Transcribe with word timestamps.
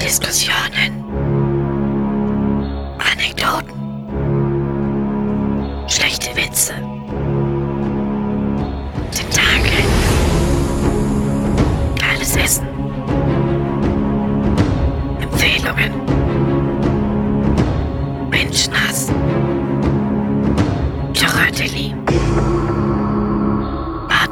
Diskussionen. 0.00 1.04
Anekdoten. 2.98 3.74
Schlechte 5.88 6.34
Witze. 6.36 6.74
Tentakel. 9.10 9.84
Geiles 11.98 12.36
Essen. 12.36 12.66
Empfehlungen. 15.20 15.92
Menschenhass. 18.30 19.08
Choratelli. 21.14 21.94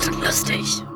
Und 0.05 0.25
lustig. 0.25 0.94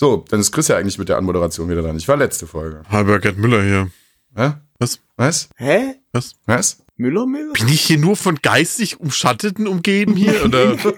So, 0.00 0.24
dann 0.28 0.38
ist 0.40 0.52
Chris 0.52 0.68
ja 0.68 0.76
eigentlich 0.76 0.98
mit 0.98 1.08
der 1.08 1.16
Anmoderation 1.16 1.68
wieder 1.68 1.82
dran. 1.82 1.96
Ich 1.96 2.06
war 2.06 2.16
letzte 2.16 2.46
Folge. 2.46 2.82
Halber 2.88 3.18
Gerd 3.18 3.36
Müller 3.36 3.62
hier. 3.64 3.90
Hä? 4.36 4.52
Was? 4.78 5.00
Was? 5.16 5.48
Hä? 5.56 5.96
Was? 6.12 6.36
Was? 6.46 6.78
Müller, 6.96 7.26
Müller? 7.26 7.52
Bin 7.54 7.68
ich 7.68 7.80
hier 7.82 7.98
nur 7.98 8.14
von 8.16 8.36
geistig 8.40 9.00
Umschatteten 9.00 9.66
umgeben 9.66 10.14
hier? 10.14 10.44
Oder? 10.44 10.76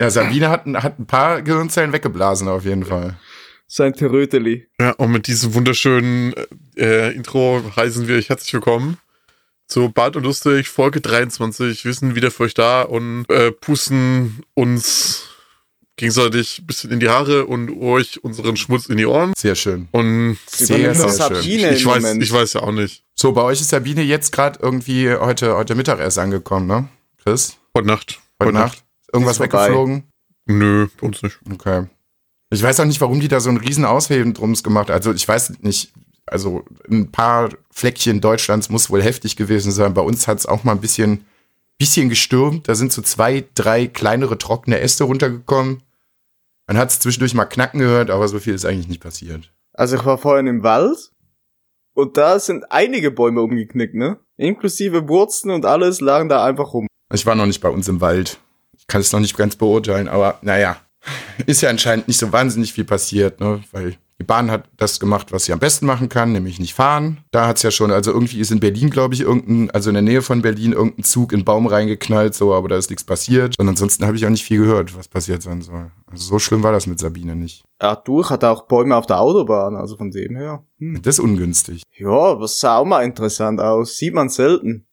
Ja, 0.00 0.10
Sabine 0.10 0.48
hat, 0.50 0.66
ein- 0.66 0.82
hat 0.82 0.98
ein 0.98 1.06
paar 1.06 1.42
Gehirnzellen 1.42 1.92
weggeblasen 1.92 2.48
auf 2.48 2.64
jeden 2.64 2.84
Fall. 2.84 3.16
Sein 3.66 3.94
Teröteli. 3.94 4.66
ja, 4.80 4.90
und 4.92 5.10
mit 5.10 5.26
diesem 5.26 5.54
wunderschönen 5.54 6.34
äh, 6.76 7.12
Intro 7.14 7.62
heißen 7.76 8.06
wir 8.08 8.16
euch 8.16 8.28
herzlich 8.28 8.52
willkommen 8.52 8.98
zu 9.66 9.88
Bad 9.90 10.16
und 10.16 10.24
Lustig, 10.24 10.68
Folge 10.68 11.00
23. 11.00 11.84
Wir 11.84 11.94
sind 11.94 12.14
wieder 12.14 12.30
für 12.30 12.44
euch 12.44 12.54
da 12.54 12.82
und 12.82 13.24
äh, 13.30 13.50
pusten 13.50 14.42
uns 14.54 15.28
gegenseitig 15.96 16.60
ein 16.60 16.66
bisschen 16.66 16.90
in 16.90 17.00
die 17.00 17.08
Haare 17.08 17.46
und 17.46 17.80
euch 17.80 18.22
unseren 18.22 18.56
Schmutz 18.56 18.86
in 18.86 18.96
die 18.96 19.06
Ohren. 19.06 19.32
Sehr 19.36 19.54
schön. 19.54 19.88
Und 19.92 20.38
Sehr, 20.46 20.94
sehr 20.94 21.08
schön. 21.08 21.10
Sabine 21.10 21.74
ich 21.74 21.86
weiß, 21.86 22.02
Moment. 22.02 22.22
ich 22.22 22.32
weiß 22.32 22.52
ja 22.54 22.62
auch 22.62 22.72
nicht. 22.72 23.04
So, 23.14 23.32
bei 23.32 23.42
euch 23.42 23.60
ist 23.60 23.70
Sabine 23.70 24.02
jetzt 24.02 24.32
gerade 24.32 24.58
irgendwie 24.60 25.10
heute, 25.12 25.54
heute 25.54 25.74
Mittag 25.74 26.00
erst 26.00 26.18
angekommen, 26.18 26.66
ne? 26.66 26.88
Chris? 27.22 27.56
Heute 27.76 27.86
Nacht. 27.86 28.20
Heute, 28.42 28.52
Nacht? 28.52 28.84
Irgendwas 29.12 29.34
Ist 29.34 29.38
vorbei. 29.38 29.64
weggeflogen? 29.66 30.04
Nö, 30.46 30.88
bei 31.00 31.06
uns 31.06 31.22
nicht. 31.22 31.38
Okay. 31.50 31.86
Ich 32.50 32.62
weiß 32.62 32.80
auch 32.80 32.84
nicht, 32.84 33.00
warum 33.00 33.20
die 33.20 33.28
da 33.28 33.40
so 33.40 33.48
einen 33.48 33.58
riesen 33.58 33.84
Ausheben 33.84 34.34
drums 34.34 34.62
gemacht 34.62 34.90
Also 34.90 35.12
ich 35.12 35.26
weiß 35.26 35.54
nicht, 35.60 35.92
also 36.26 36.64
ein 36.90 37.10
paar 37.10 37.50
Fleckchen 37.70 38.20
Deutschlands 38.20 38.70
muss 38.70 38.90
wohl 38.90 39.02
heftig 39.02 39.36
gewesen 39.36 39.72
sein. 39.72 39.94
Bei 39.94 40.02
uns 40.02 40.26
hat 40.26 40.38
es 40.38 40.46
auch 40.46 40.64
mal 40.64 40.72
ein 40.72 40.80
bisschen, 40.80 41.24
bisschen 41.78 42.08
gestürmt. 42.08 42.68
Da 42.68 42.74
sind 42.74 42.92
so 42.92 43.02
zwei, 43.02 43.44
drei 43.54 43.86
kleinere 43.86 44.38
trockene 44.38 44.80
Äste 44.80 45.04
runtergekommen. 45.04 45.82
Man 46.66 46.78
hat 46.78 46.90
es 46.90 47.00
zwischendurch 47.00 47.34
mal 47.34 47.44
knacken 47.44 47.80
gehört, 47.80 48.10
aber 48.10 48.26
so 48.28 48.38
viel 48.38 48.54
ist 48.54 48.64
eigentlich 48.64 48.88
nicht 48.88 49.02
passiert. 49.02 49.52
Also 49.72 49.96
ich 49.96 50.04
war 50.04 50.18
vorhin 50.18 50.46
im 50.46 50.62
Wald 50.62 51.10
und 51.94 52.16
da 52.16 52.38
sind 52.38 52.70
einige 52.70 53.10
Bäume 53.10 53.42
umgeknickt, 53.42 53.94
ne? 53.94 54.18
Inklusive 54.36 55.08
Wurzeln 55.08 55.52
und 55.52 55.66
alles 55.66 56.00
lagen 56.00 56.28
da 56.28 56.44
einfach 56.44 56.72
rum. 56.72 56.86
Ich 57.12 57.26
war 57.26 57.34
noch 57.34 57.46
nicht 57.46 57.60
bei 57.60 57.68
uns 57.68 57.86
im 57.88 58.00
Wald. 58.00 58.38
Ich 58.78 58.86
kann 58.86 59.00
es 59.00 59.12
noch 59.12 59.20
nicht 59.20 59.36
ganz 59.36 59.56
beurteilen, 59.56 60.08
aber 60.08 60.38
naja, 60.42 60.78
ist 61.46 61.60
ja 61.60 61.70
anscheinend 61.70 62.08
nicht 62.08 62.18
so 62.18 62.32
wahnsinnig 62.32 62.72
viel 62.72 62.84
passiert, 62.84 63.40
ne? 63.40 63.62
Weil 63.72 63.96
die 64.20 64.24
Bahn 64.24 64.50
hat 64.50 64.68
das 64.76 65.00
gemacht, 65.00 65.32
was 65.32 65.44
sie 65.44 65.52
am 65.52 65.58
besten 65.58 65.86
machen 65.86 66.08
kann, 66.08 66.32
nämlich 66.32 66.60
nicht 66.60 66.74
fahren. 66.74 67.18
Da 67.32 67.48
hat's 67.48 67.62
ja 67.62 67.70
schon, 67.70 67.90
also 67.90 68.12
irgendwie 68.12 68.38
ist 68.38 68.52
in 68.52 68.60
Berlin, 68.60 68.90
glaube 68.90 69.14
ich, 69.14 69.22
irgendein, 69.22 69.70
also 69.72 69.90
in 69.90 69.94
der 69.94 70.02
Nähe 70.02 70.22
von 70.22 70.40
Berlin, 70.40 70.72
irgendein 70.72 71.02
Zug 71.02 71.32
in 71.32 71.38
einen 71.38 71.44
Baum 71.44 71.66
reingeknallt, 71.66 72.34
so, 72.34 72.54
aber 72.54 72.68
da 72.68 72.76
ist 72.76 72.90
nichts 72.90 73.04
passiert. 73.04 73.58
Und 73.58 73.68
ansonsten 73.68 74.06
habe 74.06 74.16
ich 74.16 74.24
auch 74.24 74.30
nicht 74.30 74.44
viel 74.44 74.58
gehört, 74.58 74.96
was 74.96 75.08
passiert 75.08 75.42
sein 75.42 75.62
soll. 75.62 75.90
Also 76.06 76.24
so 76.24 76.38
schlimm 76.38 76.62
war 76.62 76.72
das 76.72 76.86
mit 76.86 77.00
Sabine 77.00 77.34
nicht. 77.34 77.64
Ja, 77.82 77.96
du 77.96 78.24
hatte 78.24 78.48
auch 78.50 78.66
Bäume 78.66 78.96
auf 78.96 79.06
der 79.06 79.20
Autobahn, 79.20 79.74
also 79.74 79.96
von 79.96 80.10
dem 80.10 80.36
her. 80.36 80.64
Hm. 80.78 81.02
Das 81.02 81.18
ist 81.18 81.24
ungünstig. 81.24 81.82
Ja, 81.96 82.36
das 82.36 82.60
sah 82.60 82.78
auch 82.78 82.84
mal 82.84 83.02
interessant 83.02 83.60
aus. 83.60 83.96
Sieht 83.96 84.14
man 84.14 84.28
selten. 84.28 84.86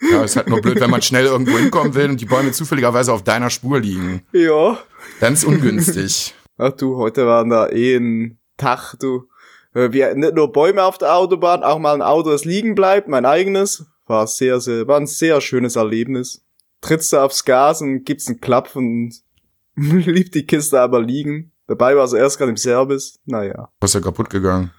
Ja, 0.00 0.22
ist 0.22 0.36
halt 0.36 0.48
nur 0.48 0.60
blöd, 0.60 0.80
wenn 0.80 0.90
man 0.90 1.02
schnell 1.02 1.26
irgendwo 1.26 1.58
hinkommen 1.58 1.94
will 1.94 2.10
und 2.10 2.20
die 2.20 2.26
Bäume 2.26 2.52
zufälligerweise 2.52 3.12
auf 3.12 3.22
deiner 3.22 3.50
Spur 3.50 3.80
liegen. 3.80 4.22
Ja. 4.32 4.78
Dann 5.20 5.34
ist 5.34 5.44
ungünstig. 5.44 6.34
Ach 6.60 6.72
du, 6.72 6.98
heute 6.98 7.26
waren 7.26 7.48
da 7.48 7.68
eh 7.70 7.96
ein 7.96 8.38
Tag, 8.58 8.94
du. 9.00 9.28
Äh, 9.72 9.92
Wir, 9.92 10.14
nicht 10.14 10.34
nur 10.34 10.52
Bäume 10.52 10.84
auf 10.84 10.98
der 10.98 11.16
Autobahn, 11.16 11.62
auch 11.62 11.78
mal 11.78 11.94
ein 11.94 12.02
Auto, 12.02 12.30
das 12.30 12.44
liegen 12.44 12.74
bleibt, 12.74 13.08
mein 13.08 13.24
eigenes. 13.24 13.86
War 14.06 14.26
sehr, 14.26 14.60
sehr, 14.60 14.86
war 14.86 14.98
ein 14.98 15.06
sehr 15.06 15.40
schönes 15.40 15.76
Erlebnis. 15.76 16.44
Trittst 16.82 17.14
du 17.14 17.18
aufs 17.18 17.46
Gas 17.46 17.80
und 17.80 18.04
gibst 18.04 18.28
einen 18.28 18.40
Klapp 18.40 18.76
und 18.76 19.14
blieb 19.74 20.32
die 20.32 20.44
Kiste 20.44 20.78
aber 20.80 21.00
liegen. 21.00 21.52
Dabei 21.66 21.96
war 21.96 22.06
sie 22.08 22.18
erst 22.18 22.36
gerade 22.36 22.50
im 22.50 22.58
Service. 22.58 23.20
Naja. 23.24 23.70
Was 23.80 23.90
ist 23.90 23.94
ja 23.94 24.00
kaputt 24.00 24.28
gegangen? 24.28 24.70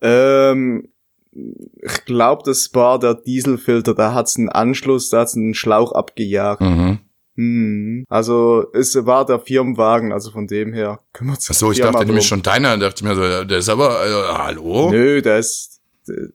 Ähm, 0.00 0.92
ich 1.32 2.04
glaube, 2.04 2.42
das 2.44 2.72
war 2.74 3.00
der 3.00 3.14
Dieselfilter, 3.14 3.94
da 3.94 4.14
hat's 4.14 4.36
einen 4.36 4.48
Anschluss, 4.48 5.10
da 5.10 5.20
hat's 5.20 5.36
einen 5.36 5.54
Schlauch 5.54 5.92
abgejagt. 5.92 6.60
Mhm. 6.60 7.00
Hm. 7.40 8.04
Also 8.10 8.66
es 8.74 8.94
war 9.06 9.24
der 9.24 9.38
Firmenwagen, 9.38 10.12
also 10.12 10.30
von 10.30 10.46
dem 10.46 10.74
her 10.74 11.00
kümmert 11.14 11.40
sich 11.40 11.56
Ach 11.56 11.60
so, 11.60 11.72
die 11.72 11.78
ich 11.78 11.80
dachte 11.80 12.04
nämlich 12.04 12.26
schon 12.26 12.42
deiner, 12.42 12.76
dachte 12.76 12.96
ich 13.02 13.02
mir 13.02 13.14
so, 13.14 13.44
der 13.44 13.58
ist 13.58 13.70
aber, 13.70 14.06
äh, 14.06 14.34
hallo? 14.36 14.90
Nö, 14.90 15.22
der 15.22 15.38
ist, 15.38 15.80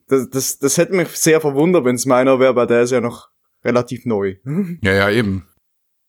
das, 0.08 0.28
das, 0.30 0.58
das 0.58 0.76
hätte 0.78 0.94
mich 0.94 1.08
sehr 1.10 1.40
verwundert, 1.40 1.84
wenn 1.84 1.94
es 1.94 2.06
meiner 2.06 2.40
wäre, 2.40 2.56
weil 2.56 2.66
der 2.66 2.82
ist 2.82 2.90
ja 2.90 3.00
noch 3.00 3.28
relativ 3.64 4.04
neu. 4.04 4.34
Ja, 4.82 4.94
ja, 4.94 5.10
eben. 5.10 5.46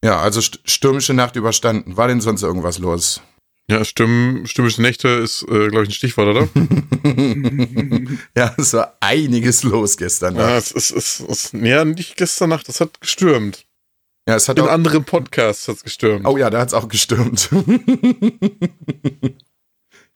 Ja, 0.03 0.19
also 0.19 0.41
st 0.41 0.61
stürmische 0.65 1.13
Nacht 1.13 1.35
überstanden. 1.35 1.95
War 1.95 2.07
denn 2.07 2.21
sonst 2.21 2.41
irgendwas 2.41 2.79
los? 2.79 3.21
Ja, 3.69 3.83
Stimm, 3.85 4.43
stürmische 4.45 4.81
Nächte 4.81 5.09
ist, 5.09 5.43
äh, 5.43 5.67
glaube 5.67 5.83
ich, 5.83 5.89
ein 5.89 5.93
Stichwort, 5.93 6.29
oder? 6.29 6.47
ja, 8.35 8.55
es 8.57 8.73
war 8.73 8.97
einiges 8.99 9.61
los 9.61 9.97
gestern. 9.97 10.35
ja, 10.37 10.55
Nacht. 10.55 10.57
es 10.57 10.71
ist, 10.71 10.91
es 10.91 11.19
ist, 11.19 11.53
ja, 11.53 11.85
nicht 11.85 12.15
gestern 12.15 12.49
Nacht, 12.49 12.67
das 12.67 12.81
hat 12.81 12.99
gestürmt. 13.01 13.66
Ja, 14.27 14.35
es 14.35 14.49
hat 14.49 14.57
In 14.59 14.65
auch, 14.65 14.69
anderen 14.69 15.05
Podcasts 15.05 15.67
hat's 15.67 15.83
gestürmt. 15.83 16.27
oh 16.27 16.37
ja, 16.37 16.49
da 16.49 16.59
hat's 16.59 16.73
auch 16.73 16.87
gestürmt. 16.89 17.49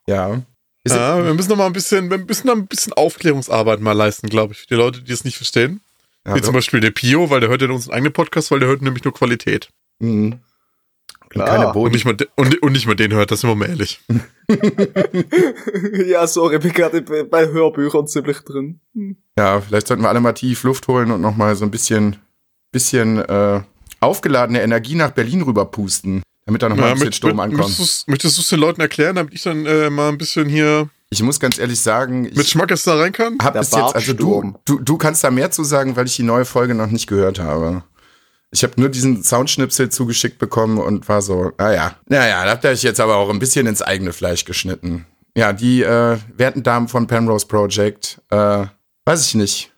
ja. 0.07 0.41
Ist 0.83 0.95
ja, 0.95 1.23
wir 1.23 1.33
müssen 1.35 1.49
noch 1.49 1.57
mal 1.57 1.67
ein 1.67 1.73
bisschen, 1.73 2.09
wir 2.09 2.17
müssen 2.17 2.47
noch 2.47 2.55
ein 2.55 2.65
bisschen 2.67 2.93
Aufklärungsarbeit 2.93 3.81
mal 3.81 3.91
leisten, 3.91 4.27
glaube 4.29 4.53
ich, 4.53 4.61
für 4.61 4.67
die 4.67 4.73
Leute, 4.75 5.03
die 5.03 5.11
es 5.13 5.23
nicht 5.23 5.37
verstehen. 5.37 5.81
ja, 6.25 6.35
Wie 6.35 6.41
zum 6.41 6.53
Beispiel 6.55 6.79
der 6.79 6.89
Pio, 6.91 7.29
weil 7.29 7.39
der 7.39 7.49
hört 7.49 7.61
ja 7.61 7.69
unseren 7.69 7.93
eigenen 7.93 8.13
Podcast, 8.13 8.49
weil 8.51 8.59
der 8.59 8.67
hört 8.67 8.81
nämlich 8.81 9.03
nur 9.03 9.13
Qualität. 9.13 9.69
Mhm. 9.99 10.39
Und 11.33 11.45
keine 11.45 11.71
Und 11.71 11.93
nicht 11.93 12.03
mal, 12.03 12.15
de- 12.15 12.27
und, 12.35 12.61
und 12.61 12.71
nicht 12.73 12.87
mal 12.87 12.95
den 12.95 13.13
hört, 13.13 13.31
das 13.31 13.39
sind 13.41 13.49
wir 13.49 13.55
mal 13.55 13.69
ehrlich. 13.69 14.01
ja, 16.07 16.27
sorry, 16.27 16.57
bin 16.59 16.73
gerade 16.73 17.01
bei- 17.03 17.47
Hörbüchern 17.47 18.05
ziemlich 18.07 18.39
drin. 18.39 18.81
Ja, 19.37 19.61
vielleicht 19.61 19.87
sollten 19.87 20.03
wir 20.03 20.09
alle 20.09 20.19
mal 20.19 20.33
tief 20.33 20.63
Luft 20.63 20.87
holen 20.89 21.09
und 21.11 21.21
nochmal 21.21 21.55
so 21.55 21.63
ein 21.63 21.71
bisschen, 21.71 22.17
bisschen 22.71 23.19
äh, 23.19 23.61
aufgeladene 24.01 24.61
Energie 24.61 24.95
nach 24.95 25.11
Berlin 25.11 25.41
rüberpusten, 25.43 26.23
damit 26.45 26.61
da 26.61 26.69
nochmal 26.69 26.87
Ja, 26.87 26.91
ein 26.93 26.99
bisschen 26.99 27.13
Sturm 27.13 27.39
ankommt. 27.39 28.05
Möchtest 28.07 28.37
du 28.37 28.41
es 28.41 28.49
den 28.49 28.59
Leuten 28.59 28.81
erklären, 28.81 29.15
damit 29.15 29.33
ich 29.33 29.43
dann 29.43 29.65
äh, 29.65 29.89
mal 29.89 30.09
ein 30.09 30.17
bisschen 30.17 30.49
hier 30.49 30.89
Ich 31.09 31.21
muss 31.23 31.39
ganz 31.39 31.57
ehrlich 31.57 31.79
sagen, 31.79 32.23
mit 32.23 32.37
ich 32.37 32.49
Schmack 32.49 32.69
jetzt 32.69 32.85
da 32.85 32.95
rein 32.95 33.13
kann? 33.13 33.37
hab 33.41 33.53
bis 33.53 33.71
jetzt, 33.71 33.95
also 33.95 34.13
du, 34.13 34.55
du, 34.65 34.79
du 34.79 34.97
kannst 34.97 35.23
da 35.23 35.31
mehr 35.31 35.51
zu 35.51 35.63
sagen, 35.63 35.95
weil 35.95 36.07
ich 36.07 36.15
die 36.17 36.23
neue 36.23 36.45
Folge 36.45 36.73
noch 36.75 36.87
nicht 36.87 37.07
gehört 37.07 37.39
habe. 37.39 37.83
Ich 38.53 38.63
habe 38.63 38.73
nur 38.75 38.89
diesen 38.89 39.23
Soundschnipsel 39.23 39.89
zugeschickt 39.89 40.37
bekommen 40.37 40.77
und 40.77 41.07
war 41.07 41.21
so, 41.21 41.53
naja, 41.57 41.95
naja, 42.07 42.43
da 42.43 42.51
habt 42.51 42.65
ihr 42.65 42.71
euch 42.71 42.83
jetzt 42.83 42.99
aber 42.99 43.15
auch 43.15 43.29
ein 43.29 43.39
bisschen 43.39 43.65
ins 43.65 43.81
eigene 43.81 44.11
Fleisch 44.11 44.43
geschnitten. 44.43 45.05
Ja, 45.37 45.53
die 45.53 45.83
äh, 45.83 46.17
werten 46.35 46.61
Damen 46.61 46.89
von 46.89 47.07
Penrose 47.07 47.47
Project, 47.47 48.21
äh, 48.29 48.65
weiß 49.05 49.25
ich 49.25 49.35
nicht, 49.35 49.71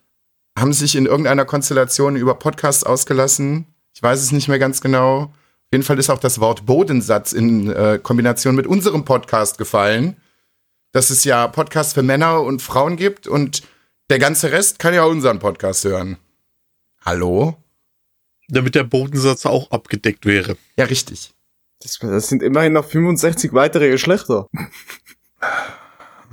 haben 0.58 0.74
sich 0.74 0.96
in 0.96 1.06
irgendeiner 1.06 1.46
Konstellation 1.46 2.16
über 2.16 2.34
Podcasts 2.36 2.84
ausgelassen. 2.84 3.68
Ich 3.94 4.02
weiß 4.02 4.22
es 4.22 4.31
nicht 4.31 4.48
mehr 4.48 4.59
ganz 4.59 4.81
genau. 4.81 5.22
Auf 5.24 5.72
jeden 5.72 5.84
Fall 5.84 6.00
ist 6.00 6.10
auch 6.10 6.19
das 6.19 6.40
Wort 6.40 6.66
Bodensatz 6.66 7.31
in 7.31 7.72
äh, 7.72 8.00
Kombination 8.01 8.56
mit 8.56 8.66
unserem 8.68 9.06
Podcast 9.06 9.57
gefallen, 9.57 10.18
dass 10.92 11.10
es 11.10 11.24
ja 11.24 11.48
Podcasts 11.48 11.94
für 11.94 12.04
Männer 12.04 12.42
und 12.42 12.62
Frauen 12.62 12.95
gibt 12.95 13.28
und 13.28 13.63
der 14.10 14.19
ganze 14.19 14.51
Rest 14.51 14.80
kann 14.80 14.94
ja 14.94 15.04
unseren 15.04 15.40
Podcast 15.40 15.86
hören. 15.86 16.18
Hallo? 17.06 17.57
Damit 18.50 18.75
der 18.75 18.84
Bodensatz 18.84 19.45
auch 19.45 19.72
abgedeckt 19.72 20.25
wäre. 20.25 20.57
Ja, 20.75 20.86
richtig. 20.86 21.34
Das, 21.81 22.00
das 22.00 22.28
sind 22.30 22.44
immerhin 22.44 22.74
noch 22.74 22.86
65 22.86 23.54
weitere 23.54 23.90
Geschlechter. 23.90 24.48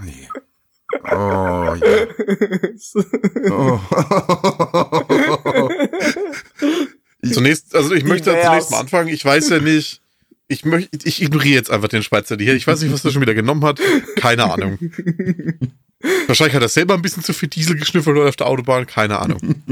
Nee. 0.02 0.28
Oh, 1.04 1.74
ja. 1.74 1.78
Oh. 3.50 3.80
Zunächst, 7.22 7.74
also 7.74 7.94
ich 7.94 8.04
möchte 8.04 8.30
zunächst 8.42 8.70
mal 8.70 8.80
anfangen. 8.80 9.08
Ich 9.08 9.24
weiß 9.24 9.50
ja 9.50 9.58
nicht. 9.60 10.00
Ich 10.48 10.64
möchte, 10.64 10.90
ich 11.04 11.22
ignoriere 11.22 11.54
jetzt 11.54 11.70
einfach 11.70 11.88
den 11.88 12.02
Schweizer 12.02 12.36
hier. 12.36 12.54
Ich 12.54 12.66
weiß 12.66 12.80
nicht, 12.82 12.92
was 12.92 13.04
er 13.04 13.12
schon 13.12 13.22
wieder 13.22 13.34
genommen 13.34 13.64
hat. 13.64 13.80
Keine 14.16 14.50
Ahnung. 14.50 14.78
Wahrscheinlich 16.26 16.54
hat 16.54 16.62
er 16.62 16.68
selber 16.68 16.94
ein 16.94 17.02
bisschen 17.02 17.22
zu 17.22 17.32
viel 17.32 17.48
Diesel 17.48 17.76
geschnüffelt 17.76 18.18
auf 18.18 18.36
der 18.36 18.46
Autobahn. 18.46 18.86
Keine 18.86 19.18
Ahnung. 19.18 19.62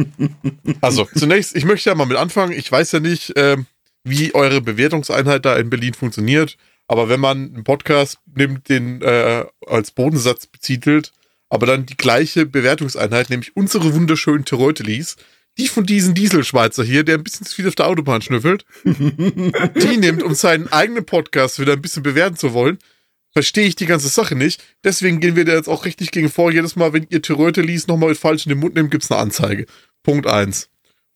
Also, 0.80 1.08
zunächst, 1.14 1.56
ich 1.56 1.64
möchte 1.64 1.90
ja 1.90 1.96
mal 1.96 2.06
mit 2.06 2.16
anfangen. 2.16 2.52
Ich 2.52 2.70
weiß 2.70 2.92
ja 2.92 3.00
nicht, 3.00 3.32
ähm, 3.36 3.66
wie 4.04 4.34
eure 4.34 4.60
Bewertungseinheit 4.60 5.44
da 5.44 5.56
in 5.56 5.70
Berlin 5.70 5.94
funktioniert. 5.94 6.56
Aber 6.86 7.08
wenn 7.08 7.20
man 7.20 7.54
einen 7.54 7.64
Podcast 7.64 8.18
nimmt, 8.34 8.68
den 8.68 9.02
äh, 9.02 9.44
als 9.66 9.90
Bodensatz 9.90 10.46
betitelt, 10.46 11.12
aber 11.48 11.66
dann 11.66 11.86
die 11.86 11.96
gleiche 11.96 12.46
Bewertungseinheit, 12.46 13.30
nämlich 13.30 13.56
unsere 13.56 13.94
wunderschönen 13.94 14.44
Terreutelis, 14.44 15.16
die 15.58 15.68
von 15.68 15.84
diesem 15.84 16.14
Dieselschweizer 16.14 16.84
hier, 16.84 17.04
der 17.04 17.16
ein 17.16 17.24
bisschen 17.24 17.46
zu 17.46 17.54
viel 17.54 17.68
auf 17.68 17.74
der 17.74 17.88
Autobahn 17.88 18.22
schnüffelt, 18.22 18.64
die 18.84 19.96
nimmt, 19.96 20.22
um 20.22 20.34
seinen 20.34 20.68
eigenen 20.68 21.04
Podcast 21.04 21.58
wieder 21.58 21.72
ein 21.72 21.82
bisschen 21.82 22.02
bewerten 22.02 22.36
zu 22.36 22.52
wollen, 22.52 22.78
verstehe 23.32 23.66
ich 23.66 23.76
die 23.76 23.86
ganze 23.86 24.08
Sache 24.08 24.34
nicht. 24.34 24.62
Deswegen 24.84 25.20
gehen 25.20 25.36
wir 25.36 25.44
da 25.44 25.52
jetzt 25.52 25.68
auch 25.68 25.84
richtig 25.84 26.10
gegen 26.10 26.30
vor. 26.30 26.52
Jedes 26.52 26.76
Mal, 26.76 26.92
wenn 26.92 27.06
ihr 27.10 27.22
Terreutelis 27.22 27.86
nochmal 27.86 28.14
falsch 28.14 28.46
in 28.46 28.50
den 28.50 28.58
Mund 28.58 28.74
nehmt, 28.74 28.90
gibt's 28.90 29.10
eine 29.10 29.20
Anzeige. 29.20 29.66
Punkt 30.02 30.26
eins. 30.26 30.70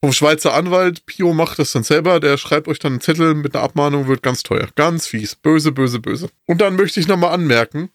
Vom 0.05 0.13
Schweizer 0.13 0.53
Anwalt, 0.55 1.07
Pio 1.07 1.33
macht 1.33 1.61
das 1.61 1.71
dann 1.71 1.85
selber, 1.85 2.19
der 2.19 2.37
schreibt 2.37 2.67
euch 2.67 2.81
dann 2.81 2.95
einen 2.95 3.01
Zettel 3.01 3.35
mit 3.35 3.55
einer 3.55 3.63
Abmahnung, 3.63 4.09
wird 4.09 4.23
ganz 4.23 4.43
teuer. 4.43 4.69
Ganz 4.75 5.07
fies. 5.07 5.37
Böse, 5.37 5.71
böse, 5.71 6.01
böse. 6.01 6.29
Und 6.47 6.61
dann 6.61 6.75
möchte 6.75 6.99
ich 6.99 7.07
nochmal 7.07 7.33
anmerken, 7.33 7.89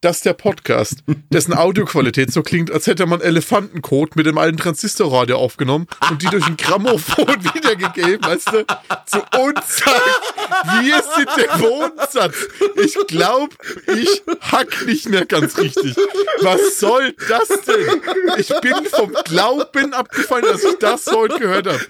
dass 0.00 0.20
der 0.20 0.32
Podcast, 0.32 1.04
dessen 1.30 1.54
Audioqualität 1.54 2.32
so 2.32 2.42
klingt, 2.42 2.70
als 2.70 2.86
hätte 2.86 3.06
man 3.06 3.20
Elefantencode 3.20 4.16
mit 4.16 4.26
dem 4.26 4.38
alten 4.38 4.56
Transistorradio 4.56 5.36
aufgenommen 5.36 5.86
und 6.10 6.22
die 6.22 6.26
durch 6.26 6.46
ein 6.46 6.56
Grammophon 6.56 7.26
wiedergegeben, 7.54 8.24
weißt 8.24 8.48
du, 8.52 8.64
zu 9.06 9.18
uns 9.38 9.76
sagt, 9.76 10.80
wir 10.80 11.02
sind 11.16 11.28
der 11.36 11.60
Wohnsatz. 11.60 12.36
Ich 12.76 12.96
glaube, 13.08 13.54
ich 13.94 14.22
hack 14.40 14.86
nicht 14.86 15.08
mehr 15.08 15.26
ganz 15.26 15.58
richtig. 15.58 15.96
Was 16.40 16.78
soll 16.78 17.14
das 17.28 17.48
denn? 17.48 18.02
Ich 18.38 18.48
bin 18.60 18.86
vom 18.86 19.12
Glauben 19.24 19.92
abgefallen, 19.92 20.46
dass 20.46 20.64
ich 20.64 20.78
das 20.78 21.06
heute 21.08 21.38
gehört 21.38 21.66
habe. 21.66 21.80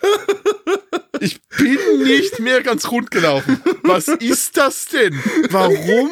Ich 1.19 1.41
bin 1.49 2.03
nicht 2.05 2.39
mehr 2.39 2.63
ganz 2.63 2.91
rund 2.91 3.11
gelaufen. 3.11 3.61
Was 3.83 4.09
ist 4.09 4.57
das 4.57 4.87
denn? 4.87 5.19
Warum? 5.51 6.11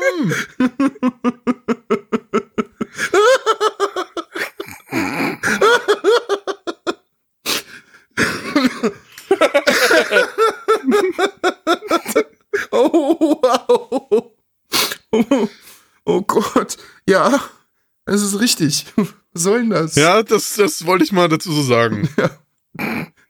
Oh, 12.70 13.40
wow. 13.42 14.32
Oh, 15.12 15.48
oh 16.04 16.22
Gott. 16.22 16.76
Ja, 17.06 17.40
es 18.04 18.22
ist 18.22 18.40
richtig. 18.40 18.86
Was 18.96 19.42
soll 19.42 19.60
denn 19.60 19.70
das? 19.70 19.94
Ja, 19.94 20.22
das, 20.22 20.54
das 20.54 20.84
wollte 20.86 21.04
ich 21.04 21.12
mal 21.12 21.28
dazu 21.28 21.52
so 21.52 21.62
sagen. 21.62 22.08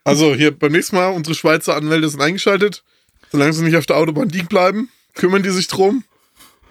Also 0.08 0.34
hier 0.34 0.56
beim 0.56 0.72
nächsten 0.72 0.96
Mal, 0.96 1.08
unsere 1.08 1.34
Schweizer 1.34 1.76
Anwälte 1.76 2.08
sind 2.08 2.20
eingeschaltet. 2.20 2.82
Solange 3.30 3.52
sie 3.52 3.62
nicht 3.62 3.76
auf 3.76 3.86
der 3.86 3.96
Autobahn 3.96 4.28
liegen 4.28 4.46
bleiben, 4.48 4.88
kümmern 5.14 5.42
die 5.42 5.50
sich 5.50 5.68
drum. 5.68 6.04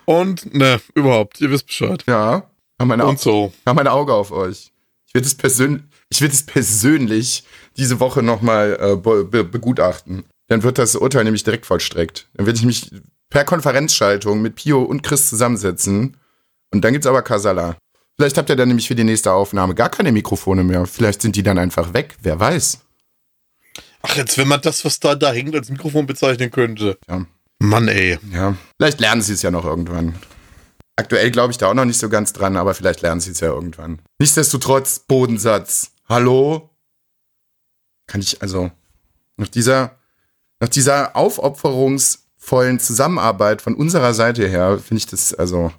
Und 0.06 0.54
ne, 0.56 0.80
überhaupt, 0.96 1.40
ihr 1.42 1.52
wisst 1.52 1.68
Bescheid. 1.68 2.04
Ja, 2.08 2.50
haben 2.80 2.88
meine, 2.88 3.06
Und 3.06 3.20
so. 3.20 3.54
haben 3.66 3.76
meine 3.76 3.92
Auge 3.92 4.14
auf 4.14 4.32
euch. 4.32 4.72
Ich 5.08 5.14
werde 5.14 5.28
es 5.28 5.36
persönlich, 5.36 5.84
ich 6.10 6.22
werde 6.22 6.34
es 6.34 6.44
persönlich 6.44 7.44
diese 7.78 8.00
Woche 8.00 8.24
nochmal 8.24 8.78
äh, 8.80 8.96
be 8.96 9.24
be 9.24 9.44
begutachten. 9.44 10.26
Dann 10.48 10.64
wird 10.64 10.78
das 10.78 10.96
Urteil 10.96 11.26
nämlich 11.26 11.44
direkt 11.44 11.66
vollstreckt. 11.66 12.28
Dann 12.34 12.46
werde 12.46 12.58
ich 12.58 12.66
mich 12.66 12.90
per 13.30 13.44
Konferenzschaltung 13.44 14.42
mit 14.42 14.56
Pio 14.56 14.82
und 14.82 15.04
Chris 15.04 15.30
zusammensetzen. 15.30 16.18
Und 16.74 16.82
dann 16.84 16.94
gibt's 16.94 17.08
aber 17.08 17.22
Kasala. 17.22 17.76
Vielleicht 18.16 18.38
habt 18.38 18.50
ihr 18.50 18.56
dann 18.56 18.70
nämlich 18.70 18.88
für 18.88 18.96
die 18.96 19.04
nächste 19.04 19.32
Aufnahme 19.32 19.76
gar 19.76 19.90
keine 19.90 20.12
Mikrofone 20.12 20.64
mehr. 20.64 20.86
Vielleicht 20.88 21.22
sind 21.22 21.36
die 21.36 21.44
dann 21.44 21.58
einfach 21.58 21.94
weg. 21.94 22.16
Wer 22.22 22.40
weiß. 22.40 22.80
Ach, 24.02 24.16
jetzt, 24.16 24.38
wenn 24.38 24.48
man 24.48 24.62
das, 24.62 24.86
was 24.86 25.00
da, 25.00 25.16
da 25.16 25.32
hängt, 25.32 25.56
als 25.56 25.70
Mikrofon 25.70 26.06
bezeichnen 26.06 26.52
könnte. 26.52 26.98
Ja. 27.10 27.26
Mann, 27.60 27.88
ey. 27.88 28.20
Ja. 28.32 28.56
Vielleicht 28.78 29.00
lernen 29.00 29.22
sie 29.22 29.34
es 29.34 29.42
ja 29.42 29.52
noch 29.52 29.66
irgendwann. 29.66 30.16
Aktuell 30.96 31.32
glaube 31.32 31.52
ich 31.52 31.58
da 31.58 31.70
auch 31.70 31.74
noch 31.74 31.86
nicht 31.86 32.00
so 32.00 32.10
ganz 32.10 32.34
dran, 32.34 32.58
aber 32.58 32.74
vielleicht 32.74 33.02
lernen 33.02 33.22
sie 33.22 33.32
es 33.32 33.40
ja 33.40 33.50
irgendwann. 33.50 34.02
Nichtsdestotrotz, 34.20 35.00
Bodensatz. 35.00 35.92
Hallo? 36.10 36.72
Kann 38.08 38.22
ich, 38.22 38.42
also, 38.42 38.72
nach 39.36 39.48
dieser, 39.48 39.98
nach 40.60 40.70
dieser 40.70 41.16
aufopferungsvollen 41.16 42.80
Zusammenarbeit 42.80 43.62
von 43.62 43.76
unserer 43.76 44.14
Seite 44.14 44.48
her, 44.48 44.80
finde 44.80 45.00
ich 45.00 45.06
das, 45.08 45.34
also, 45.34 45.72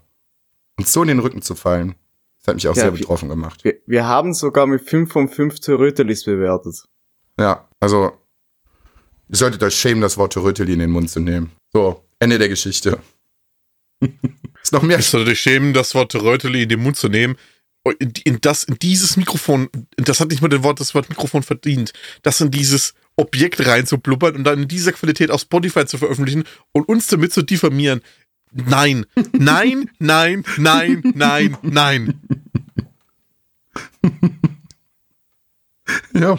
uns 0.76 0.92
so 0.92 1.02
in 1.02 1.08
den 1.08 1.18
Rücken 1.18 1.42
zu 1.42 1.54
fallen, 1.54 1.94
das 2.38 2.48
hat 2.48 2.54
mich 2.56 2.68
auch 2.68 2.76
Ja, 2.76 2.82
sehr 2.82 2.90
betroffen 2.92 3.28
gemacht. 3.28 3.64
Wir, 3.64 3.74
wir 3.86 4.06
haben 4.06 4.34
sogar 4.34 4.66
mit 4.66 4.88
5 4.88 5.10
von 5.10 5.28
5 5.28 5.56
Rötelis 5.68 6.24
bewertet. 6.24 6.84
Ja, 7.38 7.68
also, 7.80 8.12
ihr 9.28 9.36
solltet 9.36 9.62
euch 9.62 9.74
schämen, 9.74 10.00
das 10.00 10.16
Wort 10.16 10.36
Röteli 10.36 10.72
in 10.72 10.80
den 10.80 10.90
Mund 10.90 11.10
zu 11.10 11.20
nehmen. 11.20 11.52
So, 11.72 12.04
Ende 12.18 12.38
der 12.38 12.48
Geschichte. 12.48 12.98
Ist 14.62 14.72
noch 14.72 14.82
mehr 14.82 14.98
Ich 14.98 15.06
sollte 15.06 15.30
dich 15.30 15.40
schämen, 15.40 15.72
das 15.72 15.94
Wort 15.94 16.14
Röteli 16.14 16.64
in 16.64 16.68
den 16.68 16.80
Mund 16.80 16.96
zu 16.96 17.08
nehmen. 17.08 17.36
In, 18.00 18.12
in, 18.24 18.40
das, 18.40 18.64
in 18.64 18.78
dieses 18.78 19.16
Mikrofon, 19.16 19.70
das 19.96 20.20
hat 20.20 20.28
nicht 20.28 20.42
mal 20.42 20.48
den 20.48 20.62
Wort, 20.62 20.78
das 20.78 20.94
Wort 20.94 21.08
Mikrofon 21.08 21.42
verdient, 21.42 21.92
das 22.22 22.40
in 22.40 22.50
dieses 22.50 22.92
Objekt 23.16 23.64
reinzublubbern 23.66 24.36
und 24.36 24.44
dann 24.44 24.62
in 24.62 24.68
dieser 24.68 24.92
Qualität 24.92 25.30
auf 25.30 25.40
Spotify 25.40 25.86
zu 25.86 25.96
veröffentlichen 25.96 26.44
und 26.72 26.86
uns 26.86 27.06
damit 27.06 27.32
zu 27.32 27.42
diffamieren. 27.42 28.02
Nein, 28.52 29.06
nein, 29.32 29.90
nein, 29.98 30.44
nein, 30.58 31.02
nein, 31.14 31.56
nein. 31.62 32.20
Ja. 36.12 36.38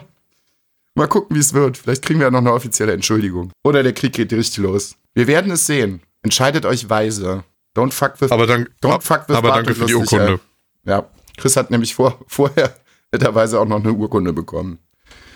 Mal 0.99 1.07
gucken, 1.07 1.33
wie 1.33 1.39
es 1.39 1.53
wird. 1.53 1.77
Vielleicht 1.77 2.03
kriegen 2.03 2.19
wir 2.19 2.25
ja 2.27 2.31
noch 2.31 2.39
eine 2.39 2.51
offizielle 2.51 2.91
Entschuldigung. 2.91 3.53
Oder 3.63 3.83
der 3.83 3.93
Krieg 3.93 4.11
geht 4.11 4.33
richtig 4.33 4.57
los. 4.57 4.97
Wir 5.13 5.27
werden 5.27 5.49
es 5.49 5.65
sehen. 5.65 6.01
Entscheidet 6.23 6.65
euch 6.65 6.89
weise. 6.89 7.45
Don't 7.73 7.93
fuck 7.93 8.19
with, 8.19 8.33
Aber, 8.33 8.45
dann, 8.45 8.67
don't 8.83 8.99
fuck 8.99 9.29
with 9.29 9.37
aber 9.37 9.47
Bart 9.47 9.57
danke 9.59 9.75
für 9.75 9.85
die 9.85 9.95
Urkunde. 9.95 10.41
Ja. 10.83 11.05
Chris 11.37 11.55
hat 11.55 11.71
nämlich 11.71 11.95
vor, 11.95 12.19
vorher 12.27 12.75
netterweise 13.13 13.61
auch 13.61 13.65
noch 13.65 13.79
eine 13.79 13.93
Urkunde 13.93 14.33
bekommen. 14.33 14.79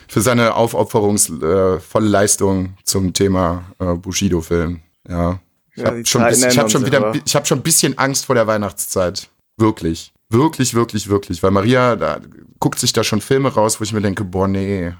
Für 0.06 0.20
seine 0.20 0.54
aufopferungsvolle 0.54 2.08
Leistung 2.08 2.76
zum 2.84 3.14
Thema 3.14 3.64
äh, 3.78 3.94
Bushido-Film. 3.94 4.82
Ja. 5.08 5.40
Ich 5.74 5.82
Ja, 5.82 5.86
habe 5.86 6.04
schon, 6.04 6.28
ich 6.28 6.58
hab 6.58 6.70
schon 6.70 6.84
wieder, 6.84 7.14
ich 7.24 7.34
hab 7.34 7.48
schon 7.48 7.60
ein 7.60 7.62
bisschen 7.62 7.96
Angst 7.96 8.26
vor 8.26 8.34
der 8.34 8.46
Weihnachtszeit. 8.46 9.30
Wirklich. 9.56 10.12
Wirklich, 10.28 10.74
wirklich, 10.74 11.08
wirklich. 11.08 11.42
Weil 11.42 11.52
Maria, 11.52 11.96
da 11.96 12.20
guckt 12.58 12.78
sich 12.78 12.92
da 12.92 13.02
schon 13.02 13.22
Filme 13.22 13.48
raus, 13.48 13.80
wo 13.80 13.84
ich 13.84 13.94
mir 13.94 14.02
denke, 14.02 14.24
boah, 14.24 14.46
nee. 14.46 14.92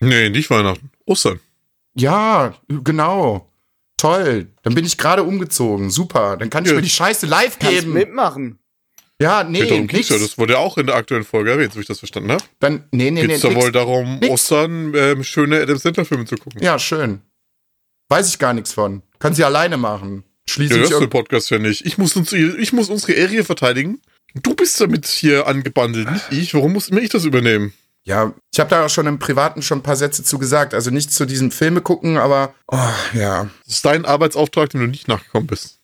Nee, 0.00 0.28
nicht 0.30 0.48
Weihnachten. 0.50 0.90
Ostern. 1.06 1.40
Ja, 1.94 2.54
genau. 2.68 3.50
Toll. 3.96 4.46
Dann 4.62 4.74
bin 4.74 4.84
ich 4.84 4.96
gerade 4.96 5.24
umgezogen. 5.24 5.90
Super. 5.90 6.36
Dann 6.36 6.50
kann 6.50 6.64
ich 6.64 6.70
Ja. 6.70 6.76
mir 6.76 6.82
die 6.82 6.90
Scheiße 6.90 7.26
live 7.26 7.58
Kannst 7.58 7.80
geben. 7.80 7.92
mitmachen. 7.94 8.58
Ja, 9.20 9.42
nee, 9.42 9.62
Nee, 9.62 9.68
darum 9.68 9.86
nix. 9.86 10.08
ja. 10.10 10.18
Das 10.18 10.38
wurde 10.38 10.52
ja 10.52 10.58
auch 10.60 10.78
in 10.78 10.86
der 10.86 10.94
aktuellen 10.94 11.24
Folge 11.24 11.50
erwähnt, 11.50 11.72
so 11.72 11.80
ich 11.80 11.86
das 11.88 11.98
verstanden 11.98 12.30
habe. 12.30 12.44
Dann, 12.60 12.84
nee, 12.92 13.10
nee, 13.10 13.22
nee. 13.22 13.26
Geht's 13.26 13.40
da 13.42 13.52
wohl 13.56 13.72
darum, 13.72 14.20
Nix. 14.20 14.28
Ostern 14.30 14.92
ähm, 14.94 15.24
schöne 15.24 15.60
Adam 15.60 15.76
Sandler-Filme 15.76 16.24
zu 16.26 16.36
gucken. 16.36 16.62
Ja, 16.62 16.78
schön. 16.78 17.20
Weiß 18.08 18.28
ich 18.28 18.38
gar 18.38 18.52
nichts 18.52 18.72
von. 18.72 19.02
Kann 19.18 19.34
sie 19.34 19.42
alleine 19.42 19.76
machen. 19.76 20.22
Du 20.46 20.52
Schließe 20.52 20.74
ich 20.74 20.80
hörst 20.80 20.92
den 20.92 21.08
irg- 21.08 21.10
Podcast 21.10 21.50
ja 21.50 21.58
nicht. 21.58 21.84
Ich 21.84 21.98
muss, 21.98 22.14
uns, 22.14 22.32
ich 22.32 22.72
muss 22.72 22.88
unsere 22.90 23.20
Area 23.20 23.42
verteidigen. 23.42 24.00
Du 24.34 24.54
bist 24.54 24.80
damit 24.80 25.06
hier 25.06 25.48
angebandelt, 25.48 26.08
nicht 26.12 26.26
ich. 26.30 26.54
Warum 26.54 26.72
muss 26.72 26.90
mir 26.92 27.00
ich 27.00 27.08
das 27.10 27.24
übernehmen? 27.24 27.72
Ja, 28.08 28.32
ich 28.50 28.58
habe 28.58 28.70
da 28.70 28.86
auch 28.86 28.88
schon 28.88 29.06
im 29.06 29.18
Privaten 29.18 29.60
schon 29.60 29.80
ein 29.80 29.82
paar 29.82 29.94
Sätze 29.96 30.24
zu 30.24 30.38
gesagt. 30.38 30.72
Also 30.72 30.90
nichts 30.90 31.14
zu 31.14 31.26
diesem 31.26 31.50
Filme 31.50 31.82
gucken, 31.82 32.16
aber 32.16 32.54
oh, 32.68 32.78
ja. 33.12 33.50
Das 33.66 33.74
ist 33.76 33.84
dein 33.84 34.06
Arbeitsauftrag, 34.06 34.70
dem 34.70 34.80
du 34.80 34.86
nicht 34.86 35.08
nachgekommen 35.08 35.46
bist. 35.46 35.78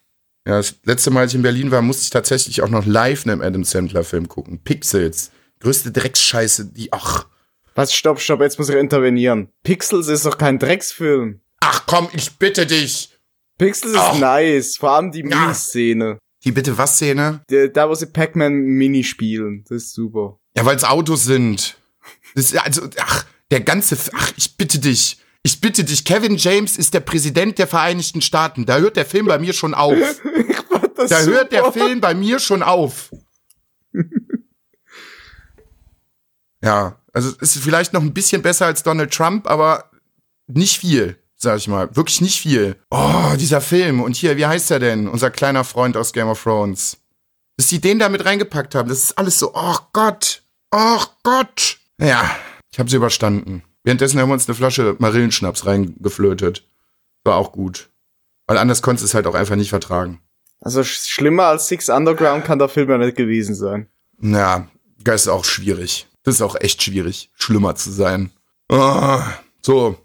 Ja, 0.46 0.56
das 0.56 0.74
letzte 0.84 1.10
Mal, 1.10 1.20
als 1.20 1.32
ich 1.32 1.36
in 1.36 1.42
Berlin 1.42 1.70
war, 1.70 1.82
musste 1.82 2.02
ich 2.04 2.10
tatsächlich 2.10 2.62
auch 2.62 2.70
noch 2.70 2.86
live 2.86 3.26
einen 3.26 3.42
Adam 3.42 3.62
Sandler 3.62 4.04
Film 4.04 4.26
gucken. 4.28 4.58
Pixels. 4.64 5.32
Größte 5.60 5.92
Drecksscheiße, 5.92 6.66
die, 6.72 6.92
ach. 6.94 7.26
Was, 7.74 7.92
stopp, 7.92 8.20
stopp, 8.20 8.40
jetzt 8.40 8.58
muss 8.58 8.70
ich 8.70 8.76
intervenieren. 8.76 9.48
Pixels 9.62 10.08
ist 10.08 10.24
doch 10.24 10.38
kein 10.38 10.58
Drecksfilm. 10.58 11.40
Ach 11.60 11.84
komm, 11.86 12.08
ich 12.12 12.38
bitte 12.38 12.64
dich. 12.66 13.10
Pixels 13.58 13.92
ist 13.92 13.98
Ach. 14.00 14.18
nice, 14.18 14.76
vor 14.78 14.92
allem 14.92 15.12
die 15.12 15.20
Ja. 15.20 15.40
Mini-Szene. 15.42 16.18
Die 16.44 16.52
bitte 16.52 16.76
was 16.78 16.94
Szene? 16.94 17.42
Da, 17.74 17.88
wo 17.88 17.94
sie 17.94 18.06
Pac-Man 18.06 18.52
Mini 18.54 19.04
spielen. 19.04 19.64
Das 19.68 19.84
ist 19.84 19.92
super. 19.94 20.38
Ja, 20.56 20.64
weil 20.64 20.76
es 20.76 20.84
Autos 20.84 21.24
sind. 21.24 21.76
Das 22.34 22.54
also, 22.54 22.88
ach, 22.98 23.24
der 23.50 23.60
ganze, 23.60 23.96
ach, 24.14 24.32
ich 24.36 24.56
bitte 24.56 24.78
dich. 24.78 25.18
Ich 25.42 25.60
bitte 25.60 25.84
dich, 25.84 26.04
Kevin 26.04 26.36
James 26.36 26.78
ist 26.78 26.94
der 26.94 27.00
Präsident 27.00 27.58
der 27.58 27.66
Vereinigten 27.66 28.22
Staaten. 28.22 28.64
Da 28.64 28.78
hört 28.78 28.96
der 28.96 29.04
Film 29.04 29.26
bei 29.26 29.38
mir 29.38 29.52
schon 29.52 29.74
auf. 29.74 29.96
Da 30.96 31.20
super. 31.20 31.38
hört 31.38 31.52
der 31.52 31.72
Film 31.72 32.00
bei 32.00 32.14
mir 32.14 32.38
schon 32.38 32.62
auf. 32.62 33.10
Ja, 36.64 36.98
also 37.12 37.28
es 37.42 37.56
ist 37.56 37.62
vielleicht 37.62 37.92
noch 37.92 38.00
ein 38.00 38.14
bisschen 38.14 38.40
besser 38.40 38.64
als 38.64 38.82
Donald 38.82 39.12
Trump, 39.12 39.46
aber 39.46 39.90
nicht 40.46 40.78
viel, 40.78 41.18
sag 41.36 41.58
ich 41.58 41.68
mal. 41.68 41.94
Wirklich 41.94 42.22
nicht 42.22 42.40
viel. 42.40 42.76
Oh, 42.90 43.34
dieser 43.38 43.60
Film. 43.60 44.00
Und 44.00 44.16
hier, 44.16 44.38
wie 44.38 44.46
heißt 44.46 44.70
er 44.70 44.78
denn? 44.78 45.06
Unser 45.06 45.30
kleiner 45.30 45.64
Freund 45.64 45.94
aus 45.94 46.14
Game 46.14 46.28
of 46.28 46.42
Thrones. 46.42 46.96
Dass 47.58 47.66
die 47.66 47.82
den 47.82 47.98
da 47.98 48.08
mit 48.08 48.24
reingepackt 48.24 48.74
haben, 48.74 48.88
das 48.88 49.04
ist 49.04 49.18
alles 49.18 49.38
so, 49.38 49.52
oh 49.54 49.76
Gott, 49.92 50.42
oh 50.72 51.02
Gott. 51.22 51.78
Ja, 52.00 52.30
ich 52.72 52.78
habe 52.78 52.90
sie 52.90 52.96
überstanden. 52.96 53.62
Währenddessen 53.84 54.18
haben 54.20 54.28
wir 54.28 54.34
uns 54.34 54.48
eine 54.48 54.54
Flasche 54.54 54.96
Marillenschnaps 54.98 55.66
reingeflötet. 55.66 56.66
War 57.24 57.36
auch 57.36 57.52
gut. 57.52 57.90
Weil 58.46 58.58
anders 58.58 58.82
konntest 58.82 59.04
du 59.04 59.06
es 59.06 59.14
halt 59.14 59.26
auch 59.26 59.34
einfach 59.34 59.56
nicht 59.56 59.70
vertragen. 59.70 60.20
Also 60.60 60.80
sch- 60.80 61.08
schlimmer 61.08 61.44
als 61.44 61.68
Six 61.68 61.88
Underground 61.88 62.44
kann 62.44 62.58
der 62.58 62.68
Film 62.68 62.88
ja 62.90 62.98
nicht 62.98 63.16
gewesen 63.16 63.54
sein. 63.54 63.88
Ja, 64.20 64.68
das 64.98 65.22
ist 65.22 65.28
auch 65.28 65.44
schwierig. 65.44 66.06
Das 66.22 66.36
ist 66.36 66.42
auch 66.42 66.56
echt 66.56 66.82
schwierig, 66.82 67.30
schlimmer 67.34 67.74
zu 67.74 67.90
sein. 67.90 68.30
Ah, 68.70 69.22
so, 69.60 69.98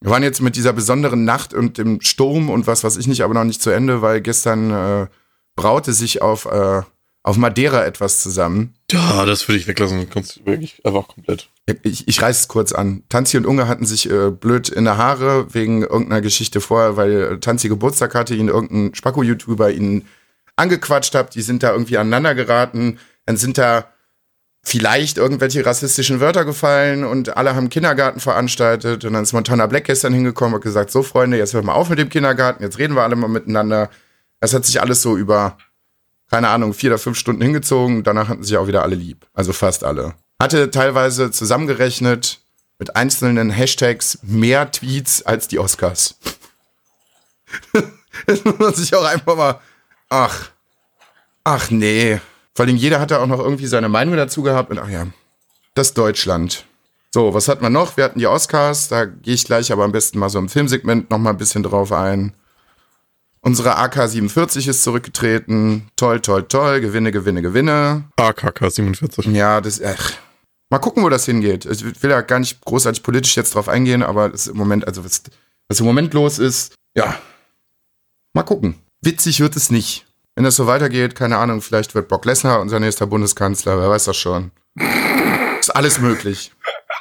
wir 0.00 0.10
waren 0.10 0.24
jetzt 0.24 0.40
mit 0.42 0.56
dieser 0.56 0.72
besonderen 0.72 1.24
Nacht 1.24 1.54
und 1.54 1.78
dem 1.78 2.00
Sturm 2.00 2.50
und 2.50 2.66
was 2.66 2.82
weiß 2.82 2.96
ich 2.96 3.06
nicht, 3.06 3.22
aber 3.22 3.34
noch 3.34 3.44
nicht 3.44 3.62
zu 3.62 3.70
Ende, 3.70 4.02
weil 4.02 4.20
gestern 4.20 4.70
äh, 4.72 5.06
braute 5.54 5.92
sich 5.92 6.22
auf, 6.22 6.46
äh, 6.46 6.82
auf 7.22 7.36
Madeira 7.36 7.84
etwas 7.84 8.20
zusammen. 8.20 8.74
Ja, 8.92 9.24
das 9.24 9.46
würde 9.46 9.58
ich 9.58 9.66
weglassen. 9.66 10.08
Du 10.08 10.46
wirklich 10.46 10.84
einfach 10.84 11.08
komplett. 11.08 11.48
Ich, 11.82 12.08
ich 12.08 12.22
reiß 12.22 12.40
es 12.40 12.48
kurz 12.48 12.72
an. 12.72 13.04
Tanzi 13.08 13.36
und 13.36 13.46
Unge 13.46 13.68
hatten 13.68 13.86
sich 13.86 14.10
äh, 14.10 14.30
blöd 14.30 14.68
in 14.68 14.84
der 14.84 14.96
Haare 14.96 15.52
wegen 15.54 15.82
irgendeiner 15.82 16.20
Geschichte 16.20 16.60
vorher, 16.60 16.96
weil 16.96 17.38
Tanzi 17.40 17.68
Geburtstag 17.68 18.14
hatte, 18.14 18.34
ihn 18.34 18.48
irgendein 18.48 18.94
Spacko-YouTuber 18.94 19.70
ihn 19.70 20.06
angequatscht 20.56 21.14
hat. 21.14 21.34
Die 21.34 21.42
sind 21.42 21.62
da 21.62 21.72
irgendwie 21.72 21.98
aneinander 21.98 22.34
geraten. 22.34 22.98
Dann 23.26 23.36
sind 23.36 23.58
da 23.58 23.86
vielleicht 24.62 25.16
irgendwelche 25.16 25.64
rassistischen 25.64 26.20
Wörter 26.20 26.44
gefallen 26.44 27.04
und 27.04 27.36
alle 27.36 27.54
haben 27.54 27.70
Kindergarten 27.70 28.20
veranstaltet. 28.20 29.04
Und 29.04 29.14
dann 29.14 29.22
ist 29.22 29.32
Montana 29.32 29.66
Black 29.66 29.84
gestern 29.84 30.12
hingekommen 30.12 30.54
und 30.54 30.62
gesagt, 30.62 30.90
so 30.90 31.02
Freunde, 31.02 31.38
jetzt 31.38 31.54
hört 31.54 31.64
mal 31.64 31.74
auf 31.74 31.88
mit 31.88 31.98
dem 31.98 32.08
Kindergarten, 32.08 32.62
jetzt 32.62 32.78
reden 32.78 32.94
wir 32.94 33.02
alle 33.02 33.16
mal 33.16 33.28
miteinander. 33.28 33.90
Das 34.40 34.52
hat 34.52 34.66
sich 34.66 34.80
alles 34.80 35.02
so 35.02 35.16
über, 35.16 35.56
keine 36.30 36.48
Ahnung, 36.48 36.72
vier 36.72 36.90
oder 36.90 36.98
fünf 36.98 37.18
Stunden 37.18 37.42
hingezogen. 37.42 38.04
Danach 38.04 38.28
hatten 38.28 38.44
sich 38.44 38.56
auch 38.56 38.66
wieder 38.66 38.82
alle 38.82 38.94
lieb. 38.94 39.26
Also 39.34 39.52
fast 39.52 39.84
alle. 39.84 40.14
Hatte 40.40 40.70
teilweise 40.70 41.30
zusammengerechnet 41.30 42.40
mit 42.78 42.96
einzelnen 42.96 43.50
Hashtags 43.50 44.18
mehr 44.22 44.70
Tweets 44.70 45.22
als 45.22 45.48
die 45.48 45.58
Oscars. 45.58 46.16
das 48.26 48.44
muss 48.44 48.58
man 48.58 48.74
sich 48.74 48.94
auch 48.94 49.04
einfach 49.04 49.36
mal, 49.36 49.60
ach, 50.08 50.50
ach 51.44 51.70
nee. 51.70 52.20
Vor 52.54 52.64
allem 52.64 52.76
jeder 52.76 53.00
hatte 53.00 53.20
auch 53.20 53.26
noch 53.26 53.40
irgendwie 53.40 53.66
seine 53.66 53.88
Meinung 53.88 54.16
dazu 54.16 54.42
gehabt 54.42 54.70
und 54.70 54.78
ach 54.78 54.88
ja, 54.88 55.06
das 55.74 55.94
Deutschland. 55.94 56.64
So, 57.12 57.34
was 57.34 57.48
hat 57.48 57.60
man 57.60 57.72
noch? 57.72 57.96
Wir 57.96 58.04
hatten 58.04 58.20
die 58.20 58.26
Oscars, 58.28 58.88
da 58.88 59.04
gehe 59.04 59.34
ich 59.34 59.44
gleich 59.44 59.72
aber 59.72 59.84
am 59.84 59.92
besten 59.92 60.18
mal 60.18 60.28
so 60.28 60.38
im 60.38 60.48
Filmsegment 60.48 61.10
noch 61.10 61.18
mal 61.18 61.30
ein 61.30 61.38
bisschen 61.38 61.64
drauf 61.64 61.92
ein. 61.92 62.34
Unsere 63.42 63.78
AK-47 63.78 64.68
ist 64.68 64.82
zurückgetreten. 64.82 65.88
Toll, 65.96 66.20
toll, 66.20 66.44
toll. 66.44 66.80
Gewinne, 66.80 67.10
Gewinne, 67.10 67.40
Gewinne. 67.40 68.04
AKK 68.16 68.70
47. 68.70 69.26
Ja, 69.26 69.60
das, 69.60 69.82
ach. 69.82 70.12
Mal 70.70 70.78
gucken, 70.78 71.02
wo 71.02 71.08
das 71.08 71.24
hingeht. 71.24 71.64
Ich 71.64 72.02
will 72.02 72.10
ja 72.10 72.20
gar 72.20 72.38
nicht 72.38 72.60
großartig 72.60 73.02
politisch 73.02 73.36
jetzt 73.36 73.54
drauf 73.54 73.68
eingehen, 73.68 74.02
aber 74.02 74.28
das 74.28 74.42
ist 74.42 74.52
im 74.52 74.56
Moment, 74.56 74.86
also 74.86 75.04
was, 75.04 75.22
was 75.68 75.80
im 75.80 75.86
Moment 75.86 76.14
los 76.14 76.38
ist, 76.38 76.74
ja. 76.94 77.18
Mal 78.34 78.44
gucken. 78.44 78.76
Witzig 79.02 79.40
wird 79.40 79.56
es 79.56 79.70
nicht. 79.70 80.06
Wenn 80.36 80.44
das 80.44 80.56
so 80.56 80.66
weitergeht, 80.66 81.16
keine 81.16 81.38
Ahnung, 81.38 81.60
vielleicht 81.60 81.94
wird 81.94 82.08
Brock 82.08 82.24
Lesnar 82.24 82.60
unser 82.60 82.78
nächster 82.78 83.06
Bundeskanzler, 83.06 83.80
wer 83.80 83.88
weiß 83.88 84.04
das 84.04 84.16
schon. 84.16 84.52
Ist 85.60 85.74
alles 85.74 85.98
möglich. 86.00 86.52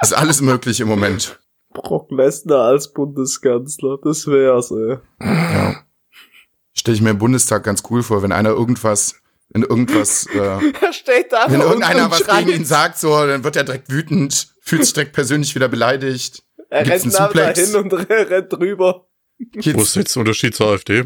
Ist 0.01 0.13
alles 0.13 0.41
möglich 0.41 0.79
im 0.79 0.87
Moment. 0.87 1.39
Brock 1.71 2.09
Lesnar 2.11 2.69
als 2.69 2.91
Bundeskanzler, 2.91 3.99
das 4.03 4.25
wär's, 4.25 4.71
ey. 4.71 4.97
Ja. 5.21 5.83
Stelle 6.89 6.95
ich 6.95 7.01
mir 7.03 7.11
im 7.11 7.19
Bundestag 7.19 7.63
ganz 7.63 7.83
cool 7.91 8.01
vor, 8.01 8.23
wenn 8.23 8.31
einer 8.31 8.49
irgendwas, 8.49 9.13
wenn 9.49 9.61
irgendwas, 9.61 10.25
äh, 10.33 10.37
Er 10.81 10.91
steht 10.91 11.31
da 11.31 11.45
wenn 11.47 11.61
irgendeiner 11.61 12.09
was 12.09 12.21
schreit. 12.21 12.47
gegen 12.47 12.61
ihn 12.61 12.65
sagt, 12.65 12.97
so, 12.97 13.27
dann 13.27 13.43
wird 13.43 13.55
er 13.57 13.63
direkt 13.63 13.91
wütend, 13.91 14.47
fühlt 14.61 14.83
sich 14.83 14.93
direkt 14.93 15.13
persönlich 15.13 15.53
wieder 15.53 15.67
beleidigt. 15.67 16.41
Er 16.71 16.83
Gibt's 16.83 17.03
rennt 17.03 17.15
einen 17.15 17.33
da 17.33 17.49
hin 17.61 17.75
und 17.75 17.93
rennt 18.09 18.51
drüber. 18.51 19.07
Wo 19.37 19.81
ist 19.81 19.95
jetzt 19.97 20.15
der 20.15 20.21
Unterschied 20.21 20.55
zur 20.55 20.71
AfD? 20.71 21.03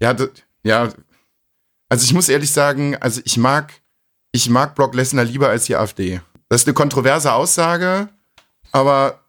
Ja, 0.00 0.16
ja. 0.62 0.88
Also 1.90 2.04
ich 2.06 2.14
muss 2.14 2.30
ehrlich 2.30 2.50
sagen, 2.50 2.96
also 2.96 3.20
ich 3.26 3.36
mag, 3.36 3.74
ich 4.32 4.48
mag 4.48 4.74
Brock 4.74 4.94
Lesnar 4.94 5.26
lieber 5.26 5.50
als 5.50 5.66
die 5.66 5.76
AfD. 5.76 6.22
Das 6.48 6.62
ist 6.62 6.66
eine 6.66 6.72
kontroverse 6.72 7.30
Aussage, 7.30 8.08
aber 8.72 9.22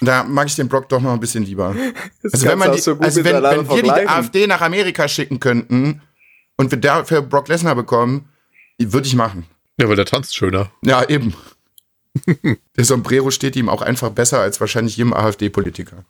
da 0.00 0.24
mag 0.24 0.46
ich 0.46 0.56
den 0.56 0.68
Brock 0.68 0.88
doch 0.88 1.00
noch 1.00 1.12
ein 1.12 1.20
bisschen 1.20 1.44
lieber. 1.44 1.74
Das 2.22 2.34
Also 2.34 2.46
wenn, 2.46 2.58
man 2.58 2.72
die, 2.72 2.80
so 2.80 2.96
gut 2.96 3.04
also 3.04 3.24
wenn, 3.24 3.42
wenn 3.42 3.68
wir 3.68 3.82
die. 3.82 3.90
AfD 3.90 4.46
nach 4.46 4.60
Amerika 4.60 5.08
schicken 5.08 5.40
könnten 5.40 6.02
und 6.56 6.70
wir 6.70 6.78
dafür 6.78 7.22
Brock 7.22 7.48
Lesnar 7.48 7.74
bekommen, 7.74 8.28
würde 8.78 9.06
ich 9.06 9.14
machen. 9.14 9.46
Ja, 9.80 9.88
weil 9.88 9.96
der 9.96 10.04
tanzt 10.06 10.36
schöner. 10.36 10.70
Ja, 10.82 11.08
eben. 11.08 11.34
Der 12.76 12.84
Sombrero 12.84 13.30
steht 13.30 13.54
ihm 13.54 13.68
auch 13.68 13.82
einfach 13.82 14.10
besser 14.10 14.40
als 14.40 14.60
wahrscheinlich 14.60 14.96
jedem 14.96 15.12
AfD-Politiker. 15.12 16.04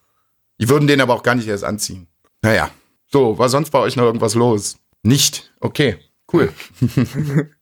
Die 0.59 0.69
würden 0.69 0.87
den 0.87 1.01
aber 1.01 1.15
auch 1.15 1.23
gar 1.23 1.35
nicht 1.35 1.49
erst 1.49 1.65
anziehen. 1.65 2.07
Naja. 2.43 2.71
So, 3.11 3.39
war 3.39 3.49
sonst 3.49 3.71
bei 3.71 3.79
euch 3.79 3.97
noch 3.97 4.05
irgendwas 4.05 4.35
los? 4.35 4.79
Nicht? 5.03 5.53
Okay, 5.61 5.99
cool. 6.33 6.53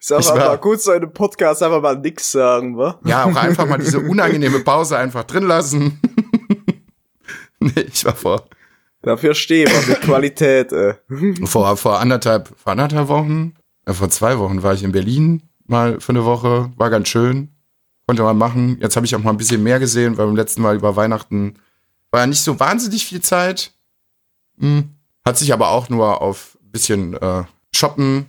Ist 0.00 0.12
aber 0.12 0.20
Ich 0.20 0.28
war- 0.28 0.36
mal 0.36 0.58
gut, 0.58 0.80
so 0.80 0.92
in 0.92 1.02
einem 1.02 1.12
Podcast 1.12 1.62
einfach 1.62 1.80
mal 1.82 1.96
nix 1.98 2.30
sagen, 2.30 2.76
wa? 2.76 2.98
Ja, 3.04 3.24
auch 3.24 3.36
einfach 3.36 3.66
mal 3.66 3.78
diese 3.78 4.00
unangenehme 4.08 4.60
Pause 4.60 4.96
einfach 4.98 5.24
drin 5.24 5.44
lassen. 5.44 6.00
nee, 7.60 7.80
ich 7.92 8.04
war 8.04 8.14
vor, 8.14 8.44
Dafür 9.02 9.34
stehen 9.34 9.68
wir 9.70 9.94
mit 9.94 10.00
Qualität, 10.02 10.72
ey. 10.72 10.94
vor, 11.46 11.76
vor 11.76 12.00
anderthalb, 12.00 12.52
vor 12.58 12.72
anderthalb 12.72 13.08
Wochen, 13.08 13.54
äh, 13.86 13.92
vor 13.92 14.10
zwei 14.10 14.38
Wochen 14.38 14.62
war 14.62 14.74
ich 14.74 14.82
in 14.82 14.92
Berlin 14.92 15.42
mal 15.66 16.00
für 16.00 16.10
eine 16.10 16.24
Woche, 16.24 16.72
war 16.76 16.90
ganz 16.90 17.08
schön, 17.08 17.54
konnte 18.06 18.22
man 18.22 18.36
machen. 18.38 18.78
Jetzt 18.80 18.96
habe 18.96 19.06
ich 19.06 19.14
auch 19.14 19.20
mal 19.22 19.30
ein 19.30 19.36
bisschen 19.36 19.62
mehr 19.62 19.78
gesehen, 19.78 20.16
weil 20.16 20.26
beim 20.26 20.36
letzten 20.36 20.62
Mal 20.62 20.76
über 20.76 20.96
Weihnachten 20.96 21.54
war 22.10 22.20
ja 22.20 22.26
nicht 22.26 22.42
so 22.42 22.58
wahnsinnig 22.58 23.06
viel 23.06 23.20
Zeit. 23.20 23.72
Hm. 24.58 24.94
Hat 25.24 25.36
sich 25.38 25.52
aber 25.52 25.68
auch 25.68 25.88
nur 25.90 26.20
auf 26.22 26.58
ein 26.64 26.70
bisschen 26.72 27.14
äh, 27.14 27.44
shoppen. 27.74 28.26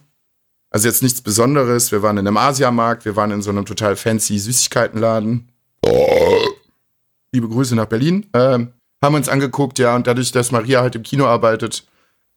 Also 0.72 0.88
jetzt 0.88 1.02
nichts 1.02 1.22
Besonderes. 1.22 1.92
Wir 1.92 2.04
waren 2.04 2.18
in 2.18 2.28
einem 2.28 2.38
Asiamarkt, 2.38 3.06
wir 3.06 3.16
waren 3.16 3.32
in 3.32 3.42
so 3.42 3.50
einem 3.50 3.66
total 3.66 3.96
fancy 3.96 4.38
Süßigkeitenladen. 4.38 5.50
Liebe 7.32 7.50
Grüße 7.50 7.76
nach 7.76 7.86
Berlin. 7.86 8.28
Ähm, 8.34 8.74
haben 9.04 9.16
uns 9.16 9.30
angeguckt, 9.30 9.80
ja, 9.80 9.96
und 9.96 10.08
dadurch, 10.08 10.32
dass 10.32 10.52
Maria 10.52 10.82
halt 10.82 10.96
im 10.96 11.04
Kino 11.04 11.26
arbeitet, 11.26 11.88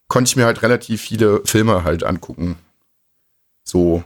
konnte 0.09 0.29
ich 0.29 0.37
mir 0.37 0.45
halt 0.45 0.63
relativ 0.63 1.01
viele 1.01 1.43
Filme 1.45 1.85
halt 1.85 2.05
angucken. 2.05 2.57
So, 3.65 4.05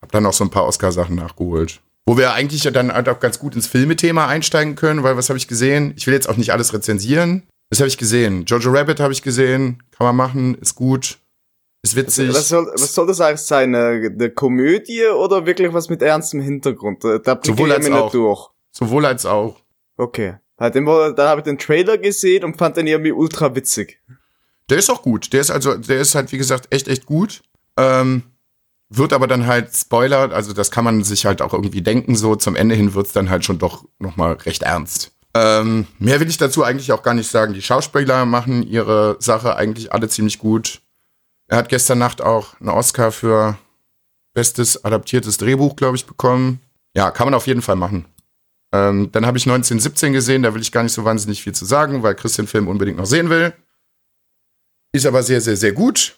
hab 0.00 0.12
dann 0.12 0.26
auch 0.26 0.32
so 0.32 0.44
ein 0.44 0.50
paar 0.50 0.66
Oscar-Sachen 0.66 1.16
nachgeholt. 1.16 1.80
Wo 2.06 2.16
wir 2.16 2.32
eigentlich 2.32 2.64
ja 2.64 2.70
dann 2.70 2.92
halt 2.92 3.08
auch 3.08 3.20
ganz 3.20 3.38
gut 3.38 3.54
ins 3.54 3.66
Filmethema 3.66 4.26
einsteigen 4.26 4.76
können, 4.76 5.02
weil 5.02 5.16
was 5.16 5.28
habe 5.28 5.38
ich 5.38 5.48
gesehen? 5.48 5.92
Ich 5.96 6.06
will 6.06 6.14
jetzt 6.14 6.28
auch 6.28 6.36
nicht 6.36 6.52
alles 6.52 6.72
rezensieren. 6.72 7.42
Was 7.70 7.80
habe 7.80 7.88
ich 7.88 7.98
gesehen? 7.98 8.44
Jojo 8.46 8.70
Rabbit 8.70 9.00
habe 9.00 9.12
ich 9.12 9.22
gesehen. 9.22 9.82
Kann 9.90 10.06
man 10.06 10.16
machen, 10.16 10.54
ist 10.54 10.74
gut. 10.74 11.18
Ist 11.88 11.96
witzig. 11.96 12.34
Was 12.34 12.48
soll, 12.48 12.66
was 12.74 12.94
soll 12.94 13.06
das 13.06 13.20
eigentlich 13.20 13.40
sein? 13.40 13.74
Eine, 13.74 14.30
Komödie 14.30 15.06
oder 15.06 15.46
wirklich 15.46 15.72
was 15.72 15.88
mit 15.88 16.02
ernstem 16.02 16.40
Hintergrund? 16.40 17.02
Da 17.02 17.18
blicke 17.18 17.56
Sowohl 17.56 17.68
ich 17.68 17.74
als 17.76 17.90
auch. 17.90 18.10
durch. 18.12 18.48
Sowohl 18.72 19.06
als 19.06 19.24
auch. 19.26 19.56
Okay. 19.96 20.36
Halt, 20.58 20.74
den, 20.74 20.84
da 20.84 21.28
habe 21.28 21.40
ich 21.40 21.44
den 21.44 21.58
Trailer 21.58 21.98
gesehen 21.98 22.44
und 22.44 22.56
fand 22.56 22.76
den 22.76 22.86
irgendwie 22.86 23.12
ultra 23.12 23.54
witzig. 23.54 24.00
Der 24.68 24.78
ist 24.78 24.90
auch 24.90 25.02
gut. 25.02 25.32
Der 25.32 25.40
ist 25.40 25.50
also, 25.50 25.76
der 25.76 26.00
ist 26.00 26.14
halt, 26.14 26.30
wie 26.32 26.38
gesagt, 26.38 26.66
echt, 26.70 26.88
echt 26.88 27.06
gut. 27.06 27.42
Ähm, 27.78 28.24
wird 28.90 29.12
aber 29.12 29.26
dann 29.26 29.46
halt 29.46 29.74
Spoiler, 29.74 30.32
also 30.32 30.52
das 30.52 30.70
kann 30.70 30.84
man 30.84 31.04
sich 31.04 31.26
halt 31.26 31.42
auch 31.42 31.52
irgendwie 31.52 31.82
denken, 31.82 32.16
so 32.16 32.36
zum 32.36 32.56
Ende 32.56 32.74
hin 32.74 32.94
wird's 32.94 33.12
dann 33.12 33.30
halt 33.30 33.44
schon 33.44 33.58
doch 33.58 33.84
nochmal 33.98 34.34
recht 34.34 34.62
ernst. 34.62 35.12
Ähm, 35.34 35.86
mehr 35.98 36.20
will 36.20 36.28
ich 36.28 36.38
dazu 36.38 36.64
eigentlich 36.64 36.92
auch 36.92 37.02
gar 37.02 37.14
nicht 37.14 37.30
sagen. 37.30 37.54
Die 37.54 37.62
Schauspieler 37.62 38.26
machen 38.26 38.62
ihre 38.62 39.16
Sache 39.20 39.56
eigentlich 39.56 39.92
alle 39.92 40.08
ziemlich 40.08 40.38
gut. 40.38 40.80
Er 41.48 41.56
hat 41.56 41.70
gestern 41.70 41.98
Nacht 41.98 42.20
auch 42.20 42.60
einen 42.60 42.68
Oscar 42.68 43.10
für 43.10 43.58
bestes 44.34 44.84
adaptiertes 44.84 45.38
Drehbuch, 45.38 45.76
glaube 45.76 45.96
ich, 45.96 46.06
bekommen. 46.06 46.60
Ja, 46.94 47.10
kann 47.10 47.26
man 47.26 47.34
auf 47.34 47.46
jeden 47.46 47.62
Fall 47.62 47.76
machen. 47.76 48.04
Ähm, 48.70 49.10
dann 49.12 49.24
habe 49.24 49.38
ich 49.38 49.46
1917 49.46 50.12
gesehen, 50.12 50.42
da 50.42 50.54
will 50.54 50.60
ich 50.60 50.72
gar 50.72 50.82
nicht 50.82 50.92
so 50.92 51.04
wahnsinnig 51.04 51.42
viel 51.42 51.54
zu 51.54 51.64
sagen, 51.64 52.02
weil 52.02 52.14
Chris 52.14 52.34
den 52.34 52.46
Film 52.46 52.68
unbedingt 52.68 52.98
noch 52.98 53.06
sehen 53.06 53.30
will. 53.30 53.54
Ist 54.92 55.06
aber 55.06 55.22
sehr, 55.22 55.40
sehr, 55.40 55.56
sehr 55.56 55.72
gut. 55.72 56.16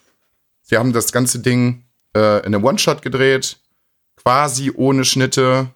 Sie 0.63 0.77
haben 0.77 0.93
das 0.93 1.13
ganze 1.13 1.39
Ding 1.39 1.85
äh, 2.17 2.41
in 2.41 2.55
einem 2.55 2.65
One-Shot 2.65 3.03
gedreht, 3.03 3.59
quasi 4.17 4.73
ohne 4.75 5.05
Schnitte. 5.05 5.71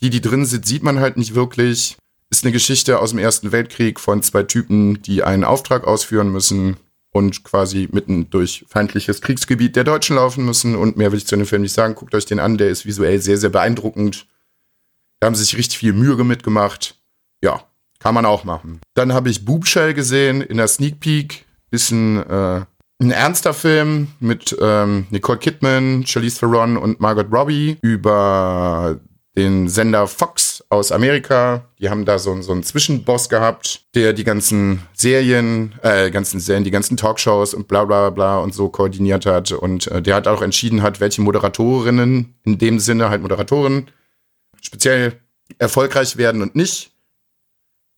Die, 0.00 0.10
die 0.10 0.20
drin 0.20 0.46
sind, 0.46 0.66
sieht 0.66 0.82
man 0.82 0.98
halt 0.98 1.16
nicht 1.16 1.36
wirklich. 1.36 1.96
Ist 2.28 2.44
eine 2.44 2.52
Geschichte 2.52 2.98
aus 2.98 3.10
dem 3.10 3.18
Ersten 3.18 3.52
Weltkrieg 3.52 4.00
von 4.00 4.22
zwei 4.22 4.42
Typen, 4.42 5.00
die 5.02 5.22
einen 5.22 5.44
Auftrag 5.44 5.84
ausführen 5.86 6.30
müssen 6.32 6.76
und 7.12 7.42
quasi 7.44 7.88
mitten 7.90 8.30
durch 8.30 8.64
feindliches 8.68 9.20
Kriegsgebiet 9.20 9.76
der 9.76 9.84
Deutschen 9.84 10.16
laufen 10.16 10.44
müssen. 10.44 10.76
Und 10.76 10.96
mehr 10.96 11.10
will 11.12 11.18
ich 11.18 11.26
zu 11.26 11.36
dem 11.36 11.46
Film 11.46 11.62
nicht 11.62 11.74
sagen. 11.74 11.94
Guckt 11.94 12.14
euch 12.14 12.26
den 12.26 12.38
an, 12.38 12.58
der 12.58 12.68
ist 12.68 12.86
visuell 12.86 13.20
sehr, 13.20 13.36
sehr 13.36 13.50
beeindruckend. 13.50 14.26
Da 15.18 15.26
haben 15.26 15.34
sie 15.34 15.44
sich 15.44 15.56
richtig 15.56 15.78
viel 15.78 15.92
Mühe 15.92 16.22
mitgemacht. 16.24 16.96
Ja, 17.42 17.64
kann 17.98 18.14
man 18.14 18.26
auch 18.26 18.44
machen. 18.44 18.80
Dann 18.94 19.12
habe 19.12 19.28
ich 19.28 19.44
Boobshell 19.44 19.94
gesehen 19.94 20.40
in 20.40 20.56
der 20.56 20.68
Sneak 20.68 21.00
Peek. 21.00 21.44
Ist 21.70 21.90
ein, 21.90 22.18
äh, 22.18 22.64
ein 23.00 23.10
ernster 23.10 23.54
Film 23.54 24.08
mit 24.20 24.56
ähm, 24.60 25.06
Nicole 25.10 25.38
Kidman, 25.38 26.04
Charlize 26.06 26.40
Theron 26.40 26.76
und 26.76 27.00
Margot 27.00 27.32
Robbie 27.32 27.78
über 27.82 29.00
den 29.36 29.68
Sender 29.68 30.06
Fox 30.06 30.49
aus 30.70 30.92
Amerika. 30.92 31.66
Die 31.78 31.90
haben 31.90 32.04
da 32.04 32.18
so, 32.18 32.40
so 32.40 32.52
einen 32.52 32.62
Zwischenboss 32.62 33.28
gehabt, 33.28 33.82
der 33.94 34.12
die 34.12 34.24
ganzen 34.24 34.86
Serien, 34.94 35.74
äh, 35.82 36.10
ganzen 36.10 36.40
Serien, 36.40 36.64
die 36.64 36.70
ganzen 36.70 36.96
Talkshows 36.96 37.54
und 37.54 37.68
bla 37.68 37.84
bla 37.84 38.10
bla 38.10 38.38
und 38.38 38.54
so 38.54 38.68
koordiniert 38.68 39.26
hat. 39.26 39.50
Und 39.52 39.88
äh, 39.88 40.00
der 40.00 40.14
hat 40.14 40.28
auch 40.28 40.40
entschieden 40.40 40.80
hat, 40.82 41.00
welche 41.00 41.20
Moderatorinnen, 41.20 42.34
in 42.44 42.58
dem 42.58 42.78
Sinne 42.78 43.10
halt 43.10 43.20
Moderatorinnen, 43.20 43.90
speziell 44.62 45.20
erfolgreich 45.58 46.16
werden 46.16 46.40
und 46.40 46.54
nicht. 46.54 46.92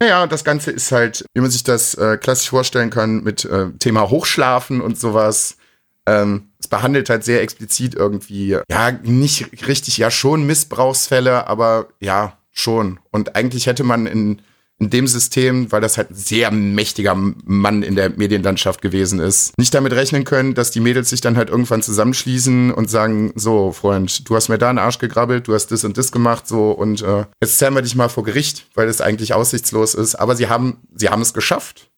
Naja, 0.00 0.26
das 0.26 0.42
Ganze 0.42 0.72
ist 0.72 0.90
halt, 0.90 1.24
wie 1.34 1.42
man 1.42 1.50
sich 1.50 1.62
das 1.62 1.94
äh, 1.94 2.16
klassisch 2.16 2.48
vorstellen 2.48 2.90
kann, 2.90 3.22
mit 3.22 3.44
äh, 3.44 3.70
Thema 3.78 4.08
Hochschlafen 4.08 4.80
und 4.80 4.98
sowas. 4.98 5.58
Ähm, 6.06 6.48
es 6.58 6.66
behandelt 6.66 7.10
halt 7.10 7.22
sehr 7.22 7.42
explizit 7.42 7.94
irgendwie, 7.94 8.58
ja, 8.68 8.90
nicht 9.02 9.68
richtig, 9.68 9.98
ja, 9.98 10.10
schon 10.10 10.44
Missbrauchsfälle, 10.44 11.46
aber 11.46 11.88
ja, 12.00 12.38
schon. 12.52 13.00
Und 13.10 13.34
eigentlich 13.34 13.66
hätte 13.66 13.82
man 13.82 14.06
in, 14.06 14.42
in 14.78 14.90
dem 14.90 15.06
System, 15.06 15.70
weil 15.70 15.80
das 15.80 15.96
halt 15.96 16.10
ein 16.10 16.14
sehr 16.14 16.50
mächtiger 16.50 17.14
Mann 17.14 17.82
in 17.82 17.94
der 17.94 18.10
Medienlandschaft 18.10 18.82
gewesen 18.82 19.20
ist, 19.20 19.56
nicht 19.58 19.72
damit 19.74 19.92
rechnen 19.92 20.24
können, 20.24 20.54
dass 20.54 20.70
die 20.70 20.80
Mädels 20.80 21.10
sich 21.10 21.20
dann 21.20 21.36
halt 21.36 21.50
irgendwann 21.50 21.82
zusammenschließen 21.82 22.72
und 22.72 22.90
sagen, 22.90 23.32
so, 23.34 23.72
Freund, 23.72 24.28
du 24.28 24.34
hast 24.34 24.48
mir 24.48 24.58
da 24.58 24.70
einen 24.70 24.78
Arsch 24.78 24.98
gegrabbelt, 24.98 25.48
du 25.48 25.54
hast 25.54 25.68
das 25.68 25.84
und 25.84 25.96
das 25.98 26.12
gemacht, 26.12 26.46
so, 26.48 26.72
und 26.72 27.02
äh, 27.02 27.24
jetzt 27.40 27.58
zählen 27.58 27.74
wir 27.74 27.82
dich 27.82 27.94
mal 27.94 28.08
vor 28.08 28.24
Gericht, 28.24 28.66
weil 28.74 28.88
es 28.88 29.00
eigentlich 29.00 29.34
aussichtslos 29.34 29.94
ist. 29.94 30.16
Aber 30.16 30.36
sie 30.36 30.48
haben, 30.48 30.78
sie 30.94 31.08
haben 31.08 31.22
es 31.22 31.32
geschafft. 31.32 31.90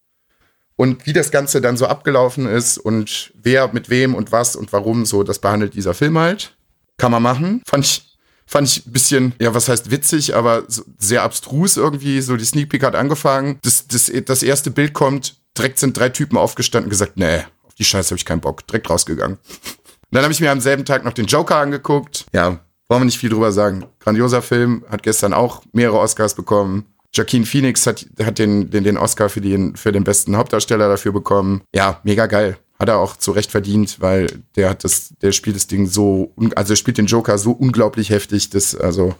Und 0.76 1.06
wie 1.06 1.12
das 1.12 1.30
Ganze 1.30 1.60
dann 1.60 1.76
so 1.76 1.86
abgelaufen 1.86 2.46
ist 2.46 2.78
und 2.78 3.32
wer 3.40 3.72
mit 3.72 3.90
wem 3.90 4.14
und 4.14 4.32
was 4.32 4.56
und 4.56 4.72
warum, 4.72 5.06
so, 5.06 5.22
das 5.22 5.38
behandelt 5.38 5.74
dieser 5.74 5.94
Film 5.94 6.18
halt. 6.18 6.56
Kann 6.96 7.12
man 7.12 7.22
machen. 7.22 7.62
Fand 7.66 7.84
ich, 7.84 8.13
fand 8.46 8.68
ich 8.68 8.86
ein 8.86 8.92
bisschen, 8.92 9.34
ja, 9.40 9.54
was 9.54 9.68
heißt 9.68 9.90
witzig, 9.90 10.34
aber 10.34 10.64
sehr 10.98 11.22
abstrus 11.22 11.76
irgendwie. 11.76 12.20
So, 12.20 12.36
die 12.36 12.44
Sneak 12.44 12.68
Peek 12.68 12.82
hat 12.82 12.94
angefangen. 12.94 13.58
Das, 13.62 13.86
das, 13.88 14.10
das 14.26 14.42
erste 14.42 14.70
Bild 14.70 14.92
kommt, 14.92 15.36
direkt 15.56 15.78
sind 15.78 15.96
drei 15.96 16.08
Typen 16.08 16.36
aufgestanden 16.36 16.86
und 16.86 16.90
gesagt, 16.90 17.16
nee, 17.16 17.40
auf 17.62 17.74
die 17.74 17.84
Scheiße 17.84 18.10
habe 18.10 18.18
ich 18.18 18.24
keinen 18.24 18.40
Bock. 18.40 18.66
Direkt 18.66 18.90
rausgegangen. 18.90 19.38
Und 19.38 19.78
dann 20.10 20.22
habe 20.22 20.32
ich 20.32 20.40
mir 20.40 20.50
am 20.50 20.60
selben 20.60 20.84
Tag 20.84 21.04
noch 21.04 21.12
den 21.12 21.26
Joker 21.26 21.56
angeguckt. 21.56 22.26
Ja, 22.32 22.60
wollen 22.88 23.00
wir 23.00 23.06
nicht 23.06 23.18
viel 23.18 23.30
drüber 23.30 23.52
sagen. 23.52 23.86
Grandioser 24.00 24.42
Film, 24.42 24.84
hat 24.90 25.02
gestern 25.02 25.32
auch 25.32 25.62
mehrere 25.72 25.98
Oscars 25.98 26.34
bekommen. 26.34 26.86
Joaquin 27.14 27.44
Phoenix 27.44 27.86
hat, 27.86 28.06
hat 28.22 28.38
den, 28.38 28.70
den, 28.70 28.84
den 28.84 28.98
Oscar 28.98 29.28
für 29.28 29.40
den, 29.40 29.76
für 29.76 29.92
den 29.92 30.04
besten 30.04 30.36
Hauptdarsteller 30.36 30.88
dafür 30.88 31.12
bekommen. 31.12 31.62
Ja, 31.74 32.00
mega 32.02 32.26
geil. 32.26 32.58
Hat 32.78 32.88
er 32.88 32.98
auch 32.98 33.16
zu 33.16 33.32
Recht 33.32 33.50
verdient, 33.50 34.00
weil 34.00 34.26
der 34.56 34.70
hat 34.70 34.84
das, 34.84 35.14
der 35.22 35.32
spielt 35.32 35.56
das 35.56 35.66
Ding 35.66 35.86
so, 35.86 36.32
also 36.56 36.72
er 36.72 36.76
spielt 36.76 36.98
den 36.98 37.06
Joker 37.06 37.38
so 37.38 37.52
unglaublich 37.52 38.10
heftig, 38.10 38.50
dass, 38.50 38.74
also. 38.74 39.14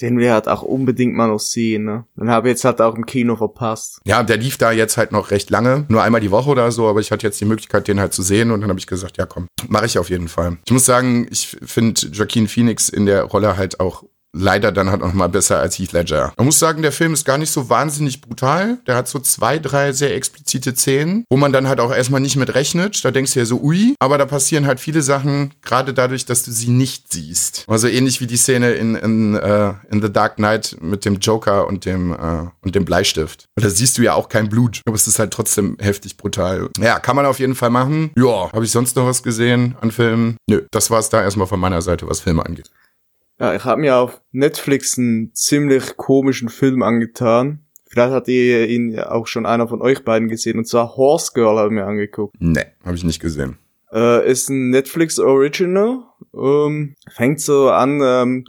Den 0.00 0.18
wir 0.18 0.32
halt 0.32 0.48
auch 0.48 0.62
unbedingt 0.62 1.14
mal 1.14 1.28
noch 1.28 1.38
sehen, 1.38 1.84
ne? 1.84 2.04
Den 2.16 2.28
habe 2.28 2.48
ich 2.48 2.54
jetzt 2.54 2.64
halt 2.64 2.80
auch 2.80 2.96
im 2.96 3.06
Kino 3.06 3.36
verpasst. 3.36 4.00
Ja, 4.04 4.24
der 4.24 4.38
lief 4.38 4.58
da 4.58 4.72
jetzt 4.72 4.96
halt 4.96 5.12
noch 5.12 5.30
recht 5.30 5.50
lange, 5.50 5.84
nur 5.88 6.02
einmal 6.02 6.20
die 6.20 6.32
Woche 6.32 6.50
oder 6.50 6.72
so, 6.72 6.88
aber 6.88 6.98
ich 6.98 7.12
hatte 7.12 7.26
jetzt 7.26 7.40
die 7.40 7.44
Möglichkeit, 7.44 7.86
den 7.86 8.00
halt 8.00 8.12
zu 8.12 8.22
sehen 8.22 8.50
und 8.50 8.60
dann 8.60 8.70
habe 8.70 8.80
ich 8.80 8.88
gesagt, 8.88 9.18
ja 9.18 9.26
komm, 9.26 9.46
mache 9.68 9.86
ich 9.86 9.98
auf 9.98 10.10
jeden 10.10 10.28
Fall. 10.28 10.56
Ich 10.64 10.72
muss 10.72 10.84
sagen, 10.84 11.28
ich 11.30 11.56
finde 11.62 12.08
Joaquin 12.08 12.48
Phoenix 12.48 12.88
in 12.88 13.06
der 13.06 13.22
Rolle 13.22 13.56
halt 13.56 13.78
auch 13.78 14.02
leider 14.34 14.72
dann 14.72 14.90
halt 14.90 15.00
noch 15.00 15.14
mal 15.14 15.28
besser 15.28 15.58
als 15.60 15.78
Heath 15.78 15.92
Ledger. 15.92 16.32
Man 16.36 16.46
muss 16.46 16.58
sagen, 16.58 16.82
der 16.82 16.92
Film 16.92 17.14
ist 17.14 17.24
gar 17.24 17.38
nicht 17.38 17.50
so 17.50 17.70
wahnsinnig 17.70 18.20
brutal. 18.20 18.78
Der 18.86 18.96
hat 18.96 19.08
so 19.08 19.18
zwei, 19.20 19.58
drei 19.58 19.92
sehr 19.92 20.14
explizite 20.14 20.74
Szenen, 20.74 21.24
wo 21.30 21.36
man 21.36 21.52
dann 21.52 21.68
halt 21.68 21.80
auch 21.80 21.92
erstmal 21.92 22.20
nicht 22.20 22.36
mit 22.36 22.54
rechnet. 22.54 23.04
Da 23.04 23.10
denkst 23.10 23.34
du 23.34 23.38
ja 23.38 23.46
so, 23.46 23.60
ui, 23.60 23.94
aber 24.00 24.18
da 24.18 24.26
passieren 24.26 24.66
halt 24.66 24.80
viele 24.80 25.02
Sachen, 25.02 25.54
gerade 25.62 25.94
dadurch, 25.94 26.26
dass 26.26 26.42
du 26.42 26.50
sie 26.50 26.70
nicht 26.70 27.12
siehst. 27.12 27.64
Also 27.68 27.88
ähnlich 27.88 28.20
wie 28.20 28.26
die 28.26 28.36
Szene 28.36 28.72
in, 28.72 28.96
in, 28.96 29.34
uh, 29.34 29.74
in 29.90 30.02
The 30.02 30.12
Dark 30.12 30.36
Knight 30.36 30.76
mit 30.80 31.04
dem 31.04 31.18
Joker 31.18 31.66
und 31.66 31.84
dem, 31.84 32.10
uh, 32.10 32.50
und 32.62 32.74
dem 32.74 32.84
Bleistift. 32.84 33.46
Da 33.56 33.70
siehst 33.70 33.98
du 33.98 34.02
ja 34.02 34.14
auch 34.14 34.28
kein 34.28 34.48
Blut, 34.48 34.80
aber 34.86 34.96
es 34.96 35.06
ist 35.06 35.18
halt 35.18 35.32
trotzdem 35.32 35.76
heftig 35.80 36.16
brutal. 36.16 36.68
Ja, 36.78 36.98
kann 36.98 37.16
man 37.16 37.26
auf 37.26 37.38
jeden 37.38 37.54
Fall 37.54 37.70
machen. 37.70 38.10
Ja, 38.16 38.50
habe 38.52 38.64
ich 38.64 38.70
sonst 38.70 38.96
noch 38.96 39.06
was 39.06 39.22
gesehen 39.22 39.76
an 39.80 39.90
Filmen? 39.90 40.36
Nö, 40.48 40.62
das 40.70 40.90
war 40.90 40.98
es 40.98 41.08
da 41.08 41.22
erstmal 41.22 41.46
von 41.46 41.60
meiner 41.60 41.82
Seite, 41.82 42.08
was 42.08 42.20
Filme 42.20 42.44
angeht. 42.44 42.70
Ja, 43.38 43.54
ich 43.54 43.64
habe 43.64 43.80
mir 43.80 43.96
auf 43.96 44.20
Netflix 44.32 44.98
einen 44.98 45.32
ziemlich 45.34 45.96
komischen 45.96 46.48
Film 46.48 46.82
angetan. 46.82 47.60
Vielleicht 47.86 48.12
hat 48.12 48.28
ihr 48.28 48.68
ihn 48.68 48.90
ja 48.90 49.10
auch 49.10 49.26
schon 49.26 49.46
einer 49.46 49.68
von 49.68 49.80
euch 49.80 50.04
beiden 50.04 50.28
gesehen. 50.28 50.58
Und 50.58 50.66
zwar 50.66 50.96
Horse 50.96 51.32
Girl 51.34 51.58
habe 51.58 51.68
ich 51.68 51.74
mir 51.74 51.86
angeguckt. 51.86 52.34
Nee, 52.38 52.66
habe 52.84 52.96
ich 52.96 53.04
nicht 53.04 53.20
gesehen. 53.20 53.58
Äh, 53.92 54.28
ist 54.28 54.48
ein 54.50 54.70
Netflix 54.70 55.18
Original. 55.18 56.00
Ähm, 56.34 56.96
fängt 57.08 57.40
so 57.40 57.70
an, 57.70 58.00
ähm, 58.02 58.44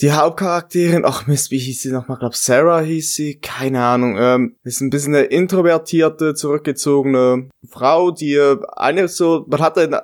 die 0.00 0.12
Hauptcharakterin, 0.12 1.04
ach 1.04 1.26
Mist, 1.26 1.50
wie 1.50 1.58
hieß 1.58 1.82
sie 1.82 1.90
nochmal? 1.90 2.18
glaub 2.18 2.36
Sarah 2.36 2.80
hieß 2.80 3.14
sie, 3.14 3.40
keine 3.40 3.82
Ahnung. 3.82 4.16
Ähm, 4.16 4.56
ist 4.62 4.80
ein 4.80 4.90
bisschen 4.90 5.16
eine 5.16 5.24
introvertierte, 5.24 6.34
zurückgezogene 6.34 7.48
Frau, 7.68 8.12
die 8.12 8.34
äh, 8.34 8.58
eine 8.76 9.08
so, 9.08 9.44
man 9.48 9.60
hatte 9.60 10.00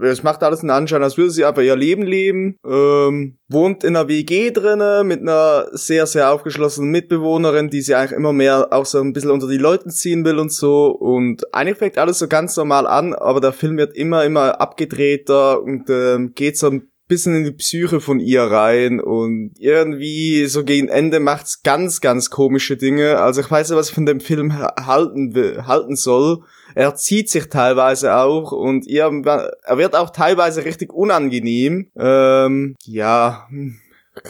es 0.00 0.22
macht 0.22 0.42
alles 0.42 0.60
einen 0.60 0.70
Anschein, 0.70 1.02
als 1.02 1.16
würde 1.16 1.30
sie 1.30 1.44
einfach 1.44 1.62
ihr 1.62 1.76
Leben 1.76 2.02
leben, 2.02 2.58
ähm, 2.66 3.38
wohnt 3.48 3.84
in 3.84 3.96
einer 3.96 4.08
WG 4.08 4.50
drinne 4.50 5.02
mit 5.04 5.20
einer 5.20 5.66
sehr, 5.72 6.06
sehr 6.06 6.32
aufgeschlossenen 6.32 6.90
Mitbewohnerin, 6.90 7.70
die 7.70 7.80
sie 7.80 7.94
eigentlich 7.94 8.12
immer 8.12 8.32
mehr 8.32 8.72
auch 8.72 8.86
so 8.86 9.00
ein 9.00 9.12
bisschen 9.12 9.30
unter 9.30 9.48
die 9.48 9.58
Leute 9.58 9.88
ziehen 9.88 10.24
will 10.24 10.38
und 10.38 10.52
so. 10.52 10.86
Und 10.86 11.54
eigentlich 11.54 11.78
fängt 11.78 11.98
alles 11.98 12.18
so 12.18 12.28
ganz 12.28 12.56
normal 12.56 12.86
an, 12.86 13.14
aber 13.14 13.40
der 13.40 13.52
Film 13.52 13.76
wird 13.76 13.96
immer, 13.96 14.24
immer 14.24 14.60
abgedrehter 14.60 15.62
und 15.62 15.88
ähm, 15.90 16.32
geht 16.34 16.58
so 16.58 16.70
ein 16.70 16.88
bisschen 17.08 17.36
in 17.36 17.44
die 17.44 17.52
Psyche 17.52 18.00
von 18.00 18.20
ihr 18.20 18.42
rein 18.42 19.00
und 19.00 19.52
irgendwie 19.58 20.46
so 20.46 20.64
gegen 20.64 20.88
Ende 20.88 21.20
macht's 21.20 21.62
ganz, 21.62 22.00
ganz 22.00 22.30
komische 22.30 22.76
Dinge. 22.76 23.18
Also 23.18 23.40
ich 23.40 23.50
weiß 23.50 23.70
nicht, 23.70 23.78
was 23.78 23.88
ich 23.88 23.94
von 23.94 24.06
dem 24.06 24.20
Film 24.20 24.58
halten 24.58 25.34
will, 25.34 25.66
halten 25.66 25.96
soll 25.96 26.42
er 26.76 26.94
zieht 26.94 27.30
sich 27.30 27.48
teilweise 27.48 28.16
auch 28.16 28.52
und 28.52 28.86
ihr, 28.86 29.04
er 29.04 29.78
wird 29.78 29.96
auch 29.96 30.10
teilweise 30.10 30.66
richtig 30.66 30.92
unangenehm. 30.92 31.90
Ähm, 31.96 32.76
ja, 32.84 33.48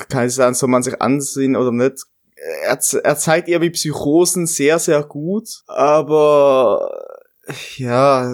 kann 0.09 0.27
es 0.27 0.37
sein, 0.37 0.55
soll 0.55 0.69
man 0.69 0.85
sich 0.85 1.03
ansehen 1.03 1.57
oder 1.57 1.73
nicht. 1.73 2.05
Er, 2.63 2.79
er 3.03 3.17
zeigt 3.17 3.49
irgendwie 3.49 3.71
Psychosen 3.71 4.47
sehr, 4.47 4.79
sehr 4.79 5.03
gut, 5.03 5.63
aber 5.67 7.16
ja, 7.77 8.29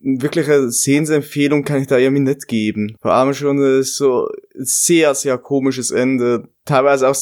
wirkliche 0.00 0.70
Sehensempfehlung 0.70 1.64
kann 1.64 1.80
ich 1.80 1.86
da 1.86 1.98
irgendwie 1.98 2.22
nicht 2.22 2.46
geben. 2.48 2.96
Vor 3.00 3.12
allem 3.12 3.34
schon 3.34 3.82
so 3.82 4.28
sehr, 4.54 5.14
sehr 5.14 5.38
komisches 5.38 5.90
Ende. 5.90 6.48
Teilweise 6.64 7.08
auch 7.08 7.16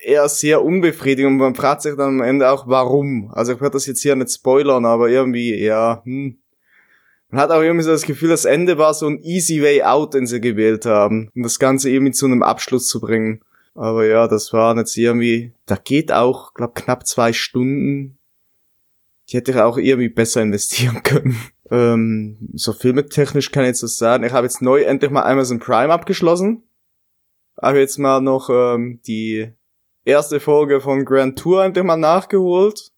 eher 0.00 0.28
sehr 0.28 0.64
unbefriedigend 0.64 1.38
man 1.38 1.54
fragt 1.54 1.82
sich 1.82 1.96
dann 1.96 2.20
am 2.20 2.22
Ende 2.22 2.50
auch, 2.50 2.66
warum. 2.66 3.30
Also 3.32 3.52
ich 3.52 3.60
werde 3.60 3.74
das 3.74 3.86
jetzt 3.86 4.02
hier 4.02 4.16
nicht 4.16 4.32
spoilern, 4.32 4.84
aber 4.84 5.08
irgendwie, 5.08 5.54
ja, 5.54 6.02
hm. 6.04 6.38
Man 7.30 7.42
hat 7.42 7.50
auch 7.50 7.60
irgendwie 7.60 7.84
so 7.84 7.90
das 7.90 8.06
Gefühl, 8.06 8.30
das 8.30 8.46
Ende 8.46 8.78
war 8.78 8.94
so 8.94 9.06
ein 9.06 9.20
easy 9.22 9.62
way 9.62 9.82
out, 9.82 10.14
den 10.14 10.26
sie 10.26 10.40
gewählt 10.40 10.86
haben, 10.86 11.30
um 11.34 11.42
das 11.42 11.58
Ganze 11.58 11.90
irgendwie 11.90 12.12
zu 12.12 12.24
einem 12.24 12.42
Abschluss 12.42 12.88
zu 12.88 13.00
bringen. 13.00 13.42
Aber 13.74 14.06
ja, 14.06 14.26
das 14.28 14.52
war 14.54 14.74
jetzt 14.76 14.96
irgendwie, 14.96 15.52
da 15.66 15.76
geht 15.76 16.10
auch, 16.10 16.54
glaub, 16.54 16.74
knapp 16.74 17.06
zwei 17.06 17.32
Stunden. 17.34 18.17
Die 19.28 19.36
hätte 19.36 19.50
ich 19.50 19.56
auch 19.58 19.76
irgendwie 19.76 20.08
besser 20.08 20.42
investieren 20.42 21.02
können. 21.02 21.36
Ähm, 21.70 22.38
so 22.54 22.72
filmetechnisch 22.72 23.50
kann 23.50 23.64
ich 23.64 23.68
jetzt 23.68 23.82
das 23.82 23.98
sagen. 23.98 24.24
Ich 24.24 24.32
habe 24.32 24.46
jetzt 24.46 24.62
neu 24.62 24.84
endlich 24.84 25.10
mal 25.10 25.24
Amazon 25.24 25.58
Prime 25.58 25.92
abgeschlossen. 25.92 26.62
Habe 27.60 27.80
jetzt 27.80 27.98
mal 27.98 28.22
noch 28.22 28.48
ähm, 28.48 29.00
die 29.06 29.52
erste 30.02 30.40
Folge 30.40 30.80
von 30.80 31.04
Grand 31.04 31.38
Tour 31.38 31.62
endlich 31.62 31.84
mal 31.84 31.98
nachgeholt. 31.98 32.90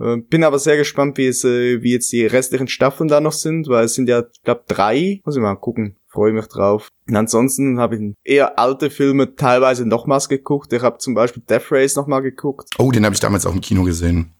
Äh, 0.00 0.16
bin 0.16 0.42
aber 0.42 0.58
sehr 0.58 0.76
gespannt, 0.76 1.18
wie 1.18 1.26
es, 1.26 1.44
äh, 1.44 1.82
wie 1.82 1.92
jetzt 1.92 2.10
die 2.10 2.26
restlichen 2.26 2.68
Staffeln 2.68 3.08
da 3.08 3.20
noch 3.20 3.32
sind, 3.32 3.68
weil 3.68 3.84
es 3.84 3.94
sind 3.94 4.08
ja, 4.08 4.24
glaube 4.42 4.64
drei. 4.66 5.20
Muss 5.24 5.36
ich 5.36 5.42
mal 5.42 5.54
gucken. 5.54 5.96
Freue 6.08 6.32
mich 6.32 6.46
drauf. 6.46 6.88
Und 7.06 7.14
ansonsten 7.14 7.78
habe 7.78 7.96
ich 7.96 8.14
eher 8.24 8.58
alte 8.58 8.90
Filme 8.90 9.36
teilweise 9.36 9.86
nochmals 9.86 10.28
geguckt. 10.28 10.72
Ich 10.72 10.82
habe 10.82 10.98
zum 10.98 11.14
Beispiel 11.14 11.42
Death 11.48 11.70
Race 11.70 11.94
nochmal 11.94 12.22
geguckt. 12.22 12.70
Oh, 12.78 12.90
den 12.90 13.04
habe 13.04 13.14
ich 13.14 13.20
damals 13.20 13.46
auch 13.46 13.54
im 13.54 13.60
Kino 13.60 13.84
gesehen. 13.84 14.32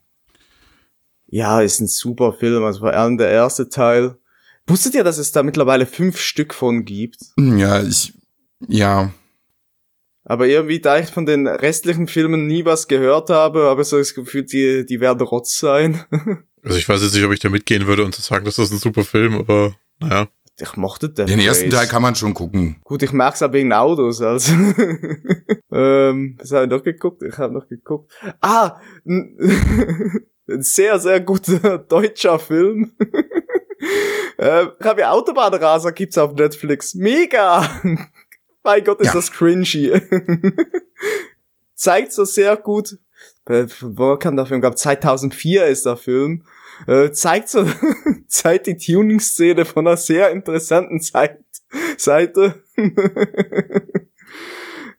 Ja, 1.30 1.60
ist 1.60 1.80
ein 1.80 1.86
super 1.86 2.32
Film. 2.32 2.64
Also 2.64 2.80
vor 2.80 2.92
allem 2.92 3.18
der 3.18 3.30
erste 3.30 3.68
Teil. 3.68 4.16
Wusstet 4.66 4.94
ihr, 4.94 5.04
dass 5.04 5.18
es 5.18 5.32
da 5.32 5.42
mittlerweile 5.42 5.86
fünf 5.86 6.18
Stück 6.18 6.54
von 6.54 6.84
gibt? 6.84 7.18
Ja, 7.38 7.82
ich, 7.82 8.12
ja, 8.68 9.12
aber 10.30 10.46
irgendwie, 10.46 10.80
da 10.80 10.96
ich 10.98 11.08
von 11.08 11.26
den 11.26 11.48
restlichen 11.48 12.06
Filmen 12.06 12.46
nie 12.46 12.64
was 12.64 12.86
gehört 12.86 13.30
habe, 13.30 13.64
habe 13.64 13.82
ich 13.82 13.88
so 13.88 13.98
das 13.98 14.14
Gefühl, 14.14 14.44
die, 14.44 14.86
die 14.86 15.00
werden 15.00 15.20
Rotz 15.22 15.58
sein. 15.58 16.04
also 16.62 16.78
ich 16.78 16.88
weiß 16.88 17.02
jetzt 17.02 17.14
nicht, 17.14 17.24
ob 17.24 17.32
ich 17.32 17.40
da 17.40 17.48
mitgehen 17.48 17.88
würde 17.88 18.04
und 18.04 18.14
zu 18.14 18.22
sagen, 18.22 18.44
dass 18.44 18.54
das 18.54 18.70
ein 18.70 18.78
super 18.78 19.02
Film, 19.02 19.34
aber 19.34 19.74
naja. 19.98 20.28
Ich 20.60 20.76
mochte 20.76 21.08
den. 21.08 21.26
Den 21.26 21.40
ersten 21.40 21.70
Teil 21.70 21.88
kann 21.88 22.02
man 22.02 22.14
schon 22.14 22.34
gucken. 22.34 22.76
Gut, 22.84 23.02
ich 23.02 23.12
mag's 23.12 23.42
aber 23.42 23.54
wegen 23.54 23.72
Autos, 23.72 24.20
also. 24.20 24.52
ähm, 25.72 26.36
was 26.38 26.52
habe 26.52 26.64
ich 26.64 26.70
noch 26.70 26.84
geguckt? 26.84 27.22
Ich 27.22 27.36
habe 27.38 27.54
noch 27.54 27.66
geguckt. 27.66 28.12
Ah! 28.40 28.78
ein 30.50 30.62
sehr, 30.62 30.98
sehr 30.98 31.20
guter 31.20 31.78
deutscher 31.88 32.38
Film. 32.38 32.92
äh, 34.38 34.66
ja 34.82 35.10
Autobahnraser 35.10 35.92
gibt's 35.92 36.18
auf 36.18 36.34
Netflix. 36.34 36.94
Mega! 36.94 37.80
Mein 38.62 38.84
Gott, 38.84 39.00
ist 39.00 39.08
ja. 39.08 39.14
das 39.14 39.32
cringy. 39.32 39.90
zeigt 41.74 42.12
so 42.12 42.24
sehr 42.24 42.56
gut, 42.58 42.98
äh, 43.46 43.66
wo 43.80 44.16
kam 44.16 44.36
der 44.36 44.44
Film? 44.44 44.58
Ich 44.58 44.62
glaube 44.62 44.76
2004 44.76 45.66
ist 45.66 45.86
der 45.86 45.96
Film. 45.96 46.44
Äh, 46.86 47.10
zeigt 47.12 47.48
so 47.48 47.66
zeigt 48.28 48.66
die 48.66 48.76
Tuning-Szene 48.76 49.64
von 49.64 49.86
einer 49.86 49.96
sehr 49.96 50.30
interessanten 50.30 51.00
Zeit, 51.00 51.38
Seite. 51.96 52.62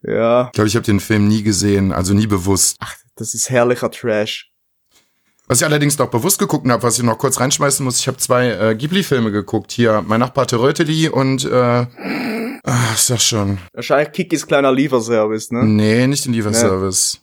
ja, 0.03 0.47
Ich 0.47 0.51
glaube, 0.53 0.67
ich 0.67 0.75
habe 0.75 0.85
den 0.85 0.99
Film 0.99 1.27
nie 1.27 1.43
gesehen, 1.43 1.91
also 1.91 2.13
nie 2.13 2.27
bewusst. 2.27 2.77
das 3.15 3.33
ist 3.33 3.49
herrlicher 3.49 3.91
Trash. 3.91 4.50
Was 5.51 5.59
ich 5.59 5.65
allerdings 5.65 5.97
noch 5.97 6.07
bewusst 6.09 6.39
geguckt 6.39 6.65
habe, 6.69 6.81
was 6.81 6.97
ich 6.97 7.03
noch 7.03 7.17
kurz 7.17 7.37
reinschmeißen 7.41 7.83
muss, 7.83 7.99
ich 7.99 8.07
habe 8.07 8.15
zwei 8.15 8.51
äh, 8.51 8.73
Ghibli-Filme 8.73 9.33
geguckt. 9.33 9.73
Hier, 9.73 10.01
mein 10.01 10.21
Nachbar 10.21 10.47
Teröteli 10.47 11.09
und, 11.09 11.43
äh, 11.43 11.87
ach, 12.63 12.97
sag 12.97 13.19
schon. 13.19 13.57
Wahrscheinlich 13.73 14.13
Kikis 14.13 14.47
kleiner 14.47 14.71
Lieferservice, 14.71 15.51
ne? 15.51 15.65
Nee, 15.65 16.07
nicht 16.07 16.23
den 16.23 16.31
Lieferservice. 16.31 17.19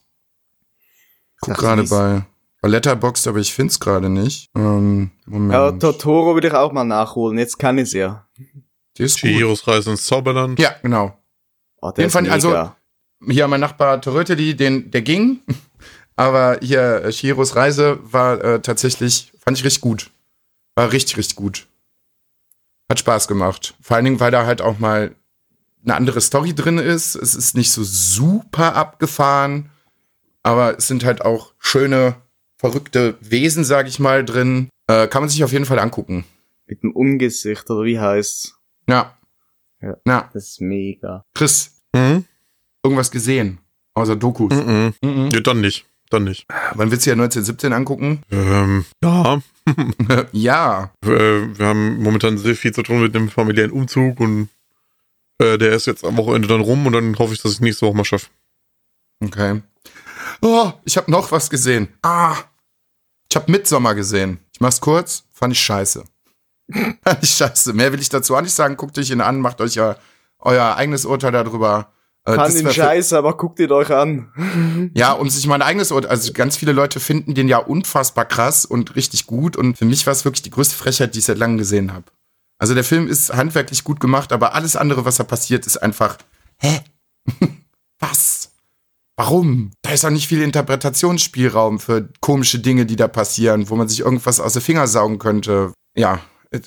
Guck 1.40 1.54
Sag 1.54 1.58
gerade 1.58 1.84
bei, 1.84 2.26
bei 2.60 2.68
Letterboxd, 2.68 3.28
aber 3.28 3.38
ich 3.38 3.54
find's 3.54 3.80
gerade 3.80 4.10
nicht. 4.10 4.50
Ähm, 4.54 5.10
Moment. 5.24 5.52
Ja, 5.54 5.72
Totoro 5.72 6.36
will 6.36 6.44
ich 6.44 6.52
auch 6.52 6.72
mal 6.72 6.84
nachholen. 6.84 7.38
Jetzt 7.38 7.58
kann 7.58 7.78
ich's 7.78 7.94
ja. 7.94 8.28
Die 8.98 9.04
ist 9.04 9.22
gut. 9.22 9.30
Chihiros 9.30 9.66
Reise 9.66 9.92
ins 9.92 10.04
Zauberland. 10.04 10.58
Ja, 10.60 10.74
genau. 10.82 11.16
Oh, 11.80 11.86
der 11.92 11.94
Den 11.94 12.06
ist 12.08 12.12
fand 12.12 12.26
ich- 12.26 12.32
also-. 12.34 12.72
Hier 13.26 13.48
mein 13.48 13.60
Nachbar 13.60 14.02
Teröteli, 14.02 14.54
den, 14.54 14.90
der 14.90 15.00
ging. 15.00 15.40
Aber 16.18 16.58
hier, 16.60 17.04
äh, 17.04 17.12
Shiros 17.12 17.54
Reise 17.54 18.00
war 18.02 18.42
äh, 18.42 18.60
tatsächlich, 18.60 19.32
fand 19.38 19.56
ich 19.56 19.64
richtig 19.64 19.80
gut. 19.82 20.10
War 20.74 20.90
richtig, 20.90 21.16
richtig 21.16 21.36
gut. 21.36 21.68
Hat 22.88 22.98
Spaß 22.98 23.28
gemacht. 23.28 23.74
Vor 23.80 23.94
allen 23.96 24.04
Dingen, 24.04 24.18
weil 24.20 24.32
da 24.32 24.44
halt 24.44 24.60
auch 24.60 24.80
mal 24.80 25.14
eine 25.84 25.94
andere 25.94 26.20
Story 26.20 26.54
drin 26.54 26.78
ist. 26.78 27.14
Es 27.14 27.36
ist 27.36 27.54
nicht 27.54 27.70
so 27.70 27.84
super 27.84 28.74
abgefahren, 28.74 29.70
aber 30.42 30.76
es 30.76 30.88
sind 30.88 31.04
halt 31.04 31.22
auch 31.22 31.52
schöne, 31.60 32.16
verrückte 32.56 33.16
Wesen, 33.20 33.62
sag 33.62 33.86
ich 33.86 34.00
mal, 34.00 34.24
drin. 34.24 34.70
Äh, 34.88 35.06
kann 35.06 35.22
man 35.22 35.28
sich 35.28 35.44
auf 35.44 35.52
jeden 35.52 35.66
Fall 35.66 35.78
angucken. 35.78 36.24
Mit 36.66 36.82
dem 36.82 36.90
Ungesicht, 36.96 37.70
oder 37.70 37.84
wie 37.84 38.00
heißt's? 38.00 38.58
Ja. 38.88 39.16
Ja. 39.80 39.96
Na, 40.04 40.28
Das 40.32 40.48
ist 40.48 40.60
mega. 40.60 41.24
Chris, 41.32 41.80
Mhm. 41.94 42.24
irgendwas 42.82 43.10
gesehen? 43.12 43.58
Außer 43.94 44.16
Dokus. 44.16 44.52
Mhm. 44.52 44.94
Mhm. 45.00 45.30
Ja, 45.30 45.40
dann 45.40 45.60
nicht. 45.60 45.86
Dann 46.10 46.24
nicht. 46.24 46.46
Wann 46.74 46.90
willst 46.90 47.04
du 47.04 47.10
ja 47.10 47.14
1917 47.14 47.72
angucken? 47.72 48.22
Ähm, 48.30 48.86
ja, 49.02 49.42
ja. 50.32 50.90
äh, 51.04 51.08
wir 51.08 51.66
haben 51.66 52.02
momentan 52.02 52.38
sehr 52.38 52.56
viel 52.56 52.72
zu 52.72 52.82
tun 52.82 53.02
mit 53.02 53.14
dem 53.14 53.28
familiären 53.28 53.72
Umzug 53.72 54.20
und 54.20 54.48
äh, 55.38 55.58
der 55.58 55.72
ist 55.72 55.86
jetzt 55.86 56.04
am 56.04 56.16
Wochenende 56.16 56.48
dann 56.48 56.60
rum 56.60 56.86
und 56.86 56.92
dann 56.94 57.18
hoffe 57.18 57.34
ich, 57.34 57.42
dass 57.42 57.52
ich 57.52 57.60
nächste 57.60 57.86
Woche 57.86 57.96
mal 57.96 58.04
schaffe. 58.04 58.28
Okay. 59.22 59.62
Oh, 60.40 60.72
ich 60.84 60.96
habe 60.96 61.10
noch 61.10 61.30
was 61.32 61.50
gesehen. 61.50 61.88
Ah. 62.02 62.36
Ich 63.30 63.36
habe 63.36 63.50
Midsommer 63.50 63.94
gesehen. 63.94 64.38
Ich 64.52 64.60
mach's 64.60 64.80
kurz. 64.80 65.24
Fand 65.32 65.52
ich 65.52 65.60
scheiße. 65.60 66.04
Fand 67.04 67.22
ich 67.22 67.30
scheiße. 67.30 67.72
Mehr 67.72 67.92
will 67.92 68.00
ich 68.00 68.08
dazu 68.08 68.34
auch 68.34 68.40
nicht 68.40 68.54
sagen. 68.54 68.76
Guckt 68.76 68.98
euch 68.98 69.10
ihn 69.10 69.20
an, 69.20 69.40
macht 69.40 69.60
euch 69.60 69.74
ja 69.74 69.96
euer 70.38 70.76
eigenes 70.76 71.04
Urteil 71.04 71.32
darüber. 71.32 71.92
Äh, 72.34 72.36
wär 72.36 72.50
für- 72.50 72.72
scheiße, 72.72 73.16
aber 73.16 73.36
guckt 73.36 73.58
ihn 73.60 73.70
euch 73.72 73.90
an. 73.92 74.90
Ja, 74.94 75.12
um 75.12 75.28
sich 75.30 75.46
mein 75.46 75.62
eigenes 75.62 75.90
Urteil. 75.92 76.10
Also 76.10 76.32
ganz 76.32 76.56
viele 76.56 76.72
Leute 76.72 77.00
finden 77.00 77.34
den 77.34 77.48
ja 77.48 77.58
unfassbar 77.58 78.24
krass 78.24 78.64
und 78.64 78.96
richtig 78.96 79.26
gut. 79.26 79.56
Und 79.56 79.78
für 79.78 79.84
mich 79.84 80.06
war 80.06 80.12
es 80.12 80.24
wirklich 80.24 80.42
die 80.42 80.50
größte 80.50 80.74
Frechheit, 80.76 81.14
die 81.14 81.20
ich 81.20 81.24
seit 81.24 81.38
langem 81.38 81.58
gesehen 81.58 81.92
habe. 81.92 82.04
Also 82.58 82.74
der 82.74 82.84
Film 82.84 83.06
ist 83.08 83.32
handwerklich 83.32 83.84
gut 83.84 84.00
gemacht, 84.00 84.32
aber 84.32 84.54
alles 84.54 84.74
andere, 84.76 85.04
was 85.04 85.16
da 85.16 85.24
passiert, 85.24 85.66
ist 85.66 85.76
einfach, 85.78 86.18
hä? 86.60 86.80
was? 87.98 88.50
Warum? 89.16 89.70
Da 89.82 89.90
ist 89.90 90.04
auch 90.04 90.10
nicht 90.10 90.28
viel 90.28 90.42
Interpretationsspielraum 90.42 91.80
für 91.80 92.08
komische 92.20 92.58
Dinge, 92.60 92.86
die 92.86 92.96
da 92.96 93.08
passieren, 93.08 93.68
wo 93.68 93.76
man 93.76 93.88
sich 93.88 94.00
irgendwas 94.00 94.38
aus 94.40 94.52
den 94.52 94.62
Finger 94.62 94.86
saugen 94.86 95.18
könnte. 95.18 95.72
Ja, 95.96 96.20
äh, 96.50 96.60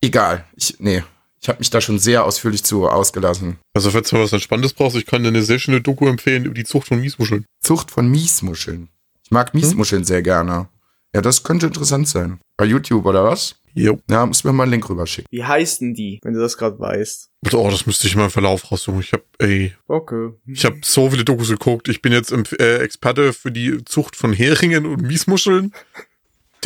egal. 0.00 0.44
Ich, 0.54 0.76
nee, 0.78 1.02
ich 1.40 1.48
habe 1.48 1.58
mich 1.58 1.70
da 1.70 1.80
schon 1.80 1.98
sehr 1.98 2.24
ausführlich 2.24 2.64
zu 2.64 2.88
ausgelassen. 2.88 3.58
Also, 3.74 3.90
falls 3.90 4.08
du 4.10 4.16
mal 4.16 4.24
was 4.24 4.32
Entspanntes 4.32 4.72
brauchst, 4.72 4.96
ich 4.96 5.06
kann 5.06 5.22
dir 5.22 5.28
eine 5.28 5.42
sehr 5.42 5.58
schöne 5.58 5.80
Doku 5.80 6.06
empfehlen 6.06 6.44
über 6.44 6.54
die 6.54 6.64
Zucht 6.64 6.88
von 6.88 7.00
Miesmuscheln. 7.00 7.44
Zucht 7.62 7.90
von 7.90 8.08
Miesmuscheln. 8.08 8.88
Ich 9.24 9.30
mag 9.30 9.54
Miesmuscheln 9.54 10.04
sehr 10.04 10.22
gerne. 10.22 10.68
Ja, 11.14 11.20
das 11.22 11.42
könnte 11.42 11.66
interessant 11.66 12.08
sein. 12.08 12.40
Bei 12.56 12.64
YouTube 12.64 13.04
oder 13.06 13.24
was? 13.24 13.56
Jo. 13.74 13.98
Ja, 14.10 14.24
muss 14.24 14.42
mir 14.44 14.52
mal 14.52 14.62
einen 14.62 14.72
Link 14.72 14.88
rüberschicken. 14.88 15.26
Wie 15.30 15.44
heißen 15.44 15.92
die, 15.94 16.18
wenn 16.22 16.32
du 16.32 16.40
das 16.40 16.56
gerade 16.56 16.78
weißt? 16.78 17.28
Oh, 17.52 17.68
das 17.70 17.84
müsste 17.86 18.06
ich 18.06 18.16
mal 18.16 18.24
im 18.24 18.30
Verlauf 18.30 18.70
raussuchen. 18.72 19.00
Ich 19.00 19.12
habe, 19.12 19.24
ey, 19.38 19.74
Okay. 19.86 20.30
ich 20.46 20.64
habe 20.64 20.78
so 20.82 21.10
viele 21.10 21.24
Dokus 21.24 21.50
geguckt. 21.50 21.88
Ich 21.88 22.00
bin 22.00 22.12
jetzt 22.12 22.32
äh, 22.32 22.78
Experte 22.78 23.32
für 23.34 23.52
die 23.52 23.84
Zucht 23.84 24.16
von 24.16 24.32
Heringen 24.32 24.86
und 24.86 25.02
Miesmuscheln, 25.02 25.74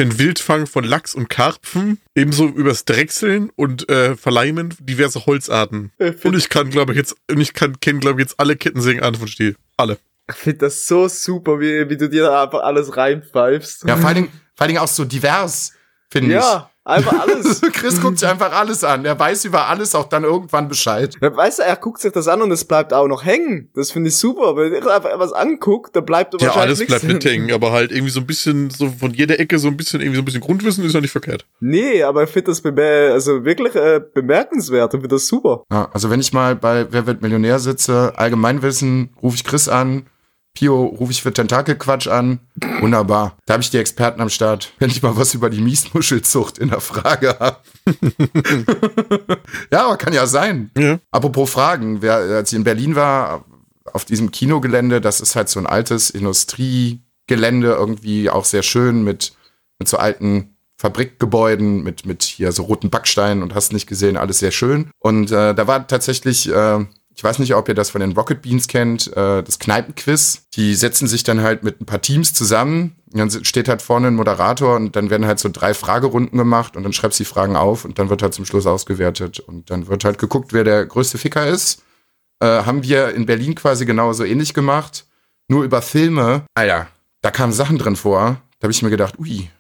den 0.00 0.18
Wildfang 0.18 0.66
von 0.66 0.82
Lachs 0.82 1.14
und 1.14 1.28
Karpfen, 1.28 2.00
ebenso 2.14 2.46
übers 2.46 2.86
Drechseln 2.86 3.50
und 3.54 3.88
äh, 3.90 4.16
Verleimen 4.16 4.74
diverse 4.80 5.26
Holzarten. 5.26 5.92
Ich 5.98 6.06
Und 6.06 6.18
finde 6.18 6.38
ich 6.38 6.48
kann, 6.48 6.70
glaube 6.70 6.92
ich, 6.92 6.98
jetzt, 6.98 7.16
und 7.30 7.40
ich 7.40 7.52
kann, 7.52 7.78
kenne, 7.80 8.00
glaube 8.00 8.20
ich, 8.20 8.28
jetzt 8.28 8.40
alle 8.40 8.56
Kettensägenarten 8.56 9.18
von 9.18 9.28
Stiel. 9.28 9.56
Alle. 9.76 9.98
find 10.30 10.62
das 10.62 10.86
so 10.86 11.06
super, 11.08 11.60
wie, 11.60 11.88
wie 11.90 11.96
du 11.96 12.08
dir 12.08 12.22
da 12.22 12.44
einfach 12.44 12.60
alles 12.60 12.96
reinpfeifst. 12.96 13.84
Ja, 13.86 13.96
vor 13.96 14.08
allen 14.08 14.14
Dingen, 14.16 14.28
vor 14.54 14.62
allen 14.62 14.68
Dingen 14.68 14.80
auch 14.80 14.88
so 14.88 15.04
divers, 15.04 15.72
finde 16.10 16.32
Ja, 16.32 16.70
einfach 16.84 17.20
alles. 17.20 17.60
Chris 17.72 18.00
guckt 18.00 18.18
sich 18.18 18.28
einfach 18.28 18.52
alles 18.52 18.84
an. 18.84 19.04
Er 19.04 19.18
weiß 19.18 19.44
über 19.44 19.68
alles 19.68 19.94
auch 19.94 20.08
dann 20.08 20.24
irgendwann 20.24 20.68
Bescheid. 20.68 21.16
Ja, 21.20 21.34
Weißt 21.36 21.58
du, 21.58 21.62
er 21.62 21.76
guckt 21.76 22.00
sich 22.00 22.12
das 22.12 22.28
an 22.28 22.42
und 22.42 22.50
es 22.50 22.64
bleibt 22.64 22.92
auch 22.92 23.06
noch 23.06 23.24
hängen. 23.24 23.70
Das 23.74 23.90
finde 23.90 24.08
ich 24.08 24.16
super. 24.16 24.56
Wenn 24.56 24.72
er 24.72 24.94
einfach 24.94 25.18
was 25.18 25.32
anguckt, 25.32 25.94
dann 25.96 26.04
bleibt 26.04 26.34
Ja, 26.34 26.40
wahrscheinlich 26.40 26.62
alles 26.62 26.78
nichts 26.80 26.94
bleibt 27.00 27.12
mithängen, 27.12 27.52
aber 27.52 27.72
halt 27.72 27.92
irgendwie 27.92 28.10
so 28.10 28.20
ein 28.20 28.26
bisschen, 28.26 28.70
so 28.70 28.88
von 28.88 29.12
jeder 29.12 29.38
Ecke 29.38 29.58
so 29.58 29.68
ein 29.68 29.76
bisschen, 29.76 30.00
irgendwie 30.00 30.16
so 30.16 30.22
ein 30.22 30.24
bisschen 30.24 30.40
Grundwissen 30.40 30.84
ist 30.84 30.94
ja 30.94 31.00
nicht 31.00 31.12
verkehrt. 31.12 31.46
Nee, 31.60 32.02
aber 32.02 32.24
ich 32.24 32.30
finde 32.30 32.50
das 32.50 32.60
bemer 32.60 33.12
also 33.12 33.44
wirklich 33.44 33.74
äh, 33.74 34.00
bemerkenswert 34.14 34.94
und 34.94 35.00
finde 35.00 35.14
das 35.16 35.26
super. 35.26 35.64
Ja, 35.70 35.88
also 35.92 36.10
wenn 36.10 36.20
ich 36.20 36.32
mal 36.32 36.56
bei 36.56 36.86
Wer 36.90 37.06
wird 37.06 37.22
Millionär 37.22 37.58
sitze, 37.58 38.12
Allgemeinwissen, 38.16 39.10
rufe 39.22 39.36
ich 39.36 39.44
Chris 39.44 39.68
an. 39.68 40.06
Pio 40.54 40.84
rufe 40.84 41.12
ich 41.12 41.22
für 41.22 41.32
Tentakelquatsch 41.32 42.08
an. 42.08 42.40
Wunderbar. 42.80 43.36
Da 43.46 43.54
habe 43.54 43.62
ich 43.62 43.70
die 43.70 43.78
Experten 43.78 44.20
am 44.20 44.28
Start. 44.28 44.72
Wenn 44.78 44.90
ich 44.90 45.02
mal 45.02 45.16
was 45.16 45.34
über 45.34 45.48
die 45.48 45.60
Miesmuschelzucht 45.60 46.58
in 46.58 46.70
der 46.70 46.80
Frage 46.80 47.38
habe. 47.38 47.58
ja, 49.70 49.86
aber 49.86 49.96
kann 49.96 50.12
ja 50.12 50.26
sein. 50.26 50.70
Ja. 50.76 50.98
Apropos 51.10 51.50
Fragen, 51.50 52.02
wer, 52.02 52.16
als 52.16 52.52
ich 52.52 52.56
in 52.56 52.64
Berlin 52.64 52.96
war, 52.96 53.44
auf 53.92 54.04
diesem 54.04 54.30
Kinogelände, 54.30 55.00
das 55.00 55.20
ist 55.20 55.36
halt 55.36 55.48
so 55.48 55.60
ein 55.60 55.66
altes 55.66 56.10
Industriegelände, 56.10 57.72
irgendwie 57.72 58.30
auch 58.30 58.44
sehr 58.44 58.62
schön 58.62 59.02
mit, 59.02 59.32
mit 59.78 59.88
so 59.88 59.96
alten 59.96 60.56
Fabrikgebäuden, 60.80 61.82
mit, 61.82 62.06
mit 62.06 62.22
hier 62.22 62.52
so 62.52 62.62
roten 62.62 62.88
Backsteinen 62.88 63.42
und 63.42 63.54
hast 63.54 63.72
nicht 63.72 63.86
gesehen, 63.86 64.16
alles 64.16 64.38
sehr 64.38 64.50
schön. 64.50 64.90
Und 64.98 65.30
äh, 65.30 65.54
da 65.54 65.66
war 65.66 65.86
tatsächlich, 65.86 66.50
äh, 66.50 66.84
ich 67.20 67.24
weiß 67.24 67.38
nicht, 67.38 67.54
ob 67.54 67.68
ihr 67.68 67.74
das 67.74 67.90
von 67.90 68.00
den 68.00 68.12
Rocket 68.12 68.40
Beans 68.40 68.66
kennt, 68.66 69.14
äh, 69.14 69.42
das 69.42 69.59
Kneipenquiz. 69.59 70.48
Die 70.54 70.74
setzen 70.74 71.06
sich 71.06 71.22
dann 71.22 71.42
halt 71.42 71.62
mit 71.62 71.78
ein 71.78 71.85
paar 71.85 72.00
Teams 72.00 72.33
zusammen. 72.33 72.96
Und 73.12 73.18
dann 73.18 73.44
steht 73.44 73.68
halt 73.68 73.83
vorne 73.83 74.06
ein 74.06 74.14
Moderator 74.14 74.76
und 74.76 74.96
dann 74.96 75.11
werden 75.11 75.26
halt 75.26 75.38
so 75.38 75.50
drei 75.52 75.74
Fragerunden 75.74 76.38
gemacht 76.38 76.78
und 76.78 76.83
dann 76.83 76.94
schreibst 76.94 77.20
du 77.20 77.24
die 77.24 77.28
Fragen 77.28 77.56
auf 77.56 77.85
und 77.85 77.98
dann 77.98 78.09
wird 78.09 78.22
halt 78.22 78.33
zum 78.33 78.46
Schluss 78.46 78.66
ausgewertet 78.66 79.38
und 79.38 79.68
dann 79.70 79.87
wird 79.87 80.04
halt 80.04 80.16
geguckt, 80.16 80.54
wer 80.54 80.64
der 80.64 80.87
größte 80.87 81.18
Ficker 81.18 81.46
ist. 81.46 81.83
Äh, 82.38 82.46
haben 82.46 82.85
wir 82.85 83.11
in 83.11 83.26
Berlin 83.26 83.54
quasi 83.54 83.85
genauso 83.85 84.24
ähnlich 84.24 84.54
gemacht. 84.54 85.04
Nur 85.46 85.64
über 85.64 85.83
Filme. 85.83 86.46
Alter, 86.54 86.87
da 87.20 87.30
kamen 87.30 87.52
Sachen 87.52 87.76
drin 87.76 87.96
vor. 87.96 88.40
Da 88.61 88.64
habe 88.64 88.72
ich 88.72 88.80
mir 88.80 88.88
gedacht, 88.88 89.18
ui. 89.18 89.50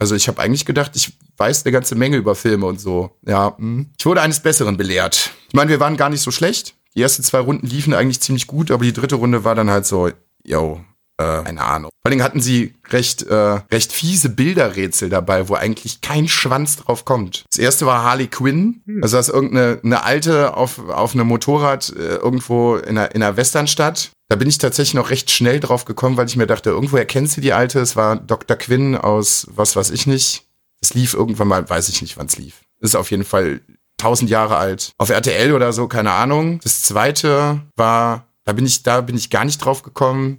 Also 0.00 0.16
ich 0.16 0.26
habe 0.26 0.42
eigentlich 0.42 0.64
gedacht, 0.64 0.90
ich 0.96 1.12
weiß 1.36 1.64
eine 1.64 1.72
ganze 1.72 1.94
Menge 1.94 2.16
über 2.16 2.34
Filme 2.34 2.66
und 2.66 2.80
so. 2.80 3.16
Ja, 3.24 3.56
hm. 3.56 3.92
ich 3.96 4.04
wurde 4.04 4.22
eines 4.22 4.40
Besseren 4.40 4.76
belehrt. 4.76 5.30
Ich 5.46 5.54
meine, 5.54 5.70
wir 5.70 5.78
waren 5.78 5.96
gar 5.96 6.08
nicht 6.08 6.22
so 6.22 6.32
schlecht. 6.32 6.75
Die 6.96 7.02
ersten 7.02 7.22
zwei 7.22 7.40
Runden 7.40 7.66
liefen 7.66 7.92
eigentlich 7.94 8.20
ziemlich 8.20 8.46
gut, 8.46 8.70
aber 8.70 8.84
die 8.84 8.92
dritte 8.92 9.16
Runde 9.16 9.44
war 9.44 9.54
dann 9.54 9.70
halt 9.70 9.84
so, 9.84 10.10
yo, 10.44 10.80
äh, 11.18 11.42
keine 11.42 11.62
Ahnung. 11.62 11.90
Vor 12.02 12.10
allem 12.10 12.22
hatten 12.22 12.40
sie 12.40 12.74
recht, 12.90 13.22
äh, 13.22 13.34
recht 13.70 13.92
fiese 13.92 14.30
Bilderrätsel 14.30 15.10
dabei, 15.10 15.48
wo 15.48 15.54
eigentlich 15.54 16.00
kein 16.00 16.28
Schwanz 16.28 16.76
drauf 16.76 17.04
kommt. 17.04 17.44
Das 17.50 17.58
erste 17.58 17.84
war 17.84 18.02
Harley 18.02 18.28
Quinn. 18.28 18.82
Also 19.02 19.16
das 19.16 19.28
ist 19.28 19.34
irgendeine 19.34 19.80
eine 19.82 20.04
alte 20.04 20.56
auf, 20.56 20.78
auf 20.88 21.14
einem 21.14 21.26
Motorrad 21.26 21.90
äh, 21.90 22.16
irgendwo 22.16 22.76
in 22.76 22.96
einer, 22.96 23.14
in 23.14 23.22
einer 23.22 23.36
Westernstadt. 23.36 24.10
Da 24.28 24.36
bin 24.36 24.48
ich 24.48 24.58
tatsächlich 24.58 24.94
noch 24.94 25.10
recht 25.10 25.30
schnell 25.30 25.60
drauf 25.60 25.84
gekommen, 25.84 26.16
weil 26.16 26.26
ich 26.26 26.36
mir 26.36 26.46
dachte, 26.46 26.70
irgendwo 26.70 26.96
erkennst 26.96 27.36
du 27.36 27.40
die 27.40 27.52
alte. 27.52 27.80
Es 27.80 27.96
war 27.96 28.16
Dr. 28.16 28.56
Quinn 28.56 28.96
aus 28.96 29.46
was 29.50 29.76
weiß 29.76 29.90
ich 29.90 30.06
nicht. 30.06 30.44
Es 30.80 30.94
lief 30.94 31.14
irgendwann 31.14 31.48
mal, 31.48 31.68
weiß 31.68 31.88
ich 31.88 32.02
nicht, 32.02 32.16
wann 32.16 32.26
es 32.26 32.38
lief. 32.38 32.62
Ist 32.80 32.96
auf 32.96 33.10
jeden 33.10 33.24
Fall 33.24 33.60
tausend 33.98 34.30
Jahre 34.30 34.56
alt. 34.56 34.92
Auf 34.98 35.10
RTL 35.10 35.52
oder 35.52 35.72
so, 35.72 35.88
keine 35.88 36.12
Ahnung. 36.12 36.60
Das 36.62 36.82
zweite 36.82 37.60
war, 37.76 38.26
da 38.44 38.52
bin 38.52 38.66
ich, 38.66 38.82
da 38.82 39.00
bin 39.00 39.16
ich 39.16 39.30
gar 39.30 39.44
nicht 39.44 39.58
drauf 39.58 39.82
gekommen. 39.82 40.38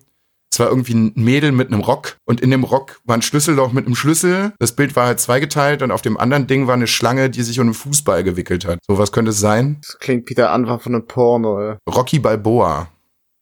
Es 0.51 0.59
war 0.59 0.69
irgendwie 0.69 0.93
ein 0.93 1.11
Mädel 1.15 1.51
mit 1.51 1.67
einem 1.67 1.81
Rock 1.81 2.17
und 2.25 2.41
in 2.41 2.49
dem 2.49 2.63
Rock 2.63 2.99
war 3.03 3.15
ein 3.15 3.21
Schlüsselloch 3.21 3.73
mit 3.73 3.85
einem 3.85 3.95
Schlüssel. 3.95 4.53
Das 4.59 4.71
Bild 4.71 4.95
war 4.95 5.05
halt 5.05 5.19
zweigeteilt 5.19 5.81
und 5.81 5.91
auf 5.91 6.01
dem 6.01 6.17
anderen 6.17 6.47
Ding 6.47 6.67
war 6.67 6.73
eine 6.73 6.87
Schlange, 6.87 7.29
die 7.29 7.43
sich 7.43 7.59
um 7.59 7.67
einen 7.67 7.73
Fußball 7.73 8.23
gewickelt 8.23 8.65
hat. 8.65 8.79
So 8.87 8.97
was 8.97 9.11
könnte 9.11 9.31
es 9.31 9.39
sein? 9.39 9.77
Das 9.81 9.99
klingt 9.99 10.29
wie 10.29 10.35
der 10.35 10.51
Anfang 10.51 10.79
von 10.79 10.95
einem 10.95 11.05
Porno. 11.05 11.61
Ey. 11.61 11.75
Rocky 11.87 12.19
Balboa. 12.19 12.87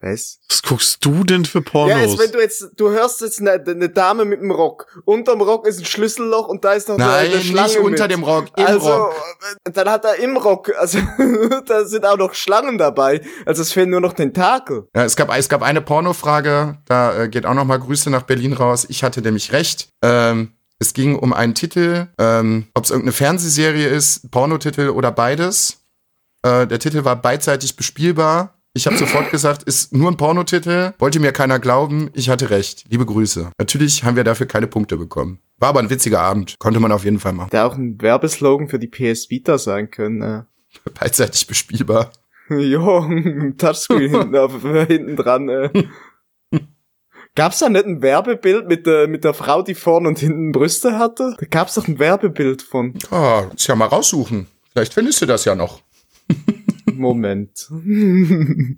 Was? 0.05 0.37
Was 0.49 0.61
guckst 0.61 1.03
du 1.03 1.23
denn 1.23 1.45
für 1.45 1.57
Ja, 1.57 1.63
Pornos? 1.71 1.97
jetzt, 1.99 2.19
wenn 2.19 2.31
du 2.31 2.39
jetzt, 2.39 2.69
du 2.77 2.91
hörst 2.91 3.21
jetzt 3.21 3.41
eine, 3.41 3.53
eine 3.53 3.89
Dame 3.89 4.23
mit 4.23 4.39
einem 4.39 4.51
Rock. 4.51 4.85
Unterm 5.03 5.41
Rock 5.41 5.65
ist 5.65 5.79
ein 5.79 5.85
Schlüsselloch 5.85 6.47
und 6.47 6.63
da 6.63 6.73
ist 6.73 6.87
noch 6.89 6.97
Nein, 6.99 7.31
eine, 7.31 7.41
Schlange 7.41 7.67
nicht 7.69 7.79
unter 7.79 8.03
mit. 8.03 8.11
dem 8.11 8.23
Rock, 8.23 8.45
im 8.55 8.65
also, 8.67 8.87
Rock. 8.87 9.15
äh, 9.63 9.71
dann 9.71 9.89
hat 9.89 10.05
er 10.05 10.17
im 10.17 10.37
Rock, 10.37 10.71
also 10.77 10.99
da 11.65 11.85
sind 11.85 12.05
auch 12.05 12.17
noch 12.17 12.35
Schlangen 12.35 12.77
dabei. 12.77 13.21
Also 13.47 13.63
es 13.63 13.71
fehlen 13.71 13.89
nur 13.89 13.99
noch 13.99 14.13
Tentakel. 14.13 14.87
Ja, 14.95 15.05
es 15.05 15.15
gab, 15.15 15.35
es 15.35 15.49
gab 15.49 15.63
eine 15.63 15.81
Pornofrage, 15.81 16.77
da 16.85 17.23
äh, 17.23 17.27
geht 17.27 17.47
auch 17.47 17.55
noch 17.55 17.65
mal 17.65 17.79
Grüße 17.79 18.11
nach 18.11 18.21
Berlin 18.23 18.53
raus. 18.53 18.85
Ich 18.87 19.03
hatte 19.03 19.23
nämlich 19.23 19.53
recht. 19.53 19.89
Ähm, 20.03 20.51
es 20.77 20.93
ging 20.93 21.15
um 21.17 21.33
einen 21.33 21.55
Titel, 21.55 22.09
ähm, 22.19 22.67
ob 22.75 22.83
es 22.83 22.91
irgendeine 22.91 23.13
Fernsehserie 23.13 23.87
ist, 23.87 24.29
Pornotitel 24.29 24.89
oder 24.89 25.11
beides. 25.11 25.77
Äh, 26.43 26.67
der 26.67 26.77
Titel 26.77 27.05
war 27.05 27.15
beidseitig 27.15 27.75
bespielbar. 27.75 28.51
Ich 28.77 28.87
habe 28.87 28.97
sofort 28.97 29.31
gesagt, 29.31 29.63
ist 29.63 29.93
nur 29.93 30.11
ein 30.11 30.17
Pornotitel. 30.17 30.93
Wollte 30.99 31.21
mir 31.21 31.31
keiner 31.31 31.59
glauben. 31.59 32.09
Ich 32.13 32.29
hatte 32.29 32.49
recht. 32.49 32.83
Liebe 32.89 33.05
Grüße. 33.05 33.51
Natürlich 33.57 34.03
haben 34.03 34.17
wir 34.17 34.25
dafür 34.25 34.47
keine 34.47 34.67
Punkte 34.67 34.97
bekommen. 34.97 35.39
War 35.57 35.69
aber 35.69 35.79
ein 35.79 35.89
witziger 35.89 36.19
Abend. 36.19 36.55
Konnte 36.59 36.81
man 36.81 36.91
auf 36.91 37.05
jeden 37.05 37.19
Fall 37.19 37.31
machen. 37.31 37.51
Der 37.51 37.67
auch 37.67 37.75
ein 37.75 38.01
Werbeslogan 38.01 38.67
für 38.67 38.77
die 38.77 38.87
PS 38.87 39.29
Vita 39.29 39.57
sein 39.57 39.91
können. 39.91 40.21
Äh. 40.21 40.43
Beidseitig 40.99 41.47
bespielbar. 41.47 42.11
Jo, 42.49 42.99
ein 42.99 43.55
Touchscreen 43.57 44.11
hinten, 44.11 44.35
auf, 44.35 44.61
hinten 44.61 45.15
dran. 45.15 45.49
Äh. 45.49 45.69
Gab's 47.33 47.59
da 47.59 47.69
nicht 47.69 47.85
ein 47.85 48.01
Werbebild 48.01 48.67
mit 48.67 48.85
der, 48.85 49.07
mit 49.07 49.23
der 49.23 49.33
Frau, 49.33 49.63
die 49.63 49.73
vorne 49.73 50.09
und 50.09 50.19
hinten 50.19 50.51
Brüste 50.51 50.99
hatte? 50.99 51.35
Da 51.39 51.45
gab's 51.49 51.73
doch 51.73 51.87
ein 51.87 51.97
Werbebild 51.97 52.61
von. 52.61 52.93
Ah, 53.09 53.45
muss 53.51 53.65
ja 53.65 53.75
mal 53.75 53.87
raussuchen. 53.87 54.47
Vielleicht 54.73 54.93
findest 54.93 55.21
du 55.21 55.25
das 55.25 55.45
ja 55.45 55.55
noch. 55.55 55.81
Moment. 56.97 57.69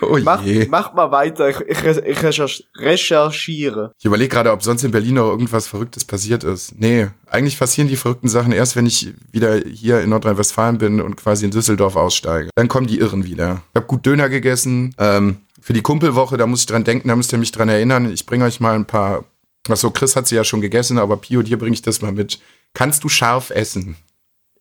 Oh 0.00 0.16
Mach, 0.22 0.42
je. 0.44 0.66
mach 0.70 0.94
mal 0.94 1.10
weiter, 1.10 1.48
ich, 1.48 1.58
ich, 1.60 1.78
ich 1.78 2.18
recherch- 2.18 2.64
recherchiere. 2.78 3.92
Ich 3.98 4.04
überlege 4.04 4.28
gerade, 4.28 4.52
ob 4.52 4.62
sonst 4.62 4.84
in 4.84 4.92
Berlin 4.92 5.14
noch 5.16 5.28
irgendwas 5.28 5.66
Verrücktes 5.66 6.04
passiert 6.04 6.44
ist. 6.44 6.78
Nee, 6.78 7.08
eigentlich 7.26 7.58
passieren 7.58 7.88
die 7.88 7.96
verrückten 7.96 8.28
Sachen 8.28 8.52
erst, 8.52 8.76
wenn 8.76 8.86
ich 8.86 9.12
wieder 9.32 9.56
hier 9.58 10.00
in 10.00 10.10
Nordrhein-Westfalen 10.10 10.78
bin 10.78 11.00
und 11.00 11.16
quasi 11.16 11.44
in 11.44 11.50
Düsseldorf 11.50 11.96
aussteige. 11.96 12.50
Dann 12.54 12.68
kommen 12.68 12.86
die 12.86 12.98
Irren 13.00 13.24
wieder. 13.24 13.62
Ich 13.72 13.76
habe 13.76 13.86
gut 13.86 14.06
Döner 14.06 14.28
gegessen. 14.28 14.94
Ähm, 14.98 15.38
für 15.60 15.72
die 15.72 15.82
Kumpelwoche, 15.82 16.36
da 16.36 16.46
muss 16.46 16.60
ich 16.60 16.66
dran 16.66 16.84
denken, 16.84 17.08
da 17.08 17.16
müsst 17.16 17.32
ihr 17.32 17.38
mich 17.38 17.50
dran 17.52 17.68
erinnern. 17.68 18.10
Ich 18.12 18.24
bringe 18.24 18.44
euch 18.44 18.60
mal 18.60 18.76
ein 18.76 18.86
paar. 18.86 19.24
Achso, 19.68 19.90
Chris 19.90 20.14
hat 20.16 20.28
sie 20.28 20.36
ja 20.36 20.44
schon 20.44 20.60
gegessen, 20.60 20.98
aber 20.98 21.16
Pio, 21.16 21.42
dir 21.42 21.58
bringe 21.58 21.74
ich 21.74 21.82
das 21.82 22.00
mal 22.02 22.12
mit. 22.12 22.38
Kannst 22.72 23.02
du 23.02 23.08
scharf 23.08 23.50
essen? 23.50 23.96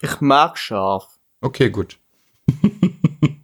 Ich 0.01 0.19
mag 0.19 0.57
scharf. 0.57 1.07
Okay, 1.41 1.69
gut. 1.69 1.97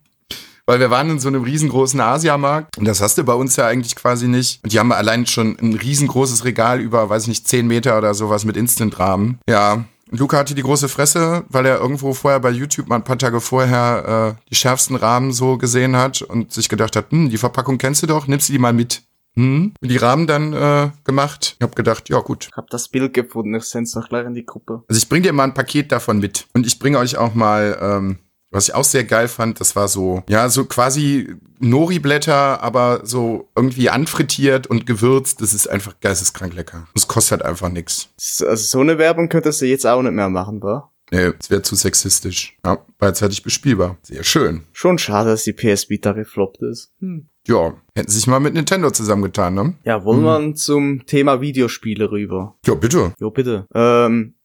Weil 0.66 0.82
wir 0.82 0.90
waren 0.92 1.10
in 1.10 1.20
so 1.20 1.30
einem 1.30 1.44
riesengroßen 1.44 2.00
Asiamarkt 2.02 2.78
und 2.78 2.84
das 2.86 3.00
hast 3.00 3.18
du 3.18 3.24
bei 3.24 3.34
uns 3.34 3.56
ja 3.56 3.66
eigentlich 3.68 3.96
quasi 3.96 4.28
nicht. 4.28 4.60
Und 4.64 4.74
die 4.74 4.80
haben 4.80 4.92
allein 4.92 5.26
schon 5.26 5.58
ein 5.62 5.74
riesengroßes 5.74 6.44
Regal 6.44 6.82
über, 6.82 7.10
weiß 7.10 7.24
ich 7.24 7.30
nicht, 7.30 7.48
10 7.48 7.68
Meter 7.68 7.98
oder 7.98 8.14
sowas 8.14 8.44
mit 8.44 8.58
Instant-Rahmen. 8.58 9.40
Ja. 9.48 9.86
Und 10.12 10.20
Luca 10.20 10.38
hatte 10.38 10.56
die 10.56 10.64
große 10.64 10.90
Fresse, 10.90 11.46
weil 11.48 11.66
er 11.66 11.80
irgendwo 11.80 12.14
vorher 12.14 12.42
bei 12.42 12.50
YouTube 12.50 12.88
mal 12.90 12.96
ein 12.98 13.04
paar 13.06 13.18
Tage 13.18 13.40
vorher 13.40 14.36
äh, 14.38 14.42
die 14.50 14.56
schärfsten 14.56 14.98
Rahmen 14.98 15.32
so 15.32 15.58
gesehen 15.58 15.96
hat 15.96 16.22
und 16.22 16.52
sich 16.52 16.68
gedacht 16.68 16.98
hat, 16.98 17.12
hm, 17.12 17.30
die 17.30 17.38
Verpackung 17.38 17.78
kennst 17.78 18.04
du 18.04 18.08
doch, 18.08 18.28
nimmst 18.28 18.50
du 18.50 18.54
die 18.54 18.60
mal 18.60 18.74
mit. 18.74 19.04
Hm, 19.36 19.74
die 19.82 19.98
Rahmen 19.98 20.26
dann 20.28 20.52
äh, 20.52 20.90
gemacht. 21.06 21.56
Ich 21.60 21.64
hab 21.64 21.76
gedacht, 21.76 22.10
ja 22.10 22.20
gut, 22.20 22.48
Ich 22.52 22.58
hab 22.58 22.70
das 22.72 22.90
Bild 22.90 23.14
gefunden, 23.14 23.54
ich 23.56 23.66
send's 23.66 23.96
noch 23.96 24.10
gleich 24.10 24.26
in 24.26 24.34
die 24.34 24.46
Gruppe. 24.46 24.84
also 24.88 24.98
ich 24.98 25.08
bringe 25.08 25.24
dir 25.24 25.34
mal 25.34 25.44
ein 25.44 25.54
Paket 25.54 25.92
davon 25.92 26.20
mit. 26.20 26.48
Und 26.54 26.66
ich 26.66 26.80
bringe 26.80 26.98
euch 27.00 27.18
auch 27.18 27.36
mal, 27.36 27.78
ähm, 27.80 28.18
was 28.52 28.70
ich 28.70 28.76
auch 28.76 28.84
sehr 28.84 29.04
geil 29.04 29.28
fand, 29.28 29.60
das 29.60 29.76
war 29.76 29.88
so, 29.88 30.24
ja, 30.30 30.50
so 30.50 30.66
quasi 30.66 31.36
Nori-Blätter, 31.60 32.62
aber 32.62 33.02
so 33.04 33.50
irgendwie 33.56 33.90
anfrittiert 33.90 34.68
und 34.68 34.86
gewürzt. 34.86 35.42
Das 35.42 35.54
ist 35.54 35.68
einfach 35.68 36.00
geisteskrank 36.00 36.54
lecker. 36.54 36.88
Es 36.96 37.08
kostet 37.08 37.40
halt 37.40 37.50
einfach 37.50 37.70
nix. 37.70 38.10
Also 38.18 38.56
so 38.56 38.80
eine 38.80 38.98
Werbung 38.98 39.30
könntest 39.30 39.62
du 39.62 39.66
jetzt 39.66 39.86
auch 39.86 40.02
nicht 40.02 40.14
mehr 40.14 40.30
machen, 40.30 40.62
wa? 40.62 40.92
Nee, 41.12 41.32
es 41.40 41.50
wäre 41.50 41.62
zu 41.62 41.76
sexistisch. 41.76 42.58
Ja, 42.66 42.80
beidseitig 42.98 43.42
bespielbar. 43.42 43.98
Sehr 44.02 44.24
schön. 44.24 44.64
Schon 44.74 44.98
schade, 44.98 45.30
dass 45.30 45.44
die 45.44 45.54
PS 45.54 45.90
Vita 45.90 46.12
gefloppt 46.12 46.62
ist. 46.64 46.92
Hm. 47.00 47.30
Ja, 47.48 47.76
hätten 47.96 48.12
sich 48.12 48.28
mal 48.28 48.42
mit 48.42 48.54
Nintendo 48.54 48.92
zusammengetan, 48.92 49.54
ne? 49.54 49.74
Ja, 49.86 50.04
wollen 50.04 50.24
wir 50.24 50.56
zum 50.56 51.06
Thema 51.06 51.40
Videospiele 51.40 52.12
rüber? 52.12 52.58
Ja, 52.66 52.76
bitte. 52.76 53.14
Jo, 53.20 53.32
bitte. 53.32 53.68
Ähm, 53.74 54.36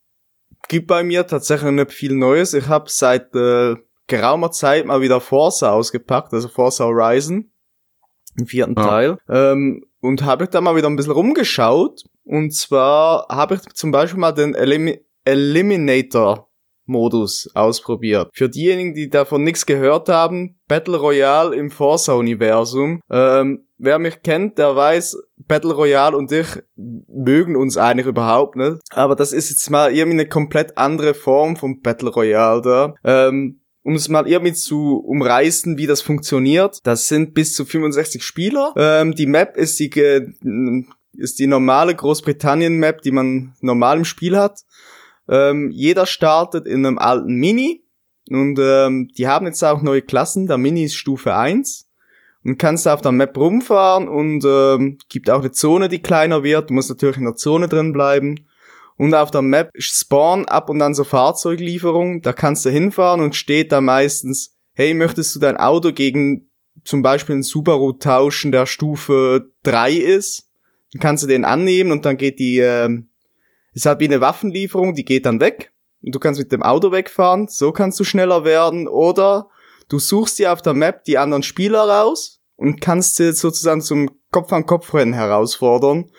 gibt 0.69 0.87
bei 0.87 1.03
mir 1.03 1.27
tatsächlich 1.27 1.73
nicht 1.73 1.93
viel 1.93 2.15
Neues. 2.15 2.55
Ich 2.55 2.69
habe 2.69 2.89
seit 2.89 3.35
äh, 3.35 3.75
geraumer 4.07 4.51
Zeit 4.51 4.87
mal 4.87 5.01
wieder 5.01 5.21
Forza 5.21 5.73
ausgepackt, 5.73 6.33
also 6.33 6.49
Forza 6.49 6.85
Horizon, 6.85 7.51
im 8.37 8.47
vierten 8.47 8.75
Ja. 8.77 8.87
Teil. 8.87 9.19
Ähm, 9.29 9.85
und 10.01 10.25
habe 10.25 10.45
ich 10.45 10.51
da 10.51 10.61
mal 10.61 10.77
wieder 10.77 10.89
ein 10.89 10.97
bisschen 10.97 11.13
rumgeschaut. 11.13 12.03
Und 12.25 12.55
zwar 12.55 13.27
habe 13.29 13.55
ich 13.55 13.61
zum 13.75 13.93
Beispiel 13.93 14.21
mal 14.21 14.33
den 14.33 14.55
Elim 14.55 14.97
Eliminator 15.25 16.49
Modus 16.85 17.49
ausprobiert. 17.55 18.31
Für 18.35 18.49
diejenigen, 18.49 18.95
die 18.95 19.09
davon 19.09 19.45
nichts 19.45 19.67
gehört 19.67 20.09
haben, 20.09 20.59
Battle 20.67 20.97
Royale 20.97 21.55
im 21.55 21.71
Forza-Universum. 21.71 23.01
Ähm, 23.11 23.67
wer 23.79 23.99
mich 24.01 24.23
kennt, 24.23 24.59
der 24.59 24.75
weiß, 24.75 25.17
Battle 25.37 25.75
Royale 25.75 26.17
und 26.17 26.33
ich 26.33 26.47
mögen 26.77 27.57
uns 27.57 27.77
eigentlich 27.77 28.07
überhaupt 28.07 28.57
nicht. 28.57 28.79
Aber 28.91 29.15
das 29.15 29.33
ist 29.33 29.51
jetzt 29.51 29.71
mal 29.71 29.93
irgendwie 29.93 30.21
eine 30.21 30.29
komplett 30.29 30.77
andere 30.77 31.15
Form 31.15 31.57
von 31.57 31.81
Battle 31.81 32.11
Royale 32.11 32.63
da. 32.63 32.95
Ähm, 33.05 33.62
um 33.83 33.95
es 33.95 34.09
mal 34.09 34.29
irgendwie 34.29 34.53
zu 34.53 34.99
umreißen, 34.99 35.77
wie 35.77 35.87
das 35.87 36.01
funktioniert. 36.01 36.79
Das 36.85 37.09
sind 37.09 37.35
bis 37.35 37.55
zu 37.55 37.65
65 37.65 38.23
Spieler. 38.23 38.73
Ähm, 38.77 39.15
die 39.15 39.27
Map 39.27 39.57
ist 39.57 39.81
die, 39.81 39.91
ist 41.15 41.39
die 41.39 41.47
normale 41.47 41.95
Großbritannien-Map, 41.95 43.03
die 43.03 43.11
man 43.11 43.55
normal 43.61 43.99
im 43.99 44.05
Spiel 44.05 44.39
hat. 44.39 44.61
Ähm, 45.29 45.71
jeder 45.71 46.07
startet 46.07 46.67
in 46.67 46.87
einem 46.87 46.99
alten 46.99 47.35
Mini. 47.35 47.85
Und 48.31 48.59
ähm, 48.61 49.09
die 49.17 49.27
haben 49.27 49.47
jetzt 49.47 49.63
auch 49.65 49.83
neue 49.83 50.03
Klassen. 50.03 50.47
Der 50.47 50.59
Mini 50.59 50.85
ist 50.85 50.95
Stufe 50.95 51.35
1. 51.35 51.89
Und 52.45 52.59
kannst 52.59 52.89
auf 52.89 53.01
der 53.01 53.13
Map 53.13 53.37
rumfahren 53.37 54.09
und 54.09 54.45
ähm, 54.45 54.99
gibt 55.09 55.31
auch 55.31 55.41
eine 55.41 55.53
Zone, 55.53 55.89
die 55.89 56.03
kleiner 56.03 56.43
wird. 56.43 56.71
Du 56.71 56.75
musst 56.75 56.89
natürlich 56.89 57.17
in 57.17 57.25
der 57.25 57.37
Zone 57.37 57.69
drin 57.69 57.93
bleiben. 57.93 58.47
Und 59.03 59.15
auf 59.15 59.33
der 59.33 59.43
Map 59.43 59.73
spawn 59.75 60.45
ab 60.45 60.71
und 60.71 60.81
an 60.81 60.95
so 60.95 61.03
Fahrzeuglieferungen. 61.03 62.23
Da 62.23 62.33
kannst 62.33 62.65
du 62.65 62.71
hinfahren 62.71 63.21
und 63.21 63.35
steht 63.35 63.73
da 63.73 63.81
meistens, 63.81 64.55
hey, 64.75 64.95
möchtest 64.95 65.35
du 65.35 65.41
dein 65.41 65.57
Auto 65.57 65.93
gegen 65.93 66.49
zum 66.85 67.03
Beispiel 67.03 67.33
einen 67.33 67.43
Subaru 67.43 67.95
tauschen, 67.95 68.53
der 68.53 68.65
Stufe 68.65 69.51
3 69.65 69.95
ist? 69.95 70.49
Dann 70.93 71.01
kannst 71.01 71.25
du 71.25 71.27
den 71.27 71.45
annehmen 71.45 71.91
und 71.91 72.05
dann 72.05 72.17
geht 72.17 72.39
die, 72.39 72.61
ähm, 72.61 73.09
ist 73.73 73.87
halt 73.87 73.99
wie 73.99 74.05
eine 74.05 74.21
Waffenlieferung, 74.21 74.95
die 74.95 75.05
geht 75.05 75.27
dann 75.27 75.41
weg. 75.41 75.73
Und 76.01 76.15
du 76.15 76.21
kannst 76.21 76.39
mit 76.39 76.53
dem 76.53 76.63
Auto 76.63 76.93
wegfahren, 76.93 77.49
so 77.49 77.73
kannst 77.73 77.99
du 77.99 78.05
schneller 78.05 78.45
werden. 78.45 78.87
Oder 78.87 79.49
du 79.89 79.99
suchst 79.99 80.39
dir 80.39 80.53
auf 80.53 80.63
der 80.63 80.75
Map 80.75 81.03
die 81.07 81.19
anderen 81.19 81.43
Spieler 81.43 81.89
raus 81.89 82.41
und 82.55 82.81
kannst 82.81 83.17
sie 83.17 83.33
sozusagen 83.33 83.81
zum 83.81 84.13
Kopf-an-Kopf-Rennen 84.31 85.15
herausfordern. 85.15 86.13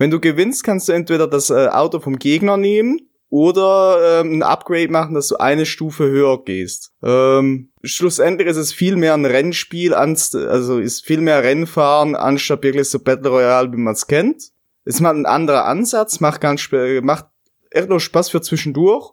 Wenn 0.00 0.10
du 0.10 0.18
gewinnst, 0.18 0.64
kannst 0.64 0.88
du 0.88 0.92
entweder 0.92 1.26
das 1.26 1.50
äh, 1.50 1.68
Auto 1.68 2.00
vom 2.00 2.18
Gegner 2.18 2.56
nehmen 2.56 3.10
oder 3.28 4.20
ähm, 4.22 4.38
ein 4.38 4.42
Upgrade 4.42 4.90
machen, 4.90 5.14
dass 5.14 5.28
du 5.28 5.36
eine 5.36 5.66
Stufe 5.66 6.04
höher 6.04 6.42
gehst. 6.42 6.94
Ähm, 7.02 7.70
schlussendlich 7.82 8.48
ist 8.48 8.56
es 8.56 8.72
viel 8.72 8.96
mehr 8.96 9.12
ein 9.12 9.26
Rennspiel, 9.26 9.92
also 9.92 10.78
ist 10.78 11.04
viel 11.04 11.20
mehr 11.20 11.42
Rennfahren, 11.42 12.16
anstatt 12.16 12.62
wirklich 12.62 12.88
so 12.88 12.98
Battle 12.98 13.28
Royale, 13.28 13.70
wie 13.74 13.76
man 13.76 13.92
es 13.92 14.06
kennt. 14.06 14.52
Ist 14.86 15.02
mal 15.02 15.14
ein 15.14 15.26
anderer 15.26 15.66
Ansatz, 15.66 16.18
macht 16.20 16.40
ganz 16.40 16.66
macht 17.02 17.26
echt 17.70 17.90
nur 17.90 18.00
Spaß 18.00 18.30
für 18.30 18.40
zwischendurch. 18.40 19.12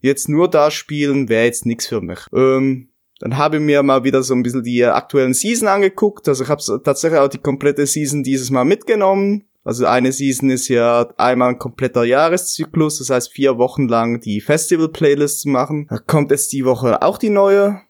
Jetzt 0.00 0.28
nur 0.28 0.50
da 0.50 0.70
spielen 0.70 1.30
wäre 1.30 1.46
jetzt 1.46 1.64
nix 1.64 1.86
für 1.86 2.02
mich. 2.02 2.20
Ähm, 2.34 2.90
dann 3.20 3.38
habe 3.38 3.56
ich 3.56 3.62
mir 3.62 3.82
mal 3.82 4.04
wieder 4.04 4.22
so 4.22 4.34
ein 4.34 4.42
bisschen 4.42 4.64
die 4.64 4.84
aktuellen 4.84 5.32
Season 5.32 5.66
angeguckt. 5.66 6.28
Also 6.28 6.44
ich 6.44 6.50
habe 6.50 6.62
tatsächlich 6.84 7.20
auch 7.20 7.28
die 7.28 7.38
komplette 7.38 7.86
Season 7.86 8.22
dieses 8.22 8.50
Mal 8.50 8.66
mitgenommen. 8.66 9.45
Also 9.66 9.84
eine 9.84 10.12
Season 10.12 10.48
ist 10.48 10.68
ja 10.68 11.08
einmal 11.16 11.50
ein 11.50 11.58
kompletter 11.58 12.04
Jahreszyklus, 12.04 12.98
das 12.98 13.10
heißt 13.10 13.32
vier 13.32 13.58
Wochen 13.58 13.88
lang 13.88 14.20
die 14.20 14.40
Festival-Playlist 14.40 15.40
zu 15.40 15.48
machen. 15.48 15.88
Da 15.90 15.98
kommt 15.98 16.30
jetzt 16.30 16.52
die 16.52 16.64
Woche 16.64 17.02
auch 17.02 17.18
die 17.18 17.30
neue. 17.30 17.80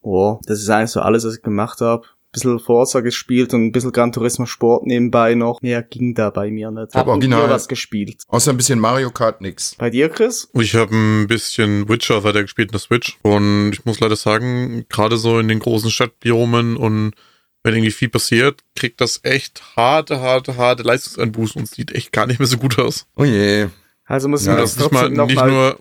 Oh, 0.00 0.40
das 0.46 0.58
ist 0.60 0.68
eigentlich 0.68 0.90
so 0.90 1.00
alles, 1.00 1.24
was 1.24 1.36
ich 1.36 1.42
gemacht 1.42 1.80
habe. 1.82 2.04
Bisschen 2.32 2.58
Forza 2.58 3.00
gespielt 3.00 3.54
und 3.54 3.66
ein 3.66 3.72
bisschen 3.72 3.92
Gran 3.92 4.10
Turismo 4.10 4.44
Sport 4.46 4.86
nebenbei 4.86 5.34
noch. 5.36 5.62
Mehr 5.62 5.84
ging 5.84 6.14
da 6.14 6.30
bei 6.30 6.50
mir 6.50 6.72
nicht. 6.72 6.94
Aber 6.94 6.98
Hab 6.98 7.08
original. 7.08 7.48
was 7.48 7.68
gespielt. 7.68 8.22
Außer 8.26 8.50
ein 8.50 8.56
bisschen 8.56 8.80
Mario 8.80 9.10
Kart 9.10 9.40
nix. 9.40 9.76
Bei 9.76 9.90
dir, 9.90 10.08
Chris? 10.08 10.48
Ich 10.54 10.74
habe 10.74 10.94
ein 10.94 11.28
bisschen 11.28 11.88
Witcher 11.88 12.24
weitergespielt 12.24 12.70
in 12.70 12.72
der 12.72 12.80
Switch 12.80 13.18
und 13.22 13.70
ich 13.72 13.84
muss 13.84 14.00
leider 14.00 14.16
sagen, 14.16 14.84
gerade 14.88 15.16
so 15.16 15.38
in 15.38 15.46
den 15.46 15.60
großen 15.60 15.90
Stadtbiomen 15.90 16.76
und 16.76 17.12
wenn 17.62 17.74
irgendwie 17.74 17.90
viel 17.92 18.08
passiert, 18.08 18.62
kriegt 18.74 19.00
das 19.00 19.20
echt 19.22 19.76
harte, 19.76 20.20
harte, 20.20 20.56
harte 20.56 20.82
Leistungseinbußen 20.82 21.60
und 21.60 21.68
sieht 21.68 21.92
echt 21.92 22.12
gar 22.12 22.26
nicht 22.26 22.38
mehr 22.38 22.46
so 22.48 22.56
gut 22.58 22.78
aus. 22.78 23.06
Oh 23.16 23.24
je. 23.24 23.68
Also 24.04 24.28
muss 24.28 24.44
Ja, 24.46 24.52
man 24.52 24.60
das 24.62 24.74
das 24.76 24.84
nicht 24.84 24.92
mal, 24.92 25.10
nicht 25.10 25.36
mal 25.36 25.50
nur 25.50 25.80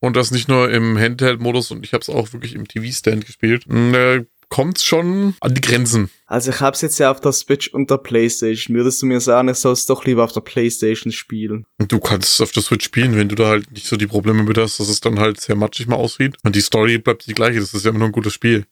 und 0.00 0.16
das 0.16 0.30
nicht 0.30 0.48
nur 0.48 0.70
im 0.70 0.96
Handheld-Modus 0.98 1.70
und 1.72 1.84
ich 1.84 1.92
habe 1.92 2.02
es 2.02 2.08
auch 2.08 2.32
wirklich 2.32 2.54
im 2.54 2.68
TV-Stand 2.68 3.26
gespielt. 3.26 3.64
Mm, 3.66 3.92
Der 3.92 4.26
kommt's 4.48 4.84
schon 4.84 5.34
an 5.40 5.54
die 5.54 5.60
Grenzen. 5.60 6.08
Also 6.26 6.50
ich 6.50 6.60
hab's 6.60 6.80
jetzt 6.82 6.98
ja 6.98 7.10
auf 7.10 7.20
der 7.20 7.32
Switch 7.32 7.68
und 7.68 7.90
der 7.90 7.98
Playstation. 7.98 8.76
Würdest 8.76 9.02
du 9.02 9.06
mir 9.06 9.20
sagen, 9.20 9.48
ich 9.48 9.56
soll 9.56 9.72
es 9.72 9.86
doch 9.86 10.04
lieber 10.04 10.22
auf 10.24 10.32
der 10.32 10.40
Playstation 10.42 11.12
spielen? 11.12 11.66
Und 11.78 11.90
du 11.90 11.98
kannst 11.98 12.34
es 12.34 12.40
auf 12.40 12.52
der 12.52 12.62
Switch 12.62 12.84
spielen, 12.84 13.16
wenn 13.16 13.28
du 13.28 13.34
da 13.34 13.48
halt 13.48 13.70
nicht 13.72 13.86
so 13.86 13.96
die 13.96 14.06
Probleme 14.06 14.42
mit 14.44 14.56
hast, 14.56 14.78
dass 14.78 14.88
es 14.88 15.00
dann 15.00 15.18
halt 15.18 15.40
sehr 15.40 15.56
matschig 15.56 15.88
mal 15.88 15.96
aussieht. 15.96 16.36
Und 16.44 16.54
die 16.54 16.60
Story 16.60 16.98
bleibt 16.98 17.26
die 17.26 17.34
gleiche, 17.34 17.58
das 17.60 17.74
ist 17.74 17.84
ja 17.84 17.90
immer 17.90 17.98
noch 18.00 18.06
ein 18.06 18.12
gutes 18.12 18.32
Spiel. 18.34 18.66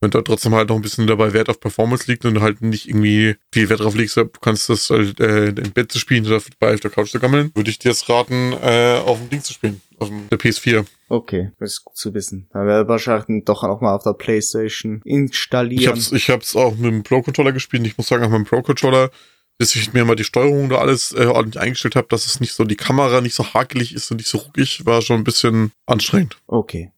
Wenn 0.00 0.10
da 0.10 0.20
trotzdem 0.20 0.54
halt 0.54 0.68
noch 0.68 0.76
ein 0.76 0.82
bisschen 0.82 1.06
dabei 1.06 1.32
Wert 1.32 1.48
auf 1.48 1.58
Performance 1.58 2.04
liegt 2.06 2.26
und 2.26 2.40
halt 2.42 2.60
nicht 2.60 2.88
irgendwie 2.88 3.36
viel 3.50 3.70
Wert 3.70 3.80
drauf 3.80 3.94
legst, 3.94 4.16
du 4.16 4.28
kannst 4.40 4.68
das 4.68 4.90
halt 4.90 5.18
äh, 5.20 5.46
im 5.46 5.72
Bett 5.72 5.90
zu 5.90 5.98
spielen 5.98 6.26
oder 6.26 6.40
dabei 6.58 6.74
auf 6.74 6.80
der 6.80 6.90
Couch 6.90 7.10
zu 7.10 7.18
gammeln, 7.18 7.50
würde 7.54 7.70
ich 7.70 7.78
dir 7.78 7.88
jetzt 7.90 8.08
raten, 8.10 8.52
äh, 8.62 9.00
auf 9.04 9.18
dem 9.18 9.30
Ding 9.30 9.42
zu 9.42 9.54
spielen, 9.54 9.80
auf 9.98 10.08
dem, 10.08 10.28
der 10.28 10.38
PS4. 10.38 10.84
Okay, 11.08 11.50
das 11.58 11.72
ist 11.72 11.84
gut 11.84 11.96
zu 11.96 12.12
wissen. 12.12 12.48
Dann 12.52 12.66
werde 12.66 12.82
ich 12.82 12.88
wahrscheinlich 12.88 13.44
doch 13.44 13.62
auch 13.62 13.80
mal 13.80 13.94
auf 13.94 14.02
der 14.02 14.12
Playstation 14.12 15.00
installieren. 15.04 15.80
Ich 15.80 15.88
hab's, 15.88 16.12
ich 16.12 16.28
hab's 16.28 16.54
auch 16.56 16.76
mit 16.76 16.92
dem 16.92 17.02
Pro-Controller 17.02 17.52
gespielt. 17.52 17.86
Ich 17.86 17.96
muss 17.96 18.08
sagen, 18.08 18.24
auch 18.24 18.30
mit 18.30 18.38
dem 18.40 18.44
Pro-Controller, 18.44 19.10
bis 19.56 19.74
ich 19.76 19.94
mir 19.94 20.04
mal 20.04 20.16
die 20.16 20.24
Steuerung 20.24 20.68
da 20.68 20.76
alles 20.78 21.12
äh, 21.12 21.24
ordentlich 21.24 21.62
eingestellt 21.62 21.96
habe, 21.96 22.08
dass 22.10 22.26
es 22.26 22.40
nicht 22.40 22.52
so 22.52 22.64
die 22.64 22.76
Kamera 22.76 23.22
nicht 23.22 23.34
so 23.34 23.54
hakelig 23.54 23.94
ist 23.94 24.10
und 24.10 24.18
nicht 24.18 24.28
so 24.28 24.38
ruckig, 24.38 24.84
war 24.84 25.00
schon 25.00 25.16
ein 25.20 25.24
bisschen 25.24 25.72
anstrengend. 25.86 26.36
Okay. 26.46 26.90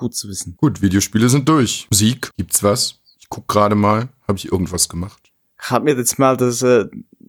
Gut 0.00 0.14
zu 0.14 0.28
wissen. 0.30 0.54
Gut, 0.56 0.80
Videospiele 0.80 1.28
sind 1.28 1.46
durch. 1.46 1.86
Musik, 1.90 2.30
gibt's 2.38 2.62
was? 2.62 3.00
Ich 3.18 3.28
guck 3.28 3.46
gerade 3.48 3.74
mal, 3.74 4.08
habe 4.26 4.38
ich 4.38 4.50
irgendwas 4.50 4.88
gemacht? 4.88 5.30
Ich 5.62 5.70
hab 5.70 5.84
mir 5.84 5.94
jetzt 5.94 6.18
mal 6.18 6.38
das, 6.38 6.62
äh, 6.62 6.86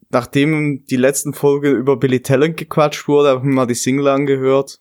nachdem 0.10 0.86
die 0.86 0.96
letzten 0.96 1.34
Folge 1.34 1.70
über 1.72 1.98
Billy 1.98 2.22
Talent 2.22 2.56
gequatscht 2.56 3.10
wurde, 3.10 3.28
habe 3.28 3.40
ich 3.42 3.46
mir 3.46 3.54
mal 3.56 3.66
die 3.68 3.76
Single 3.76 4.08
angehört. 4.08 4.80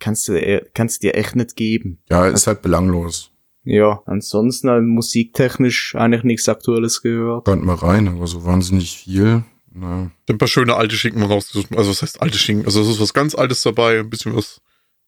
Kannst 0.00 0.26
du, 0.26 0.32
äh, 0.32 0.64
kannst 0.74 1.04
dir 1.04 1.14
echt 1.14 1.36
nicht 1.36 1.54
geben. 1.54 2.02
Ja, 2.10 2.26
ist 2.26 2.48
halt 2.48 2.62
belanglos. 2.62 3.30
Ja, 3.62 4.02
ansonsten 4.06 4.68
halt 4.68 4.82
musiktechnisch 4.82 5.94
eigentlich 5.94 6.24
nichts 6.24 6.48
Aktuelles 6.48 7.00
gehört. 7.00 7.46
Hört 7.46 7.62
mal 7.62 7.76
rein, 7.76 8.08
aber 8.08 8.26
so 8.26 8.44
wahnsinnig 8.44 8.98
viel. 8.98 9.44
Na, 9.72 10.10
Ich 10.24 10.30
hab 10.30 10.34
ein 10.34 10.38
paar 10.38 10.48
schöne 10.48 10.74
alte 10.74 10.96
Schinken 10.96 11.22
rausgesucht. 11.22 11.76
Also 11.76 11.90
was 11.90 12.02
heißt 12.02 12.20
alte 12.20 12.38
Schinken? 12.38 12.66
Also 12.66 12.82
es 12.82 12.88
ist 12.88 13.00
was 13.00 13.14
ganz 13.14 13.36
Altes 13.36 13.62
dabei, 13.62 14.00
ein 14.00 14.10
bisschen 14.10 14.34
was 14.34 14.60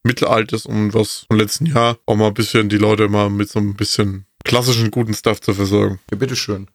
Mittelaltes 0.06 0.66
und 0.66 0.94
was 0.94 1.26
vom 1.28 1.38
letzten 1.38 1.66
Jahr. 1.66 1.98
Auch 2.06 2.16
mal 2.16 2.28
ein 2.28 2.34
bisschen 2.34 2.68
die 2.68 2.78
Leute 2.78 3.08
mal 3.08 3.30
mit 3.30 3.50
so 3.50 3.58
ein 3.58 3.74
bisschen 3.74 4.26
klassischen 4.44 4.90
guten 4.90 5.14
Stuff 5.14 5.40
zu 5.40 5.52
versorgen. 5.54 6.00
ja, 6.10 6.16
bitteschön. 6.16 6.68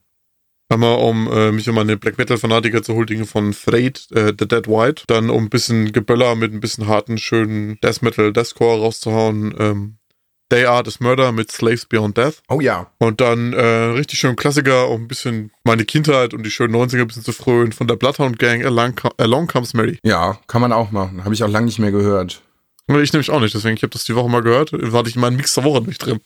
Einmal, 0.70 1.00
um 1.00 1.30
äh, 1.30 1.52
mich 1.52 1.68
um 1.68 1.76
meine 1.76 1.98
Black 1.98 2.18
Metal 2.18 2.38
Fanatiker 2.38 2.82
zu 2.82 2.96
huldigen 2.96 3.26
von 3.26 3.52
Freight, 3.52 4.08
äh, 4.12 4.34
The 4.40 4.48
Dead 4.48 4.68
White. 4.68 5.04
Dann 5.08 5.30
um 5.30 5.44
ein 5.44 5.50
bisschen 5.50 5.92
Geböller 5.92 6.36
mit 6.36 6.54
ein 6.54 6.62
bisschen 6.62 6.88
harten, 6.88 7.18
schönen 7.18 7.78
Death 7.82 8.02
Metal, 8.02 8.32
Deathcore 8.32 8.80
rauszuhauen. 8.80 9.54
Ähm, 9.60 9.98
They 10.52 10.66
Are 10.66 10.84
This 10.84 11.00
Murder 11.00 11.32
mit 11.32 11.50
Slaves 11.52 11.86
Beyond 11.86 12.18
Death. 12.18 12.42
Oh 12.50 12.60
ja. 12.60 12.92
Und 13.00 13.20
dann 13.22 13.54
äh, 13.54 13.66
richtig 13.66 14.20
schön 14.20 14.36
Klassiker, 14.36 14.90
um 14.90 15.04
ein 15.04 15.08
bisschen 15.08 15.52
meine 15.64 15.86
Kindheit 15.86 16.34
und 16.34 16.44
die 16.44 16.52
schönen 16.52 16.76
90er 16.76 17.02
ein 17.02 17.08
bisschen 17.08 17.24
zu 17.24 17.32
frönen. 17.32 17.72
Von 17.72 17.88
der 17.88 17.96
Bloodhound 17.96 18.38
Gang, 18.38 18.66
Along, 18.66 18.94
Along 19.18 19.48
Comes 19.48 19.74
Mary. 19.74 19.98
Ja, 20.04 20.40
kann 20.48 20.62
man 20.62 20.74
auch 20.74 20.92
machen. 20.92 21.24
Habe 21.24 21.34
ich 21.34 21.44
auch 21.44 21.50
lange 21.50 21.68
nicht 21.68 21.80
mehr 21.80 21.92
gehört. 21.92 22.42
Ich 23.00 23.14
nämlich 23.14 23.30
auch 23.30 23.40
nicht, 23.40 23.54
deswegen, 23.54 23.76
ich 23.76 23.84
habe 23.84 23.92
das 23.92 24.04
die 24.04 24.16
Woche 24.16 24.30
mal 24.30 24.42
gehört. 24.42 24.72
War 24.74 25.06
ich 25.06 25.16
in 25.16 25.22
meinem 25.22 25.38
Mix 25.38 25.54
der 25.54 25.64
Woche 25.64 25.82
nicht 25.82 26.00
drin. 26.00 26.20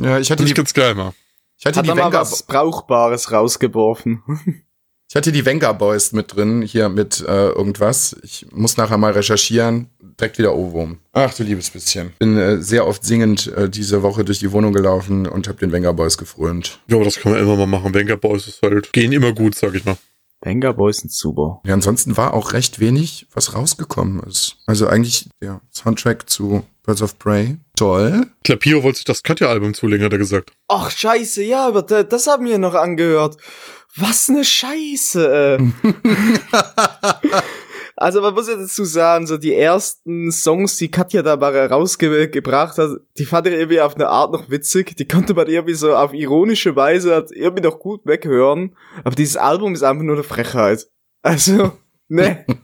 Ja, 0.00 0.18
ich 0.18 0.30
hatte 0.30 0.44
ich 0.44 0.54
ganz 0.54 0.74
geil 0.74 0.94
mal. 0.94 1.12
ich 1.58 1.66
hatte 1.66 1.78
Hat 1.78 1.84
die 1.84 1.90
er 1.90 1.94
mal 1.94 2.06
Venga, 2.06 2.20
was 2.20 2.42
Brauchbares 2.44 3.32
rausgeworfen. 3.32 4.22
ich 5.08 5.16
hatte 5.16 5.32
die 5.32 5.44
Venga 5.44 5.72
Boys 5.72 6.12
mit 6.12 6.34
drin, 6.34 6.62
hier 6.62 6.88
mit 6.88 7.20
äh, 7.20 7.48
irgendwas. 7.48 8.16
Ich 8.22 8.46
muss 8.52 8.76
nachher 8.76 8.98
mal 8.98 9.12
recherchieren. 9.12 9.90
Direkt 10.18 10.38
wieder 10.38 10.54
Ohrwurm. 10.54 10.98
Ach 11.12 11.32
du 11.34 11.42
liebes 11.42 11.70
bisschen. 11.70 12.12
Bin 12.18 12.36
äh, 12.36 12.62
sehr 12.62 12.86
oft 12.86 13.04
singend 13.04 13.46
äh, 13.48 13.68
diese 13.70 14.02
Woche 14.02 14.24
durch 14.24 14.38
die 14.38 14.52
Wohnung 14.52 14.72
gelaufen 14.72 15.26
und 15.26 15.48
habe 15.48 15.58
den 15.58 15.72
Venga 15.72 15.92
Boys 15.92 16.18
gefrönt. 16.18 16.80
Ja, 16.88 16.96
aber 16.96 17.06
das 17.06 17.16
kann 17.16 17.32
man 17.32 17.40
immer 17.40 17.56
mal 17.56 17.66
machen. 17.66 17.94
Venga 17.94 18.16
Boys 18.16 18.46
ist 18.46 18.62
halt, 18.62 18.92
gehen 18.92 19.12
immer 19.12 19.32
gut, 19.32 19.54
sag 19.54 19.74
ich 19.74 19.84
mal. 19.84 19.96
Banger 20.40 20.72
Boys 20.72 20.98
sind 20.98 21.12
super. 21.12 21.60
Ja, 21.66 21.74
ansonsten 21.74 22.16
war 22.16 22.32
auch 22.34 22.52
recht 22.54 22.80
wenig, 22.80 23.26
was 23.34 23.54
rausgekommen 23.54 24.20
ist. 24.24 24.56
Also 24.66 24.86
eigentlich 24.86 25.28
der 25.42 25.60
Soundtrack 25.70 26.30
zu 26.30 26.64
Birds 26.82 27.02
of 27.02 27.18
Prey. 27.18 27.58
Toll. 27.76 28.26
Klapiro 28.44 28.82
wollte 28.82 28.96
sich 28.96 29.04
das 29.04 29.22
Katja-Album 29.22 29.74
zulegen, 29.74 30.04
hat 30.04 30.12
er 30.12 30.18
gesagt. 30.18 30.52
Ach, 30.68 30.90
scheiße, 30.90 31.42
ja, 31.42 31.66
aber 31.66 31.82
da- 31.82 32.02
das 32.04 32.26
haben 32.26 32.46
wir 32.46 32.58
noch 32.58 32.74
angehört. 32.74 33.36
Was 33.96 34.28
ne 34.28 34.44
Scheiße, 34.44 35.58
äh. 35.58 35.92
Also 38.00 38.22
man 38.22 38.32
muss 38.32 38.48
ja 38.48 38.56
dazu 38.56 38.84
sagen, 38.84 39.26
so 39.26 39.36
die 39.36 39.54
ersten 39.54 40.32
Songs, 40.32 40.78
die 40.78 40.90
Katja 40.90 41.20
da 41.20 41.36
mal 41.36 41.66
rausgebracht 41.66 42.78
hat, 42.78 43.00
die 43.18 43.26
fand 43.26 43.46
ich 43.46 43.52
irgendwie 43.52 43.82
auf 43.82 43.94
eine 43.94 44.08
Art 44.08 44.32
noch 44.32 44.48
witzig. 44.48 44.96
Die 44.96 45.06
konnte 45.06 45.34
man 45.34 45.48
irgendwie 45.48 45.74
so 45.74 45.94
auf 45.94 46.14
ironische 46.14 46.74
Weise 46.74 47.26
irgendwie 47.30 47.62
noch 47.62 47.78
gut 47.78 48.00
weghören. 48.06 48.74
Aber 49.04 49.14
dieses 49.14 49.36
Album 49.36 49.74
ist 49.74 49.82
einfach 49.82 50.02
nur 50.02 50.14
eine 50.14 50.24
Frechheit. 50.24 50.88
Also, 51.20 51.72
ne. 52.08 52.46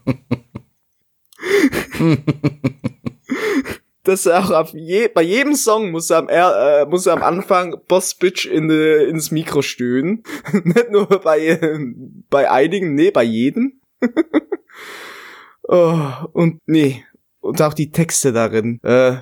Das 4.03 4.25
ist 4.25 4.31
auch 4.31 4.51
auf 4.51 4.73
je, 4.73 5.09
bei 5.09 5.21
jedem 5.21 5.53
Song 5.53 5.91
muss 5.91 6.09
er 6.09 6.19
am, 6.19 6.29
äh, 6.29 6.85
muss 6.85 7.05
er 7.05 7.13
am 7.13 7.23
Anfang 7.23 7.75
Boss 7.89 8.15
Bitch 8.15 8.45
in, 8.45 8.69
äh, 8.69 9.03
ins 9.03 9.31
Mikro 9.31 9.61
stöhnen. 9.61 10.23
Nicht 10.63 10.91
nur 10.91 11.07
bei, 11.07 11.45
äh, 11.45 11.77
bei 12.29 12.49
einigen, 12.49 12.95
nee, 12.95 13.11
bei 13.11 13.23
jedem. 13.23 13.81
oh, 15.67 15.99
und 16.33 16.61
nee. 16.65 17.03
Und 17.39 17.61
auch 17.61 17.73
die 17.73 17.91
Texte 17.91 18.33
darin. 18.33 18.79
Äh, 18.83 19.17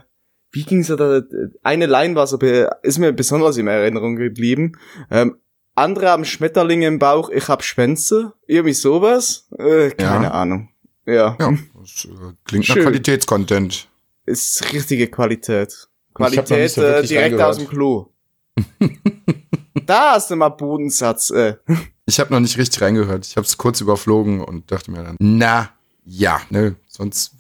wie 0.52 0.64
ging's 0.64 0.88
da? 0.88 1.22
Eine 1.64 1.86
Line 1.86 2.16
war 2.16 2.28
so, 2.28 2.38
ist 2.38 2.98
mir 2.98 3.12
besonders 3.12 3.58
in 3.58 3.68
Erinnerung 3.68 4.16
geblieben. 4.16 4.74
Ähm, 5.12 5.38
andere 5.76 6.10
haben 6.10 6.24
Schmetterlinge 6.24 6.88
im 6.88 7.00
Bauch, 7.00 7.30
ich 7.30 7.50
hab 7.50 7.64
Schwänze. 7.64 8.34
Irgendwie 8.48 8.74
sowas. 8.74 9.48
Äh, 9.58 9.90
keine 9.92 10.26
Ja. 10.26 10.32
Ahnung. 10.32 10.70
Ja. 11.06 11.36
Ja, 11.40 11.54
das 11.80 12.06
äh, 12.06 12.34
klingt 12.46 12.68
nach 12.70 12.76
Schön. 12.76 12.84
Qualitätscontent. 12.84 13.90
Ist 14.26 14.74
richtige 14.74 15.08
Qualität. 15.08 15.88
Qualität 16.14 16.72
so 16.72 16.82
äh, 16.82 17.04
direkt 17.04 17.34
reingehört. 17.34 17.50
aus 17.50 17.58
dem 17.58 17.68
Klo. 17.68 18.08
da 19.86 20.14
hast 20.14 20.32
du 20.32 20.36
mal 20.38 20.50
Bodensatz. 20.50 21.30
Äh. 21.30 21.58
Ich 22.06 22.20
habe 22.20 22.34
noch 22.34 22.40
nicht 22.40 22.58
richtig 22.58 22.82
reingehört. 22.82 23.26
Ich 23.28 23.36
habe 23.36 23.46
es 23.46 23.58
kurz 23.58 23.82
überflogen 23.82 24.42
und 24.42 24.72
dachte 24.72 24.90
mir 24.92 25.04
dann, 25.04 25.18
na 25.20 25.70
ja, 26.06 26.42
ne, 26.50 26.76
sonst 26.88 27.34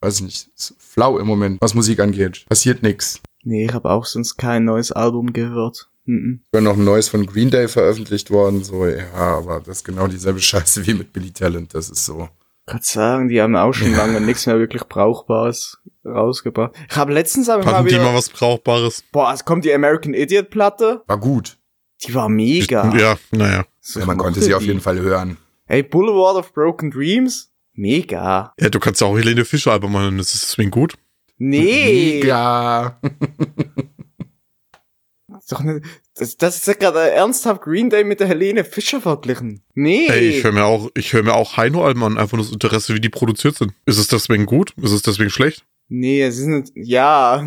weiß 0.00 0.16
ich 0.16 0.22
nicht, 0.22 0.48
ist 0.56 0.74
flau 0.78 1.18
im 1.18 1.26
Moment, 1.26 1.60
was 1.60 1.74
Musik 1.74 2.00
angeht. 2.00 2.44
Passiert 2.48 2.82
nix. 2.82 3.20
Nee, 3.42 3.66
ich 3.66 3.72
habe 3.74 3.90
auch 3.90 4.04
sonst 4.06 4.36
kein 4.36 4.64
neues 4.64 4.90
Album 4.92 5.32
gehört. 5.32 5.88
Mhm. 6.06 6.40
War 6.52 6.60
noch 6.60 6.76
ein 6.76 6.84
neues 6.84 7.08
von 7.08 7.24
Green 7.26 7.50
Day 7.50 7.68
veröffentlicht 7.68 8.30
worden, 8.30 8.62
so 8.64 8.86
ja, 8.86 9.06
aber 9.14 9.60
das 9.60 9.78
ist 9.78 9.84
genau 9.84 10.06
dieselbe 10.06 10.40
Scheiße 10.40 10.86
wie 10.86 10.94
mit 10.94 11.12
Billy 11.12 11.30
Talent. 11.32 11.74
Das 11.74 11.88
ist 11.88 12.04
so. 12.04 12.28
Kann 12.66 12.80
sagen, 12.82 13.28
die 13.28 13.40
haben 13.42 13.56
auch 13.56 13.72
schon 13.74 13.92
lange 13.94 14.20
nichts 14.22 14.46
mehr 14.46 14.58
wirklich 14.58 14.84
Brauchbares 14.84 15.78
rausgebracht. 16.04 16.72
Ich 16.90 16.96
habe 16.96 17.12
letztens 17.12 17.48
aber 17.50 17.62
mal 17.64 17.74
Hatten 17.74 17.88
die 17.88 17.94
wieder, 17.94 18.04
mal 18.04 18.14
was 18.14 18.30
Brauchbares? 18.30 19.02
boah, 19.12 19.32
es 19.34 19.44
kommt 19.44 19.64
die 19.66 19.72
American 19.74 20.14
Idiot 20.14 20.48
Platte. 20.50 21.02
War 21.06 21.18
gut. 21.18 21.58
Die 22.06 22.14
war 22.14 22.28
mega. 22.30 22.94
Ja, 22.96 23.16
naja. 23.30 23.64
So, 23.80 24.00
Ja, 24.00 24.06
man 24.06 24.16
ich 24.16 24.22
konnte 24.22 24.40
sie 24.42 24.54
auf 24.54 24.60
die. 24.62 24.68
jeden 24.68 24.80
Fall 24.80 24.98
hören. 25.00 25.36
Ey, 25.66 25.82
Boulevard 25.82 26.36
of 26.36 26.52
Broken 26.54 26.90
Dreams? 26.90 27.50
Mega. 27.74 28.54
Ja, 28.58 28.68
du 28.68 28.78
kannst 28.80 29.00
ja 29.00 29.06
auch 29.06 29.16
Helene 29.16 29.44
Fischer 29.44 29.72
Album 29.72 29.92
machen, 29.92 30.18
das 30.18 30.34
ist 30.34 30.44
deswegen 30.44 30.70
gut. 30.70 30.94
Nee. 31.38 32.20
Mega. 32.22 33.00
Ist 35.36 35.52
Doch 35.52 35.60
nicht, 35.60 35.84
das, 36.14 36.36
das 36.38 36.56
ist 36.56 36.66
ja 36.66 36.72
gerade 36.72 37.10
ernsthaft 37.10 37.60
Green 37.60 37.90
Day 37.90 38.02
mit 38.04 38.20
der 38.20 38.28
Helene 38.28 38.64
Fischer 38.64 39.00
verglichen. 39.02 39.62
Nee. 39.74 40.06
Ey, 40.06 40.28
ich 40.30 40.44
höre 40.44 40.52
mir 40.52 40.64
auch, 40.64 40.90
ich 40.94 41.12
höre 41.12 41.22
mir 41.22 41.34
auch 41.34 41.58
Heino-Alben 41.58 42.02
an, 42.02 42.16
einfach 42.16 42.38
nur 42.38 42.46
das 42.46 42.52
Interesse, 42.52 42.94
wie 42.94 43.00
die 43.00 43.10
produziert 43.10 43.56
sind. 43.56 43.72
Ist 43.84 43.98
es 43.98 44.08
deswegen 44.08 44.46
gut? 44.46 44.72
Ist 44.80 44.92
es 44.92 45.02
deswegen 45.02 45.28
schlecht? 45.28 45.66
Nee, 45.88 46.22
es 46.22 46.38
ist 46.38 46.46
nicht, 46.46 46.72
ja. 46.74 47.46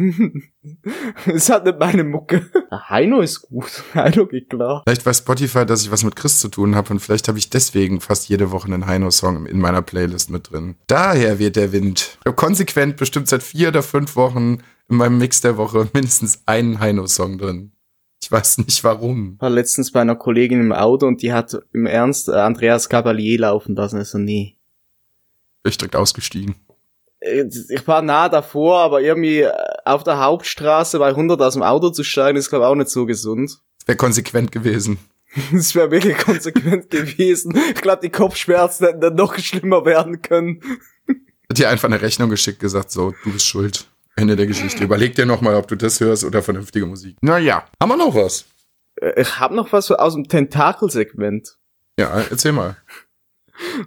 es 1.26 1.50
hat 1.50 1.66
nicht 1.66 1.80
meine 1.80 2.04
Mucke. 2.04 2.50
Heino 2.72 3.22
ist 3.22 3.42
gut. 3.42 3.84
Heino 3.96 4.28
geht 4.28 4.50
klar. 4.50 4.84
Vielleicht 4.86 5.06
weiß 5.06 5.20
Spotify, 5.20 5.66
dass 5.66 5.84
ich 5.84 5.92
was 5.92 6.04
mit 6.04 6.16
Chris 6.16 6.40
zu 6.40 6.48
tun 6.48 6.76
habe 6.76 6.92
und 6.92 7.00
vielleicht 7.00 7.28
habe 7.28 7.40
ich 7.40 7.50
deswegen 7.50 8.00
fast 8.00 8.30
jede 8.30 8.52
Woche 8.52 8.68
einen 8.68 8.86
Heino-Song 8.86 9.48
in 9.48 9.60
meiner 9.60 9.82
Playlist 9.82 10.30
mit 10.30 10.52
drin. 10.52 10.76
Daher 10.88 11.40
weht 11.40 11.56
der 11.56 11.72
Wind. 11.72 12.18
Ich 12.20 12.26
habe 12.26 12.36
konsequent 12.36 12.98
bestimmt 12.98 13.28
seit 13.28 13.42
vier 13.42 13.70
oder 13.70 13.82
fünf 13.82 14.16
Wochen 14.16 14.60
in 14.90 14.98
meinem 14.98 15.18
Mix 15.18 15.42
der 15.42 15.58
Woche 15.58 15.90
mindestens 15.94 16.44
einen 16.46 16.80
Heino-Song 16.80 17.38
drin. 17.40 17.72
Ich 18.22 18.32
weiß 18.32 18.60
nicht 18.60 18.84
warum. 18.84 19.38
War 19.40 19.50
letztens 19.50 19.92
bei 19.92 20.02
einer 20.02 20.16
Kollegin 20.16 20.60
im 20.60 20.74
Auto 20.74 21.08
und 21.08 21.22
die 21.22 21.34
hat 21.34 21.58
im 21.74 21.86
Ernst 21.86 22.30
äh, 22.30 22.34
Andreas 22.34 22.90
Cavalier 22.90 23.40
laufen 23.40 23.76
lassen. 23.76 24.02
Ich 24.02 24.08
so, 24.08 24.18
nee. 24.18 24.58
Bin 25.64 25.72
ich 25.72 25.78
direkt 25.78 25.96
ausgestiegen. 25.96 26.56
Ich 27.20 27.88
war 27.88 28.02
nah 28.02 28.30
davor, 28.30 28.80
aber 28.80 29.02
irgendwie 29.02 29.42
äh, 29.42 29.52
auf 29.86 30.04
der 30.04 30.20
Hauptstraße 30.20 31.00
bei 31.00 31.08
100 31.10 31.42
aus 31.42 31.54
dem 31.54 31.64
Auto 31.64 31.90
zu 31.90 32.04
steigen, 32.04 32.38
ist 32.38 32.50
glaube 32.50 32.66
ich 32.66 32.70
auch 32.70 32.76
nicht 32.76 32.90
so 32.90 33.06
gesund. 33.06 33.60
Wäre 33.86 33.98
konsequent 33.98 34.52
gewesen. 34.52 35.00
Das 35.52 35.76
wäre 35.76 35.92
wirklich 35.92 36.18
konsequent 36.18 36.90
gewesen. 36.90 37.54
Ich 37.74 37.82
glaube, 37.82 38.02
die 38.02 38.10
Kopfschmerzen 38.10 38.86
hätten 38.88 39.02
dann 39.02 39.16
noch 39.16 39.38
schlimmer 39.38 39.86
werden 39.86 40.22
können. 40.22 40.62
Hat 41.50 41.58
dir 41.60 41.70
einfach 41.70 41.88
eine 41.90 42.02
Rechnung 42.02 42.30
geschickt, 42.30 42.60
gesagt, 42.60 42.92
so, 42.92 43.14
du 43.24 43.32
bist 43.34 43.46
schuld. 43.46 43.88
Ende 44.16 44.36
der 44.36 44.48
Geschichte. 44.48 44.84
Überleg 44.84 45.14
dir 45.16 45.26
nochmal, 45.28 45.56
ob 45.56 45.68
du 45.68 45.76
das 45.76 46.00
hörst 46.00 46.24
oder 46.24 46.42
vernünftige 46.42 46.86
Musik. 46.88 47.18
Naja, 47.22 47.66
haben 47.80 47.90
wir 47.90 47.98
noch 47.98 48.16
was? 48.16 48.46
Äh, 48.96 49.22
Ich 49.22 49.40
hab 49.40 49.52
noch 49.52 49.72
was 49.74 49.92
aus 49.92 50.14
dem 50.16 50.28
Tentakelsegment. 50.28 51.58
Ja, 52.00 52.24
erzähl 52.30 52.52
mal. 52.54 52.78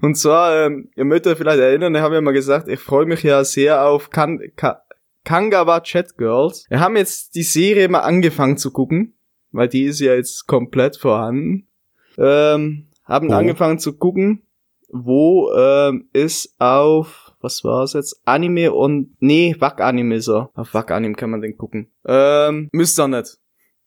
Und 0.00 0.16
zwar, 0.16 0.66
ähm, 0.66 0.90
ihr 0.96 1.04
möchtet 1.04 1.32
euch 1.32 1.38
vielleicht 1.38 1.60
erinnern, 1.60 1.94
ich 1.94 2.00
habe 2.00 2.16
ja 2.16 2.20
mal 2.20 2.32
gesagt, 2.32 2.68
ich 2.68 2.80
freue 2.80 3.06
mich 3.06 3.22
ja 3.22 3.44
sehr 3.44 3.86
auf 3.86 4.10
kan 4.10 4.40
Ka 4.56 4.82
Kangawa 5.24 5.80
Chat 5.80 6.16
Girls. 6.16 6.66
Wir 6.70 6.80
haben 6.80 6.96
jetzt 6.96 7.34
die 7.34 7.42
Serie 7.42 7.88
mal 7.88 8.00
angefangen 8.00 8.56
zu 8.56 8.70
gucken, 8.70 9.14
weil 9.52 9.68
die 9.68 9.84
ist 9.84 10.00
ja 10.00 10.14
jetzt 10.14 10.46
komplett 10.46 10.96
vorhanden. 10.96 11.68
Ähm, 12.16 12.88
haben 13.04 13.28
Wo? 13.28 13.34
angefangen 13.34 13.78
zu 13.78 13.96
gucken, 13.96 14.42
wo 14.88 15.52
ähm, 15.52 16.08
ist 16.12 16.54
auf, 16.58 17.32
was 17.40 17.62
war's 17.64 17.92
jetzt? 17.92 18.20
Anime 18.24 18.72
und, 18.72 19.16
nee, 19.20 19.54
Wack-Anime 19.58 20.16
ist 20.16 20.28
er. 20.28 20.50
Auf 20.54 20.74
Wack-Anime 20.74 21.14
kann 21.14 21.30
man 21.30 21.40
den 21.40 21.56
gucken. 21.56 21.90
Ähm, 22.06 22.68
müsst 22.72 22.98
ihr 22.98 23.08
nicht. 23.08 23.38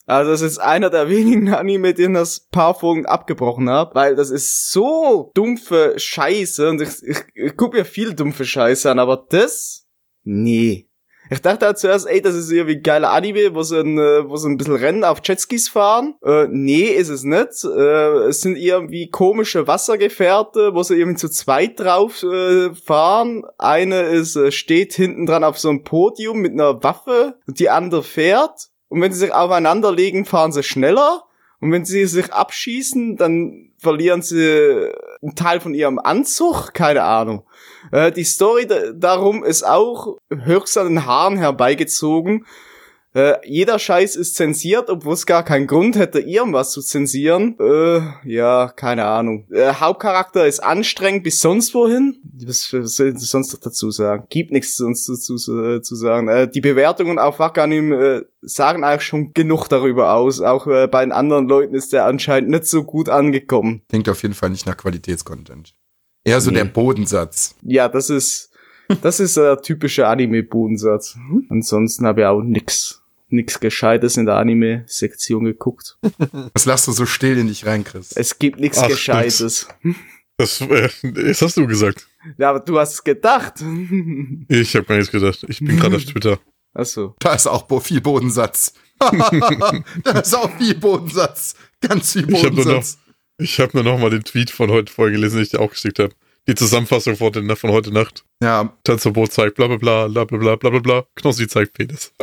Also 0.06 0.32
das 0.32 0.42
ist 0.42 0.58
einer 0.58 0.90
der 0.90 1.10
wenigen 1.10 1.54
Anime, 1.54 1.94
den 1.94 2.14
das 2.14 2.48
paar 2.52 2.76
Folgen 2.76 3.06
abgebrochen 3.06 3.70
habe, 3.70 3.96
weil 3.96 4.16
das 4.16 4.30
ist 4.30 4.72
so 4.72 5.32
dumpfe 5.34 5.94
Scheiße 5.98 6.70
und 6.70 6.82
ich, 6.82 7.04
ich, 7.04 7.20
ich 7.34 7.58
gucke 7.58 7.78
mir 7.78 7.86
viel 7.86 8.14
dumpfe 8.14 8.46
Scheiße 8.46 8.90
an, 8.90 9.00
aber 9.00 9.26
das? 9.30 9.86
Nee. 10.24 10.90
Ich 11.30 11.42
dachte 11.42 11.66
halt 11.66 11.78
zuerst, 11.78 12.06
ey, 12.06 12.22
das 12.22 12.36
ist 12.36 12.52
irgendwie 12.52 12.76
ein 12.76 12.84
geiler 12.84 13.12
Anime, 13.12 13.56
wo 13.56 13.64
sie 13.64 13.80
ein, 13.80 13.98
äh, 13.98 14.30
wo 14.30 14.36
sie 14.36 14.50
ein 14.50 14.58
bisschen 14.58 14.76
Rennen 14.76 15.04
auf 15.04 15.22
Jetskis 15.24 15.70
fahren. 15.70 16.16
Äh, 16.24 16.48
nee, 16.50 16.84
ist 16.84 17.10
es 17.10 17.24
nicht. 17.24 17.64
Äh, 17.64 18.28
es 18.28 18.42
sind 18.42 18.58
irgendwie 18.58 19.10
komische 19.10 19.66
Wassergefährte, 19.66 20.76
wo 20.76 20.84
sie 20.84 20.96
irgendwie 20.96 21.18
zu 21.18 21.30
zweit 21.30 21.80
drauf 21.80 22.24
äh, 22.24 22.76
fahren. 22.76 23.44
Eine 23.58 24.02
ist, 24.02 24.36
äh, 24.36 24.52
steht 24.52 24.94
hinten 24.94 25.26
dran 25.26 25.44
auf 25.46 25.58
so 25.58 25.70
einem 25.70 25.84
Podium 25.84 26.40
mit 26.40 26.52
einer 26.52 26.84
Waffe 26.84 27.40
und 27.48 27.60
die 27.60 27.70
andere 27.70 28.04
fährt. 28.04 28.70
Und 28.94 29.02
wenn 29.02 29.12
sie 29.12 29.22
sich 29.22 29.34
aufeinander 29.34 29.92
legen, 29.92 30.24
fahren 30.24 30.52
sie 30.52 30.62
schneller. 30.62 31.24
Und 31.60 31.72
wenn 31.72 31.84
sie 31.84 32.06
sich 32.06 32.32
abschießen, 32.32 33.18
dann 33.18 33.72
verlieren 33.80 34.22
sie 34.22 34.92
einen 35.20 35.34
Teil 35.36 35.60
von 35.60 35.74
ihrem 35.74 35.98
Anzug. 35.98 36.76
Keine 36.76 37.02
Ahnung. 37.02 37.44
Äh, 37.92 38.12
die 38.12 38.24
Story 38.24 38.68
da 38.68 38.92
darum 38.92 39.44
ist 39.44 39.64
auch 39.64 40.18
höchst 40.30 40.78
an 40.78 40.90
den 40.90 41.06
Haaren 41.08 41.38
herbeigezogen. 41.38 42.46
Äh, 43.16 43.36
jeder 43.46 43.78
Scheiß 43.78 44.16
ist 44.16 44.36
zensiert, 44.36 44.90
obwohl 44.90 45.14
es 45.14 45.28
gar 45.28 45.44
keinen 45.44 45.68
Grund 45.68 45.96
hätte, 45.96 46.20
irgendwas 46.20 46.72
zu 46.72 46.82
zensieren. 46.82 47.56
Äh, 47.60 48.02
ja, 48.26 48.74
keine 48.76 49.06
Ahnung. 49.06 49.48
Äh, 49.52 49.74
Hauptcharakter 49.74 50.48
ist 50.48 50.62
anstrengend 50.62 51.24
bis 51.24 51.40
sonst 51.40 51.76
wohin. 51.76 52.18
Was, 52.46 52.74
was 52.74 52.96
soll 52.96 53.10
ich 53.10 53.20
sonst 53.20 53.54
noch 53.54 53.60
dazu 53.60 53.92
sagen? 53.92 54.26
Gibt 54.30 54.52
nichts 54.52 54.76
sonst 54.76 55.08
dazu 55.08 55.36
äh, 55.36 55.82
zu 55.82 55.96
sagen. 55.96 56.28
Äh, 56.28 56.48
die 56.50 56.62
Bewertungen 56.62 57.20
auf 57.20 57.38
Wakanim 57.38 57.94
äh, 57.94 58.22
sagen 58.42 58.84
eigentlich 58.84 59.04
schon 59.04 59.32
genug 59.34 59.68
darüber 59.68 60.14
aus. 60.16 60.42
Auch 60.42 60.66
äh, 60.66 60.88
bei 60.88 61.06
den 61.06 61.12
anderen 61.12 61.48
Leuten 61.48 61.76
ist 61.76 61.94
der 61.94 62.06
anscheinend 62.06 62.50
nicht 62.50 62.66
so 62.66 62.84
gut 62.84 63.10
angekommen. 63.10 63.84
Klingt 63.90 64.10
auf 64.10 64.24
jeden 64.24 64.34
Fall 64.34 64.50
nicht 64.50 64.66
nach 64.66 64.78
Qualitätscontent. 64.78 65.76
Eher 66.24 66.42
so 66.42 66.50
Nee. 66.50 66.58
der 66.58 66.66
Bodensatz. 66.66 67.56
Ja, 67.62 67.90
das 67.90 68.10
ist 68.10 68.50
das 69.02 69.20
ist 69.20 69.38
der 69.38 69.62
typische 69.62 70.08
Anime-Bodensatz. 70.08 71.16
Ansonsten 71.50 72.06
habe 72.06 72.22
ich 72.22 72.28
auch 72.28 72.42
nix 72.42 73.03
nix 73.34 73.60
Gescheites 73.60 74.16
in 74.18 74.26
der 74.26 74.36
Anime-Sektion 74.36 75.44
geguckt. 75.44 75.98
Was 76.54 76.66
lachst 76.66 76.88
du 76.88 76.92
so 76.92 77.06
still 77.06 77.38
in 77.38 77.48
dich 77.48 77.66
rein, 77.66 77.84
Chris? 77.84 78.14
Es 78.14 78.40
gibt 78.40 78.60
nichts 78.60 78.78
Ach, 78.78 78.88
Gescheites. 78.88 79.68
Das, 80.38 80.62
äh, 80.62 80.90
das 81.02 81.42
hast 81.42 81.58
du 81.58 81.68
gesagt. 81.68 82.08
Ja, 82.38 82.52
aber 82.52 82.60
du 82.60 82.80
hast 82.80 82.94
es 82.94 83.04
gedacht. 83.04 83.56
Ich 84.48 84.76
habe 84.76 84.86
gar 84.86 84.96
nichts 84.96 85.12
gedacht. 85.12 85.46
Ich 85.48 85.60
bin 85.60 85.78
gerade 85.78 85.96
auf 85.98 86.06
Twitter. 86.06 86.40
Achso. 86.74 87.16
Da 87.20 87.36
ist 87.36 87.48
auch 87.48 87.68
viel 87.82 88.02
Bodensatz. 88.02 88.74
da 89.00 90.20
ist 90.20 90.34
auch 90.36 90.56
viel 90.58 90.76
Bodensatz. 90.76 91.56
Ganz 91.82 92.14
viel 92.14 92.30
Ich 92.30 92.44
habe 92.44 92.56
nur 92.56 92.66
noch, 92.66 92.72
Bodensatz. 92.72 92.98
ich 93.38 93.60
habe 93.60 93.72
nur 93.74 93.84
noch 93.84 94.00
mal 94.00 94.10
den 94.10 94.24
Tweet 94.24 94.50
von 94.50 94.72
heute 94.72 94.92
vorgelesen, 94.92 95.38
den 95.38 95.44
ich 95.44 95.50
dir 95.52 95.60
auch 95.60 95.70
geschickt 95.72 96.00
habe. 96.00 96.14
Die 96.48 96.56
Zusammenfassung 96.56 97.16
von, 97.16 97.32
den, 97.32 97.56
von 97.56 97.72
heute 97.72 97.92
Nacht. 97.94 98.26
Ja, 98.42 98.74
Tanzverbot 98.84 99.32
zeigt 99.32 99.56
bla 99.56 99.68
bla 99.68 99.78
bla 99.78 100.08
bla 100.08 100.26
bla 100.26 100.56
bla 100.58 100.70
bla 100.70 100.80
bla. 100.80 101.06
Knossi 101.16 101.48
zeigt 101.48 101.74
Penis. 101.74 102.12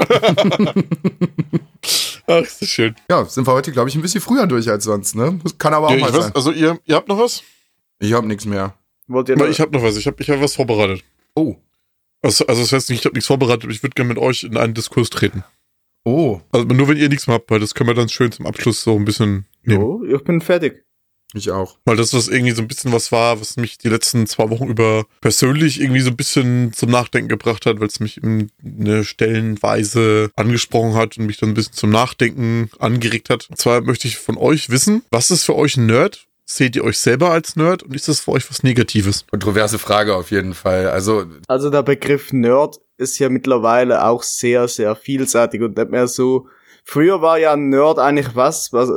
Ach, 2.26 2.42
ist 2.42 2.60
das 2.62 2.68
schön. 2.68 2.94
ja, 3.10 3.24
sind 3.24 3.46
wir 3.46 3.52
heute, 3.52 3.72
glaube 3.72 3.88
ich, 3.88 3.94
ein 3.96 4.02
bisschen 4.02 4.20
früher 4.20 4.46
durch 4.46 4.68
als 4.70 4.84
sonst, 4.84 5.14
ne? 5.16 5.40
Kann 5.58 5.74
aber 5.74 5.88
auch 5.88 5.92
Ja, 5.92 5.98
mal 5.98 6.12
weiß, 6.12 6.24
sein. 6.24 6.34
also 6.34 6.52
ihr, 6.52 6.78
ihr 6.84 6.94
habt 6.96 7.08
noch 7.08 7.18
was? 7.18 7.42
Ich 7.98 8.12
habe 8.12 8.26
nichts 8.26 8.44
mehr. 8.44 8.74
Wollt 9.08 9.28
ihr 9.28 9.36
Na, 9.36 9.48
ich 9.48 9.60
habe 9.60 9.72
noch 9.72 9.82
was. 9.82 9.96
Ich 9.96 10.06
habe 10.06 10.22
ich 10.22 10.30
hab 10.30 10.40
was 10.40 10.54
vorbereitet. 10.54 11.02
Oh, 11.34 11.56
Also, 12.22 12.46
also 12.46 12.60
das 12.62 12.72
heißt 12.72 12.90
nicht, 12.90 13.00
ich 13.00 13.04
habe 13.06 13.14
nichts 13.14 13.26
vorbereitet, 13.26 13.64
aber 13.64 13.72
ich 13.72 13.82
würde 13.82 13.94
gerne 13.94 14.08
mit 14.08 14.18
euch 14.18 14.44
in 14.44 14.56
einen 14.56 14.74
Diskurs 14.74 15.10
treten. 15.10 15.42
oh, 16.04 16.40
Also 16.52 16.66
nur 16.66 16.88
wenn 16.88 16.96
ihr 16.98 17.08
nichts 17.08 17.26
mehr 17.26 17.34
habt, 17.36 17.50
weil 17.50 17.58
das 17.60 17.74
können 17.74 17.88
wir 17.88 17.94
dann 17.94 18.08
schön 18.08 18.30
zum 18.30 18.46
Abschluss 18.46 18.82
so 18.82 18.94
ein 18.96 19.04
bisschen 19.04 19.46
nehmen. 19.62 19.80
jo, 19.80 20.04
ich 20.04 20.22
bin 20.22 20.40
fertig. 20.40 20.84
Ich 21.38 21.50
auch. 21.50 21.76
Weil 21.84 21.96
das 21.96 22.12
was 22.14 22.28
irgendwie 22.28 22.52
so 22.52 22.62
ein 22.62 22.68
bisschen 22.68 22.92
was 22.92 23.12
war, 23.12 23.40
was 23.40 23.56
mich 23.56 23.78
die 23.78 23.88
letzten 23.88 24.26
zwei 24.26 24.50
Wochen 24.50 24.66
über 24.66 25.04
persönlich 25.20 25.80
irgendwie 25.80 26.00
so 26.00 26.10
ein 26.10 26.16
bisschen 26.16 26.72
zum 26.72 26.90
Nachdenken 26.90 27.28
gebracht 27.28 27.66
hat, 27.66 27.80
weil 27.80 27.88
es 27.88 28.00
mich 28.00 28.22
in 28.22 28.50
eine 28.64 29.04
Stellenweise 29.04 30.30
angesprochen 30.36 30.94
hat 30.94 31.18
und 31.18 31.26
mich 31.26 31.38
dann 31.38 31.50
ein 31.50 31.54
bisschen 31.54 31.74
zum 31.74 31.90
Nachdenken 31.90 32.70
angeregt 32.78 33.30
hat. 33.30 33.48
Und 33.50 33.58
zwar 33.58 33.80
möchte 33.80 34.08
ich 34.08 34.18
von 34.18 34.36
euch 34.36 34.70
wissen, 34.70 35.02
was 35.10 35.30
ist 35.30 35.44
für 35.44 35.56
euch 35.56 35.76
ein 35.76 35.86
Nerd? 35.86 36.26
Seht 36.44 36.74
ihr 36.74 36.82
euch 36.82 36.98
selber 36.98 37.30
als 37.30 37.54
Nerd 37.54 37.84
und 37.84 37.94
ist 37.94 38.08
das 38.08 38.20
für 38.20 38.32
euch 38.32 38.50
was 38.50 38.64
Negatives? 38.64 39.24
Kontroverse 39.30 39.78
Frage 39.78 40.16
auf 40.16 40.32
jeden 40.32 40.54
Fall. 40.54 40.88
Also, 40.88 41.26
Also 41.46 41.70
der 41.70 41.84
Begriff 41.84 42.32
Nerd 42.32 42.80
ist 42.96 43.18
ja 43.20 43.28
mittlerweile 43.28 44.04
auch 44.04 44.24
sehr, 44.24 44.66
sehr 44.66 44.96
vielseitig 44.96 45.62
und 45.62 45.76
nicht 45.76 45.90
mehr 45.90 46.08
so. 46.08 46.48
Früher 46.84 47.22
war 47.22 47.38
ja 47.38 47.52
ein 47.52 47.68
Nerd 47.68 48.00
eigentlich 48.00 48.34
was, 48.34 48.72
was 48.72 48.90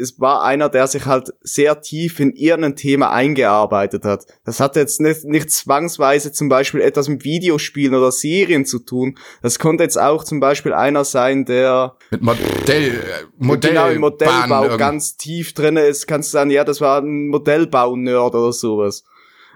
es 0.00 0.18
war 0.18 0.42
einer, 0.42 0.68
der 0.68 0.86
sich 0.86 1.06
halt 1.06 1.32
sehr 1.42 1.80
tief 1.80 2.18
in 2.20 2.32
irgendein 2.32 2.76
Thema 2.76 3.10
eingearbeitet 3.10 4.04
hat. 4.04 4.26
Das 4.44 4.60
hat 4.60 4.76
jetzt 4.76 5.00
nicht, 5.00 5.24
nicht 5.24 5.50
zwangsweise 5.50 6.32
zum 6.32 6.48
Beispiel 6.48 6.80
etwas 6.80 7.08
mit 7.08 7.24
Videospielen 7.24 7.94
oder 7.94 8.10
Serien 8.10 8.64
zu 8.64 8.78
tun. 8.80 9.18
Das 9.42 9.58
konnte 9.58 9.84
jetzt 9.84 9.98
auch 9.98 10.24
zum 10.24 10.40
Beispiel 10.40 10.72
einer 10.72 11.04
sein, 11.04 11.44
der 11.44 11.96
mit 12.10 12.22
Modell, 12.22 12.94
äh, 12.94 13.24
Modell 13.36 13.70
genau 13.70 13.88
im 13.88 14.00
Modellbau 14.00 14.68
Bahn 14.68 14.78
ganz 14.78 15.16
tief 15.16 15.52
drinne 15.52 15.82
ist, 15.82 16.06
kannst 16.06 16.30
du 16.30 16.32
sagen, 16.32 16.50
ja, 16.50 16.64
das 16.64 16.80
war 16.80 17.02
ein 17.02 17.28
Modellbau-Nerd 17.28 18.34
oder 18.34 18.52
sowas. 18.52 19.04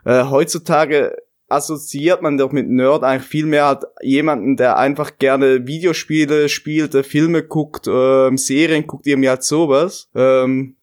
Äh, 0.04 0.24
heutzutage 0.24 1.16
assoziiert 1.48 2.22
man 2.22 2.38
doch 2.38 2.52
mit 2.52 2.68
Nerd 2.68 3.04
eigentlich 3.04 3.28
viel 3.28 3.46
mehr 3.46 3.66
halt 3.66 3.84
jemanden, 4.02 4.56
der 4.56 4.78
einfach 4.78 5.18
gerne 5.18 5.66
Videospiele 5.66 6.48
spielt, 6.48 6.94
äh, 6.94 7.02
Filme 7.02 7.42
guckt, 7.42 7.86
ähm, 7.88 8.38
Serien 8.38 8.86
guckt, 8.86 9.06
irgendwie 9.06 9.28
halt 9.28 9.42
sowas. 9.42 10.08
Ähm, 10.14 10.76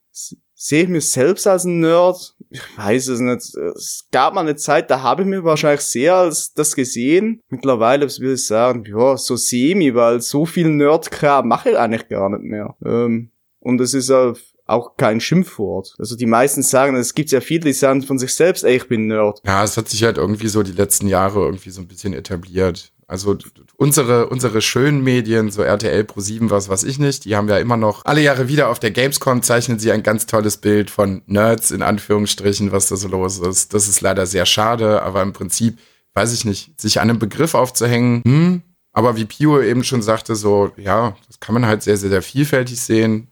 Sehe 0.64 0.84
ich 0.84 0.90
mich 0.90 1.10
selbst 1.10 1.48
als 1.48 1.64
ein 1.64 1.80
Nerd? 1.80 2.36
Ich 2.52 2.62
weiß 2.78 3.08
es 3.08 3.20
nicht. 3.20 3.56
Es 3.56 4.08
gab 4.12 4.36
mal 4.36 4.42
eine 4.42 4.56
Zeit, 4.56 4.92
da 4.92 5.02
habe 5.02 5.24
ich 5.24 5.28
mir 5.28 5.44
wahrscheinlich 5.44 5.82
sehr 5.82 6.14
als 6.14 6.54
das 6.54 6.76
gesehen. 6.76 7.42
Mittlerweile 7.50 8.06
würde 8.06 8.34
ich 8.34 8.46
sagen, 8.46 8.84
ja, 8.86 9.18
so 9.18 9.36
semi, 9.38 9.96
weil 9.96 10.22
so 10.22 10.46
viel 10.46 10.70
Nerdkram 10.70 11.48
mache 11.48 11.72
ich 11.72 11.78
eigentlich 11.80 12.08
gar 12.10 12.30
nicht 12.30 12.44
mehr. 12.44 12.76
Ähm, 12.86 13.32
und 13.60 13.82
es 13.82 13.96
ist 13.96 14.12
auch 14.12 14.36
auch 14.72 14.98
kein 14.98 15.20
Schimpfwort. 15.20 15.96
Also 16.00 16.16
die 16.16 16.26
meisten 16.26 16.64
sagen, 16.64 16.96
es 16.96 17.14
gibt 17.14 17.32
ja 17.32 17.42
viele, 17.42 17.62
die 17.62 17.74
sagen 17.74 18.02
von 18.04 18.18
sich 18.20 18.34
selbst, 18.34 18.64
ey, 18.64 18.78
ich 18.78 18.88
bin 18.88 19.08
Nerd. 19.08 19.42
Ja, 19.46 19.64
es 19.64 19.78
hat 19.78 19.90
sich 19.90 20.04
halt 20.04 20.18
irgendwie 20.18 20.48
so 20.48 20.64
die 20.64 20.72
letzten 20.72 21.08
Jahre 21.08 21.42
irgendwie 21.42 21.70
so 21.70 21.82
ein 21.82 21.88
bisschen 21.88 22.14
etabliert. 22.14 22.92
Also 23.08 23.38
unsere, 23.76 24.30
unsere 24.30 24.62
schönen 24.62 25.04
Medien, 25.04 25.52
so 25.52 25.64
RTL 25.64 26.06
Pro 26.06 26.22
7, 26.22 26.50
was 26.50 26.70
weiß 26.70 26.84
ich 26.84 26.98
nicht, 26.98 27.26
die 27.26 27.36
haben 27.36 27.50
ja 27.50 27.58
immer 27.58 27.76
noch 27.76 28.06
alle 28.06 28.22
Jahre 28.22 28.48
wieder 28.48 28.70
auf 28.70 28.80
der 28.80 28.92
Gamescom 28.92 29.42
zeichnen 29.42 29.80
sie 29.80 29.92
ein 29.92 30.02
ganz 30.02 30.28
tolles 30.28 30.56
Bild 30.56 30.90
von 30.90 31.22
Nerds 31.26 31.72
in 31.72 31.82
Anführungsstrichen, 31.82 32.72
was 32.72 32.88
da 32.88 32.96
so 32.96 33.10
los 33.10 33.40
ist. 33.40 33.74
Das 33.74 33.90
ist 33.90 34.00
leider 34.00 34.26
sehr 34.26 34.46
schade, 34.46 35.02
aber 35.02 35.22
im 35.24 35.34
Prinzip, 35.34 35.78
weiß 36.14 36.34
ich 36.34 36.46
nicht, 36.46 36.80
sich 36.80 37.02
an 37.02 37.10
einem 37.10 37.20
Begriff 37.20 37.54
aufzuhängen, 37.54 38.22
hm, 38.24 38.62
aber 38.94 39.16
wie 39.16 39.26
Pio 39.26 39.62
eben 39.62 39.84
schon 39.84 40.02
sagte, 40.02 40.36
so, 40.36 40.72
ja, 40.78 41.16
das 41.28 41.40
kann 41.40 41.54
man 41.54 41.66
halt 41.66 41.84
sehr, 41.84 41.98
sehr, 41.98 42.10
sehr 42.10 42.22
vielfältig 42.22 42.80
sehen. 42.80 43.28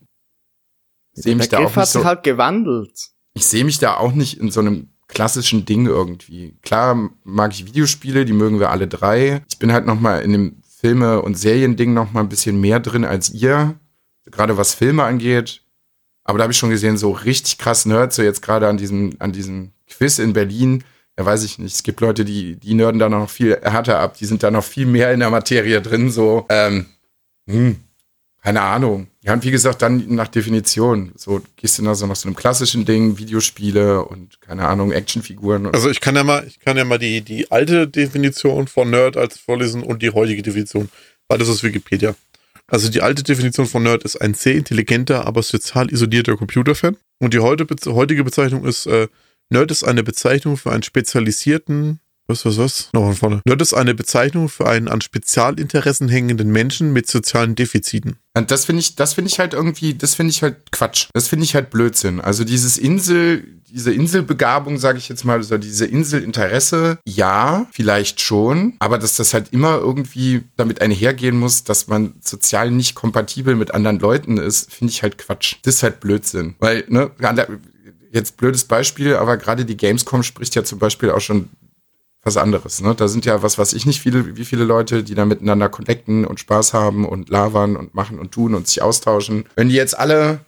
Ich 1.20 1.24
sehe 1.24 1.32
Der 1.34 1.38
mich 1.38 1.49
da 1.49 1.57
auch 1.57 1.61
Begriff 1.61 1.76
hat 1.76 1.84
nicht 1.84 1.91
so 1.91 1.99
sich 1.99 2.07
halt 2.07 2.24
gewandelt. 2.24 2.99
ich 3.34 3.45
sehe 3.45 3.65
mich 3.65 3.80
da 3.80 3.97
auch 3.97 4.13
nicht 4.13 4.39
in 4.39 4.51
so 4.51 4.59
einem 4.61 4.89
klassischen 5.07 5.65
Ding 5.65 5.86
irgendwie. 5.86 6.57
Klar 6.61 7.09
mag 7.24 7.51
ich 7.51 7.65
Videospiele, 7.65 8.26
die 8.26 8.34
mögen 8.34 8.59
wir 8.59 8.70
alle 8.70 8.88
drei. 8.88 9.43
Ich 9.49 9.59
bin 9.59 9.72
halt 9.74 9.86
noch 9.86 9.99
mal 9.99 10.22
in 10.22 10.32
dem 10.32 10.61
Filme- 10.80 11.22
und 11.22 11.38
Seriending 11.38 11.93
noch 11.93 12.11
mal 12.13 12.22
ein 12.22 12.30
bisschen 12.30 12.61
mehr 12.61 12.80
drin 12.80 13.03
als 13.03 13.30
ihr, 13.32 13.76
gerade 14.26 14.55
was 14.57 14.74
Filme 14.74 15.03
angeht. 15.03 15.61
Aber 16.24 16.38
da 16.38 16.43
habe 16.43 16.53
ich 16.53 16.59
schon 16.59 16.70
gesehen, 16.70 16.97
so 16.97 17.11
richtig 17.11 17.57
krass 17.57 17.86
Nerds, 17.86 18.15
so 18.15 18.22
jetzt 18.22 18.41
gerade 18.41 18.67
an 18.67 18.78
diesem, 18.78 19.15
an 19.20 19.32
diesem 19.32 19.72
Quiz 19.89 20.20
in 20.20 20.32
Berlin. 20.34 20.84
Ja, 21.17 21.26
weiß 21.26 21.43
ich 21.43 21.57
nicht. 21.59 21.74
Es 21.74 21.84
gibt 21.84 21.99
Leute, 22.01 22.24
die, 22.24 22.55
die 22.55 22.76
nerden 22.76 22.99
da 22.99 23.09
noch 23.09 23.30
viel 23.30 23.57
härter 23.61 23.99
ab. 23.99 24.15
Die 24.17 24.26
sind 24.26 24.43
da 24.43 24.51
noch 24.51 24.63
viel 24.63 24.86
mehr 24.86 25.11
in 25.11 25.20
der 25.20 25.32
Materie 25.32 25.82
drin, 25.82 26.11
so, 26.11 26.45
ähm, 26.49 26.86
hm, 27.49 27.78
keine 28.41 28.61
Ahnung. 28.61 29.07
Ja, 29.21 29.33
und 29.33 29.43
wie 29.43 29.51
gesagt, 29.51 29.81
dann 29.81 30.15
nach 30.15 30.27
Definition. 30.29 31.11
So 31.15 31.41
gehst 31.57 31.77
du 31.77 31.83
nach 31.83 31.95
so, 31.95 32.07
nach 32.07 32.15
so 32.15 32.27
einem 32.27 32.35
klassischen 32.35 32.85
Ding, 32.85 33.17
Videospiele 33.17 34.03
und 34.05 34.39
keine 34.41 34.67
Ahnung, 34.67 34.91
Actionfiguren. 34.91 35.67
Also 35.67 35.89
ich 35.89 35.99
kann 35.99 36.15
ja 36.15 36.23
mal, 36.23 36.45
ich 36.47 36.59
kann 36.59 36.77
ja 36.77 36.85
mal 36.85 36.99
die, 36.99 37.21
die 37.21 37.51
alte 37.51 37.87
Definition 37.87 38.67
von 38.67 38.89
Nerd 38.89 39.17
als 39.17 39.37
vorlesen 39.37 39.83
und 39.83 40.01
die 40.01 40.11
heutige 40.11 40.41
Definition. 40.41 40.89
Beides 41.27 41.49
aus 41.49 41.63
Wikipedia. 41.63 42.15
Also 42.67 42.89
die 42.89 43.01
alte 43.01 43.23
Definition 43.23 43.65
von 43.65 43.83
Nerd 43.83 44.03
ist 44.03 44.15
ein 44.15 44.33
sehr 44.33 44.55
intelligenter, 44.55 45.25
aber 45.25 45.43
sozial 45.43 45.91
isolierter 45.91 46.37
Computerfan. 46.37 46.97
Und 47.19 47.33
die 47.33 47.39
heutige 47.39 48.23
Bezeichnung 48.23 48.65
ist, 48.65 48.85
äh, 48.85 49.07
Nerd 49.49 49.71
ist 49.71 49.83
eine 49.83 50.03
Bezeichnung 50.03 50.57
für 50.57 50.71
einen 50.71 50.83
spezialisierten, 50.83 51.99
was, 52.30 52.45
was, 52.45 52.57
was? 52.57 52.89
Noch 52.93 53.03
von 53.03 53.15
vorne. 53.15 53.41
Nerd 53.45 53.61
ist 53.61 53.73
eine 53.73 53.95
Bezeichnung 53.95 54.49
für 54.49 54.67
einen 54.67 54.88
an 54.88 55.01
Spezialinteressen 55.01 56.07
hängenden 56.07 56.51
Menschen 56.51 56.93
mit 56.93 57.07
sozialen 57.07 57.55
Defiziten. 57.55 58.17
Und 58.38 58.51
das 58.51 58.65
finde 58.65 58.82
ich, 58.82 58.95
das 58.95 59.15
finde 59.15 59.30
ich 59.30 59.39
halt 59.39 59.53
irgendwie, 59.53 59.95
das 59.95 60.13
finde 60.15 60.32
ich 60.32 60.43
halt 60.43 60.71
Quatsch. 60.71 61.07
Das 61.13 61.27
finde 61.27 61.45
ich 61.45 61.55
halt 61.55 61.71
Blödsinn. 61.71 62.21
Also 62.21 62.43
dieses 62.43 62.77
Insel, 62.77 63.43
diese 63.69 63.91
Inselbegabung, 63.91 64.77
sage 64.77 64.99
ich 64.99 65.09
jetzt 65.09 65.25
mal, 65.25 65.41
so 65.41 65.57
diese 65.57 65.86
Inselinteresse, 65.86 66.99
ja, 67.05 67.67
vielleicht 67.71 68.21
schon, 68.21 68.75
aber 68.80 68.99
dass 68.99 69.15
das 69.15 69.34
halt 69.34 69.51
immer 69.51 69.77
irgendwie 69.77 70.43
damit 70.55 70.82
einhergehen 70.82 71.38
muss, 71.38 71.63
dass 71.63 71.88
man 71.88 72.13
sozial 72.21 72.71
nicht 72.71 72.95
kompatibel 72.95 73.55
mit 73.55 73.73
anderen 73.73 73.99
Leuten 73.99 74.38
ist, 74.38 74.71
finde 74.71 74.91
ich 74.91 75.01
halt 75.01 75.17
Quatsch. 75.17 75.55
Das 75.63 75.75
ist 75.75 75.84
halt 75.84 75.99
Blödsinn. 75.99 76.55
Weil, 76.59 76.86
ne, 76.88 77.11
jetzt 78.11 78.38
blödes 78.38 78.65
Beispiel, 78.65 79.15
aber 79.15 79.38
gerade 79.38 79.65
die 79.65 79.77
Gamescom 79.77 80.23
spricht 80.23 80.55
ja 80.55 80.63
zum 80.63 80.80
Beispiel 80.80 81.11
auch 81.11 81.21
schon 81.21 81.49
was 82.24 82.38
anderes. 82.38 82.82
Ne? 82.82 82.95
Da 82.95 83.07
sind 83.07 83.26
ja 83.26 83.41
was 83.43 83.57
weiß 83.57 83.74
ich 83.74 83.86
nicht 83.86 84.01
viele, 84.01 84.36
wie 84.36 84.45
viele 84.45 84.63
Leute, 84.63 85.03
die 85.03 85.15
da 85.15 85.26
miteinander 85.26 85.70
connecten 85.70 86.26
und 86.26 86.39
Spaß 86.39 86.74
haben 86.74 87.05
und 87.05 87.30
labern 87.30 87.76
und 87.76 87.95
machen 87.95 88.20
und 88.20 88.32
tun 88.32 88.55
und 88.55 88.67
sich 88.67 88.82
austauschen. 88.82 89.45
Wenn 89.55 89.70
die 89.70 89.76
jetzt 89.76 89.97
alle 89.97 90.41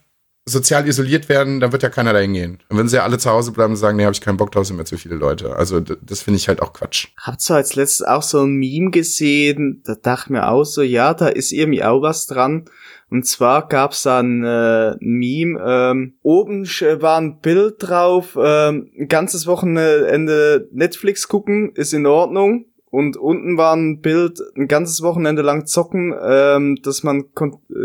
sozial 0.45 0.87
isoliert 0.87 1.29
werden, 1.29 1.59
dann 1.59 1.71
wird 1.71 1.83
ja 1.83 1.89
keiner 1.89 2.13
dahin 2.13 2.33
gehen. 2.33 2.59
Dann 2.67 2.77
würden 2.77 2.89
sie 2.89 2.95
ja 2.95 3.03
alle 3.03 3.19
zu 3.19 3.29
Hause 3.29 3.51
bleiben 3.51 3.73
und 3.73 3.77
sagen, 3.77 3.97
nee, 3.97 4.03
habe 4.03 4.13
ich 4.13 4.21
keinen 4.21 4.37
Bock 4.37 4.51
drauf, 4.51 4.65
sind 4.65 4.75
mir 4.77 4.85
zu 4.85 4.97
viele 4.97 5.15
Leute. 5.15 5.55
Also 5.55 5.79
das 5.79 6.21
finde 6.21 6.37
ich 6.37 6.47
halt 6.47 6.61
auch 6.61 6.73
Quatsch. 6.73 7.09
Habt 7.17 7.47
ihr 7.49 7.55
als 7.55 7.75
letztes 7.75 8.05
auch 8.05 8.23
so 8.23 8.41
ein 8.41 8.55
Meme 8.55 8.89
gesehen? 8.89 9.81
Da 9.85 9.95
dachte 9.95 10.25
ich 10.25 10.29
mir 10.31 10.47
auch 10.47 10.63
so, 10.63 10.81
ja, 10.81 11.13
da 11.13 11.27
ist 11.27 11.51
irgendwie 11.51 11.83
auch 11.83 12.01
was 12.01 12.25
dran. 12.25 12.65
Und 13.11 13.25
zwar 13.25 13.67
gab's 13.67 14.03
da 14.03 14.19
ein 14.19 14.43
äh, 14.45 14.95
Meme, 15.01 15.61
ähm, 15.63 16.13
oben 16.23 16.63
war 16.65 17.19
ein 17.19 17.41
Bild 17.41 17.75
drauf, 17.79 18.37
ähm, 18.41 18.89
ein 18.97 19.09
ganzes 19.09 19.45
Wochenende 19.47 20.69
Netflix 20.71 21.27
gucken, 21.27 21.73
ist 21.75 21.93
in 21.93 22.05
Ordnung. 22.05 22.67
Und 22.89 23.15
unten 23.15 23.57
war 23.57 23.73
ein 23.75 24.01
Bild, 24.01 24.39
ein 24.55 24.67
ganzes 24.67 25.01
Wochenende 25.01 25.41
lang 25.41 25.65
zocken, 25.65 26.13
ähm, 26.21 26.77
dass 26.83 27.03
man 27.03 27.25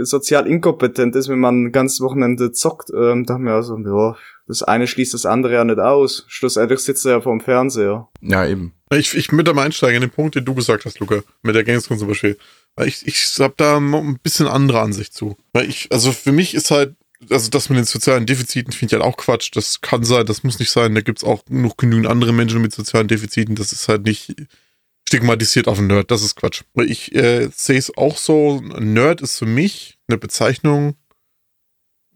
sozial 0.03 0.47
inkompetent 0.49 1.15
ist, 1.15 1.29
wenn 1.29 1.39
man 1.39 1.65
ein 1.67 1.73
ganzes 1.73 2.01
Wochenende 2.01 2.53
zockt. 2.53 2.91
Ähm, 2.91 3.25
da 3.25 3.35
haben 3.35 3.45
wir 3.45 3.55
also, 3.55 3.79
ja, 3.79 4.17
das 4.49 4.63
eine 4.63 4.87
schließt 4.87 5.15
das 5.15 5.27
andere 5.27 5.55
ja 5.55 5.65
nicht 5.65 5.79
aus. 5.79 6.25
Schlussendlich 6.29 6.81
sitzt 6.81 7.05
er 7.05 7.13
ja 7.13 7.21
vorm 7.21 7.41
Fernseher. 7.41 8.09
Ja, 8.21 8.47
eben. 8.47 8.75
Ich, 8.93 9.17
ich 9.17 9.31
würde 9.33 9.55
mal 9.55 9.67
einsteigen 9.67 10.03
in 10.03 10.09
den 10.09 10.15
Punkt, 10.15 10.37
den 10.37 10.45
du 10.45 10.55
gesagt 10.55 10.85
hast, 10.85 11.01
Luca, 11.01 11.23
mit 11.43 11.55
der 11.55 11.65
Gamescom 11.65 11.99
zum 11.99 12.09
Beispiel. 12.09 12.37
Weil 12.77 12.89
ich, 12.89 13.07
ich 13.07 13.27
habe 13.39 13.55
da 13.57 13.79
ein 13.79 14.19
bisschen 14.23 14.47
andere 14.47 14.81
Ansicht 14.81 15.15
zu. 15.15 15.37
Weil 15.53 15.69
ich, 15.69 15.91
also 15.91 16.13
für 16.13 16.33
mich 16.33 16.55
ist 16.55 16.71
halt, 16.71 16.95
also 17.31 17.49
das 17.49 17.71
mit 17.71 17.79
den 17.79 17.87
sozialen 17.87 18.27
Defiziten 18.27 18.73
finde 18.73 18.95
ich 18.95 19.01
halt 19.01 19.11
auch 19.11 19.17
Quatsch. 19.17 19.51
Das 19.55 19.81
kann 19.81 20.05
sein, 20.05 20.27
das 20.27 20.43
muss 20.43 20.59
nicht 20.59 20.71
sein. 20.71 20.95
Da 20.95 21.01
gibt's 21.01 21.25
auch 21.25 21.43
noch 21.49 21.79
genügend 21.79 22.07
andere 22.07 22.35
Menschen 22.35 22.61
mit 22.61 22.75
sozialen 22.75 23.09
Defiziten. 23.09 23.55
Das 23.55 23.73
ist 23.73 23.89
halt 23.89 24.05
nicht 24.05 24.35
stigmatisiert 25.09 25.69
auf 25.69 25.79
einen 25.79 25.87
Nerd. 25.87 26.11
Das 26.11 26.23
ist 26.23 26.37
Quatsch. 26.37 26.63
Weil 26.75 26.91
ich 26.91 27.15
äh, 27.15 27.49
sehe 27.55 27.79
es 27.79 27.97
auch 27.97 28.19
so, 28.19 28.61
Nerd 28.61 29.23
ist 29.23 29.39
für 29.39 29.47
mich 29.47 29.99
eine 30.09 30.19
Bezeichnung, 30.19 30.97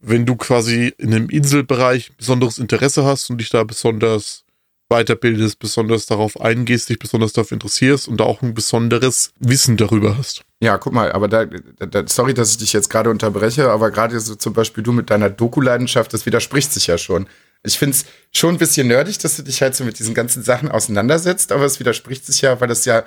wenn 0.03 0.27
du 0.27 0.37
quasi 0.37 0.93
in 0.99 1.15
einem 1.15 1.31
Inselbereich 1.31 2.13
besonderes 2.17 2.59
Interesse 2.59 3.05
hast 3.05 3.31
und 3.31 3.39
dich 3.39 3.49
da 3.49 3.65
besonders 3.65 4.45
weiterbildest, 4.91 5.59
besonders 5.59 6.07
darauf 6.07 6.41
eingehst, 6.41 6.89
dich 6.89 6.99
besonders 6.99 7.33
darauf 7.33 7.53
interessierst 7.53 8.09
und 8.09 8.19
da 8.19 8.25
auch 8.25 8.43
ein 8.43 8.55
besonderes 8.55 9.33
Wissen 9.39 9.77
darüber 9.77 10.19
hast. 10.19 10.43
Ja, 10.61 10.77
guck 10.77 10.93
mal, 10.93 11.13
aber 11.13 11.29
da, 11.29 11.47
da, 11.47 12.07
sorry, 12.07 12.35
dass 12.35 12.51
ich 12.51 12.59
dich 12.59 12.73
jetzt 12.73 12.91
gerade 12.91 13.09
unterbreche, 13.09 13.71
aber 13.71 13.91
gerade 13.91 14.21
so 14.21 14.35
zum 14.35 14.53
Beispiel 14.53 14.83
du 14.83 14.93
mit 14.93 15.09
deiner 15.09 15.31
Doku-Leidenschaft, 15.31 16.13
das 16.13 16.27
widerspricht 16.27 16.73
sich 16.73 16.89
ja 16.89 16.99
schon. 16.99 17.27
Ich 17.63 17.79
find's 17.79 18.05
schon 18.33 18.57
ein 18.57 18.59
bisschen 18.59 18.89
nerdig, 18.89 19.19
dass 19.19 19.37
du 19.37 19.43
dich 19.43 19.63
halt 19.63 19.75
so 19.75 19.85
mit 19.85 19.99
diesen 19.99 20.15
ganzen 20.15 20.43
Sachen 20.43 20.71
auseinandersetzt, 20.71 21.53
aber 21.53 21.65
es 21.65 21.81
widerspricht 21.81 22.27
sich 22.27 22.41
ja, 22.43 22.61
weil 22.61 22.69
das 22.69 22.85
ja 22.85 23.05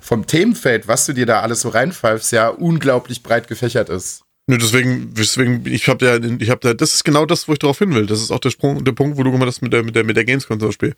vom 0.00 0.26
Themenfeld, 0.26 0.86
was 0.86 1.06
du 1.06 1.14
dir 1.14 1.26
da 1.26 1.40
alles 1.40 1.62
so 1.62 1.70
reinpfeifst, 1.70 2.32
ja 2.32 2.48
unglaublich 2.48 3.22
breit 3.22 3.48
gefächert 3.48 3.88
ist. 3.88 4.24
Nö, 4.46 4.58
deswegen, 4.58 5.14
deswegen, 5.14 5.64
ich 5.66 5.88
habe 5.88 6.04
ja, 6.04 6.16
ich 6.38 6.50
habe 6.50 6.60
da, 6.60 6.74
das 6.74 6.92
ist 6.92 7.04
genau 7.04 7.24
das, 7.24 7.48
wo 7.48 7.54
ich 7.54 7.58
darauf 7.58 7.78
hin 7.78 7.94
will. 7.94 8.04
Das 8.04 8.20
ist 8.20 8.30
auch 8.30 8.40
der, 8.40 8.50
Sprung, 8.50 8.84
der 8.84 8.92
Punkt, 8.92 9.16
wo 9.16 9.22
du 9.22 9.32
gemacht 9.32 9.48
hast 9.48 9.62
mit 9.62 9.72
der, 9.72 9.82
mit 9.82 9.96
der, 9.96 10.04
mit 10.04 10.18
der 10.18 10.26
Gamescom 10.26 10.60
zum 10.60 10.68
Beispiel. 10.68 10.94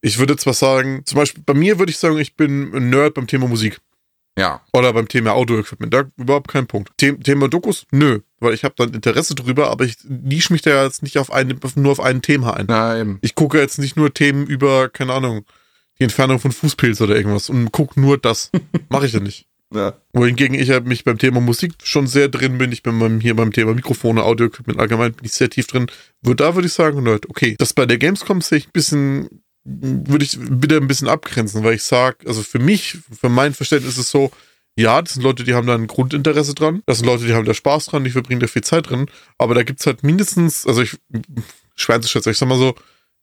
Ich 0.00 0.18
würde 0.18 0.36
zwar 0.36 0.54
sagen, 0.54 1.02
zum 1.06 1.16
Beispiel 1.16 1.42
bei 1.44 1.54
mir 1.54 1.78
würde 1.78 1.90
ich 1.90 1.98
sagen, 1.98 2.18
ich 2.18 2.36
bin 2.36 2.74
ein 2.74 2.90
Nerd 2.90 3.14
beim 3.14 3.26
Thema 3.26 3.48
Musik. 3.48 3.80
Ja. 4.36 4.62
Oder 4.72 4.92
beim 4.92 5.08
Thema 5.08 5.32
Audio-Equipment. 5.32 5.94
Da 5.94 6.04
überhaupt 6.16 6.48
kein 6.48 6.66
Punkt. 6.66 6.92
The 7.00 7.12
Thema 7.14 7.48
Dokus? 7.48 7.86
Nö. 7.92 8.20
Weil 8.40 8.54
ich 8.54 8.64
habe 8.64 8.74
dann 8.76 8.92
Interesse 8.92 9.34
drüber, 9.34 9.70
aber 9.70 9.84
ich 9.84 9.96
nische 10.04 10.52
mich 10.52 10.62
da 10.62 10.84
jetzt 10.84 11.02
nicht 11.02 11.18
auf 11.18 11.32
ein, 11.32 11.58
nur 11.76 11.92
auf 11.92 12.00
ein 12.00 12.20
Thema 12.20 12.56
ein. 12.56 12.66
Na 12.68 12.98
eben. 12.98 13.18
Ich 13.22 13.34
gucke 13.34 13.60
jetzt 13.60 13.78
nicht 13.78 13.96
nur 13.96 14.12
Themen 14.12 14.46
über, 14.46 14.88
keine 14.88 15.12
Ahnung, 15.12 15.44
die 15.98 16.04
Entfernung 16.04 16.40
von 16.40 16.50
Fußpilz 16.50 17.00
oder 17.00 17.14
irgendwas 17.14 17.48
und 17.48 17.70
gucke 17.70 18.00
nur 18.00 18.18
das. 18.18 18.50
Mache 18.88 19.06
ich 19.06 19.12
ja 19.12 19.20
nicht. 19.20 19.46
Ja. 19.72 19.94
Wohingegen 20.12 20.54
ich 20.54 20.70
halt 20.70 20.86
mich 20.86 21.04
beim 21.04 21.18
Thema 21.18 21.40
Musik 21.40 21.72
schon 21.82 22.06
sehr 22.06 22.28
drin 22.28 22.58
bin. 22.58 22.72
Ich 22.72 22.82
bin 22.82 22.98
beim, 22.98 23.20
hier 23.20 23.34
beim 23.34 23.52
Thema 23.52 23.74
Mikrofone, 23.74 24.22
Audio-Equipment 24.22 24.78
allgemein 24.78 25.12
bin 25.12 25.24
ich 25.24 25.32
sehr 25.32 25.50
tief 25.50 25.66
drin. 25.66 25.86
Da 26.22 26.54
würde 26.54 26.66
ich 26.66 26.74
sagen, 26.74 27.02
Nerd, 27.02 27.28
okay. 27.28 27.54
Das 27.58 27.72
bei 27.72 27.86
der 27.86 27.98
Gamescom 27.98 28.40
sehe 28.40 28.58
ich 28.58 28.68
ein 28.68 28.72
bisschen, 28.72 29.43
würde 29.64 30.24
ich 30.24 30.38
wieder 30.38 30.76
ein 30.76 30.88
bisschen 30.88 31.08
abgrenzen, 31.08 31.64
weil 31.64 31.74
ich 31.74 31.82
sage, 31.82 32.26
also 32.26 32.42
für 32.42 32.58
mich, 32.58 32.98
für 33.18 33.28
mein 33.28 33.54
Verständnis 33.54 33.94
ist 33.94 34.06
es 34.06 34.10
so, 34.10 34.30
ja, 34.76 35.00
das 35.00 35.14
sind 35.14 35.22
Leute, 35.22 35.44
die 35.44 35.54
haben 35.54 35.66
da 35.66 35.74
ein 35.74 35.86
Grundinteresse 35.86 36.54
dran. 36.54 36.82
Das 36.86 36.98
sind 36.98 37.06
Leute, 37.06 37.24
die 37.24 37.32
haben 37.32 37.44
da 37.44 37.54
Spaß 37.54 37.86
dran, 37.86 38.04
die 38.04 38.10
verbringen 38.10 38.40
da 38.40 38.46
viel 38.46 38.64
Zeit 38.64 38.90
drin. 38.90 39.06
Aber 39.38 39.54
da 39.54 39.62
gibt's 39.62 39.86
halt 39.86 40.02
mindestens, 40.02 40.66
also 40.66 40.82
ich, 40.82 40.98
schwer 41.76 42.00
zu 42.00 42.08
schätzen, 42.08 42.30
ich 42.30 42.38
sag 42.38 42.48
mal 42.48 42.58
so, 42.58 42.74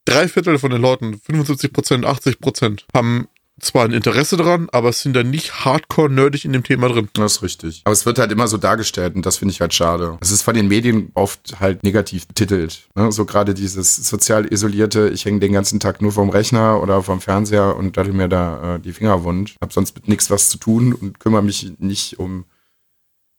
drei 0.05 0.27
Viertel 0.27 0.57
von 0.59 0.71
den 0.71 0.81
Leuten, 0.81 1.19
75 1.19 1.73
Prozent, 1.73 2.05
80 2.05 2.39
Prozent, 2.39 2.85
haben 2.93 3.27
zwar 3.62 3.86
ein 3.86 3.91
Interesse 3.91 4.38
daran, 4.38 4.68
aber 4.72 4.91
sind 4.93 5.16
da 5.16 5.24
nicht 5.24 5.66
hardcore 5.66 6.09
nerdig 6.09 6.45
in 6.45 6.53
dem 6.53 6.64
Thema 6.64 6.89
drin. 6.89 7.09
Das 7.14 7.34
ist 7.34 7.43
richtig. 7.43 7.82
Aber 7.86 7.93
es 7.93 8.05
wird 8.05 8.20
halt 8.20 8.32
immer 8.32 8.47
so 8.47 8.57
dargestellt 8.57 9.16
und 9.16 9.26
das 9.26 9.38
finde 9.38 9.53
ich 9.53 9.62
halt 9.62 9.74
schade. 9.74 10.18
Es 10.22 10.32
ist 10.32 10.41
von 10.41 10.55
den 10.55 10.68
Medien 10.68 11.12
oft 11.14 11.59
halt 11.59 11.84
negativ 11.84 12.28
betitelt. 12.28 12.88
Ne? 12.95 13.12
So 13.12 13.26
gerade 13.26 13.53
dieses 13.53 13.95
sozial 13.95 14.45
isolierte, 14.51 15.09
ich 15.09 15.26
hänge 15.26 15.39
den 15.39 15.53
ganzen 15.53 15.80
Tag 15.80 16.01
nur 16.01 16.12
vom 16.12 16.30
Rechner 16.30 16.82
oder 16.82 17.03
vom 17.03 17.22
Fernseher 17.22 17.76
und 17.76 17.97
daddel 17.97 18.14
mir 18.14 18.28
da 18.28 18.76
äh, 18.76 18.80
die 18.80 18.93
Finger 18.93 19.24
wund. 19.24 19.55
Hab 19.62 19.74
sonst 19.74 19.95
mit 19.95 20.07
nichts 20.07 20.30
was 20.30 20.49
zu 20.49 20.57
tun 20.57 20.93
und 20.93 21.20
kümmere 21.20 21.43
mich 21.43 21.74
nicht 21.80 22.20
um, 22.20 22.45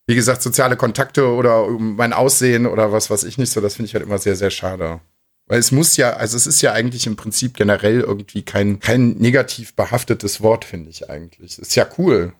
wie 0.07 0.15
gesagt, 0.15 0.43
soziale 0.43 0.77
Kontakte 0.77 1.29
oder 1.29 1.65
um 1.65 1.97
mein 1.97 2.13
Aussehen 2.13 2.67
oder 2.67 2.93
was 2.93 3.11
weiß 3.11 3.25
ich 3.25 3.39
nicht 3.39 3.51
so. 3.51 3.61
Das 3.61 3.77
finde 3.77 3.89
ich 3.89 3.95
halt 3.95 4.05
immer 4.05 4.19
sehr, 4.19 4.37
sehr 4.37 4.51
schade. 4.51 5.01
Weil 5.47 5.59
es 5.59 5.73
muss 5.73 5.97
ja, 5.97 6.15
also 6.15 6.37
es 6.37 6.47
ist 6.47 6.63
ja 6.63 6.73
eigentlich 6.73 7.07
im 7.07 7.17
Prinzip 7.17 7.55
generell 7.55 8.01
irgendwie 8.01 8.43
kein, 8.43 8.81
kein 8.81 9.11
negativ 9.19 9.75
behaftetes 9.75 10.41
Wort, 10.41 10.65
finde 10.65 10.91
ich 10.91 11.11
eigentlich. 11.11 11.59
Ist 11.59 11.75
ja 11.75 11.87
cool, 11.99 12.33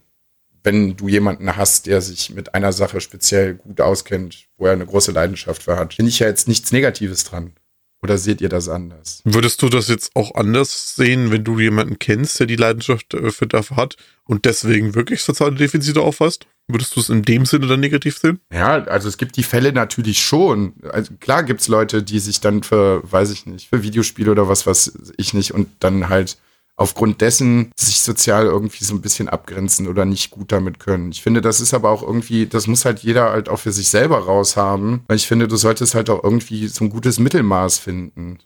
wenn 0.63 0.97
du 0.97 1.09
jemanden 1.09 1.57
hast, 1.57 1.87
der 1.87 2.01
sich 2.01 2.31
mit 2.31 2.55
einer 2.55 2.73
Sache 2.73 3.01
speziell 3.01 3.55
gut 3.55 3.81
auskennt, 3.81 4.47
wo 4.57 4.67
er 4.67 4.73
eine 4.73 4.87
große 4.87 5.13
Leidenschaft 5.13 5.65
für 5.65 5.77
hat. 5.77 5.95
Finde 5.95 6.11
ich 6.11 6.21
ja 6.21 6.29
jetzt 6.29 6.49
nichts 6.49 6.73
Negatives 6.73 7.25
dran. 7.25 7.53
Oder 8.03 8.19
seht 8.19 8.41
ihr 8.41 8.49
das 8.49 8.69
anders? 8.69 9.23
Würdest 9.25 9.63
du 9.63 9.69
das 9.69 9.87
jetzt 9.89 10.17
auch 10.17 10.35
anders 10.35 10.97
sehen, 10.97 11.31
wenn 11.31 11.45
du 11.45 11.61
jemanden 11.61 12.01
kennst, 12.01 12.41
der 12.41 12.47
die 12.47 12.57
Leidenschaft 12.57 13.15
äh, 13.15 13.31
für 13.31 13.47
dafür 13.47 13.77
hat 13.77 13.97
und 14.25 14.45
deswegen 14.45 14.95
wirklich 14.97 15.23
soziale 15.23 15.55
Defizite 15.55 16.01
auffasst? 16.01 16.47
Würdest 16.73 16.97
du 16.97 17.01
es 17.01 17.09
in 17.09 17.23
dem 17.23 17.47
Sinne 17.47 17.67
dann 17.67 17.81
negativ 17.81 18.19
sehen? 18.19 18.41
Ja, 18.53 18.85
also 18.85 19.09
es 19.09 19.19
gibt 19.19 19.37
die 19.37 19.43
Fälle 19.43 19.73
natürlich 19.73 20.23
schon. 20.23 20.75
Also 20.91 21.15
klar 21.21 21.43
gibt's 21.43 21.69
Leute, 21.69 22.03
die 22.03 22.19
sich 22.19 22.41
dann 22.41 22.63
für, 22.63 23.03
weiß 23.11 23.31
ich 23.31 23.47
nicht, 23.47 23.69
für 23.69 23.83
Videospiele 23.83 24.31
oder 24.31 24.49
was 24.49 24.67
weiß 24.67 25.13
ich 25.17 25.35
nicht 25.35 25.53
und 25.53 25.69
dann 25.81 26.09
halt 26.09 26.39
aufgrund 26.77 27.21
dessen 27.21 27.71
sich 27.77 28.01
sozial 28.01 28.47
irgendwie 28.47 28.85
so 28.85 28.95
ein 28.95 29.03
bisschen 29.03 29.29
abgrenzen 29.29 29.87
oder 29.87 30.05
nicht 30.05 30.31
gut 30.31 30.53
damit 30.53 30.79
können. 30.79 31.13
Ich 31.13 31.23
finde, 31.23 31.41
das 31.41 31.61
ist 31.61 31.75
aber 31.75 31.91
auch 31.91 32.03
irgendwie, 32.03 32.47
das 32.47 32.67
muss 32.67 32.85
halt 32.85 33.01
jeder 33.01 33.31
halt 33.31 33.49
auch 33.49 33.59
für 33.59 33.73
sich 33.73 33.89
selber 33.89 34.19
raushaben, 34.19 35.03
ich 35.13 35.27
finde, 35.27 35.49
du 35.49 35.57
solltest 35.57 35.95
halt 35.95 36.11
auch 36.11 36.25
irgendwie 36.25 36.69
so 36.69 36.85
ein 36.85 36.91
gutes 36.91 37.19
Mittelmaß 37.19 37.79
finden. 37.79 38.39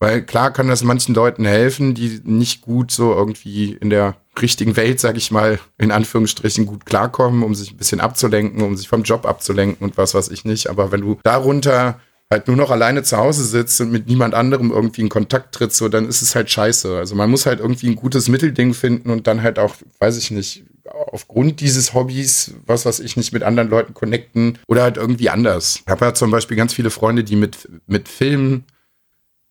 Weil 0.00 0.22
klar 0.22 0.52
kann 0.52 0.68
das 0.68 0.84
manchen 0.84 1.14
Leuten 1.14 1.44
helfen, 1.44 1.94
die 1.94 2.20
nicht 2.24 2.62
gut 2.62 2.92
so 2.92 3.12
irgendwie 3.12 3.72
in 3.72 3.90
der 3.90 4.16
richtigen 4.40 4.76
Welt, 4.76 5.00
sag 5.00 5.16
ich 5.16 5.32
mal, 5.32 5.58
in 5.76 5.90
Anführungsstrichen 5.90 6.66
gut 6.66 6.86
klarkommen, 6.86 7.42
um 7.42 7.54
sich 7.54 7.72
ein 7.72 7.76
bisschen 7.76 8.00
abzulenken, 8.00 8.62
um 8.62 8.76
sich 8.76 8.88
vom 8.88 9.02
Job 9.02 9.26
abzulenken 9.26 9.84
und 9.84 9.96
was 9.96 10.14
weiß 10.14 10.28
ich 10.28 10.44
nicht. 10.44 10.70
Aber 10.70 10.92
wenn 10.92 11.00
du 11.00 11.18
darunter 11.24 12.00
halt 12.30 12.46
nur 12.46 12.56
noch 12.56 12.70
alleine 12.70 13.02
zu 13.02 13.16
Hause 13.16 13.44
sitzt 13.44 13.80
und 13.80 13.90
mit 13.90 14.06
niemand 14.06 14.34
anderem 14.34 14.70
irgendwie 14.70 15.00
in 15.00 15.08
Kontakt 15.08 15.54
trittst, 15.54 15.78
so, 15.78 15.88
dann 15.88 16.06
ist 16.06 16.22
es 16.22 16.34
halt 16.34 16.50
scheiße. 16.50 16.96
Also 16.96 17.14
man 17.14 17.30
muss 17.30 17.46
halt 17.46 17.60
irgendwie 17.60 17.88
ein 17.88 17.96
gutes 17.96 18.28
Mittelding 18.28 18.74
finden 18.74 19.10
und 19.10 19.26
dann 19.26 19.42
halt 19.42 19.58
auch, 19.58 19.74
weiß 19.98 20.18
ich 20.18 20.30
nicht, 20.30 20.64
aufgrund 20.84 21.60
dieses 21.60 21.94
Hobbys, 21.94 22.54
was 22.66 22.86
weiß 22.86 23.00
ich 23.00 23.16
nicht, 23.16 23.32
mit 23.32 23.42
anderen 23.42 23.70
Leuten 23.70 23.94
connecten 23.94 24.58
oder 24.66 24.82
halt 24.82 24.96
irgendwie 24.96 25.30
anders. 25.30 25.80
Ich 25.84 25.90
habe 25.90 26.04
ja 26.04 26.14
zum 26.14 26.30
Beispiel 26.30 26.56
ganz 26.56 26.74
viele 26.74 26.90
Freunde, 26.90 27.24
die 27.24 27.36
mit, 27.36 27.68
mit 27.86 28.08
Filmen 28.08 28.64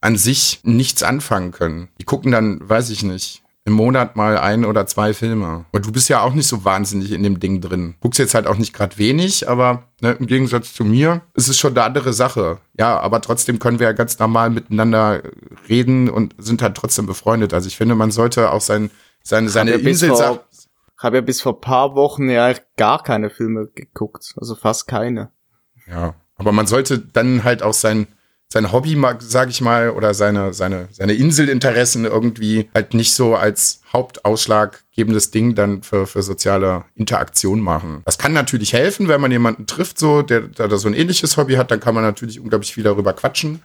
an 0.02 0.18
sich 0.18 0.60
nichts 0.64 1.04
anfangen 1.04 1.52
können. 1.52 1.90
Die 2.00 2.06
gucken 2.06 2.32
dann, 2.32 2.60
weiß 2.62 2.90
ich 2.90 3.04
nicht, 3.04 3.44
im 3.68 3.74
Monat 3.74 4.16
mal 4.16 4.38
ein 4.38 4.64
oder 4.64 4.88
zwei 4.88 5.14
Filme. 5.14 5.66
Und 5.74 5.86
du 5.86 5.92
bist 5.92 6.08
ja 6.08 6.22
auch 6.22 6.34
nicht 6.34 6.48
so 6.48 6.64
wahnsinnig 6.64 7.12
in 7.12 7.22
dem 7.22 7.42
Ding 7.42 7.60
drin. 7.60 7.96
Guckst 8.00 8.18
jetzt 8.18 8.34
halt 8.34 8.48
auch 8.48 8.58
nicht 8.58 8.72
gerade 8.72 8.98
wenig, 8.98 9.50
aber 9.50 9.84
ne, 10.00 10.14
im 10.14 10.26
Gegensatz 10.26 10.74
zu 10.74 10.86
mir 10.86 11.22
ist 11.34 11.50
es 11.50 11.60
schon 11.60 11.74
eine 11.74 11.84
andere 11.84 12.14
Sache. 12.14 12.60
Ja, 12.80 12.98
aber 12.98 13.20
trotzdem 13.20 13.60
können 13.60 13.80
wir 13.80 13.88
ja 13.88 13.92
ganz 13.92 14.18
normal 14.20 14.52
miteinander 14.52 15.22
reden 15.68 16.10
und 16.10 16.34
sind 16.38 16.62
halt 16.62 16.78
trotzdem 16.78 17.08
befreundet. 17.08 17.54
Also 17.54 17.68
ich 17.68 17.76
finde, 17.76 17.96
man 17.96 18.12
sollte 18.12 18.52
auch 18.52 18.62
sein, 18.62 18.90
seine, 19.22 19.50
seine 19.50 19.78
bis 19.80 20.02
Insel 20.02 20.40
Ich 20.50 21.04
habe 21.04 21.18
ja 21.18 21.22
bis 21.22 21.42
vor 21.42 21.60
paar 21.60 21.94
Wochen 21.94 22.30
ja 22.30 22.54
gar 22.78 23.04
keine 23.04 23.30
Filme 23.30 23.68
geguckt. 23.76 24.34
Also 24.38 24.56
fast 24.56 24.88
keine. 24.88 25.32
Ja, 25.88 26.16
aber 26.38 26.54
man 26.54 26.68
sollte 26.68 27.00
dann 27.00 27.44
halt 27.44 27.64
auch 27.64 27.74
sein, 27.74 28.08
sein 28.52 28.72
Hobby, 28.72 28.96
mag- 28.96 29.22
sag 29.22 29.50
ich 29.50 29.60
mal, 29.62 29.90
oder 29.90 30.14
seine, 30.14 30.54
seine, 30.54 30.88
seine 30.92 31.14
Inselinteressen 31.14 32.06
irgendwie 32.06 32.70
halt 32.74 32.94
nicht 32.94 33.14
so 33.14 33.36
als 33.36 33.82
hauptausschlaggebendes 33.92 35.32
Ding 35.32 35.56
dann 35.56 35.84
für, 35.84 36.08
für 36.08 36.24
soziale 36.24 36.86
Interaktion 36.96 37.60
machen. 37.60 38.02
Das 38.06 38.18
kann 38.18 38.34
natürlich 38.34 38.74
helfen, 38.74 39.08
wenn 39.08 39.22
man 39.22 39.32
jemanden 39.32 39.66
trifft, 39.68 40.00
so, 40.00 40.22
der, 40.22 40.42
der 40.42 40.68
da 40.68 40.78
so 40.78 40.88
ein 40.88 40.94
ähnliches 40.94 41.38
Hobby 41.38 41.56
hat, 41.56 41.72
dann 41.72 41.80
kann 41.80 41.96
man 41.96 42.04
natürlich 42.04 42.40
unglaublich 42.40 42.74
viel 42.74 42.84
darüber 42.84 43.14
quatschen. 43.14 43.62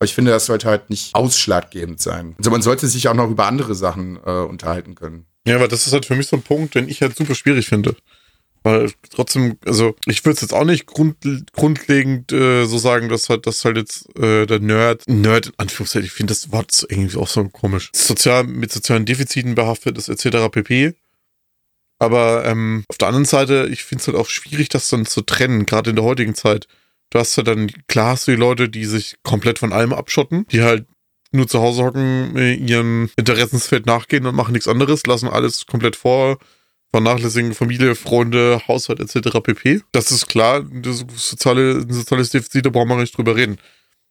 Aber 0.00 0.04
ich 0.04 0.14
finde, 0.14 0.30
das 0.30 0.46
sollte 0.46 0.68
halt 0.68 0.90
nicht 0.90 1.14
ausschlaggebend 1.14 2.00
sein. 2.00 2.34
Also 2.38 2.50
man 2.50 2.62
sollte 2.62 2.86
sich 2.86 3.08
auch 3.08 3.14
noch 3.14 3.30
über 3.30 3.46
andere 3.46 3.74
Sachen 3.74 4.16
äh, 4.24 4.30
unterhalten 4.30 4.94
können. 4.94 5.26
Ja, 5.46 5.56
aber 5.56 5.66
das 5.68 5.86
ist 5.86 5.92
halt 5.92 6.06
für 6.06 6.14
mich 6.14 6.28
so 6.28 6.36
ein 6.36 6.42
Punkt, 6.42 6.74
den 6.74 6.88
ich 6.88 7.00
halt 7.02 7.16
super 7.16 7.34
schwierig 7.34 7.66
finde. 7.68 7.96
Weil 8.68 8.92
trotzdem, 9.08 9.56
also 9.64 9.96
ich 10.04 10.22
würde 10.26 10.34
es 10.34 10.42
jetzt 10.42 10.52
auch 10.52 10.66
nicht 10.66 10.84
grund, 10.84 11.16
grundlegend 11.52 12.32
äh, 12.32 12.66
so 12.66 12.76
sagen, 12.76 13.08
dass 13.08 13.30
halt, 13.30 13.46
dass 13.46 13.64
halt 13.64 13.78
jetzt 13.78 14.14
äh, 14.18 14.44
der 14.44 14.60
Nerd, 14.60 15.08
Nerd 15.08 15.46
in 15.46 15.52
Anführungszeichen, 15.56 16.04
ich 16.04 16.12
finde 16.12 16.34
das 16.34 16.52
Wort 16.52 16.84
irgendwie 16.86 17.16
auch 17.16 17.28
so 17.28 17.48
komisch, 17.48 17.88
sozial 17.94 18.44
mit 18.44 18.70
sozialen 18.70 19.06
Defiziten 19.06 19.54
behaftet 19.54 19.96
ist 19.96 20.10
etc. 20.10 20.50
pp. 20.50 20.92
Aber 21.98 22.44
ähm, 22.44 22.84
auf 22.88 22.98
der 22.98 23.08
anderen 23.08 23.24
Seite, 23.24 23.70
ich 23.72 23.84
finde 23.84 24.02
es 24.02 24.06
halt 24.06 24.18
auch 24.18 24.28
schwierig, 24.28 24.68
das 24.68 24.90
dann 24.90 25.06
zu 25.06 25.22
trennen, 25.22 25.64
gerade 25.64 25.88
in 25.88 25.96
der 25.96 26.04
heutigen 26.04 26.34
Zeit. 26.34 26.66
Du 27.08 27.18
hast 27.18 27.36
ja 27.36 27.42
dann, 27.42 27.68
klar 27.86 28.12
hast 28.12 28.28
du 28.28 28.32
die 28.32 28.36
Leute, 28.36 28.68
die 28.68 28.84
sich 28.84 29.16
komplett 29.22 29.58
von 29.58 29.72
allem 29.72 29.94
abschotten, 29.94 30.46
die 30.52 30.62
halt 30.62 30.86
nur 31.32 31.48
zu 31.48 31.60
Hause 31.60 31.84
hocken, 31.84 32.36
äh, 32.36 32.52
ihrem 32.52 33.08
Interessensfeld 33.16 33.86
nachgehen 33.86 34.26
und 34.26 34.34
machen 34.34 34.52
nichts 34.52 34.68
anderes, 34.68 35.06
lassen 35.06 35.28
alles 35.28 35.64
komplett 35.64 35.96
vor, 35.96 36.36
vernachlässigen 36.90 37.54
Familie, 37.54 37.94
Freunde, 37.94 38.62
Haushalt 38.66 39.00
etc. 39.00 39.40
pp. 39.42 39.82
Das 39.92 40.10
ist 40.10 40.26
klar, 40.26 40.62
das 40.62 41.04
soziale, 41.16 41.82
ein 41.82 41.92
soziales 41.92 42.30
Defizit, 42.30 42.66
da 42.66 42.70
brauchen 42.70 42.88
wir 42.88 42.96
nicht 42.96 43.16
drüber 43.16 43.36
reden. 43.36 43.58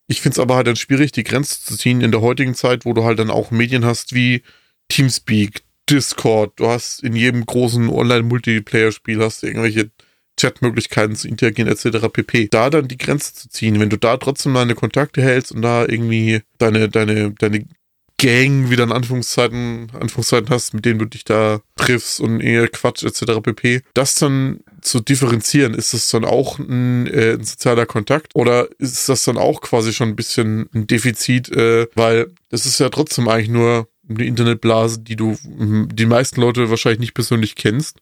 Ich 0.07 0.21
finde 0.21 0.35
es 0.35 0.39
aber 0.39 0.55
halt 0.55 0.67
dann 0.67 0.75
schwierig, 0.75 1.11
die 1.11 1.23
Grenze 1.23 1.61
zu 1.61 1.75
ziehen 1.75 2.01
in 2.01 2.11
der 2.11 2.21
heutigen 2.21 2.55
Zeit, 2.55 2.85
wo 2.85 2.93
du 2.93 3.03
halt 3.03 3.19
dann 3.19 3.29
auch 3.29 3.51
Medien 3.51 3.83
hast 3.83 4.13
wie 4.13 4.43
Teamspeak, 4.89 5.63
Discord, 5.89 6.59
du 6.59 6.67
hast 6.67 7.03
in 7.03 7.15
jedem 7.15 7.45
großen 7.45 7.89
Online-Multiplayer-Spiel 7.89 9.21
hast 9.21 9.43
du 9.43 9.47
irgendwelche 9.47 9.89
Chatmöglichkeiten 10.39 11.15
zu 11.15 11.27
interagieren 11.27 11.71
etc. 11.71 12.07
pp. 12.11 12.47
Da 12.51 12.69
dann 12.69 12.87
die 12.87 12.97
Grenze 12.97 13.33
zu 13.33 13.49
ziehen, 13.49 13.79
wenn 13.79 13.89
du 13.89 13.97
da 13.97 14.17
trotzdem 14.17 14.53
deine 14.53 14.75
Kontakte 14.75 15.21
hältst 15.21 15.51
und 15.51 15.61
da 15.61 15.85
irgendwie 15.85 16.41
deine, 16.57 16.89
deine, 16.89 17.31
deine 17.31 17.65
Gang 18.19 18.71
wieder 18.71 18.83
in 18.83 18.91
Anführungszeiten, 18.91 19.91
Anführungszeiten 19.93 20.49
hast, 20.49 20.73
mit 20.73 20.85
denen 20.85 20.97
du 20.97 21.05
dich 21.05 21.23
da 21.23 21.61
triffst 21.75 22.19
und 22.19 22.41
eher 22.41 22.67
Quatsch 22.67 23.03
etc. 23.03 23.41
pp. 23.43 23.81
Das 23.93 24.15
dann 24.15 24.61
zu 24.81 24.99
differenzieren, 24.99 25.75
ist 25.75 25.93
das 25.93 26.09
dann 26.09 26.25
auch 26.25 26.57
ein, 26.57 27.05
äh, 27.07 27.33
ein 27.33 27.43
sozialer 27.43 27.85
Kontakt 27.85 28.35
oder 28.35 28.69
ist 28.79 29.07
das 29.07 29.23
dann 29.23 29.37
auch 29.37 29.61
quasi 29.61 29.93
schon 29.93 30.09
ein 30.09 30.15
bisschen 30.15 30.67
ein 30.73 30.87
Defizit, 30.87 31.49
äh, 31.49 31.87
weil 31.93 32.31
das 32.49 32.65
ist 32.65 32.79
ja 32.79 32.89
trotzdem 32.89 33.27
eigentlich 33.27 33.49
nur 33.49 33.87
eine 34.09 34.25
Internetblase, 34.25 35.01
die 35.01 35.15
du 35.15 35.37
die 35.43 36.05
meisten 36.05 36.41
Leute 36.41 36.69
wahrscheinlich 36.69 36.99
nicht 36.99 37.13
persönlich 37.13 37.55
kennst. 37.55 37.97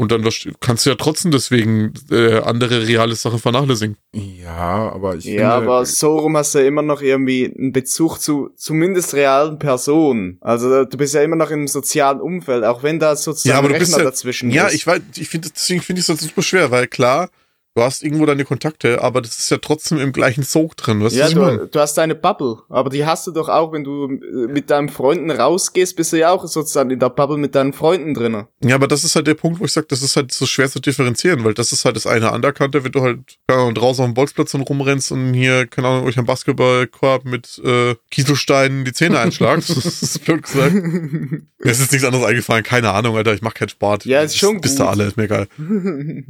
Und 0.00 0.12
dann 0.12 0.26
kannst 0.60 0.86
du 0.86 0.90
ja 0.90 0.96
trotzdem 0.96 1.30
deswegen 1.30 1.92
äh, 2.10 2.38
andere 2.38 2.88
reale 2.88 3.14
Sachen 3.14 3.38
vernachlässigen. 3.38 3.98
Ja, 4.14 4.90
aber 4.94 5.16
ich 5.16 5.26
Ja, 5.26 5.56
finde, 5.56 5.72
aber 5.72 5.84
so 5.84 6.16
rum 6.20 6.38
hast 6.38 6.54
du 6.54 6.60
ja 6.60 6.64
immer 6.66 6.80
noch 6.80 7.02
irgendwie 7.02 7.52
einen 7.54 7.72
Bezug 7.72 8.16
zu 8.16 8.48
zumindest 8.56 9.12
realen 9.12 9.58
Personen. 9.58 10.38
Also 10.40 10.86
du 10.86 10.96
bist 10.96 11.12
ja 11.12 11.20
immer 11.20 11.36
noch 11.36 11.50
im 11.50 11.68
sozialen 11.68 12.22
Umfeld, 12.22 12.64
auch 12.64 12.82
wenn 12.82 12.98
da 12.98 13.14
sozusagen 13.14 13.52
Ja, 13.52 13.58
aber 13.58 13.68
du 13.68 13.74
Rechner 13.74 13.84
bist 13.88 13.98
ja, 13.98 14.04
dazwischen 14.04 14.50
ja, 14.50 14.66
ist. 14.68 14.74
ich 14.76 14.86
weiß, 14.86 15.02
ich 15.16 15.28
finde, 15.28 15.50
deswegen 15.54 15.82
finde 15.82 16.00
ich 16.00 16.08
es 16.08 16.18
super 16.18 16.40
schwer, 16.40 16.70
weil 16.70 16.86
klar, 16.86 17.28
du 17.74 17.82
hast 17.82 18.02
irgendwo 18.02 18.26
deine 18.26 18.44
Kontakte, 18.44 19.02
aber 19.02 19.20
das 19.20 19.38
ist 19.38 19.50
ja 19.50 19.58
trotzdem 19.58 19.98
im 19.98 20.12
gleichen 20.12 20.42
Sog 20.42 20.76
drin, 20.76 21.02
weißt 21.02 21.14
du, 21.14 21.18
ja, 21.18 21.24
was 21.24 21.30
ich 21.30 21.38
meine? 21.38 21.58
du, 21.58 21.66
du 21.66 21.80
hast 21.80 21.94
deine 21.94 22.14
Bubble, 22.14 22.58
aber 22.68 22.90
die 22.90 23.06
hast 23.06 23.26
du 23.26 23.30
doch 23.30 23.48
auch, 23.48 23.72
wenn 23.72 23.84
du 23.84 24.06
äh, 24.06 24.46
mit 24.48 24.70
deinen 24.70 24.88
Freunden 24.88 25.30
rausgehst, 25.30 25.96
bist 25.96 26.12
du 26.12 26.18
ja 26.18 26.30
auch 26.30 26.46
sozusagen 26.46 26.90
in 26.90 26.98
der 26.98 27.10
Bubble 27.10 27.36
mit 27.36 27.54
deinen 27.54 27.72
Freunden 27.72 28.14
drinnen. 28.14 28.46
Ja, 28.62 28.74
aber 28.74 28.88
das 28.88 29.04
ist 29.04 29.14
halt 29.14 29.26
der 29.26 29.34
Punkt, 29.34 29.60
wo 29.60 29.64
ich 29.64 29.72
sage, 29.72 29.86
das 29.88 30.02
ist 30.02 30.16
halt 30.16 30.32
so 30.32 30.46
schwer 30.46 30.68
zu 30.70 30.80
differenzieren, 30.80 31.44
weil 31.44 31.54
das 31.54 31.72
ist 31.72 31.84
halt 31.84 31.96
das 31.96 32.06
eine 32.06 32.32
Underkante, 32.32 32.84
wenn 32.84 32.92
du 32.92 33.02
halt 33.02 33.38
keine 33.46 33.60
Ahnung, 33.62 33.74
draußen 33.74 34.04
auf 34.04 34.10
dem 34.10 34.14
Bolzplatz 34.14 34.52
dann 34.52 34.62
rumrennst 34.62 35.12
und 35.12 35.32
hier, 35.34 35.66
keine 35.66 35.88
Ahnung, 35.88 36.06
euch 36.06 36.18
am 36.18 36.26
Basketballkorb 36.26 37.24
mit 37.24 37.60
äh, 37.64 37.94
Kieselsteinen 38.10 38.84
die 38.84 38.92
Zähne 38.92 39.18
einschlagst. 39.20 39.70
das 39.70 40.02
ist 40.02 40.24
blöd 40.24 40.42
gesagt. 40.42 40.74
Mir 40.74 41.70
ist 41.70 41.80
jetzt 41.80 41.92
nichts 41.92 42.06
anderes 42.06 42.26
eingefallen, 42.26 42.64
keine 42.64 42.90
Ahnung, 42.90 43.16
Alter, 43.16 43.34
ich 43.34 43.42
mach 43.42 43.54
keinen 43.54 43.68
Sport. 43.68 44.04
Ja, 44.04 44.22
ist 44.22 44.36
schon 44.36 44.60
Bist 44.60 44.78
gut. 44.78 44.86
du 44.86 44.90
alle, 44.90 45.04
ist 45.04 45.16
mir 45.16 45.24
egal. 45.24 45.46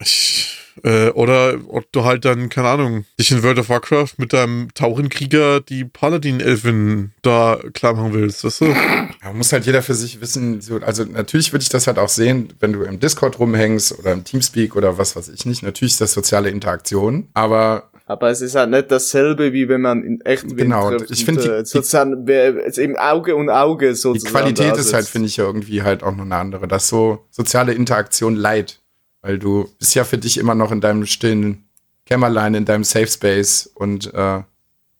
Ich, 0.00 0.53
äh, 0.84 1.08
oder 1.10 1.54
ob 1.68 1.90
du 1.92 2.04
halt 2.04 2.24
dann, 2.24 2.48
keine 2.50 2.68
Ahnung, 2.68 3.04
dich 3.18 3.30
in 3.32 3.42
World 3.42 3.58
of 3.58 3.68
Warcraft 3.70 4.10
mit 4.18 4.32
deinem 4.32 4.68
Taurenkrieger 4.74 5.60
die 5.60 5.84
Paladin-Elfin 5.84 7.12
da 7.22 7.58
klar 7.72 7.94
machen 7.94 8.12
willst, 8.12 8.44
weißt 8.44 8.60
du? 8.62 8.66
Ja, 8.66 9.32
muss 9.32 9.52
halt 9.52 9.66
jeder 9.66 9.82
für 9.82 9.94
sich 9.94 10.20
wissen. 10.20 10.60
So, 10.60 10.76
also 10.80 11.04
natürlich 11.04 11.52
würde 11.52 11.62
ich 11.62 11.68
das 11.68 11.86
halt 11.86 11.98
auch 11.98 12.08
sehen, 12.08 12.52
wenn 12.60 12.72
du 12.72 12.82
im 12.82 13.00
Discord 13.00 13.38
rumhängst 13.38 13.98
oder 13.98 14.12
im 14.12 14.24
Teamspeak 14.24 14.76
oder 14.76 14.98
was 14.98 15.16
weiß 15.16 15.28
ich 15.30 15.46
nicht. 15.46 15.62
Natürlich 15.62 15.92
ist 15.94 16.00
das 16.00 16.12
soziale 16.12 16.50
Interaktion, 16.50 17.28
aber 17.34 17.90
Aber 18.06 18.28
es 18.28 18.42
ist 18.42 18.54
halt 18.54 18.68
nicht 18.70 18.90
dasselbe, 18.90 19.54
wie 19.54 19.68
wenn 19.70 19.80
man 19.80 20.02
in 20.02 20.20
echt 20.20 20.54
Genau, 20.54 20.90
trifft 20.90 21.10
ich 21.10 21.20
und, 21.20 21.24
find 21.24 21.44
die- 21.44 21.48
äh, 21.48 21.64
sozusagen 21.64 22.26
eben 22.28 22.96
Auge 22.98 23.34
und 23.36 23.48
Auge 23.48 23.88
die 23.88 23.94
sozusagen. 23.94 24.34
Qualität 24.34 24.72
da 24.72 24.74
ist 24.76 24.92
halt, 24.92 25.06
finde 25.06 25.28
ich, 25.28 25.38
ja 25.38 25.44
irgendwie 25.44 25.82
halt 25.82 26.02
auch 26.02 26.14
noch 26.14 26.24
eine 26.24 26.36
andere. 26.36 26.68
Dass 26.68 26.88
so 26.88 27.24
soziale 27.30 27.72
Interaktion 27.72 28.36
leid, 28.36 28.82
weil 29.24 29.38
du 29.38 29.70
bist 29.78 29.94
ja 29.94 30.04
für 30.04 30.18
dich 30.18 30.36
immer 30.36 30.54
noch 30.54 30.70
in 30.70 30.82
deinem 30.82 31.06
stillen 31.06 31.66
Kämmerlein, 32.04 32.54
in 32.54 32.66
deinem 32.66 32.84
Safe 32.84 33.06
Space 33.06 33.70
und 33.74 34.12
äh, 34.12 34.42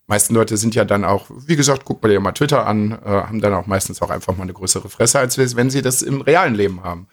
meisten 0.06 0.34
Leute 0.34 0.56
sind 0.56 0.74
ja 0.74 0.86
dann 0.86 1.04
auch, 1.04 1.26
wie 1.28 1.56
gesagt, 1.56 1.82
guck 1.84 2.02
mal 2.02 2.08
dir 2.08 2.20
mal 2.20 2.32
Twitter 2.32 2.66
an, 2.66 2.92
äh, 3.04 3.06
haben 3.06 3.42
dann 3.42 3.52
auch 3.52 3.66
meistens 3.66 4.00
auch 4.00 4.08
einfach 4.08 4.34
mal 4.34 4.44
eine 4.44 4.54
größere 4.54 4.88
Fresse, 4.88 5.18
als 5.18 5.36
wenn 5.36 5.68
sie 5.68 5.82
das 5.82 6.00
im 6.00 6.22
realen 6.22 6.54
Leben 6.54 6.82
haben. 6.82 7.06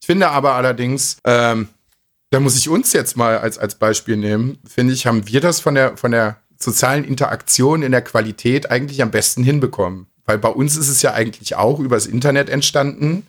Ich 0.00 0.06
finde 0.06 0.30
aber 0.30 0.54
allerdings, 0.54 1.18
ähm, 1.24 1.68
da 2.30 2.40
muss 2.40 2.56
ich 2.56 2.70
uns 2.70 2.94
jetzt 2.94 3.14
mal 3.18 3.36
als, 3.36 3.58
als 3.58 3.74
Beispiel 3.74 4.16
nehmen, 4.16 4.58
finde 4.66 4.94
ich, 4.94 5.06
haben 5.06 5.28
wir 5.28 5.42
das 5.42 5.60
von 5.60 5.74
der, 5.74 5.98
von 5.98 6.12
der 6.12 6.38
sozialen 6.56 7.04
Interaktion 7.04 7.82
in 7.82 7.92
der 7.92 8.02
Qualität 8.02 8.70
eigentlich 8.70 9.02
am 9.02 9.10
besten 9.10 9.44
hinbekommen. 9.44 10.06
Weil 10.24 10.38
bei 10.38 10.48
uns 10.48 10.78
ist 10.78 10.88
es 10.88 11.02
ja 11.02 11.12
eigentlich 11.12 11.56
auch 11.56 11.78
übers 11.78 12.06
Internet 12.06 12.48
entstanden. 12.48 13.26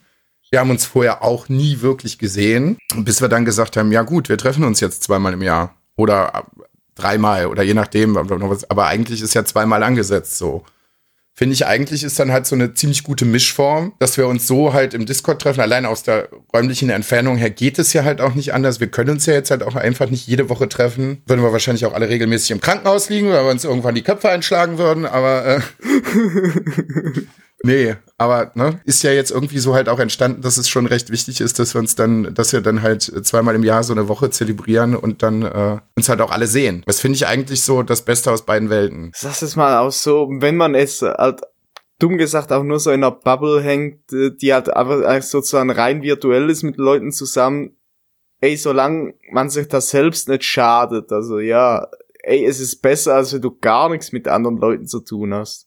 Wir 0.52 0.60
haben 0.60 0.70
uns 0.70 0.86
vorher 0.86 1.24
auch 1.24 1.50
nie 1.50 1.82
wirklich 1.82 2.18
gesehen, 2.18 2.78
bis 2.96 3.22
wir 3.22 3.30
dann 3.30 3.46
gesagt 3.46 3.78
haben, 3.78 3.92
ja 3.92 4.04
gut, 4.04 4.30
wir 4.30 4.38
treffen 4.38 4.64
uns 4.64 4.80
jetzt 4.80 5.04
zweimal 5.04 5.34
im 5.34 5.42
Jahr 5.42 5.76
oder 5.96 6.32
äh, 6.34 6.62
dreimal 6.96 7.48
oder 7.48 7.64
je 7.64 7.74
nachdem, 7.74 8.16
aber 8.16 8.86
eigentlich 8.88 9.22
ist 9.22 9.34
ja 9.34 9.44
zweimal 9.44 9.84
angesetzt 9.84 10.38
so. 10.38 10.64
Finde 11.38 11.54
ich 11.54 11.66
eigentlich 11.66 12.06
ist 12.06 12.18
dann 12.18 12.32
halt 12.32 12.48
so 12.48 12.56
eine 12.56 12.76
ziemlich 12.76 13.04
gute 13.04 13.26
Mischform, 13.26 13.92
dass 14.00 14.18
wir 14.18 14.26
uns 14.26 14.48
so 14.48 14.72
halt 14.72 14.94
im 14.94 15.06
Discord 15.06 15.42
treffen. 15.42 15.60
Allein 15.60 15.86
aus 15.86 16.04
der 16.04 16.30
räumlichen 16.54 16.90
Entfernung 16.90 17.36
her 17.36 17.50
geht 17.50 17.78
es 17.78 17.92
ja 17.92 18.06
halt 18.06 18.22
auch 18.22 18.36
nicht 18.36 18.54
anders. 18.54 18.80
Wir 18.80 18.88
können 18.88 19.10
uns 19.10 19.26
ja 19.26 19.34
jetzt 19.34 19.52
halt 19.52 19.62
auch 19.62 19.76
einfach 19.76 20.10
nicht 20.10 20.28
jede 20.28 20.48
Woche 20.48 20.70
treffen. 20.70 21.22
Würden 21.26 21.44
wir 21.44 21.52
wahrscheinlich 21.52 21.86
auch 21.86 21.94
alle 21.94 22.08
regelmäßig 22.08 22.52
im 22.52 22.62
Krankenhaus 22.62 23.10
liegen, 23.10 23.32
weil 23.32 23.44
wir 23.44 23.52
uns 23.52 23.66
irgendwann 23.66 23.96
die 23.96 24.04
Köpfe 24.04 24.30
einschlagen 24.30 24.78
würden, 24.78 25.06
aber 25.06 25.58
äh, 25.58 25.60
Nee, 27.66 27.96
aber 28.20 28.52
ne, 28.54 28.80
ist 28.86 29.02
ja 29.02 29.12
jetzt 29.12 29.32
irgendwie 29.32 29.58
so 29.58 29.74
halt 29.74 29.90
auch 29.90 29.98
entstanden, 29.98 30.44
dass 30.44 30.58
es 30.58 30.70
schon 30.70 30.86
recht 30.86 31.10
wichtig 31.10 31.42
ist, 31.42 31.58
dass 31.58 31.74
wir 31.74 31.80
uns 31.80 31.96
dann, 31.96 32.32
dass 32.36 32.54
wir 32.54 32.62
dann 32.62 32.84
halt 32.84 33.02
zweimal 33.02 33.56
im 33.56 33.64
Jahr 33.64 33.84
so 33.84 33.92
eine 33.92 34.08
Woche 34.08 34.30
zelebrieren 34.30 34.96
und 34.96 35.24
dann 35.24 35.42
äh, 35.42 35.80
uns 35.98 36.08
halt 36.08 36.22
auch 36.22 36.30
alle 36.30 36.46
sehen. 36.46 36.84
Das 36.86 37.00
finde 37.00 37.16
ich 37.16 37.26
eigentlich 37.26 37.64
so 37.64 37.82
das 37.82 38.04
Beste 38.04 38.32
aus 38.32 38.46
beiden 38.46 38.70
Welten. 38.70 39.12
Sag 39.16 39.42
es 39.42 39.56
mal 39.56 39.80
auch 39.80 39.92
so, 39.92 40.30
wenn 40.30 40.58
man 40.58 40.76
es 40.76 41.02
halt 41.02 41.42
dumm 41.98 42.20
gesagt 42.20 42.52
auch 42.52 42.62
nur 42.62 42.80
so 42.80 42.92
in 42.92 43.04
einer 43.04 43.10
Bubble 43.10 43.64
hängt, 43.64 44.14
äh, 44.14 44.30
die 44.30 44.54
halt 44.54 44.70
eigentlich 44.70 45.26
sozusagen 45.26 45.72
rein 45.72 46.04
virtuell 46.04 46.52
ist 46.52 46.62
mit 46.62 46.78
Leuten 46.78 47.12
zusammen, 47.12 47.76
ey, 48.42 48.58
solange 48.58 49.16
man 49.32 49.50
sich 49.50 49.68
das 49.70 49.90
selbst 49.90 50.30
nicht 50.30 50.44
schadet, 50.44 51.12
also 51.12 51.40
ja, 51.40 51.88
ey, 52.22 52.46
es 52.46 52.60
ist 52.60 52.84
besser, 52.84 53.16
als 53.16 53.34
wenn 53.34 53.42
du 53.42 53.58
gar 53.58 53.90
nichts 53.90 54.12
mit 54.12 54.28
anderen 54.28 54.58
Leuten 54.58 54.86
zu 54.86 55.00
tun 55.00 55.34
hast. 55.34 55.65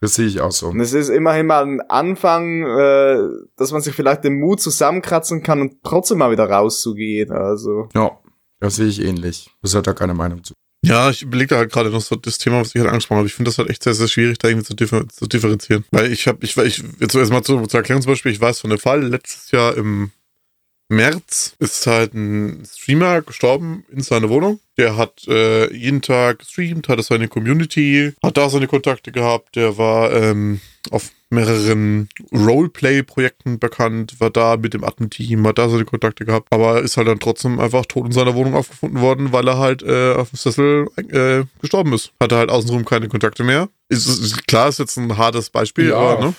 Das 0.00 0.14
sehe 0.14 0.26
ich 0.26 0.40
auch 0.40 0.52
so. 0.52 0.68
Und 0.68 0.80
es 0.80 0.92
ist 0.92 1.08
immerhin 1.08 1.46
mal 1.46 1.64
ein 1.64 1.80
Anfang, 1.80 2.62
äh, 2.62 3.18
dass 3.56 3.72
man 3.72 3.80
sich 3.80 3.94
vielleicht 3.94 4.22
den 4.24 4.38
Mut 4.38 4.60
zusammenkratzen 4.60 5.42
kann 5.42 5.60
und 5.60 5.82
trotzdem 5.82 6.18
mal 6.18 6.30
wieder 6.30 6.48
rauszugehen. 6.48 7.32
Also. 7.32 7.88
Ja, 7.94 8.18
das 8.60 8.76
sehe 8.76 8.86
ich 8.86 9.02
ähnlich. 9.02 9.50
Das 9.60 9.74
hat 9.74 9.86
da 9.86 9.94
keine 9.94 10.14
Meinung 10.14 10.44
zu. 10.44 10.54
Ja, 10.84 11.10
ich 11.10 11.22
überlege 11.22 11.48
da 11.48 11.56
halt 11.56 11.72
gerade 11.72 11.90
noch 11.90 12.00
so 12.00 12.14
das 12.14 12.38
Thema, 12.38 12.60
was 12.60 12.74
ich 12.74 12.80
halt 12.80 12.88
angesprochen 12.88 13.18
habe. 13.18 13.26
Ich 13.26 13.34
finde 13.34 13.48
das 13.48 13.58
halt 13.58 13.68
echt 13.68 13.82
sehr, 13.82 13.94
sehr 13.94 14.06
schwierig, 14.06 14.38
da 14.38 14.48
irgendwie 14.48 14.66
zu, 14.66 14.74
differ 14.74 15.08
zu 15.08 15.26
differenzieren. 15.26 15.84
Weil 15.90 16.12
ich 16.12 16.28
habe, 16.28 16.38
ich, 16.42 16.56
ich, 16.56 16.84
jetzt 17.00 17.14
erstmal 17.16 17.42
zu, 17.42 17.66
zu 17.66 17.76
erklären 17.76 18.00
zum 18.00 18.12
Beispiel, 18.12 18.30
ich 18.30 18.40
weiß 18.40 18.60
von 18.60 18.70
dem 18.70 18.78
Fall, 18.78 19.02
letztes 19.02 19.50
Jahr 19.50 19.76
im 19.76 20.12
März 20.88 21.56
ist 21.58 21.86
halt 21.86 22.14
ein 22.14 22.64
Streamer 22.64 23.22
gestorben 23.22 23.84
in 23.90 24.02
seiner 24.02 24.28
Wohnung. 24.28 24.60
Der 24.78 24.96
hat 24.96 25.26
äh, 25.26 25.72
jeden 25.74 26.00
Tag 26.02 26.38
gestreamt, 26.38 26.88
hatte 26.88 27.02
seine 27.02 27.26
Community, 27.28 28.12
hat 28.22 28.36
da 28.36 28.48
seine 28.48 28.68
Kontakte 28.68 29.10
gehabt. 29.12 29.56
Der 29.56 29.76
war 29.76 30.12
ähm, 30.12 30.60
auf 30.90 31.10
mehreren 31.30 32.08
Roleplay-Projekten 32.32 33.58
bekannt, 33.58 34.14
war 34.20 34.30
da 34.30 34.56
mit 34.56 34.74
dem 34.74 34.84
Admin-Team, 34.84 35.46
hat 35.46 35.58
da 35.58 35.68
seine 35.68 35.84
Kontakte 35.84 36.24
gehabt, 36.24 36.46
aber 36.50 36.80
ist 36.82 36.96
halt 36.96 37.08
dann 37.08 37.18
trotzdem 37.18 37.58
einfach 37.60 37.84
tot 37.86 38.06
in 38.06 38.12
seiner 38.12 38.34
Wohnung 38.34 38.54
aufgefunden 38.54 39.00
worden, 39.00 39.32
weil 39.32 39.48
er 39.48 39.58
halt 39.58 39.82
äh, 39.82 40.12
auf 40.14 40.30
dem 40.30 40.36
Sessel 40.36 40.86
äh, 40.96 41.44
gestorben 41.60 41.92
ist. 41.92 42.12
Hatte 42.22 42.36
halt 42.36 42.50
außenrum 42.50 42.84
keine 42.84 43.08
Kontakte 43.08 43.44
mehr. 43.44 43.68
Ist, 43.88 44.06
ist, 44.06 44.46
klar, 44.46 44.68
ist 44.68 44.78
jetzt 44.78 44.96
ein 44.96 45.16
hartes 45.18 45.50
Beispiel, 45.50 45.88
Ja. 45.90 45.96
aber 45.96 46.24
ne? 46.26 46.34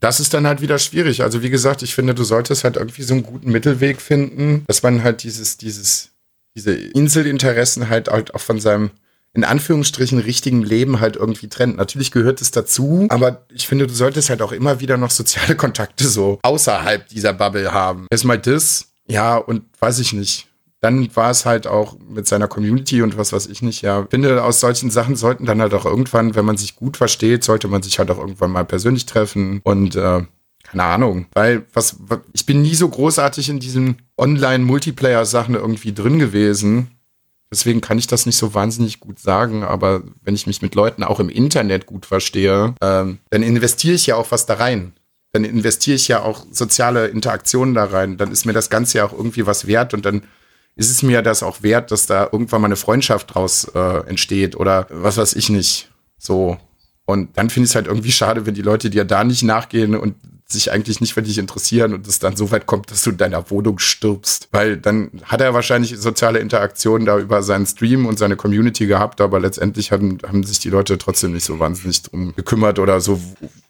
Das 0.00 0.20
ist 0.20 0.34
dann 0.34 0.46
halt 0.46 0.60
wieder 0.60 0.78
schwierig. 0.78 1.22
Also 1.22 1.42
wie 1.42 1.50
gesagt, 1.50 1.82
ich 1.82 1.94
finde, 1.94 2.14
du 2.14 2.24
solltest 2.24 2.64
halt 2.64 2.76
irgendwie 2.76 3.02
so 3.04 3.14
einen 3.14 3.22
guten 3.22 3.50
Mittelweg 3.50 4.00
finden, 4.02 4.64
dass 4.66 4.82
man 4.82 5.02
halt 5.02 5.22
dieses, 5.22 5.56
dieses, 5.56 6.10
diese 6.54 6.72
Inselinteressen 6.72 7.88
halt, 7.88 8.08
halt 8.08 8.34
auch 8.34 8.40
von 8.40 8.60
seinem 8.60 8.90
in 9.34 9.44
Anführungsstrichen 9.44 10.20
richtigen 10.20 10.62
Leben 10.62 11.00
halt 11.00 11.16
irgendwie 11.16 11.48
trennt. 11.48 11.76
Natürlich 11.76 12.12
gehört 12.12 12.40
es 12.40 12.52
dazu, 12.52 13.06
aber 13.10 13.44
ich 13.52 13.66
finde, 13.66 13.88
du 13.88 13.92
solltest 13.92 14.30
halt 14.30 14.40
auch 14.42 14.52
immer 14.52 14.80
wieder 14.80 14.96
noch 14.96 15.10
soziale 15.10 15.56
Kontakte 15.56 16.06
so 16.06 16.38
außerhalb 16.42 17.08
dieser 17.08 17.32
Bubble 17.32 17.72
haben. 17.72 18.06
Erstmal 18.10 18.38
das, 18.38 18.92
ja, 19.06 19.36
und 19.36 19.64
weiß 19.80 19.98
ich 19.98 20.12
nicht. 20.12 20.46
Dann 20.80 21.08
war 21.16 21.30
es 21.30 21.46
halt 21.46 21.66
auch 21.66 21.96
mit 21.98 22.28
seiner 22.28 22.46
Community 22.46 23.00
und 23.02 23.16
was 23.16 23.32
weiß 23.32 23.46
ich 23.46 23.62
nicht, 23.62 23.82
ja. 23.82 24.06
Finde, 24.08 24.44
aus 24.44 24.60
solchen 24.60 24.90
Sachen 24.90 25.16
sollten 25.16 25.46
dann 25.46 25.60
halt 25.60 25.74
auch 25.74 25.86
irgendwann, 25.86 26.34
wenn 26.34 26.44
man 26.44 26.58
sich 26.58 26.76
gut 26.76 26.96
versteht, 26.96 27.42
sollte 27.42 27.68
man 27.68 27.82
sich 27.82 27.98
halt 27.98 28.10
auch 28.10 28.18
irgendwann 28.18 28.50
mal 28.50 28.66
persönlich 28.66 29.06
treffen 29.06 29.60
und 29.64 29.96
äh, 29.96 30.22
keine 30.74 30.88
Ahnung, 30.88 31.26
weil 31.34 31.64
was, 31.72 31.96
was 32.00 32.18
ich 32.32 32.46
bin 32.46 32.62
nie 32.62 32.74
so 32.74 32.88
großartig 32.88 33.48
in 33.48 33.60
diesen 33.60 33.98
Online-Multiplayer-Sachen 34.18 35.54
irgendwie 35.54 35.94
drin 35.94 36.18
gewesen. 36.18 36.90
Deswegen 37.50 37.80
kann 37.80 37.98
ich 37.98 38.08
das 38.08 38.26
nicht 38.26 38.36
so 38.36 38.54
wahnsinnig 38.54 38.98
gut 38.98 39.20
sagen, 39.20 39.62
aber 39.62 40.02
wenn 40.22 40.34
ich 40.34 40.48
mich 40.48 40.62
mit 40.62 40.74
Leuten 40.74 41.04
auch 41.04 41.20
im 41.20 41.28
Internet 41.28 41.86
gut 41.86 42.06
verstehe, 42.06 42.74
ähm, 42.80 43.18
dann 43.30 43.44
investiere 43.44 43.94
ich 43.94 44.06
ja 44.06 44.16
auch 44.16 44.32
was 44.32 44.46
da 44.46 44.54
rein. 44.54 44.94
Dann 45.32 45.44
investiere 45.44 45.94
ich 45.94 46.08
ja 46.08 46.22
auch 46.22 46.44
soziale 46.50 47.06
Interaktionen 47.06 47.74
da 47.74 47.84
rein. 47.84 48.16
Dann 48.16 48.32
ist 48.32 48.44
mir 48.44 48.52
das 48.52 48.70
Ganze 48.70 48.98
ja 48.98 49.04
auch 49.04 49.12
irgendwie 49.12 49.46
was 49.46 49.68
wert 49.68 49.94
und 49.94 50.04
dann 50.04 50.22
ist 50.74 50.90
es 50.90 51.04
mir 51.04 51.22
das 51.22 51.44
auch 51.44 51.62
wert, 51.62 51.92
dass 51.92 52.06
da 52.06 52.28
irgendwann 52.32 52.62
mal 52.62 52.66
eine 52.66 52.76
Freundschaft 52.76 53.32
draus 53.32 53.70
äh, 53.76 54.08
entsteht 54.08 54.56
oder 54.56 54.88
was 54.90 55.18
weiß 55.18 55.34
ich 55.34 55.48
nicht. 55.50 55.88
So. 56.18 56.58
Und 57.06 57.36
dann 57.36 57.50
finde 57.50 57.64
ich 57.66 57.70
es 57.70 57.74
halt 57.74 57.86
irgendwie 57.86 58.12
schade, 58.12 58.46
wenn 58.46 58.54
die 58.54 58.62
Leute 58.62 58.90
dir 58.90 59.04
da 59.04 59.24
nicht 59.24 59.42
nachgehen 59.42 59.94
und 59.94 60.14
sich 60.46 60.70
eigentlich 60.70 61.00
nicht 61.00 61.14
für 61.14 61.22
dich 61.22 61.38
interessieren 61.38 61.94
und 61.94 62.06
es 62.06 62.18
dann 62.18 62.36
so 62.36 62.50
weit 62.50 62.66
kommt, 62.66 62.90
dass 62.90 63.02
du 63.02 63.10
in 63.10 63.16
deiner 63.16 63.50
Wohnung 63.50 63.78
stirbst. 63.78 64.48
Weil 64.52 64.76
dann 64.76 65.10
hat 65.24 65.40
er 65.40 65.54
wahrscheinlich 65.54 65.98
soziale 65.98 66.38
Interaktionen 66.38 67.06
da 67.06 67.18
über 67.18 67.42
seinen 67.42 67.66
Stream 67.66 68.06
und 68.06 68.18
seine 68.18 68.36
Community 68.36 68.86
gehabt, 68.86 69.20
aber 69.20 69.40
letztendlich 69.40 69.90
haben, 69.90 70.18
haben 70.26 70.44
sich 70.44 70.58
die 70.58 70.70
Leute 70.70 70.98
trotzdem 70.98 71.32
nicht 71.32 71.44
so 71.44 71.58
wahnsinnig 71.58 72.02
drum 72.02 72.34
gekümmert 72.36 72.78
oder 72.78 73.00
so 73.00 73.20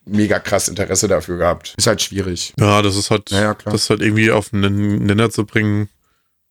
mega 0.04 0.38
krass 0.40 0.68
Interesse 0.68 1.08
dafür 1.08 1.38
gehabt. 1.38 1.74
Ist 1.76 1.86
halt 1.86 2.02
schwierig. 2.02 2.52
Ja, 2.58 2.82
das 2.82 2.96
ist 2.96 3.10
halt, 3.10 3.30
Ja, 3.30 3.40
ja, 3.40 3.54
klar. 3.54 3.72
das 3.72 3.88
halt 3.88 4.02
irgendwie 4.02 4.30
auf 4.30 4.52
einen 4.52 5.06
Nenner 5.06 5.30
zu 5.30 5.46
bringen 5.46 5.88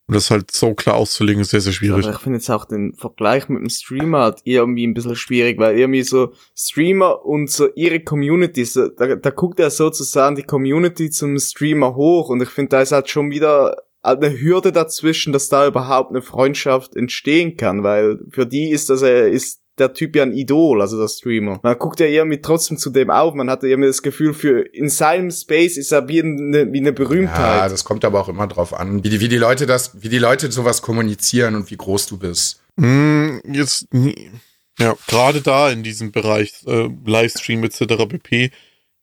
und 0.06 0.14
das 0.14 0.30
halt 0.30 0.50
so 0.50 0.74
klar 0.74 0.96
auszulegen, 0.96 1.40
ist 1.40 1.50
sehr, 1.50 1.62
sehr 1.62 1.72
schwierig. 1.72 2.04
Aber 2.04 2.14
ich 2.14 2.20
finde 2.20 2.38
jetzt 2.38 2.50
auch 2.50 2.66
den 2.66 2.92
Vergleich 2.94 3.48
mit 3.48 3.60
dem 3.60 3.70
Streamer 3.70 4.20
halt 4.20 4.40
irgendwie 4.44 4.86
ein 4.86 4.92
bisschen 4.92 5.16
schwierig, 5.16 5.58
weil 5.58 5.78
irgendwie 5.78 6.02
so 6.02 6.32
Streamer 6.54 7.24
und 7.24 7.50
so 7.50 7.68
ihre 7.74 8.00
Community, 8.00 8.66
so, 8.66 8.88
da, 8.88 9.16
da 9.16 9.30
guckt 9.30 9.58
ja 9.58 9.70
sozusagen 9.70 10.36
die 10.36 10.42
Community 10.42 11.08
zum 11.08 11.38
Streamer 11.38 11.94
hoch 11.94 12.28
und 12.28 12.42
ich 12.42 12.50
finde, 12.50 12.70
da 12.70 12.82
ist 12.82 12.92
halt 12.92 13.08
schon 13.08 13.30
wieder 13.30 13.76
eine 14.02 14.38
Hürde 14.38 14.72
dazwischen, 14.72 15.32
dass 15.32 15.48
da 15.48 15.66
überhaupt 15.66 16.10
eine 16.10 16.20
Freundschaft 16.20 16.94
entstehen 16.94 17.56
kann, 17.56 17.82
weil 17.82 18.18
für 18.28 18.46
die 18.46 18.70
ist 18.70 18.90
das, 18.90 19.00
äh, 19.00 19.30
ist 19.30 19.63
der 19.78 19.92
Typ 19.92 20.14
ja 20.16 20.22
ein 20.22 20.32
Idol, 20.32 20.80
also 20.80 20.98
der 21.00 21.08
Streamer. 21.08 21.58
Man 21.62 21.78
guckt 21.78 21.98
ja 22.00 22.06
irgendwie 22.06 22.40
trotzdem 22.40 22.78
zu 22.78 22.90
dem 22.90 23.10
auf, 23.10 23.34
man 23.34 23.50
hat 23.50 23.62
ja 23.62 23.70
irgendwie 23.70 23.88
das 23.88 24.02
Gefühl 24.02 24.32
für, 24.34 24.60
in 24.60 24.88
seinem 24.88 25.30
Space 25.30 25.76
ist 25.76 25.92
er 25.92 26.06
wie 26.08 26.22
eine, 26.22 26.72
wie 26.72 26.78
eine 26.78 26.88
Ja, 26.90 26.92
Berühmtheit. 26.94 27.72
das 27.72 27.84
kommt 27.84 28.04
aber 28.04 28.20
auch 28.20 28.28
immer 28.28 28.46
drauf 28.46 28.72
an, 28.72 29.02
wie 29.02 29.08
die, 29.08 29.20
wie 29.20 29.28
die 29.28 29.36
Leute 29.38 29.66
das, 29.66 30.02
wie 30.02 30.08
die 30.08 30.18
Leute 30.18 30.50
sowas 30.52 30.80
kommunizieren 30.82 31.54
und 31.56 31.70
wie 31.70 31.76
groß 31.76 32.06
du 32.06 32.18
bist. 32.18 32.60
Hm, 32.78 33.40
jetzt, 33.50 33.92
nie- 33.92 34.30
ja, 34.78 34.94
gerade 35.06 35.40
da 35.40 35.70
in 35.70 35.82
diesem 35.82 36.10
Bereich, 36.12 36.52
äh, 36.66 36.88
Livestream 37.04 37.62
etc. 37.64 38.06
pp, 38.08 38.50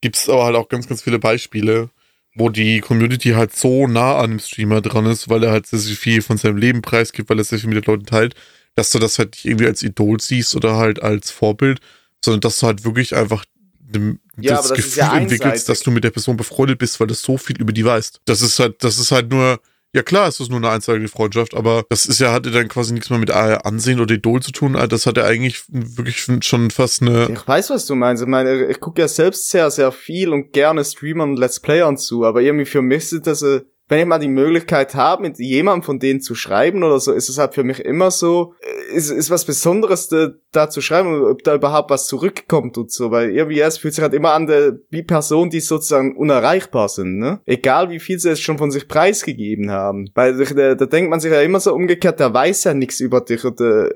gibt's 0.02 0.28
aber 0.30 0.46
halt 0.46 0.56
auch 0.56 0.68
ganz, 0.70 0.88
ganz 0.88 1.02
viele 1.02 1.20
Beispiele, 1.20 1.90
wo 2.36 2.50
die 2.50 2.80
Community 2.80 3.30
halt 3.32 3.54
so 3.56 3.88
nah 3.88 4.18
an 4.18 4.32
dem 4.32 4.40
Streamer 4.40 4.82
dran 4.82 5.06
ist, 5.06 5.30
weil 5.30 5.44
er 5.44 5.52
halt 5.52 5.68
sehr, 5.68 5.80
sehr 5.80 5.96
viel 5.96 6.22
von 6.22 6.38
seinem 6.38 6.58
Leben 6.58 6.82
preisgibt, 6.82 7.30
weil 7.30 7.38
er 7.40 7.44
sehr 7.44 7.60
viel 7.60 7.70
mit 7.70 7.86
den 7.86 7.92
Leuten 7.94 8.06
teilt, 8.06 8.36
dass 8.76 8.92
du 8.92 9.00
das 9.00 9.20
halt 9.20 9.32
nicht 9.32 9.46
irgendwie 9.46 9.68
als 9.68 9.84
Idol 9.84 10.20
siehst 10.20 10.56
oder 10.56 10.78
halt 10.78 11.02
als 11.02 11.32
Vorbild, 11.32 11.80
sondern 12.24 12.42
dass 12.42 12.60
du 12.60 12.68
halt 12.68 12.86
wirklich 12.86 13.16
einfach 13.16 13.46
dem, 13.80 14.20
Ja, 14.38 14.56
das 14.56 14.70
das 14.70 14.78
Gefühl 14.78 15.00
ja 15.00 15.18
entwickelst, 15.18 15.68
dass 15.68 15.82
du 15.82 15.92
mit 15.92 16.04
der 16.04 16.12
Person 16.12 16.38
befreundet 16.38 16.80
bist, 16.80 17.00
weil 17.00 17.08
du 17.08 17.14
so 17.14 17.38
viel 17.38 17.60
über 17.60 17.74
die 17.74 17.86
weißt. 17.86 18.22
Das 18.26 18.42
ist 18.42 18.60
halt, 18.60 18.84
das 18.84 19.00
ist 19.00 19.12
halt 19.12 19.30
nur, 19.30 19.60
ja 19.94 20.04
klar, 20.04 20.30
es 20.30 20.40
ist 20.40 20.50
nur 20.50 20.60
eine 20.60 20.70
einseitige 20.70 21.10
Freundschaft, 21.10 21.54
aber 21.54 21.84
das 21.90 22.06
ist 22.06 22.20
ja, 22.20 22.32
hatte 22.32 22.52
dann 22.52 22.70
quasi 22.70 22.94
nichts 22.94 23.10
mehr 23.10 23.20
mit 23.20 23.32
Ansehen 23.32 24.00
oder 24.00 24.16
Idol 24.16 24.42
zu 24.42 24.52
tun. 24.52 24.74
Das 24.90 25.06
hat 25.06 25.18
ja 25.18 25.26
eigentlich 25.26 25.64
wirklich 25.68 26.22
schon 26.22 26.72
fast 26.72 27.02
eine. 27.02 27.30
Ich 27.30 27.48
weiß, 27.48 27.70
was 27.72 27.86
du 27.86 27.96
meinst. 27.96 28.24
Ich 28.24 28.30
meine, 28.30 28.68
ich 28.68 28.80
gucke 28.80 29.02
ja 29.02 29.10
selbst 29.10 29.50
sehr, 29.50 29.70
sehr 29.70 29.92
viel 29.92 30.30
und 30.30 30.54
gerne 30.54 30.86
Streamern 30.86 31.32
und 31.32 31.38
Let's 31.38 31.60
Playern 31.60 31.98
zu, 31.98 32.24
aber 32.24 32.42
irgendwie 32.42 32.66
für 32.66 32.82
mich 32.82 33.12
ist 33.12 33.28
das, 33.28 33.42
äh, 33.42 33.62
wenn 33.92 34.00
ich 34.00 34.06
mal 34.06 34.20
die 34.20 34.30
Möglichkeit 34.30 34.96
habe, 34.96 35.24
mit 35.24 35.38
jemandem 35.38 35.84
von 35.84 36.00
denen 36.00 36.22
zu 36.22 36.34
schreiben 36.34 36.82
oder 36.82 36.98
so, 37.02 37.12
ist 37.12 37.28
es 37.28 37.38
halt 37.38 37.54
für 37.54 37.66
mich 37.66 37.82
immer 37.82 38.10
so, 38.10 38.54
äh, 38.62 38.96
ist, 38.96 39.10
ist 39.10 39.30
was 39.30 39.44
Besonderes 39.44 40.08
da, 40.08 40.30
da 40.54 40.70
zu 40.70 40.80
schreiben 40.80 41.26
ob 41.26 41.44
da 41.44 41.56
überhaupt 41.56 41.90
was 41.90 42.08
zurückkommt 42.08 42.78
und 42.78 42.90
so, 42.90 43.12
weil 43.12 43.32
irgendwie 43.32 43.60
es 43.60 43.80
fühlt 43.80 43.94
sich 43.94 44.02
halt 44.02 44.14
immer 44.14 44.32
an, 44.32 44.48
wie 44.90 45.04
Personen, 45.04 45.52
die 45.52 45.60
sozusagen 45.60 46.16
unerreichbar 46.16 46.88
sind, 46.88 47.18
ne? 47.18 47.42
Egal 47.46 47.90
wie 47.90 48.00
viel 48.00 48.18
sie 48.18 48.30
es 48.30 48.40
schon 48.40 48.58
von 48.58 48.72
sich 48.72 48.88
preisgegeben 48.88 49.72
haben. 49.72 50.10
Weil 50.16 50.38
da, 50.38 50.76
da 50.76 50.86
denkt 50.86 51.10
man 51.10 51.20
sich 51.20 51.34
ja 51.34 51.42
immer 51.42 51.60
so 51.60 51.74
umgekehrt, 51.74 52.22
der 52.22 52.34
weiß 52.34 52.64
ja 52.64 52.74
nichts 52.74 53.02
über 53.02 53.20
dich 53.20 53.44
oder 53.44 53.90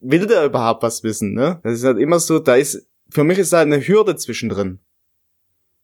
will 0.00 0.26
der 0.26 0.46
überhaupt 0.46 0.82
was 0.82 1.04
wissen, 1.04 1.34
ne? 1.34 1.60
Das 1.62 1.74
ist 1.74 1.84
halt 1.84 1.98
immer 1.98 2.20
so, 2.20 2.38
da 2.38 2.54
ist, 2.54 2.88
für 3.10 3.22
mich 3.22 3.38
ist 3.38 3.52
da 3.52 3.60
eine 3.60 3.86
Hürde 3.86 4.16
zwischendrin. 4.16 4.78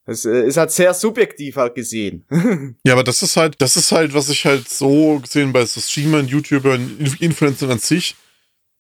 Äh, 0.09 0.46
ist 0.48 0.56
halt 0.56 0.70
sehr 0.70 0.94
subjektiv 0.94 1.56
halt 1.56 1.74
gesehen. 1.74 2.24
Ja, 2.84 2.94
aber 2.94 3.04
das 3.04 3.22
ist 3.22 3.36
halt, 3.36 3.56
das 3.61 3.76
ist 3.76 3.92
halt, 3.92 4.14
was 4.14 4.28
ich 4.30 4.44
halt 4.46 4.68
so 4.68 5.18
gesehen 5.20 5.52
bei 5.52 5.64
so 5.66 5.80
Streamern, 5.80 6.26
YouTubern, 6.26 6.96
Inf- 6.98 7.20
Influencern 7.20 7.70
an 7.72 7.78
sich, 7.78 8.16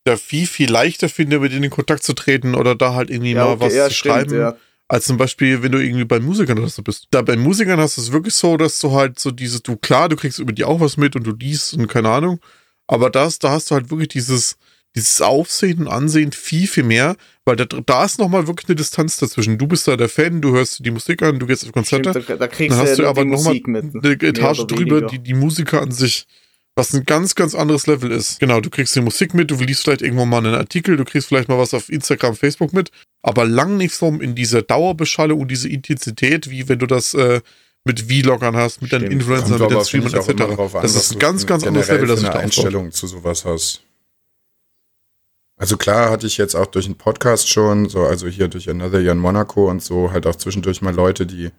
da 0.04 0.16
viel, 0.16 0.46
viel 0.46 0.70
leichter 0.70 1.08
finde, 1.08 1.38
mit 1.40 1.52
denen 1.52 1.64
in 1.64 1.70
Kontakt 1.70 2.02
zu 2.02 2.14
treten 2.14 2.54
oder 2.54 2.74
da 2.74 2.94
halt 2.94 3.10
irgendwie 3.10 3.34
mal 3.34 3.60
was 3.60 3.72
zu 3.88 3.94
schreiben. 3.94 4.30
Als 4.90 5.04
zum 5.04 5.18
Beispiel, 5.18 5.62
wenn 5.62 5.72
du 5.72 5.78
irgendwie 5.78 6.06
bei 6.06 6.18
Musikern 6.18 6.58
oder 6.58 6.68
so 6.70 6.82
bist. 6.82 7.08
Da 7.10 7.20
bei 7.20 7.36
Musikern 7.36 7.78
hast 7.78 7.98
du 7.98 8.00
es 8.00 8.10
wirklich 8.10 8.32
so, 8.34 8.56
dass 8.56 8.78
du 8.80 8.92
halt 8.92 9.18
so 9.18 9.30
dieses, 9.30 9.62
du 9.62 9.76
klar, 9.76 10.08
du 10.08 10.16
kriegst 10.16 10.38
über 10.38 10.52
die 10.52 10.64
auch 10.64 10.80
was 10.80 10.96
mit 10.96 11.14
und 11.14 11.26
du 11.26 11.32
liest 11.32 11.74
und 11.74 11.88
keine 11.88 12.08
Ahnung. 12.08 12.40
Aber 12.86 13.10
das, 13.10 13.38
da 13.38 13.50
hast 13.50 13.70
du 13.70 13.74
halt 13.74 13.90
wirklich 13.90 14.08
dieses, 14.08 14.56
dieses 14.98 15.20
Aufsehen 15.20 15.80
und 15.80 15.88
Ansehen 15.88 16.32
viel, 16.32 16.66
viel 16.66 16.84
mehr, 16.84 17.16
weil 17.44 17.56
da, 17.56 17.64
da 17.64 18.04
ist 18.04 18.18
nochmal 18.18 18.46
wirklich 18.46 18.68
eine 18.68 18.76
Distanz 18.76 19.16
dazwischen. 19.16 19.56
Du 19.58 19.66
bist 19.66 19.88
da 19.88 19.96
der 19.96 20.08
Fan, 20.08 20.40
du 20.40 20.52
hörst 20.52 20.84
die 20.84 20.90
Musik 20.90 21.22
an, 21.22 21.38
du 21.38 21.46
gehst 21.46 21.64
auf 21.64 21.72
Konzerte. 21.72 22.10
Stimmt, 22.10 22.28
da, 22.28 22.36
da 22.36 22.48
kriegst 22.48 22.76
Dann 22.76 22.84
du 22.84 22.90
hast 22.90 22.98
ja 22.98 23.04
du 23.04 23.08
aber 23.10 23.24
die 23.24 23.30
nochmal 23.30 23.54
Musik 23.54 23.68
mit. 23.68 23.84
eine 24.04 24.12
Etage 24.28 24.66
drüber, 24.66 25.02
die, 25.02 25.18
die 25.18 25.34
Musiker 25.34 25.80
an 25.80 25.92
sich, 25.92 26.26
was 26.74 26.92
ein 26.92 27.04
ganz, 27.04 27.34
ganz 27.34 27.54
anderes 27.54 27.86
Level 27.86 28.10
ist. 28.10 28.38
Genau, 28.40 28.60
du 28.60 28.70
kriegst 28.70 28.94
die 28.96 29.00
Musik 29.00 29.34
mit, 29.34 29.50
du 29.50 29.56
liest 29.56 29.84
vielleicht 29.84 30.02
irgendwo 30.02 30.24
mal 30.26 30.38
einen 30.38 30.54
Artikel, 30.54 30.96
du 30.96 31.04
kriegst 31.04 31.28
vielleicht 31.28 31.48
mal 31.48 31.58
was 31.58 31.74
auf 31.74 31.88
Instagram, 31.88 32.36
Facebook 32.36 32.72
mit, 32.72 32.90
aber 33.22 33.44
lang 33.46 33.76
nicht 33.76 33.94
so 33.94 34.08
in 34.08 34.34
dieser 34.34 34.62
Dauerbeschallung 34.62 35.40
und 35.40 35.50
diese 35.50 35.68
Intensität, 35.68 36.50
wie 36.50 36.68
wenn 36.68 36.78
du 36.78 36.86
das 36.86 37.14
äh, 37.14 37.40
mit 37.84 38.00
Vloggern 38.00 38.56
hast, 38.56 38.82
mit 38.82 38.92
deinen. 38.92 39.10
Influencern, 39.10 39.58
Kommt 39.58 39.70
mit 39.70 39.78
den 39.78 39.84
Streamern 39.84 40.14
etc. 40.14 40.74
an, 40.74 40.82
Das 40.82 40.94
ist 40.94 41.12
ein 41.12 41.14
du 41.14 41.18
ganz, 41.18 41.46
ganz 41.46 41.64
anderes 41.66 41.88
Level, 41.88 42.08
das 42.08 42.20
für 42.20 42.26
sich 42.26 42.28
eine 42.30 42.34
da 42.34 42.44
aufbaut. 42.44 42.44
Einstellung 42.44 42.92
zu 42.92 43.06
sowas 43.06 43.44
hast. 43.44 43.82
Also 45.58 45.76
klar 45.76 46.10
hatte 46.10 46.26
ich 46.26 46.38
jetzt 46.38 46.54
auch 46.54 46.66
durch 46.66 46.86
einen 46.86 46.94
Podcast 46.94 47.48
schon, 47.48 47.88
so 47.88 48.02
also 48.02 48.28
hier 48.28 48.46
durch 48.46 48.70
Another 48.70 49.00
in 49.00 49.18
Monaco 49.18 49.68
und 49.68 49.82
so, 49.82 50.12
halt 50.12 50.26
auch 50.26 50.36
zwischendurch 50.36 50.82
mal 50.82 50.94
Leute, 50.94 51.26
die 51.26 51.50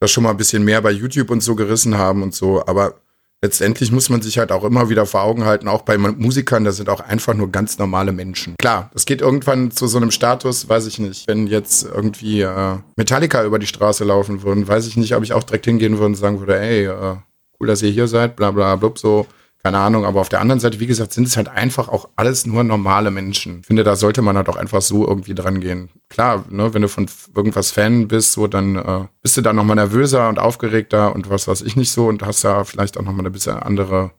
das 0.00 0.10
schon 0.10 0.24
mal 0.24 0.30
ein 0.30 0.38
bisschen 0.38 0.64
mehr 0.64 0.80
bei 0.80 0.90
YouTube 0.90 1.28
und 1.30 1.42
so 1.42 1.54
gerissen 1.54 1.98
haben 1.98 2.22
und 2.22 2.34
so, 2.34 2.66
aber 2.66 2.94
letztendlich 3.42 3.92
muss 3.92 4.08
man 4.08 4.22
sich 4.22 4.38
halt 4.38 4.52
auch 4.52 4.64
immer 4.64 4.88
wieder 4.88 5.04
vor 5.04 5.22
Augen 5.22 5.44
halten, 5.44 5.68
auch 5.68 5.82
bei 5.82 5.98
Musikern, 5.98 6.64
das 6.64 6.78
sind 6.78 6.88
auch 6.88 7.00
einfach 7.00 7.34
nur 7.34 7.52
ganz 7.52 7.76
normale 7.78 8.12
Menschen. 8.12 8.54
Klar, 8.58 8.90
es 8.94 9.04
geht 9.04 9.20
irgendwann 9.20 9.70
zu 9.70 9.86
so 9.86 9.98
einem 9.98 10.10
Status, 10.10 10.70
weiß 10.70 10.86
ich 10.86 10.98
nicht, 10.98 11.28
wenn 11.28 11.46
jetzt 11.46 11.84
irgendwie 11.84 12.40
äh, 12.40 12.76
Metallica 12.96 13.44
über 13.44 13.58
die 13.58 13.66
Straße 13.66 14.04
laufen 14.04 14.42
würden, 14.42 14.66
weiß 14.66 14.86
ich 14.86 14.96
nicht, 14.96 15.14
ob 15.14 15.22
ich 15.22 15.34
auch 15.34 15.42
direkt 15.42 15.66
hingehen 15.66 15.94
würde 15.94 16.06
und 16.06 16.14
sagen 16.14 16.40
würde, 16.40 16.58
ey, 16.58 16.86
äh, 16.86 17.16
cool, 17.60 17.66
dass 17.66 17.82
ihr 17.82 17.90
hier 17.90 18.08
seid, 18.08 18.36
bla 18.36 18.50
bla 18.50 18.76
blub, 18.76 18.98
so 18.98 19.26
keine 19.62 19.78
Ahnung, 19.78 20.06
aber 20.06 20.20
auf 20.20 20.30
der 20.30 20.40
anderen 20.40 20.58
Seite, 20.58 20.80
wie 20.80 20.86
gesagt, 20.86 21.12
sind 21.12 21.26
es 21.26 21.36
halt 21.36 21.48
einfach 21.48 21.88
auch 21.88 22.08
alles 22.16 22.46
nur 22.46 22.64
normale 22.64 23.10
Menschen. 23.10 23.60
Ich 23.60 23.66
finde, 23.66 23.84
da 23.84 23.94
sollte 23.94 24.22
man 24.22 24.36
halt 24.36 24.48
auch 24.48 24.56
einfach 24.56 24.80
so 24.80 25.06
irgendwie 25.06 25.34
dran 25.34 25.60
gehen. 25.60 25.90
Klar, 26.08 26.44
ne, 26.48 26.72
wenn 26.72 26.82
du 26.82 26.88
von 26.88 27.06
irgendwas 27.34 27.70
Fan 27.70 28.08
bist, 28.08 28.32
so, 28.32 28.46
dann 28.46 28.76
äh, 28.76 29.04
bist 29.20 29.36
du 29.36 29.42
da 29.42 29.52
nochmal 29.52 29.76
nervöser 29.76 30.28
und 30.30 30.38
aufgeregter 30.38 31.14
und 31.14 31.28
was 31.28 31.46
weiß 31.46 31.60
ich 31.62 31.76
nicht 31.76 31.90
so 31.90 32.06
und 32.06 32.22
hast 32.22 32.42
da 32.42 32.64
vielleicht 32.64 32.96
auch 32.96 33.02
nochmal 33.02 33.20
eine 33.20 33.30
bisschen 33.30 33.56
andere 33.56 34.12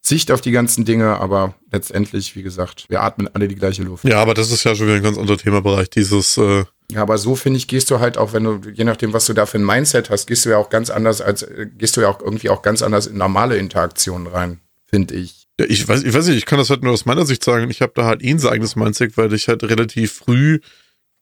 Sicht 0.00 0.30
auf 0.30 0.40
die 0.40 0.50
ganzen 0.50 0.84
Dinge, 0.84 1.18
aber 1.18 1.54
letztendlich, 1.70 2.36
wie 2.36 2.42
gesagt, 2.42 2.86
wir 2.88 3.02
atmen 3.02 3.28
alle 3.32 3.48
die 3.48 3.54
gleiche 3.54 3.82
Luft. 3.82 4.04
Ja, 4.04 4.20
aber 4.20 4.34
das 4.34 4.50
ist 4.50 4.64
ja 4.64 4.74
schon 4.74 4.86
wieder 4.86 4.96
ein 4.96 5.02
ganz 5.02 5.18
anderer 5.18 5.38
Themabereich, 5.38 5.90
dieses 5.90 6.36
äh 6.38 6.64
ja, 6.92 7.02
aber 7.02 7.18
so 7.18 7.34
finde 7.34 7.56
ich, 7.56 7.66
gehst 7.66 7.90
du 7.90 8.00
halt 8.00 8.18
auch, 8.18 8.32
wenn 8.32 8.44
du, 8.44 8.60
je 8.72 8.84
nachdem, 8.84 9.12
was 9.12 9.26
du 9.26 9.32
da 9.32 9.46
für 9.46 9.58
ein 9.58 9.64
Mindset 9.64 10.10
hast, 10.10 10.26
gehst 10.26 10.44
du 10.44 10.50
ja 10.50 10.58
auch 10.58 10.68
ganz 10.68 10.90
anders 10.90 11.20
als, 11.20 11.42
äh, 11.42 11.66
gehst 11.76 11.96
du 11.96 12.02
ja 12.02 12.08
auch 12.08 12.20
irgendwie 12.20 12.50
auch 12.50 12.62
ganz 12.62 12.82
anders 12.82 13.06
in 13.06 13.16
normale 13.16 13.56
Interaktionen 13.56 14.26
rein, 14.26 14.60
finde 14.86 15.14
ich. 15.14 15.46
Ja, 15.58 15.66
ich 15.68 15.86
weiß, 15.88 16.02
ich 16.02 16.12
weiß 16.12 16.26
nicht, 16.26 16.36
ich 16.36 16.46
kann 16.46 16.58
das 16.58 16.70
halt 16.70 16.82
nur 16.82 16.92
aus 16.92 17.06
meiner 17.06 17.24
Sicht 17.24 17.44
sagen. 17.44 17.70
Ich 17.70 17.80
habe 17.80 17.92
da 17.94 18.04
halt 18.04 18.22
eh 18.22 18.30
ein 18.30 18.44
eigenes 18.44 18.76
Mindset, 18.76 19.16
weil 19.16 19.32
ich 19.32 19.48
halt 19.48 19.62
relativ 19.62 20.12
früh, 20.12 20.60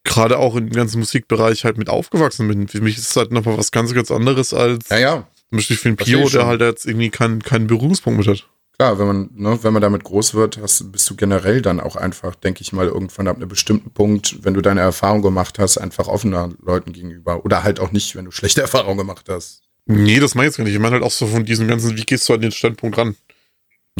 gerade 0.04 0.38
auch 0.38 0.56
im 0.56 0.70
ganzen 0.70 0.98
Musikbereich, 0.98 1.64
halt 1.64 1.78
mit 1.78 1.88
aufgewachsen 1.88 2.48
bin. 2.48 2.66
Für 2.66 2.80
mich 2.80 2.98
ist 2.98 3.10
es 3.10 3.16
halt 3.16 3.30
nochmal 3.30 3.58
was 3.58 3.70
ganz, 3.70 3.94
ganz 3.94 4.10
anderes 4.10 4.54
als 4.54 4.88
ja, 4.88 4.98
ja. 4.98 5.28
zum 5.50 5.58
Beispiel 5.58 5.76
für 5.76 5.88
einen 5.88 5.96
Pio, 5.96 6.28
der 6.28 6.46
halt 6.46 6.60
jetzt 6.60 6.86
irgendwie 6.86 7.10
keinen, 7.10 7.42
keinen 7.42 7.66
Berührungspunkt 7.66 8.18
mit 8.18 8.28
hat. 8.28 8.48
Klar, 8.83 8.99
wenn 8.99 9.07
man, 9.07 9.30
ne, 9.37 9.59
wenn 9.62 9.72
man 9.72 9.80
damit 9.80 10.03
groß 10.03 10.35
wird, 10.35 10.59
hast, 10.61 10.91
bist 10.91 11.09
du 11.09 11.14
generell 11.14 11.62
dann 11.62 11.78
auch 11.78 11.95
einfach, 11.95 12.35
denke 12.35 12.62
ich 12.62 12.72
mal, 12.72 12.89
irgendwann 12.89 13.28
ab 13.28 13.37
einem 13.37 13.49
bestimmten 13.49 13.93
Punkt, 13.93 14.39
wenn 14.43 14.55
du 14.55 14.61
deine 14.61 14.80
Erfahrung 14.80 15.22
gemacht 15.22 15.61
hast, 15.61 15.78
einfach 15.78 16.09
offener 16.09 16.51
Leuten 16.61 16.93
gegenüber. 16.93 17.45
Oder 17.45 17.62
halt 17.62 17.78
auch 17.78 17.93
nicht, 17.93 18.16
wenn 18.16 18.24
du 18.24 18.33
schlechte 18.33 18.61
Erfahrungen 18.62 18.99
gemacht 18.99 19.28
hast. 19.28 19.62
Nee, 19.87 20.18
das 20.18 20.35
meine 20.35 20.49
ich 20.49 20.51
jetzt 20.51 20.57
gar 20.57 20.64
nicht. 20.64 20.74
Ich 20.74 20.80
meine 20.80 20.95
halt 20.95 21.05
auch 21.05 21.12
so 21.12 21.28
von 21.28 21.45
diesem 21.45 21.68
ganzen, 21.68 21.97
wie 21.97 22.03
gehst 22.03 22.28
du 22.28 22.35
an 22.35 22.41
den 22.41 22.51
Standpunkt 22.51 22.99
ran? 22.99 23.14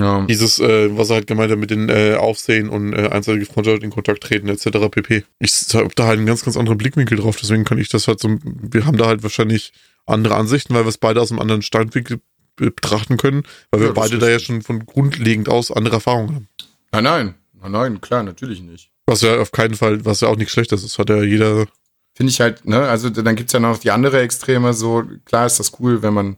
Ja. 0.01 0.27
Dieses, 0.27 0.59
äh, 0.59 0.99
was 0.99 1.11
er 1.11 1.15
halt 1.17 1.29
gemeint 1.29 1.53
hat 1.53 1.61
mit 1.61 1.71
den 1.71 1.89
äh, 1.89 2.17
Aufsehen 2.17 2.69
und 2.69 2.93
äh, 2.93 3.07
einseitige 3.07 3.47
Freundschaft 3.47 3.85
in 3.85 3.91
Kontakt 3.91 4.25
treten 4.25 4.49
etc. 4.49 4.89
pp. 4.91 5.23
Ich 5.39 5.53
habe 5.75 5.95
da 5.95 6.07
halt 6.07 6.19
einen 6.19 6.27
ganz, 6.27 6.45
ganz 6.45 6.57
anderen 6.57 6.79
Blickwinkel 6.79 7.19
drauf, 7.19 7.37
deswegen 7.41 7.63
kann 7.63 7.79
ich 7.79 7.89
das 7.89 8.09
halt 8.09 8.19
so, 8.19 8.37
wir 8.43 8.85
haben 8.85 8.97
da 8.97 9.07
halt 9.07 9.23
wahrscheinlich 9.23 9.73
andere 10.07 10.35
Ansichten, 10.35 10.75
weil 10.75 10.85
wir 10.85 10.89
es 10.89 10.99
beide 10.99 11.21
aus 11.21 11.31
einem 11.31 11.39
anderen 11.41 11.63
Standwinkel 11.63 12.21
betrachten 12.57 13.17
können, 13.17 13.43
weil 13.71 13.81
wir 13.81 13.89
Ja, 13.89 13.95
das 13.95 14.05
beide 14.05 14.19
da 14.19 14.29
ja 14.29 14.39
schon 14.39 14.63
von 14.63 14.85
grundlegend 14.87 15.49
aus 15.49 15.71
andere 15.71 15.95
Erfahrungen 15.97 16.35
haben. 16.35 16.49
Nein, 16.93 17.05
nein, 17.05 17.35
nein, 17.61 17.73
nein, 17.73 18.01
klar, 18.01 18.23
natürlich 18.23 18.63
nicht. 18.63 18.91
Was 19.07 19.23
ja 19.23 19.39
auf 19.41 19.53
keinen 19.53 19.75
Fall, 19.75 20.05
was 20.05 20.21
ja 20.21 20.29
auch 20.29 20.37
nichts 20.37 20.53
Schlechtes 20.53 20.85
ist, 20.85 20.99
hat 20.99 21.09
ja 21.09 21.23
jeder. 21.23 21.67
Finde 22.15 22.31
ich 22.31 22.41
halt, 22.41 22.65
ne, 22.67 22.89
also 22.89 23.11
dann 23.11 23.37
gibt's 23.37 23.53
ja 23.53 23.61
noch 23.61 23.79
die 23.79 23.91
andere 23.91 24.21
Extreme, 24.21 24.75
so, 24.75 25.05
klar 25.25 25.47
ist 25.47 25.59
das 25.59 25.73
cool, 25.81 26.03
wenn 26.03 26.15
man 26.15 26.37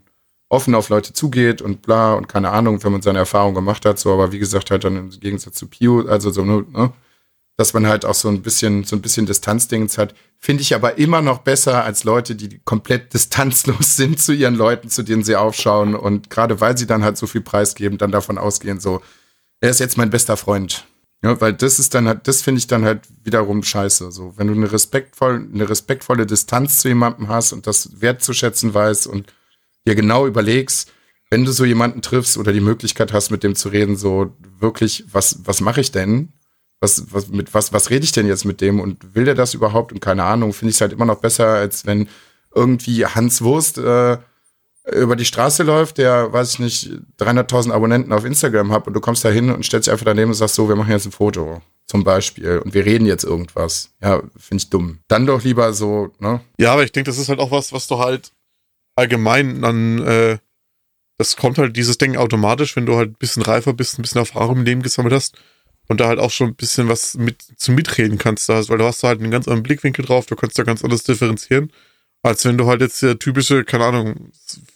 offen 0.49 0.75
auf 0.75 0.89
Leute 0.89 1.13
zugeht 1.13 1.61
und 1.63 1.83
bla 1.83 2.15
und 2.15 2.29
keine 2.29 2.51
Ahnung, 2.51 2.83
wenn 2.85 2.93
man 2.93 3.03
seine 3.03 3.19
Erfahrung 3.19 3.55
gemacht 3.55 3.85
hat, 3.85 3.99
so, 3.99 4.13
aber 4.13 4.31
wie 4.31 4.39
gesagt, 4.39 4.71
halt 4.71 4.85
dann 4.85 4.97
im 4.97 5.11
Gegensatz 5.11 5.57
zu 5.57 5.67
Pio, 5.67 6.07
also 6.07 6.31
so, 6.31 6.45
ne, 6.45 6.93
dass 7.57 7.73
man 7.73 7.87
halt 7.87 8.05
auch 8.05 8.15
so 8.15 8.29
ein 8.29 8.43
bisschen, 8.43 8.85
so 8.85 8.97
ein 8.97 9.03
bisschen 9.03 9.27
Distanzdings 9.27 9.97
hat, 9.97 10.15
finde 10.39 10.63
ich 10.63 10.75
aber 10.75 10.99
immer 10.99 11.23
noch 11.23 11.39
besser 11.39 11.85
als 11.85 12.05
Leute, 12.05 12.35
die 12.35 12.61
komplett 12.65 13.15
distanzlos 13.15 13.97
sind 13.97 14.21
zu 14.21 14.33
ihren 14.33 14.57
Leuten, 14.57 14.89
zu 14.91 15.03
denen 15.03 15.23
sie 15.23 15.37
aufschauen 15.37 15.95
und 15.95 16.31
gerade 16.31 16.61
weil 16.61 16.77
sie 16.77 16.87
dann 16.87 17.05
halt 17.05 17.17
so 17.17 17.27
viel 17.27 17.43
preisgeben, 17.43 17.99
dann 17.99 18.11
davon 18.11 18.39
ausgehen, 18.39 18.81
so, 18.81 19.01
er 19.61 19.71
ist 19.71 19.81
jetzt 19.81 19.97
mein 19.97 20.11
bester 20.11 20.37
Freund. 20.37 20.85
Ja, 21.23 21.41
weil 21.41 21.55
das 21.55 21.79
ist 21.79 21.95
dann 21.95 22.07
halt, 22.07 22.29
das 22.29 22.43
finde 22.43 22.59
ich 22.59 22.67
dann 22.67 22.85
halt 22.85 23.01
wiederum 23.23 23.63
scheiße. 23.63 24.13
So, 24.13 24.35
wenn 24.37 24.49
du 24.49 24.53
eine 24.53 24.71
respektvoll, 24.71 25.49
eine 25.55 25.67
respektvolle 25.67 26.27
Distanz 26.27 26.79
zu 26.81 26.89
jemandem 26.89 27.29
hast 27.29 27.55
und 27.55 27.67
das 27.67 28.03
wertzuschätzen 28.03 28.75
weißt 28.75 29.07
und 29.07 29.33
dir 29.87 29.95
genau 29.95 30.27
überlegst, 30.27 30.93
wenn 31.31 31.47
du 31.47 31.53
so 31.53 31.65
jemanden 31.65 32.03
triffst 32.03 32.37
oder 32.37 32.53
die 32.53 32.61
Möglichkeit 32.61 33.15
hast, 33.15 33.31
mit 33.31 33.43
dem 33.43 33.55
zu 33.55 33.71
reden, 33.71 33.97
so 33.97 34.37
wirklich, 34.59 35.05
was, 35.13 35.39
was 35.45 35.63
mache 35.63 35.81
ich 35.81 35.93
denn? 35.93 36.35
Was, 36.85 37.15
was, 37.15 37.29
mit 37.29 37.55
was, 37.55 37.73
was 37.73 37.89
rede 37.89 38.05
ich 38.05 38.13
denn 38.13 38.27
jetzt 38.27 38.45
mit 38.45 38.61
dem 38.61 38.79
und 38.79 39.15
will 39.15 39.25
der 39.25 39.35
das 39.35 39.55
überhaupt? 39.55 39.91
Und 39.91 40.01
keine 40.01 40.25
Ahnung, 40.25 40.53
finde 40.53 40.69
ich 40.69 40.77
es 40.77 40.83
halt 40.83 40.93
immer 40.93 41.07
noch 41.07 41.21
besser, 41.21 41.47
als 41.47 41.87
wenn 41.87 42.09
irgendwie 42.55 43.07
Hans 43.07 43.41
Wurst 43.41 43.79
äh, 43.79 44.19
über 44.93 45.17
die 45.17 45.25
Straße 45.25 45.63
läuft, 45.63 45.97
der, 45.97 46.31
weiß 46.31 46.53
ich 46.53 46.59
nicht, 46.59 46.91
300.000 47.19 47.73
Abonnenten 47.73 48.13
auf 48.13 48.27
Instagram 48.27 48.71
hat 48.71 48.87
und 48.87 48.93
du 48.93 49.01
kommst 49.01 49.25
da 49.25 49.31
hin 49.31 49.51
und 49.51 49.65
stellst 49.65 49.87
dich 49.87 49.93
einfach 49.93 50.05
daneben 50.05 50.29
und 50.31 50.35
sagst 50.35 50.57
so, 50.57 50.69
wir 50.69 50.77
machen 50.77 50.91
jetzt 50.91 51.07
ein 51.07 51.13
Foto, 51.13 51.63
zum 51.87 52.05
Beispiel, 52.05 52.59
und 52.59 52.75
wir 52.75 52.85
reden 52.85 53.07
jetzt 53.07 53.25
irgendwas. 53.25 53.89
Ja, 54.03 54.23
finde 54.37 54.63
ich 54.63 54.69
dumm. 54.69 54.99
Dann 55.09 55.25
doch 55.25 55.43
lieber 55.43 55.73
so, 55.73 56.11
ne? 56.19 56.43
Ja, 56.59 56.75
aber 56.75 56.85
ich 56.85 56.93
denke, 56.93 57.11
das 57.11 57.17
ist 57.17 57.31
halt 57.31 57.41
auch 57.41 57.51
was, 57.51 57.73
was 57.73 57.87
du 57.87 57.99
halt 57.99 58.31
allgemein 58.95 59.63
dann, 59.63 60.03
äh, 60.03 60.37
das 61.17 61.37
kommt 61.37 61.57
halt 61.57 61.79
dieses 61.79 61.97
Ding 61.97 62.17
automatisch, 62.17 62.77
wenn 62.77 62.85
du 62.85 62.97
halt 62.97 63.13
ein 63.13 63.19
bisschen 63.19 63.43
reifer 63.43 63.73
bist, 63.73 63.99
ein 63.99 64.03
bisschen 64.03 64.19
Erfahrung 64.19 64.59
im 64.59 64.65
Leben 64.65 64.83
gesammelt 64.83 65.15
hast 65.15 65.39
und 65.89 66.01
da 66.01 66.09
halt 66.09 66.19
auch 66.19 66.31
schon 66.31 66.49
ein 66.49 66.55
bisschen 66.55 66.89
was 66.89 67.15
mit 67.15 67.43
zu 67.57 67.73
mitreden 67.73 68.19
kannst, 68.19 68.49
da, 68.49 68.67
weil 68.69 68.79
du 68.79 68.85
hast 68.85 69.03
da 69.03 69.09
halt 69.09 69.21
einen 69.21 69.31
ganz 69.31 69.47
anderen 69.47 69.63
Blickwinkel 69.63 70.05
drauf, 70.05 70.27
du 70.27 70.37
kannst 70.37 70.59
da 70.59 70.63
ganz 70.63 70.83
anders 70.83 71.05
differenzieren, 71.05 71.71
als 72.23 72.45
wenn 72.45 72.57
du 72.57 72.67
halt 72.67 72.81
jetzt 72.81 73.03
der 73.03 73.19
typische, 73.19 73.65
keine 73.65 73.85
Ahnung, 73.85 74.31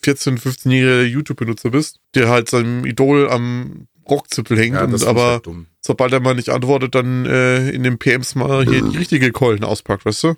14-, 0.05 0.39
15-jährige 0.39 1.05
YouTube-Benutzer 1.05 1.71
bist, 1.71 2.01
der 2.15 2.29
halt 2.29 2.51
seinem 2.51 2.85
Idol 2.85 3.29
am 3.31 3.89
Rockzipfel 4.09 4.59
hängt 4.59 4.75
Ja, 4.75 4.85
und 4.85 5.05
aber 5.05 5.33
halt 5.33 5.49
sobald 5.81 6.13
er 6.13 6.21
mal 6.21 6.35
nicht 6.35 6.51
antwortet, 6.51 6.95
dann 6.95 7.27
äh, 7.27 7.71
in 7.71 7.83
den 7.83 7.99
PMs 7.99 8.35
mal 8.35 8.65
hier 8.67 8.83
die 8.83 8.97
richtige 8.97 9.33
Keulen 9.33 9.65
auspackt, 9.65 10.05
weißt 10.05 10.25
du? 10.25 10.35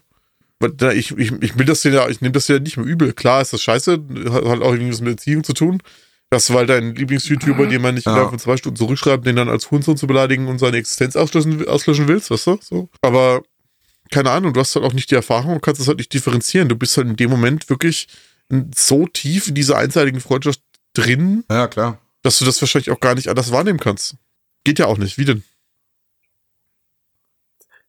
Ich, 0.93 1.17
ich, 1.17 1.33
ich 1.41 1.59
will 1.59 1.65
das 1.65 1.83
ja, 1.85 2.09
ich 2.09 2.21
nehme 2.21 2.33
das 2.33 2.49
ja 2.49 2.59
nicht 2.59 2.77
mehr 2.77 2.85
übel. 2.85 3.15
Klar 3.15 3.41
ist 3.41 3.53
das 3.55 3.63
scheiße, 3.63 3.93
hat 4.31 4.45
halt 4.45 4.63
auch 4.63 4.73
irgendwas 4.73 5.01
mit 5.01 5.13
Erziehung 5.13 5.43
zu 5.43 5.55
tun. 5.55 5.83
Das, 6.31 6.53
weil 6.55 6.65
dein 6.67 6.95
Lieblings-YouTuber, 6.95 7.67
den 7.67 7.83
man 7.83 7.97
nicht 7.97 8.07
Ja. 8.07 8.13
innerhalb 8.13 8.31
von 8.31 8.39
zwei 8.39 8.57
Stunden 8.57 8.77
zurückschreibt, 8.77 9.27
den 9.27 9.35
dann 9.37 9.49
als 9.49 9.71
Hurensohn 9.71 9.97
zu 9.97 10.07
beleidigen 10.07 10.47
und 10.47 10.59
seine 10.61 10.77
Existenz 10.77 11.17
auslöschen, 11.17 11.67
auslöschen 11.67 12.07
willst, 12.07 12.31
weißt 12.31 12.47
du? 12.47 12.59
So. 12.63 12.89
Aber 13.03 13.43
keine 14.13 14.31
Ahnung, 14.31 14.53
du 14.53 14.61
hast 14.61 14.75
halt 14.77 14.85
auch 14.85 14.93
nicht 14.93 15.11
die 15.11 15.17
Erfahrung 15.17 15.55
und 15.55 15.61
kannst 15.63 15.81
es 15.81 15.89
halt 15.89 15.99
nicht 15.99 16.13
differenzieren. 16.15 16.69
Du 16.69 16.77
bist 16.77 16.97
halt 16.97 17.09
in 17.09 17.17
dem 17.17 17.31
Moment 17.31 17.69
wirklich 17.69 18.07
so 18.77 19.07
tief 19.09 19.49
in 19.49 19.55
dieser 19.57 19.77
einseitigen 19.77 20.21
Freundschaft 20.21 20.61
drin, 20.95 21.45
Ja, 21.51 21.67
klar. 21.69 21.99
dass 22.23 22.39
du 22.39 22.45
das 22.45 22.61
wahrscheinlich 22.63 22.91
auch 22.91 23.01
gar 23.01 23.15
nicht 23.17 23.29
anders 23.29 23.51
wahrnehmen 23.51 23.79
kannst. 23.81 24.15
Geht 24.65 24.79
ja 24.79 24.87
auch 24.87 24.99
nicht. 24.99 25.19
Wie 25.19 25.25
denn? 25.25 25.43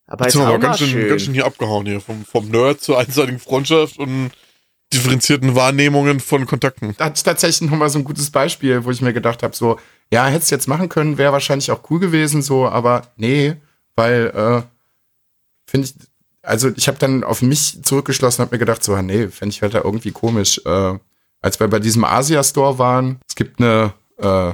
Aber 0.08 0.26
Jetzt 0.26 0.36
ist 0.36 0.42
sind 0.42 0.50
wir 0.52 0.60
ganz 0.60 0.80
schön, 0.80 0.90
schön. 0.90 1.10
ganz 1.10 1.22
schön 1.22 1.34
hier 1.34 1.46
abgehauen 1.46 1.86
hier. 1.86 2.02
Vom, 2.02 2.26
vom 2.26 2.50
Nerd 2.50 2.82
zur 2.82 3.00
einseitigen 3.00 3.40
Freundschaft 3.40 3.98
und 3.98 4.32
differenzierten 4.94 5.56
Wahrnehmungen 5.56 6.20
von 6.20 6.46
Kontakten. 6.46 6.96
Da 6.98 7.06
hatte 7.06 7.18
ich 7.18 7.24
tatsächlich 7.24 7.70
noch 7.70 7.78
mal 7.78 7.90
so 7.90 8.00
ein 8.00 8.04
gutes 8.04 8.30
Beispiel, 8.30 8.84
wo 8.84 8.92
ich 8.92 9.02
mir 9.02 9.14
gedacht 9.14 9.44
habe, 9.44 9.56
so, 9.56 9.80
ja, 10.12 10.26
hätte 10.28 10.44
es 10.44 10.50
jetzt 10.50 10.68
machen 10.68 10.90
können, 10.90 11.18
wäre 11.18 11.32
wahrscheinlich 11.32 11.72
auch 11.72 11.90
cool 11.90 12.00
gewesen, 12.00 12.42
so, 12.42 12.68
aber 12.68 13.04
nee, 13.16 13.56
weil, 13.96 14.28
äh, 14.28 14.62
finde 15.66 15.88
ich, 15.88 15.96
also 16.44 16.70
ich 16.76 16.88
habe 16.88 16.98
dann 16.98 17.24
auf 17.24 17.42
mich 17.42 17.84
zurückgeschlossen, 17.84 18.42
habe 18.42 18.56
mir 18.56 18.60
gedacht, 18.60 18.84
so, 18.84 19.00
nee, 19.02 19.28
fände 19.28 19.54
ich 19.54 19.62
halt 19.62 19.74
da 19.74 19.82
irgendwie 19.84 20.12
komisch. 20.12 20.60
Äh, 20.66 20.98
als 21.42 21.60
wir 21.60 21.68
bei 21.68 21.80
diesem 21.80 22.04
Asia-Store 22.04 22.78
waren, 22.78 23.20
es 23.28 23.36
gibt 23.36 23.60
eine, 23.60 23.94
äh, 24.18 24.54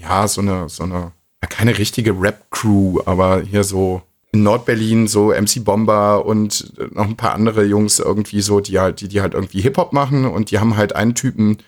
ja, 0.00 0.28
so 0.28 0.40
eine, 0.40 0.68
so 0.68 0.84
eine, 0.84 1.12
keine 1.48 1.76
richtige 1.76 2.12
Rap-Crew, 2.12 3.00
aber 3.04 3.42
hier 3.42 3.64
so 3.64 4.02
Nordberlin 4.42 5.08
so 5.08 5.28
MC 5.28 5.64
Bomber 5.64 6.24
und 6.24 6.72
äh, 6.78 6.86
noch 6.92 7.04
ein 7.04 7.16
paar 7.16 7.34
andere 7.34 7.64
Jungs 7.64 7.98
irgendwie 7.98 8.40
so, 8.40 8.60
die 8.60 8.78
halt, 8.78 9.00
die, 9.00 9.08
die 9.08 9.20
halt 9.20 9.34
irgendwie 9.34 9.60
Hip-Hop 9.60 9.92
machen 9.92 10.24
und 10.24 10.50
die 10.50 10.58
haben 10.58 10.76
halt 10.76 10.94
einen 10.94 11.14
Typen, 11.14 11.58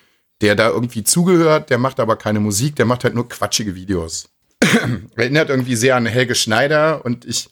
der 0.41 0.55
da 0.55 0.69
irgendwie 0.69 1.03
zugehört, 1.03 1.69
der 1.69 1.77
macht 1.77 1.99
aber 1.99 2.15
keine 2.15 2.39
Musik, 2.39 2.75
der 2.75 2.85
macht 2.85 3.03
halt 3.03 3.15
nur 3.15 3.29
quatschige 3.29 3.75
Videos. 3.75 4.29
Erinnert 5.15 5.49
irgendwie 5.49 5.75
sehr 5.75 5.95
an 5.95 6.05
Helge 6.05 6.35
Schneider 6.35 7.05
und 7.05 7.25
ich 7.25 7.49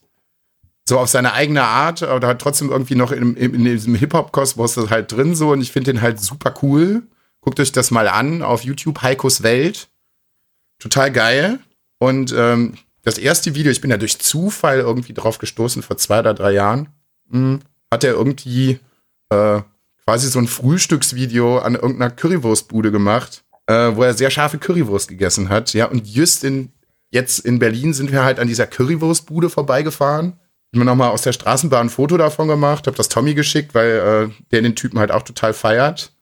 so 0.87 0.97
auf 0.99 1.09
seine 1.09 1.33
eigene 1.33 1.63
Art, 1.63 2.01
aber 2.03 2.27
halt 2.27 2.41
trotzdem 2.41 2.71
irgendwie 2.71 2.95
noch 2.95 3.11
in, 3.11 3.35
in, 3.35 3.53
in 3.53 3.63
diesem 3.63 3.95
Hip-Hop-Kosmos 3.95 4.73
das 4.73 4.89
halt 4.89 5.11
drin 5.11 5.35
so 5.35 5.51
und 5.51 5.61
ich 5.61 5.71
finde 5.71 5.93
den 5.93 6.01
halt 6.01 6.19
super 6.19 6.53
cool. 6.63 7.03
Guckt 7.41 7.59
euch 7.59 7.71
das 7.71 7.91
mal 7.91 8.07
an 8.07 8.41
auf 8.41 8.63
YouTube, 8.63 9.01
Heikos 9.01 9.43
Welt. 9.43 9.87
Total 10.79 11.11
geil. 11.11 11.59
Und 11.99 12.33
ähm, 12.35 12.73
das 13.09 13.17
erste 13.17 13.55
Video, 13.55 13.71
ich 13.71 13.81
bin 13.81 13.89
da 13.89 13.97
durch 13.97 14.19
Zufall 14.19 14.79
irgendwie 14.79 15.13
drauf 15.13 15.37
gestoßen, 15.37 15.81
vor 15.81 15.97
zwei 15.97 16.19
oder 16.19 16.33
drei 16.33 16.51
Jahren, 16.51 16.89
mh, 17.29 17.59
hat 17.91 18.03
er 18.03 18.13
irgendwie 18.13 18.79
äh, 19.29 19.61
quasi 20.05 20.27
so 20.29 20.39
ein 20.39 20.47
Frühstücksvideo 20.47 21.59
an 21.59 21.75
irgendeiner 21.75 22.11
Currywurstbude 22.11 22.91
gemacht, 22.91 23.43
äh, 23.67 23.91
wo 23.95 24.03
er 24.03 24.13
sehr 24.13 24.31
scharfe 24.31 24.57
Currywurst 24.57 25.07
gegessen 25.07 25.49
hat. 25.49 25.73
Ja, 25.73 25.85
und 25.85 26.07
just 26.07 26.43
in, 26.43 26.71
jetzt 27.11 27.39
in 27.39 27.59
Berlin 27.59 27.93
sind 27.93 28.11
wir 28.11 28.23
halt 28.23 28.39
an 28.39 28.47
dieser 28.47 28.67
Currywurstbude 28.67 29.49
vorbeigefahren. 29.49 30.33
Hab 30.71 30.79
mir 30.79 30.85
nochmal 30.85 31.09
aus 31.09 31.23
der 31.23 31.33
Straßenbahn 31.33 31.87
ein 31.87 31.89
Foto 31.89 32.17
davon 32.17 32.47
gemacht, 32.47 32.85
hab 32.85 32.95
das 32.95 33.09
Tommy 33.09 33.33
geschickt, 33.33 33.73
weil 33.73 33.89
äh, 34.31 34.43
der 34.51 34.61
den 34.61 34.75
Typen 34.75 34.99
halt 34.99 35.11
auch 35.11 35.23
total 35.23 35.53
feiert. 35.53 36.13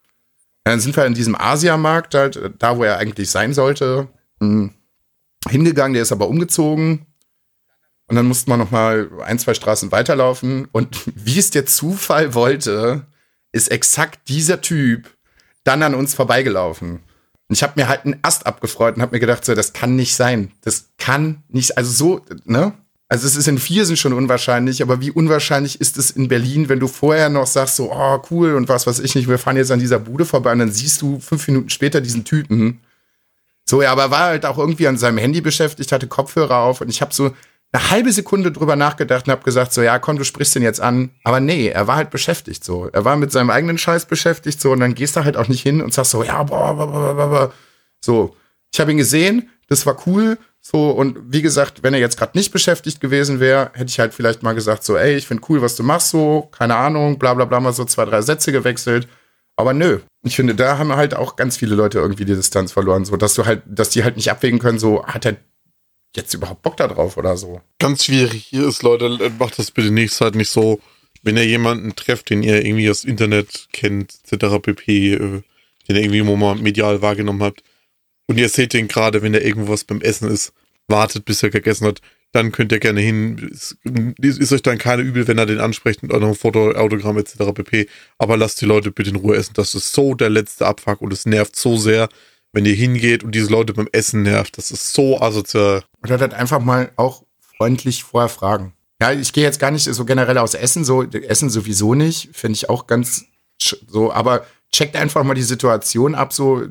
Dann 0.63 0.79
sind 0.79 0.95
wir 0.95 1.05
in 1.05 1.13
diesem 1.13 1.35
Asiamarkt, 1.35 2.13
halt, 2.13 2.39
da 2.59 2.77
wo 2.77 2.83
er 2.83 2.97
eigentlich 2.97 3.29
sein 3.29 3.53
sollte, 3.53 4.07
mh, 4.39 4.69
hingegangen. 5.49 5.93
Der 5.93 6.03
ist 6.03 6.11
aber 6.11 6.27
umgezogen. 6.27 7.05
Und 8.07 8.15
dann 8.15 8.27
mussten 8.27 8.49
wir 8.49 8.57
noch 8.57 8.71
mal 8.71 9.09
ein, 9.25 9.39
zwei 9.39 9.53
Straßen 9.53 9.91
weiterlaufen. 9.91 10.67
Und 10.71 11.01
wie 11.15 11.39
es 11.39 11.51
der 11.51 11.65
Zufall 11.65 12.33
wollte, 12.33 13.05
ist 13.51 13.69
exakt 13.69 14.29
dieser 14.29 14.61
Typ 14.61 15.15
dann 15.63 15.83
an 15.83 15.95
uns 15.95 16.13
vorbeigelaufen. 16.13 17.01
Und 17.49 17.55
ich 17.55 17.63
habe 17.63 17.73
mir 17.75 17.87
halt 17.87 18.05
einen 18.05 18.19
Ast 18.23 18.45
abgefreut 18.45 18.95
und 18.95 19.01
habe 19.01 19.15
mir 19.15 19.19
gedacht, 19.19 19.45
so, 19.45 19.55
das 19.55 19.73
kann 19.73 19.95
nicht 19.95 20.15
sein. 20.15 20.51
Das 20.61 20.89
kann 20.97 21.43
nicht, 21.49 21.77
also 21.77 21.91
so, 21.91 22.25
ne? 22.45 22.73
Also 23.09 23.25
es 23.25 23.37
ist 23.37 23.47
in 23.47 23.57
Viersen 23.57 23.95
schon 23.95 24.11
unwahrscheinlich, 24.11 24.81
aber 24.81 24.99
wie 24.99 25.11
unwahrscheinlich 25.11 25.79
ist 25.79 25.97
es 25.97 26.11
in 26.11 26.27
Berlin, 26.27 26.67
wenn 26.67 26.81
du 26.81 26.87
vorher 26.87 27.29
noch 27.29 27.47
sagst, 27.47 27.77
so, 27.77 27.93
oh, 27.93 28.21
cool 28.29 28.53
und 28.55 28.67
was 28.67 28.85
weiß 28.85 28.99
ich 28.99 29.15
nicht, 29.15 29.29
wir 29.29 29.37
fahren 29.37 29.55
jetzt 29.55 29.71
an 29.71 29.79
dieser 29.79 29.99
Bude 29.99 30.25
vorbei 30.25 30.51
und 30.51 30.59
dann 30.59 30.73
siehst 30.73 31.01
du 31.01 31.21
fünf 31.21 31.47
Minuten 31.47 31.69
später 31.69 32.01
diesen 32.01 32.25
Typen. 32.25 32.81
So, 33.69 33.81
ja, 33.81 33.91
aber 33.91 34.11
war 34.11 34.27
halt 34.27 34.45
auch 34.45 34.57
irgendwie 34.57 34.87
an 34.87 34.97
seinem 34.97 35.17
Handy 35.17 35.41
beschäftigt, 35.41 35.91
hatte 35.91 36.07
Kopfhörer 36.07 36.57
auf 36.57 36.81
und 36.81 36.89
ich 36.89 37.01
habe 37.01 37.13
so 37.13 37.31
eine 37.73 37.89
halbe 37.91 38.11
Sekunde 38.13 38.51
drüber 38.51 38.75
nachgedacht 38.75 39.27
und 39.27 39.31
habe 39.31 39.43
gesagt, 39.43 39.73
so, 39.73 39.81
ja, 39.81 39.99
komm, 39.99 40.17
du 40.17 40.23
sprichst 40.23 40.55
den 40.55 40.63
jetzt 40.63 40.79
an. 40.79 41.11
Aber 41.25 41.41
nee, 41.41 41.67
er 41.67 41.85
war 41.85 41.97
halt 41.97 42.09
beschäftigt 42.09 42.63
so. 42.63 42.87
Er 42.93 43.03
war 43.03 43.17
mit 43.17 43.31
seinem 43.31 43.49
eigenen 43.49 43.77
Scheiß 43.77 44.05
beschäftigt 44.05 44.61
so 44.61 44.71
und 44.71 44.79
dann 44.79 44.95
gehst 44.95 45.17
du 45.17 45.25
halt 45.25 45.35
auch 45.35 45.49
nicht 45.49 45.63
hin 45.63 45.81
und 45.81 45.93
sagst 45.93 46.11
so, 46.11 46.23
ja, 46.23 46.41
boah, 46.43 46.75
boah, 46.75 46.87
boah, 46.87 47.13
boah, 47.13 47.27
boah. 47.27 47.53
So, 47.99 48.35
ich 48.71 48.79
habe 48.79 48.91
ihn 48.91 48.97
gesehen, 48.97 49.49
das 49.67 49.85
war 49.85 49.97
cool, 50.07 50.37
so, 50.61 50.89
und 50.91 51.17
wie 51.31 51.41
gesagt, 51.41 51.81
wenn 51.83 51.93
er 51.93 51.99
jetzt 52.01 52.17
gerade 52.17 52.37
nicht 52.37 52.51
beschäftigt 52.51 52.99
gewesen 52.99 53.39
wäre, 53.39 53.71
hätte 53.73 53.89
ich 53.89 53.99
halt 53.99 54.13
vielleicht 54.13 54.43
mal 54.43 54.53
gesagt, 54.53 54.83
so, 54.83 54.97
ey, 54.97 55.15
ich 55.15 55.25
finde 55.25 55.43
cool, 55.47 55.61
was 55.61 55.77
du 55.77 55.83
machst, 55.83 56.09
so, 56.09 56.49
keine 56.51 56.75
Ahnung, 56.75 57.17
bla 57.17 57.33
bla 57.33 57.45
bla, 57.45 57.61
mal 57.61 57.71
so 57.71 57.85
zwei, 57.85 58.03
drei 58.03 58.21
Sätze 58.21 58.51
gewechselt. 58.51 59.07
Aber 59.57 59.73
nö. 59.73 59.99
Ich 60.23 60.35
finde, 60.35 60.55
da 60.55 60.77
haben 60.77 60.95
halt 60.95 61.15
auch 61.15 61.35
ganz 61.35 61.57
viele 61.57 61.75
Leute 61.75 61.99
irgendwie 61.99 62.25
die 62.25 62.35
Distanz 62.35 62.71
verloren, 62.71 63.05
so, 63.05 63.17
dass 63.17 63.33
du 63.33 63.45
halt, 63.45 63.63
dass 63.65 63.89
die 63.89 64.03
halt 64.03 64.15
nicht 64.15 64.31
abwägen 64.31 64.59
können, 64.59 64.79
so, 64.79 65.05
hat 65.05 65.25
er 65.25 65.37
jetzt 66.15 66.33
überhaupt 66.33 66.61
Bock 66.61 66.77
da 66.77 66.87
drauf 66.87 67.17
oder 67.17 67.37
so. 67.37 67.61
Ganz 67.79 68.05
schwierig 68.05 68.45
hier 68.45 68.67
ist, 68.67 68.83
Leute, 68.83 69.31
macht 69.37 69.59
das 69.59 69.71
bitte 69.71 69.91
nächste 69.91 70.19
Zeit 70.19 70.35
nicht 70.35 70.49
so, 70.49 70.79
wenn 71.23 71.37
ihr 71.37 71.45
jemanden 71.45 71.95
trefft, 71.95 72.29
den 72.29 72.43
ihr 72.43 72.63
irgendwie 72.63 72.85
das 72.85 73.03
Internet 73.03 73.67
kennt, 73.73 74.13
etc. 74.29 74.61
pp., 74.61 75.13
äh, 75.13 75.17
den 75.17 75.95
ihr 75.95 76.03
irgendwie 76.03 76.21
mal 76.23 76.55
medial 76.55 77.01
wahrgenommen 77.01 77.43
habt, 77.43 77.63
und 78.27 78.37
ihr 78.37 78.49
seht 78.49 78.73
den 78.73 78.87
gerade, 78.87 79.21
wenn 79.21 79.33
er 79.33 79.45
irgendwo 79.45 79.71
was 79.71 79.85
beim 79.85 80.01
Essen 80.01 80.29
ist, 80.29 80.53
wartet, 80.87 81.25
bis 81.25 81.43
er 81.43 81.49
gegessen 81.49 81.87
hat, 81.87 82.01
dann 82.31 82.51
könnt 82.51 82.71
ihr 82.71 82.79
gerne 82.79 83.01
hin. 83.01 83.37
Ist, 83.51 83.77
ist 84.21 84.51
euch 84.51 84.61
dann 84.61 84.77
keine 84.77 85.01
übel, 85.01 85.27
wenn 85.27 85.37
er 85.37 85.45
den 85.45 85.59
anspricht 85.59 86.03
mit 86.03 86.11
eurem 86.11 86.35
Foto, 86.35 86.71
Autogramm 86.71 87.17
etc. 87.17 87.53
pp. 87.53 87.87
Aber 88.17 88.37
lasst 88.37 88.61
die 88.61 88.65
Leute 88.65 88.91
bitte 88.91 89.09
in 89.09 89.15
Ruhe 89.15 89.37
essen. 89.37 89.53
Das 89.55 89.75
ist 89.75 89.93
so 89.93 90.13
der 90.13 90.29
letzte 90.29 90.65
Abfuck 90.65 91.01
und 91.01 91.13
es 91.13 91.25
nervt 91.25 91.55
so 91.55 91.77
sehr, 91.77 92.09
wenn 92.53 92.65
ihr 92.65 92.73
hingeht 92.73 93.23
und 93.23 93.33
diese 93.33 93.51
Leute 93.51 93.73
beim 93.73 93.89
Essen 93.91 94.23
nervt. 94.23 94.57
Das 94.57 94.71
ist 94.71 94.93
so 94.93 95.19
asozial. 95.19 95.83
Oder 96.03 96.19
halt 96.19 96.33
einfach 96.33 96.59
mal 96.59 96.91
auch 96.95 97.23
freundlich 97.57 98.03
vorher 98.03 98.29
fragen. 98.29 98.73
Ja, 99.01 99.11
ich 99.11 99.31
gehe 99.31 99.43
jetzt 99.43 99.59
gar 99.59 99.71
nicht 99.71 99.83
so 99.83 100.05
generell 100.05 100.37
aus 100.37 100.53
Essen, 100.53 100.83
so 100.83 101.03
Essen 101.03 101.49
sowieso 101.49 101.93
nicht, 101.93 102.29
finde 102.33 102.55
ich 102.55 102.69
auch 102.69 102.87
ganz 102.87 103.25
so, 103.87 104.11
aber 104.11 104.45
checkt 104.71 104.95
einfach 104.95 105.23
mal 105.23 105.33
die 105.33 105.43
Situation 105.43 106.15
ab, 106.15 106.33
so 106.33 106.63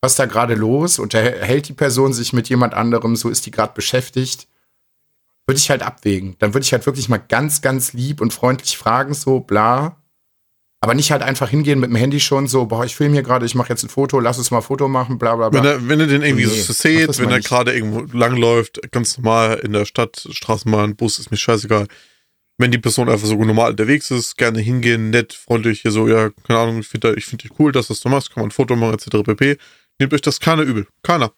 was 0.00 0.14
da 0.14 0.26
gerade 0.26 0.54
los? 0.54 0.98
Unterhält 0.98 1.68
die 1.68 1.72
Person 1.72 2.12
sich 2.12 2.32
mit 2.32 2.48
jemand 2.48 2.74
anderem? 2.74 3.16
So 3.16 3.28
ist 3.28 3.46
die 3.46 3.50
gerade 3.50 3.72
beschäftigt? 3.74 4.46
Würde 5.46 5.58
ich 5.58 5.70
halt 5.70 5.82
abwägen. 5.82 6.36
Dann 6.38 6.54
würde 6.54 6.64
ich 6.64 6.72
halt 6.72 6.86
wirklich 6.86 7.08
mal 7.08 7.18
ganz, 7.18 7.62
ganz 7.62 7.92
lieb 7.92 8.20
und 8.20 8.32
freundlich 8.32 8.76
fragen, 8.76 9.14
so 9.14 9.40
bla. 9.40 10.02
Aber 10.80 10.94
nicht 10.94 11.10
halt 11.10 11.22
einfach 11.22 11.48
hingehen 11.48 11.80
mit 11.80 11.90
dem 11.90 11.96
Handy 11.96 12.20
schon 12.20 12.46
so, 12.48 12.66
boah, 12.66 12.84
ich 12.84 12.94
filme 12.94 13.14
hier 13.14 13.22
gerade, 13.22 13.46
ich 13.46 13.54
mache 13.54 13.70
jetzt 13.70 13.82
ein 13.82 13.88
Foto, 13.88 14.20
lass 14.20 14.38
uns 14.38 14.50
mal 14.50 14.58
ein 14.58 14.62
Foto 14.62 14.88
machen, 14.88 15.18
bla 15.18 15.34
bla 15.34 15.48
bla. 15.48 15.62
Wenn 15.62 15.68
er, 15.68 15.88
wenn 15.88 16.00
er 16.00 16.06
den 16.06 16.22
irgendwie 16.22 16.46
nee, 16.46 16.60
so 16.60 16.72
seht, 16.72 17.18
wenn 17.18 17.30
er 17.30 17.40
gerade 17.40 17.72
irgendwo 17.72 18.00
langläuft, 18.16 18.80
ganz 18.92 19.16
normal 19.16 19.60
in 19.64 19.72
der 19.72 19.84
Stadt, 19.84 20.28
Straßenbahn, 20.30 20.96
Bus, 20.96 21.18
ist 21.18 21.30
mir 21.30 21.36
scheißegal. 21.36 21.86
Wenn 22.58 22.70
die 22.70 22.78
Person 22.78 23.08
einfach 23.08 23.26
so 23.26 23.34
normal 23.34 23.70
unterwegs 23.70 24.10
ist, 24.10 24.36
gerne 24.36 24.60
hingehen, 24.60 25.10
nett, 25.10 25.32
freundlich, 25.32 25.82
hier 25.82 25.90
so, 25.90 26.08
ja, 26.08 26.30
keine 26.46 26.58
Ahnung, 26.58 26.80
ich 26.80 26.88
finde 26.88 27.14
ich 27.16 27.26
find 27.26 27.42
dich 27.42 27.50
cool, 27.58 27.72
dass 27.72 27.88
das 27.88 28.00
du 28.00 28.08
machst, 28.08 28.32
kann 28.32 28.42
man 28.42 28.48
ein 28.48 28.52
Foto 28.52 28.76
machen, 28.76 28.94
etc. 28.94 29.24
pp. 29.24 29.58
Nehmt 29.98 30.12
euch 30.12 30.22
das 30.22 30.40
keiner 30.40 30.62
übel. 30.62 30.86
Keiner. 31.02 31.32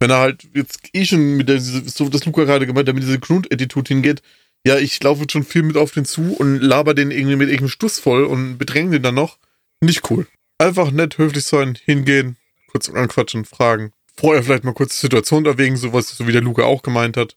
Wenn 0.00 0.10
er 0.10 0.18
halt 0.18 0.48
jetzt 0.54 0.80
eh 0.94 1.04
schon 1.04 1.36
mit 1.36 1.48
der, 1.48 1.60
so 1.60 2.08
das 2.08 2.24
Luca 2.24 2.44
gerade 2.44 2.66
gemeint 2.66 2.88
hat, 2.88 2.94
mit 2.94 3.04
dieser 3.04 3.18
Grundattitude 3.18 3.88
hingeht, 3.88 4.22
ja, 4.66 4.78
ich 4.78 5.02
laufe 5.02 5.26
schon 5.30 5.44
viel 5.44 5.62
mit 5.62 5.76
auf 5.76 5.92
den 5.92 6.04
zu 6.04 6.34
und 6.34 6.58
laber 6.58 6.94
den 6.94 7.10
irgendwie 7.10 7.36
mit 7.36 7.48
irgendeinem 7.48 7.70
Stuss 7.70 7.98
voll 7.98 8.24
und 8.24 8.58
bedränge 8.58 8.92
den 8.92 9.02
dann 9.02 9.14
noch. 9.14 9.38
Nicht 9.80 10.10
cool. 10.10 10.26
Einfach 10.58 10.90
nett, 10.90 11.18
höflich 11.18 11.44
sein, 11.44 11.78
hingehen, 11.82 12.36
kurz 12.70 12.88
anquatschen, 12.88 13.44
fragen. 13.44 13.92
Vorher 14.16 14.42
vielleicht 14.42 14.64
mal 14.64 14.74
kurz 14.74 14.96
die 14.96 15.06
Situation 15.06 15.46
erwägen, 15.46 15.76
sowas, 15.76 16.08
so 16.08 16.26
wie 16.26 16.32
der 16.32 16.42
Luca 16.42 16.64
auch 16.64 16.82
gemeint 16.82 17.16
hat. 17.16 17.36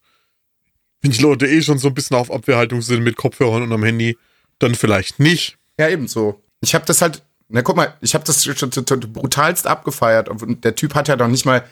Wenn 1.01 1.11
die 1.11 1.21
Leute 1.21 1.47
eh 1.47 1.61
schon 1.61 1.77
so 1.77 1.89
ein 1.89 1.93
bisschen 1.93 2.17
auf 2.17 2.31
Abwehrhaltung 2.31 2.81
sind 2.81 3.03
mit 3.03 3.17
Kopfhörern 3.17 3.63
und 3.63 3.71
am 3.71 3.83
Handy, 3.83 4.17
dann 4.59 4.75
vielleicht 4.75 5.19
nicht. 5.19 5.57
Ja, 5.77 5.89
ebenso. 5.89 6.41
Ich 6.61 6.73
habe 6.73 6.85
das 6.85 7.01
halt 7.01 7.23
na, 7.49 7.61
guck 7.61 7.75
mal, 7.75 7.93
ich 8.01 8.15
habe 8.15 8.23
das 8.23 8.43
schon 8.43 8.71
brutalst 9.13 9.67
abgefeiert. 9.67 10.27
Und 10.27 10.63
der 10.63 10.75
Typ 10.75 10.95
hat 10.95 11.07
ja 11.07 11.15
doch 11.15 11.27
nicht 11.27 11.45
mal, 11.45 11.63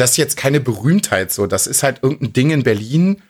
das 0.00 0.12
ist 0.12 0.16
jetzt 0.16 0.36
keine 0.36 0.60
Berühmtheit 0.60 1.30
so. 1.30 1.46
Das 1.46 1.66
ist 1.66 1.82
halt 1.82 2.02
irgendein 2.02 2.32
Ding 2.32 2.50
in 2.50 2.62
Berlin. 2.62 3.22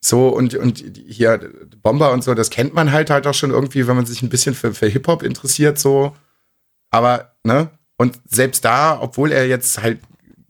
So, 0.00 0.28
und, 0.28 0.54
und 0.54 0.84
hier 1.06 1.50
Bomber 1.82 2.12
und 2.12 2.24
so, 2.24 2.34
das 2.34 2.50
kennt 2.50 2.74
man 2.74 2.92
halt 2.92 3.10
halt 3.10 3.26
auch 3.26 3.34
schon 3.34 3.50
irgendwie, 3.50 3.86
wenn 3.86 3.96
man 3.96 4.06
sich 4.06 4.22
ein 4.22 4.28
bisschen 4.28 4.54
für, 4.54 4.74
für 4.74 4.86
Hip-Hop 4.86 5.22
interessiert, 5.22 5.78
so. 5.78 6.14
Aber, 6.90 7.34
ne? 7.42 7.70
Und 7.96 8.20
selbst 8.28 8.64
da, 8.64 9.00
obwohl 9.00 9.32
er 9.32 9.46
jetzt 9.46 9.80
halt 9.80 10.00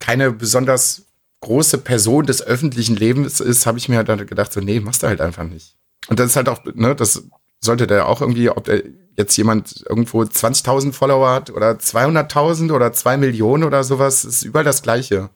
keine 0.01 0.33
besonders 0.33 1.07
große 1.41 1.79
Person 1.79 2.27
des 2.27 2.43
öffentlichen 2.43 2.97
Lebens 2.97 3.41
ist, 3.41 3.67
habe 3.67 3.79
ich 3.79 3.89
mir 3.89 3.97
halt 3.97 4.29
gedacht, 4.29 4.53
so, 4.53 4.61
nee, 4.61 4.81
machst 4.81 5.03
du 5.03 5.09
halt 5.09 5.21
einfach 5.21 5.45
nicht. 5.45 5.77
Und 6.09 6.19
das 6.19 6.31
ist 6.31 6.37
halt 6.37 6.49
auch, 6.49 6.65
ne, 6.75 6.95
das 6.95 7.25
sollte 7.61 7.87
der 7.87 8.09
auch 8.09 8.21
irgendwie, 8.21 8.49
ob 8.51 8.65
der 8.65 8.83
jetzt 9.17 9.37
jemand 9.37 9.85
irgendwo 9.89 10.23
20.000 10.23 10.93
Follower 10.93 11.31
hat 11.31 11.51
oder 11.51 11.73
200.000 11.73 12.73
oder 12.73 12.93
2 12.93 13.17
Millionen 13.19 13.65
oder 13.65 13.85
sowas, 13.85 14.25
ist 14.25 14.43
überall 14.43 14.65
das 14.65 14.83
Gleiche. 14.83 15.31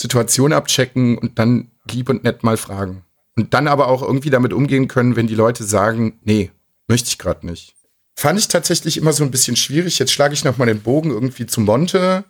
Situation 0.00 0.52
abchecken 0.52 1.18
und 1.18 1.38
dann 1.38 1.70
lieb 1.90 2.08
und 2.08 2.24
nett 2.24 2.42
mal 2.42 2.56
fragen. 2.56 3.04
Und 3.36 3.54
dann 3.54 3.68
aber 3.68 3.88
auch 3.88 4.02
irgendwie 4.02 4.30
damit 4.30 4.52
umgehen 4.52 4.88
können, 4.88 5.16
wenn 5.16 5.26
die 5.26 5.34
Leute 5.34 5.64
sagen, 5.64 6.18
nee, 6.24 6.50
möchte 6.88 7.08
ich 7.08 7.18
gerade 7.18 7.46
nicht. 7.46 7.74
Fand 8.16 8.38
ich 8.38 8.48
tatsächlich 8.48 8.96
immer 8.96 9.12
so 9.12 9.24
ein 9.24 9.30
bisschen 9.30 9.56
schwierig. 9.56 9.98
Jetzt 9.98 10.12
schlage 10.12 10.34
ich 10.34 10.44
noch 10.44 10.58
mal 10.58 10.66
den 10.66 10.82
Bogen 10.82 11.10
irgendwie 11.10 11.46
zu 11.46 11.60
Monte. 11.60 12.24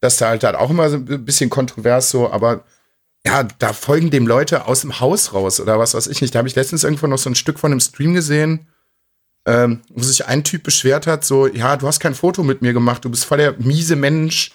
Das 0.00 0.16
da 0.16 0.28
halt, 0.28 0.44
halt 0.44 0.56
auch 0.56 0.70
immer 0.70 0.90
so 0.90 0.96
ein 0.96 1.24
bisschen 1.24 1.50
kontrovers 1.50 2.10
so, 2.10 2.30
aber 2.30 2.64
ja, 3.26 3.42
da 3.42 3.72
folgen 3.72 4.10
dem 4.10 4.26
Leute 4.26 4.66
aus 4.66 4.82
dem 4.82 5.00
Haus 5.00 5.32
raus 5.32 5.60
oder 5.60 5.78
was 5.78 5.94
weiß 5.94 6.08
ich 6.08 6.20
nicht. 6.20 6.34
Da 6.34 6.38
habe 6.38 6.48
ich 6.48 6.56
letztens 6.56 6.84
irgendwo 6.84 7.06
noch 7.06 7.18
so 7.18 7.30
ein 7.30 7.34
Stück 7.34 7.58
von 7.58 7.72
einem 7.72 7.80
Stream 7.80 8.12
gesehen 8.12 8.66
ähm, 9.46 9.82
wo 9.90 10.02
sich 10.02 10.26
ein 10.26 10.44
Typ 10.44 10.62
beschwert 10.62 11.06
hat, 11.06 11.24
so, 11.24 11.46
ja, 11.46 11.76
du 11.76 11.86
hast 11.86 12.00
kein 12.00 12.14
Foto 12.14 12.42
mit 12.42 12.62
mir 12.62 12.72
gemacht, 12.72 13.04
du 13.04 13.10
bist 13.10 13.24
voll 13.24 13.38
der 13.38 13.54
miese 13.58 13.96
Mensch. 13.96 14.52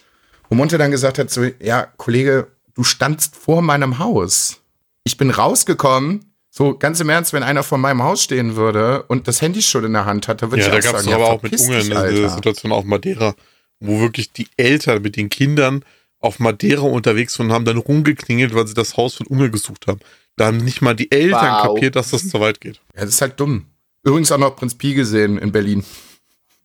Wo 0.50 0.56
Monte 0.56 0.78
dann 0.78 0.90
gesagt 0.90 1.18
hat, 1.18 1.30
so, 1.30 1.44
ja, 1.60 1.86
Kollege, 1.96 2.48
du 2.74 2.82
standst 2.82 3.36
vor 3.36 3.62
meinem 3.62 3.98
Haus. 4.00 4.60
Ich 5.04 5.16
bin 5.16 5.30
rausgekommen, 5.30 6.34
so 6.50 6.76
ganz 6.76 6.98
im 6.98 7.08
Ernst, 7.08 7.32
wenn 7.32 7.44
einer 7.44 7.62
vor 7.62 7.78
meinem 7.78 8.02
Haus 8.02 8.22
stehen 8.22 8.56
würde 8.56 9.04
und 9.04 9.28
das 9.28 9.40
Handy 9.40 9.62
schon 9.62 9.84
in 9.84 9.92
der 9.92 10.04
Hand 10.04 10.26
hat, 10.26 10.42
dann 10.42 10.50
würde 10.50 10.62
ja, 10.62 10.68
ich 10.68 10.72
auch 10.72 10.80
da 10.80 10.90
gab's 10.90 11.04
sagen, 11.04 11.14
aber 11.14 11.24
ja, 11.24 11.30
auch 11.30 11.42
mit 11.42 11.58
Ungarn 11.58 11.92
eine 11.92 12.28
Situation 12.28 12.72
auf 12.72 12.84
Madeira, 12.84 13.34
wo 13.78 14.00
wirklich 14.00 14.32
die 14.32 14.48
Eltern 14.56 15.00
mit 15.02 15.16
den 15.16 15.28
Kindern 15.28 15.84
auf 16.18 16.40
Madeira 16.40 16.82
unterwegs 16.82 17.38
waren 17.38 17.46
und 17.46 17.52
haben 17.52 17.64
dann 17.64 17.78
rumgeklingelt, 17.78 18.52
weil 18.52 18.66
sie 18.66 18.74
das 18.74 18.96
Haus 18.96 19.14
von 19.14 19.28
Ungarn 19.28 19.52
gesucht 19.52 19.86
haben. 19.86 20.00
Da 20.34 20.46
haben 20.46 20.58
nicht 20.58 20.82
mal 20.82 20.94
die 20.94 21.12
Eltern 21.12 21.40
wow. 21.40 21.62
kapiert, 21.62 21.94
dass 21.94 22.10
das 22.10 22.28
zu 22.28 22.40
weit 22.40 22.60
geht. 22.60 22.80
Ja, 22.96 23.02
das 23.02 23.10
ist 23.10 23.20
halt 23.20 23.38
dumm. 23.38 23.66
Übrigens 24.02 24.32
auch 24.32 24.38
noch 24.38 24.56
Prinz 24.56 24.74
Pi 24.74 24.94
gesehen 24.94 25.38
in 25.38 25.52
Berlin. 25.52 25.84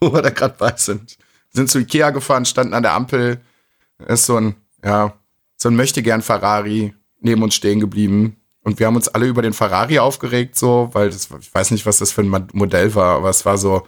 Wo 0.00 0.12
wir 0.12 0.20
da 0.20 0.30
gerade 0.30 0.54
bei 0.58 0.74
sind. 0.76 1.16
Sind 1.52 1.70
zu 1.70 1.78
Ikea 1.78 2.10
gefahren, 2.10 2.44
standen 2.44 2.74
an 2.74 2.82
der 2.82 2.94
Ampel. 2.94 3.40
Ist 4.06 4.26
so 4.26 4.36
ein, 4.36 4.54
ja, 4.84 5.14
so 5.56 5.68
ein 5.68 5.76
Möchtegern 5.76 6.22
Ferrari 6.22 6.94
neben 7.20 7.42
uns 7.42 7.54
stehen 7.54 7.80
geblieben. 7.80 8.36
Und 8.62 8.78
wir 8.78 8.86
haben 8.86 8.96
uns 8.96 9.08
alle 9.08 9.26
über 9.26 9.42
den 9.42 9.52
Ferrari 9.52 9.98
aufgeregt, 9.98 10.56
so, 10.56 10.90
weil 10.92 11.10
das, 11.10 11.28
ich 11.40 11.52
weiß 11.52 11.72
nicht, 11.72 11.84
was 11.84 11.98
das 11.98 12.12
für 12.12 12.22
ein 12.22 12.48
Modell 12.52 12.94
war, 12.94 13.16
aber 13.16 13.30
es 13.30 13.44
war 13.44 13.58
so, 13.58 13.86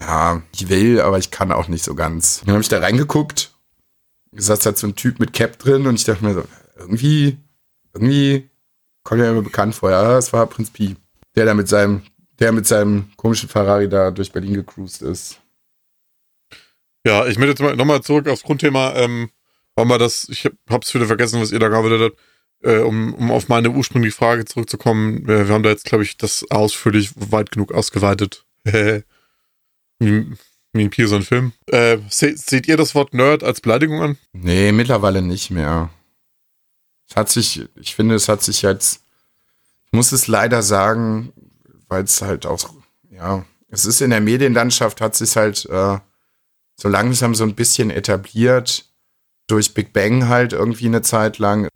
ja, 0.00 0.42
ich 0.54 0.68
will, 0.68 1.00
aber 1.00 1.18
ich 1.18 1.30
kann 1.30 1.52
auch 1.52 1.68
nicht 1.68 1.84
so 1.84 1.94
ganz. 1.94 2.40
Dann 2.40 2.52
habe 2.52 2.62
ich 2.62 2.68
da 2.68 2.78
reingeguckt, 2.78 3.52
saß 4.32 4.60
da 4.60 4.74
so 4.74 4.86
ein 4.86 4.94
Typ 4.94 5.18
mit 5.18 5.32
Cap 5.32 5.58
drin 5.58 5.86
und 5.86 5.96
ich 5.96 6.04
dachte 6.04 6.24
mir 6.24 6.34
so, 6.34 6.44
irgendwie, 6.78 7.38
irgendwie 7.92 8.48
kommt 9.02 9.20
ja 9.20 9.30
immer 9.30 9.42
bekannt 9.42 9.74
vor. 9.74 9.90
Ja, 9.90 10.04
das 10.04 10.32
war 10.32 10.46
Prinz 10.46 10.70
Pi 10.70 10.96
der 11.34 11.44
da 11.44 11.54
mit 11.54 11.68
seinem, 11.68 12.02
der 12.38 12.52
mit 12.52 12.66
seinem 12.66 13.10
komischen 13.16 13.48
Ferrari 13.48 13.88
da 13.88 14.10
durch 14.10 14.32
Berlin 14.32 14.54
gecruised 14.54 15.02
ist. 15.02 15.39
Ja, 17.06 17.26
ich 17.26 17.38
möchte 17.38 17.50
jetzt 17.50 17.62
mal 17.62 17.76
nochmal 17.76 18.02
zurück 18.02 18.28
aufs 18.28 18.42
Grundthema, 18.42 18.94
ähm, 18.94 19.30
war 19.74 19.84
mal 19.84 19.98
das, 19.98 20.28
ich 20.28 20.44
hab, 20.44 20.52
hab's 20.68 20.92
wieder 20.94 21.06
vergessen, 21.06 21.40
was 21.40 21.52
ihr 21.52 21.58
da 21.58 21.68
gearbeitet 21.68 22.12
habt, 22.12 22.18
äh, 22.62 22.78
um, 22.80 23.14
um 23.14 23.30
auf 23.30 23.48
meine 23.48 23.70
ursprüngliche 23.70 24.16
Frage 24.16 24.44
zurückzukommen. 24.44 25.26
Wir, 25.26 25.48
wir 25.48 25.54
haben 25.54 25.62
da 25.62 25.70
jetzt, 25.70 25.86
glaube 25.86 26.04
ich, 26.04 26.18
das 26.18 26.44
ausführlich 26.50 27.12
weit 27.16 27.50
genug 27.50 27.72
ausgeweitet. 27.72 28.44
Wie 30.72 30.84
ein 30.84 30.90
Pier, 30.90 31.08
so 31.08 31.16
ein 31.16 31.22
Film. 31.22 31.52
Äh, 31.66 31.98
se 32.08 32.36
seht 32.36 32.68
ihr 32.68 32.76
das 32.76 32.94
Wort 32.94 33.12
Nerd 33.12 33.42
als 33.42 33.60
Beleidigung 33.60 34.00
an? 34.02 34.18
Nee, 34.32 34.72
mittlerweile 34.72 35.20
nicht 35.20 35.50
mehr. 35.50 35.90
Es 37.08 37.16
hat 37.16 37.28
sich, 37.28 37.68
ich 37.74 37.94
finde, 37.94 38.14
es 38.14 38.28
hat 38.28 38.42
sich 38.42 38.62
jetzt, 38.62 39.02
ich 39.86 39.92
muss 39.92 40.12
es 40.12 40.28
leider 40.28 40.62
sagen, 40.62 41.32
weil 41.88 42.04
es 42.04 42.22
halt 42.22 42.46
auch, 42.46 42.72
ja, 43.10 43.44
es 43.68 43.84
ist 43.84 44.00
in 44.00 44.10
der 44.10 44.20
Medienlandschaft, 44.20 45.00
hat 45.00 45.16
sich 45.16 45.34
halt 45.36 45.66
äh, 45.66 45.98
so 46.80 46.88
langsam 46.88 47.34
so 47.34 47.44
ein 47.44 47.54
bisschen 47.54 47.90
etabliert. 47.90 48.86
Durch 49.46 49.74
Big 49.74 49.92
Bang 49.92 50.28
halt 50.28 50.52
irgendwie 50.52 50.86
eine 50.86 51.02
Zeit 51.02 51.38
lang. 51.38 51.68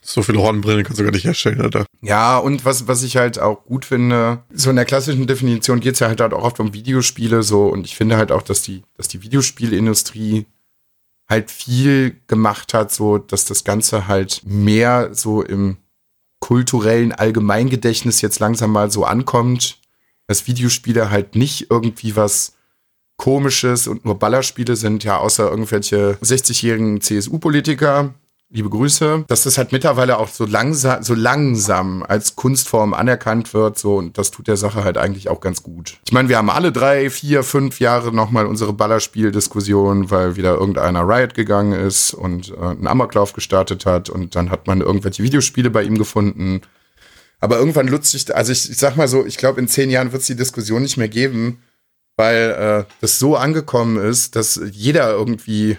So 0.00 0.22
viele 0.22 0.38
Hornbrillen 0.38 0.84
kannst 0.84 0.98
du 0.98 1.04
gar 1.04 1.12
nicht 1.12 1.24
herstellen, 1.24 1.60
Alter. 1.60 1.84
Ja, 2.00 2.38
und 2.38 2.64
was, 2.64 2.88
was 2.88 3.02
ich 3.02 3.18
halt 3.18 3.38
auch 3.38 3.64
gut 3.64 3.84
finde, 3.84 4.42
so 4.50 4.70
in 4.70 4.76
der 4.76 4.86
klassischen 4.86 5.26
Definition 5.26 5.80
geht's 5.80 5.98
ja 5.98 6.08
halt, 6.08 6.20
halt 6.20 6.32
auch 6.32 6.44
oft 6.44 6.60
um 6.60 6.72
Videospiele 6.72 7.42
so 7.42 7.66
und 7.66 7.84
ich 7.84 7.94
finde 7.94 8.16
halt 8.16 8.32
auch, 8.32 8.42
dass 8.42 8.62
die, 8.62 8.84
dass 8.96 9.08
die 9.08 9.22
Videospielindustrie 9.22 10.46
halt 11.28 11.50
viel 11.50 12.16
gemacht 12.26 12.72
hat, 12.72 12.90
so 12.90 13.18
dass 13.18 13.44
das 13.44 13.64
Ganze 13.64 14.08
halt 14.08 14.40
mehr 14.46 15.10
so 15.12 15.42
im 15.42 15.76
kulturellen 16.40 17.12
Allgemeingedächtnis 17.12 18.22
jetzt 18.22 18.38
langsam 18.38 18.72
mal 18.72 18.90
so 18.90 19.04
ankommt, 19.04 19.78
dass 20.26 20.46
Videospiele 20.46 21.10
halt 21.10 21.34
nicht 21.34 21.70
irgendwie 21.70 22.16
was 22.16 22.54
Komisches 23.18 23.88
und 23.88 24.04
nur 24.04 24.18
Ballerspiele 24.18 24.76
sind, 24.76 25.04
ja, 25.04 25.18
außer 25.18 25.50
irgendwelche 25.50 26.16
60-jährigen 26.22 27.00
CSU-Politiker, 27.00 28.14
liebe 28.50 28.70
Grüße, 28.70 29.24
dass 29.28 29.42
das 29.42 29.58
halt 29.58 29.72
mittlerweile 29.72 30.18
auch 30.18 30.28
so 30.28 30.46
langsam, 30.46 31.02
so 31.02 31.14
langsam 31.14 32.02
als 32.02 32.36
Kunstform 32.36 32.94
anerkannt 32.94 33.52
wird, 33.52 33.78
so 33.78 33.96
und 33.96 34.16
das 34.16 34.30
tut 34.30 34.46
der 34.46 34.56
Sache 34.56 34.84
halt 34.84 34.96
eigentlich 34.96 35.28
auch 35.28 35.40
ganz 35.40 35.62
gut. 35.62 35.98
Ich 36.06 36.12
meine, 36.12 36.28
wir 36.28 36.38
haben 36.38 36.48
alle 36.48 36.72
drei, 36.72 37.10
vier, 37.10 37.42
fünf 37.42 37.80
Jahre 37.80 38.14
nochmal 38.14 38.46
unsere 38.46 38.72
Ballerspiel-Diskussion, 38.72 40.10
weil 40.10 40.36
wieder 40.36 40.54
irgendeiner 40.54 41.06
Riot 41.06 41.34
gegangen 41.34 41.72
ist 41.72 42.14
und 42.14 42.52
äh, 42.52 42.60
einen 42.60 42.86
Amoklauf 42.86 43.32
gestartet 43.32 43.84
hat 43.84 44.08
und 44.08 44.34
dann 44.34 44.50
hat 44.50 44.66
man 44.66 44.80
irgendwelche 44.80 45.22
Videospiele 45.22 45.70
bei 45.70 45.82
ihm 45.82 45.98
gefunden. 45.98 46.62
Aber 47.40 47.58
irgendwann 47.58 47.86
nutzt 47.86 48.12
sich, 48.12 48.34
also 48.34 48.52
ich, 48.52 48.70
ich 48.70 48.78
sag 48.78 48.96
mal 48.96 49.08
so, 49.08 49.26
ich 49.26 49.36
glaube, 49.36 49.60
in 49.60 49.68
zehn 49.68 49.90
Jahren 49.90 50.12
wird 50.12 50.22
es 50.22 50.26
die 50.26 50.36
Diskussion 50.36 50.82
nicht 50.82 50.96
mehr 50.96 51.08
geben, 51.08 51.58
weil 52.18 52.84
äh, 52.88 52.92
das 53.00 53.18
so 53.18 53.36
angekommen 53.36 53.96
ist, 53.96 54.36
dass 54.36 54.60
jeder 54.70 55.10
irgendwie 55.12 55.78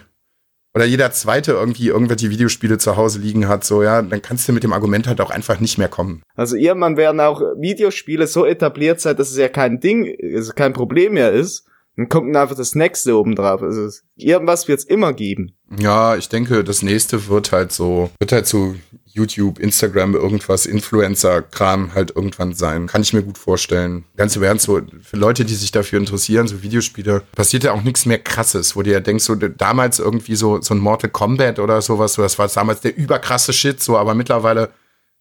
oder 0.74 0.84
jeder 0.84 1.10
zweite 1.10 1.52
irgendwie 1.52 1.88
irgendwelche 1.88 2.30
Videospiele 2.30 2.78
zu 2.78 2.96
Hause 2.96 3.18
liegen 3.18 3.48
hat, 3.48 3.64
so 3.64 3.82
ja, 3.82 4.02
dann 4.02 4.22
kannst 4.22 4.48
du 4.48 4.52
mit 4.52 4.62
dem 4.62 4.72
Argument 4.72 5.06
halt 5.08 5.20
auch 5.20 5.30
einfach 5.30 5.58
nicht 5.60 5.78
mehr 5.78 5.88
kommen. 5.88 6.22
Also 6.36 6.56
irgendwann 6.56 6.96
werden 6.96 7.20
auch 7.20 7.40
Videospiele 7.58 8.26
so 8.26 8.46
etabliert 8.46 9.00
sein, 9.00 9.16
dass 9.16 9.30
es 9.30 9.36
ja 9.36 9.48
kein 9.48 9.80
Ding, 9.80 10.16
also 10.34 10.52
kein 10.52 10.72
Problem 10.72 11.14
mehr 11.14 11.32
ist. 11.32 11.66
Dann 11.96 12.08
kommt 12.08 12.34
dann 12.34 12.42
einfach 12.42 12.56
das 12.56 12.76
nächste 12.76 13.18
oben 13.18 13.34
drauf. 13.34 13.62
Also 13.62 13.88
irgendwas 14.14 14.68
wird 14.68 14.78
es 14.78 14.84
immer 14.84 15.12
geben. 15.12 15.56
Ja, 15.76 16.16
ich 16.16 16.28
denke, 16.28 16.62
das 16.62 16.82
nächste 16.82 17.28
wird 17.28 17.50
halt 17.50 17.72
so, 17.72 18.10
wird 18.20 18.32
halt 18.32 18.46
so 18.46 18.76
YouTube, 19.12 19.58
Instagram, 19.58 20.14
irgendwas, 20.14 20.66
Influencer-Kram 20.66 21.94
halt 21.94 22.14
irgendwann 22.14 22.54
sein. 22.54 22.86
Kann 22.86 23.02
ich 23.02 23.12
mir 23.12 23.22
gut 23.22 23.38
vorstellen. 23.38 24.04
Ganz 24.16 24.36
im 24.36 24.42
Ernst, 24.42 24.66
so 24.66 24.80
für 25.02 25.16
Leute, 25.16 25.44
die 25.44 25.54
sich 25.54 25.72
dafür 25.72 25.98
interessieren, 25.98 26.46
so 26.46 26.62
Videospiele, 26.62 27.22
passiert 27.34 27.64
ja 27.64 27.72
auch 27.72 27.82
nichts 27.82 28.06
mehr 28.06 28.18
krasses, 28.18 28.76
wo 28.76 28.82
du 28.82 28.90
ja 28.90 29.00
denkst, 29.00 29.24
so 29.24 29.34
damals 29.34 29.98
irgendwie 29.98 30.36
so, 30.36 30.60
so 30.60 30.74
ein 30.74 30.78
Mortal 30.78 31.10
Kombat 31.10 31.58
oder 31.58 31.82
sowas, 31.82 32.14
so, 32.14 32.22
das 32.22 32.38
war 32.38 32.48
damals 32.48 32.80
der 32.80 32.96
überkrasse 32.96 33.52
Shit, 33.52 33.82
so, 33.82 33.96
aber 33.96 34.14
mittlerweile, 34.14 34.70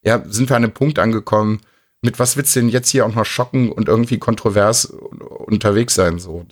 ja, 0.03 0.23
sind 0.27 0.49
wir 0.49 0.55
an 0.55 0.63
einem 0.63 0.73
Punkt 0.73 0.99
angekommen, 0.99 1.61
mit 2.01 2.19
was 2.19 2.37
willst 2.37 2.55
du 2.55 2.61
denn 2.61 2.69
jetzt 2.69 2.89
hier 2.89 3.05
auch 3.05 3.13
noch 3.13 3.25
schocken 3.25 3.71
und 3.71 3.89
irgendwie 3.89 4.17
kontrovers 4.17 4.85
unterwegs 4.85 5.95
sein, 5.95 6.19
so. 6.19 6.45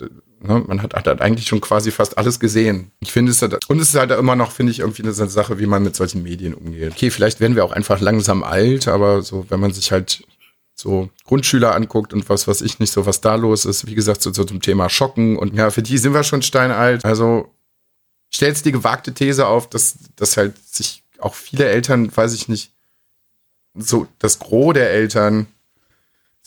Ne? 0.48 0.64
Man 0.66 0.82
hat, 0.82 0.94
hat 0.94 1.20
eigentlich 1.20 1.46
schon 1.46 1.60
quasi 1.60 1.90
fast 1.90 2.16
alles 2.16 2.40
gesehen. 2.40 2.90
Ich 3.00 3.12
finde 3.12 3.32
es 3.32 3.42
halt, 3.42 3.68
und 3.68 3.78
es 3.78 3.90
ist 3.90 3.94
halt 3.94 4.10
immer 4.10 4.34
noch, 4.34 4.50
finde 4.50 4.72
ich, 4.72 4.80
irgendwie 4.80 5.02
eine 5.02 5.12
Sache, 5.12 5.58
wie 5.58 5.66
man 5.66 5.82
mit 5.82 5.94
solchen 5.94 6.22
Medien 6.22 6.54
umgeht. 6.54 6.92
Okay, 6.92 7.10
vielleicht 7.10 7.40
werden 7.40 7.54
wir 7.54 7.64
auch 7.64 7.72
einfach 7.72 8.00
langsam 8.00 8.42
alt, 8.42 8.88
aber 8.88 9.22
so, 9.22 9.46
wenn 9.50 9.60
man 9.60 9.72
sich 9.72 9.92
halt 9.92 10.24
so 10.74 11.10
Grundschüler 11.24 11.74
anguckt 11.74 12.12
und 12.12 12.28
was 12.28 12.48
weiß 12.48 12.62
ich 12.62 12.78
nicht, 12.78 12.92
so 12.92 13.04
was 13.04 13.20
da 13.20 13.34
los 13.34 13.64
ist, 13.64 13.86
wie 13.86 13.94
gesagt, 13.94 14.22
so, 14.22 14.32
so 14.32 14.44
zum 14.44 14.62
Thema 14.62 14.88
Schocken 14.88 15.36
und 15.36 15.54
ja, 15.54 15.70
für 15.70 15.82
die 15.82 15.98
sind 15.98 16.14
wir 16.14 16.22
schon 16.22 16.42
steinalt. 16.42 17.04
Also 17.04 17.52
stellst 18.32 18.64
die 18.64 18.72
gewagte 18.72 19.12
These 19.12 19.46
auf, 19.46 19.68
dass, 19.68 19.96
dass 20.16 20.36
halt 20.36 20.56
sich 20.58 21.02
auch 21.18 21.34
viele 21.34 21.66
Eltern, 21.66 22.16
weiß 22.16 22.32
ich 22.32 22.48
nicht, 22.48 22.72
so 23.74 24.06
das 24.18 24.38
Gros 24.38 24.74
der 24.74 24.90
Eltern 24.90 25.46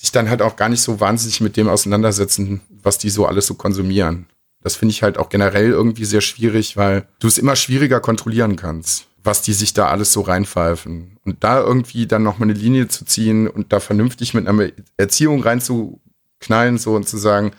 sich 0.02 0.12
dann 0.12 0.32
halt 0.32 0.42
auch 0.42 0.56
gar 0.56 0.68
nicht 0.68 0.82
so 0.82 1.00
wahnsinnig 1.00 1.42
mit 1.42 1.58
dem 1.58 1.70
auseinandersetzen, 1.70 2.62
was 2.82 2.98
die 2.98 3.12
so 3.12 3.28
alles 3.28 3.46
so 3.46 3.54
konsumieren. 3.54 4.26
Das 4.64 4.76
finde 4.76 4.94
ich 4.94 5.04
halt 5.04 5.20
auch 5.20 5.30
generell 5.30 5.70
irgendwie 5.70 6.06
sehr 6.06 6.22
schwierig, 6.22 6.76
weil 6.76 7.06
du 7.20 7.28
es 7.28 7.38
immer 7.38 7.56
schwieriger 7.56 8.00
kontrollieren 8.00 8.56
kannst, 8.56 9.06
was 9.24 9.44
die 9.44 9.54
sich 9.54 9.74
da 9.74 9.90
alles 9.90 10.12
so 10.12 10.22
reinpfeifen. 10.22 11.18
Und 11.24 11.44
da 11.44 11.60
irgendwie 11.60 12.08
dann 12.08 12.24
nochmal 12.24 12.50
eine 12.50 12.58
Linie 12.58 12.88
zu 12.88 13.06
ziehen 13.06 13.48
und 13.48 13.72
da 13.72 13.80
vernünftig 13.80 14.34
mit 14.34 14.48
einer 14.48 14.70
Erziehung 14.98 15.44
reinzuknallen, 15.44 16.80
so 16.80 16.96
und 16.96 17.08
zu 17.08 17.18
sagen, 17.18 17.52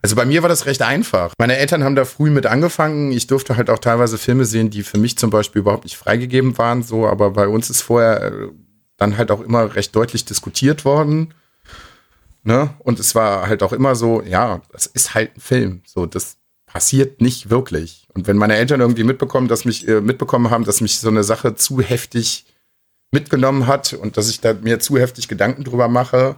also 0.00 0.16
bei 0.16 0.24
mir 0.24 0.40
war 0.40 0.48
das 0.48 0.64
recht 0.64 0.80
einfach. 0.80 1.34
Meine 1.38 1.58
Eltern 1.58 1.84
haben 1.84 1.96
da 1.96 2.06
früh 2.06 2.30
mit 2.30 2.46
angefangen. 2.46 3.12
Ich 3.12 3.26
durfte 3.26 3.58
halt 3.58 3.68
auch 3.68 3.78
teilweise 3.78 4.16
Filme 4.16 4.46
sehen, 4.46 4.70
die 4.70 4.82
für 4.82 4.96
mich 4.96 5.18
zum 5.18 5.28
Beispiel 5.28 5.60
überhaupt 5.60 5.84
nicht 5.84 5.98
freigegeben 5.98 6.56
waren, 6.56 6.82
so, 6.82 7.06
aber 7.06 7.32
bei 7.32 7.46
uns 7.46 7.68
ist 7.68 7.82
vorher 7.82 8.48
dann 8.96 9.18
halt 9.18 9.30
auch 9.30 9.42
immer 9.42 9.74
recht 9.74 9.94
deutlich 9.94 10.24
diskutiert 10.24 10.86
worden. 10.86 11.34
Ne? 12.42 12.74
Und 12.78 12.98
es 12.98 13.14
war 13.14 13.46
halt 13.48 13.62
auch 13.62 13.72
immer 13.72 13.94
so, 13.94 14.22
ja, 14.22 14.62
das 14.72 14.86
ist 14.86 15.14
halt 15.14 15.36
ein 15.36 15.40
Film. 15.40 15.82
So, 15.86 16.06
das 16.06 16.38
passiert 16.66 17.20
nicht 17.20 17.50
wirklich. 17.50 18.06
Und 18.14 18.26
wenn 18.26 18.36
meine 18.36 18.56
Eltern 18.56 18.80
irgendwie 18.80 19.04
mitbekommen, 19.04 19.48
dass 19.48 19.64
mich, 19.64 19.86
äh, 19.88 20.00
mitbekommen 20.00 20.50
haben, 20.50 20.64
dass 20.64 20.80
mich 20.80 20.98
so 20.98 21.08
eine 21.08 21.24
Sache 21.24 21.54
zu 21.54 21.80
heftig 21.80 22.46
mitgenommen 23.12 23.66
hat 23.66 23.92
und 23.92 24.16
dass 24.16 24.30
ich 24.30 24.40
da 24.40 24.54
mir 24.54 24.78
zu 24.78 24.96
heftig 24.98 25.28
Gedanken 25.28 25.64
drüber 25.64 25.88
mache, 25.88 26.36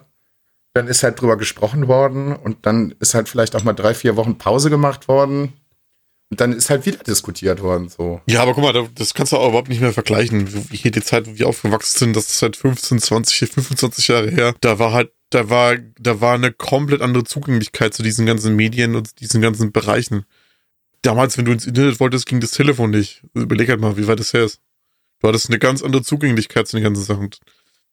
dann 0.74 0.88
ist 0.88 1.02
halt 1.02 1.20
drüber 1.20 1.36
gesprochen 1.36 1.86
worden 1.86 2.34
und 2.34 2.64
dann 2.64 2.94
ist 2.98 3.14
halt 3.14 3.28
vielleicht 3.28 3.54
auch 3.54 3.62
mal 3.62 3.74
drei, 3.74 3.94
vier 3.94 4.16
Wochen 4.16 4.38
Pause 4.38 4.70
gemacht 4.70 5.06
worden. 5.06 5.52
Und 6.30 6.40
dann 6.40 6.54
ist 6.54 6.70
halt 6.70 6.86
wieder 6.86 7.04
diskutiert 7.04 7.60
worden, 7.60 7.90
so. 7.90 8.22
Ja, 8.26 8.40
aber 8.40 8.54
guck 8.54 8.64
mal, 8.64 8.88
das 8.94 9.12
kannst 9.12 9.32
du 9.32 9.36
auch 9.36 9.48
überhaupt 9.48 9.68
nicht 9.68 9.82
mehr 9.82 9.92
vergleichen. 9.92 10.46
Hier 10.70 10.90
die 10.90 11.02
Zeit, 11.02 11.26
wo 11.26 11.36
wir 11.36 11.46
aufgewachsen 11.46 11.98
sind, 11.98 12.16
das 12.16 12.30
ist 12.30 12.40
halt 12.40 12.56
15, 12.56 13.00
20, 13.00 13.50
25 13.50 14.08
Jahre 14.08 14.30
her. 14.30 14.54
Da 14.62 14.78
war 14.78 14.94
halt 14.94 15.12
da 15.34 15.48
war, 15.48 15.76
da 15.98 16.20
war 16.20 16.34
eine 16.34 16.52
komplett 16.52 17.00
andere 17.00 17.24
Zugänglichkeit 17.24 17.94
zu 17.94 18.02
diesen 18.02 18.26
ganzen 18.26 18.54
Medien 18.56 18.94
und 18.94 19.20
diesen 19.20 19.40
ganzen 19.40 19.72
Bereichen. 19.72 20.24
Damals, 21.02 21.36
wenn 21.36 21.44
du 21.44 21.52
ins 21.52 21.66
Internet 21.66 22.00
wolltest, 22.00 22.26
ging 22.26 22.40
das 22.40 22.52
Telefon 22.52 22.90
nicht. 22.90 23.24
Überleg 23.34 23.68
halt 23.68 23.80
mal, 23.80 23.96
wie 23.96 24.06
weit 24.06 24.20
das 24.20 24.32
her 24.32 24.44
ist. 24.44 24.60
Du 25.20 25.28
hattest 25.28 25.48
eine 25.48 25.58
ganz 25.58 25.82
andere 25.82 26.02
Zugänglichkeit 26.02 26.68
zu 26.68 26.76
den 26.76 26.84
ganzen 26.84 27.04
Sachen. 27.04 27.30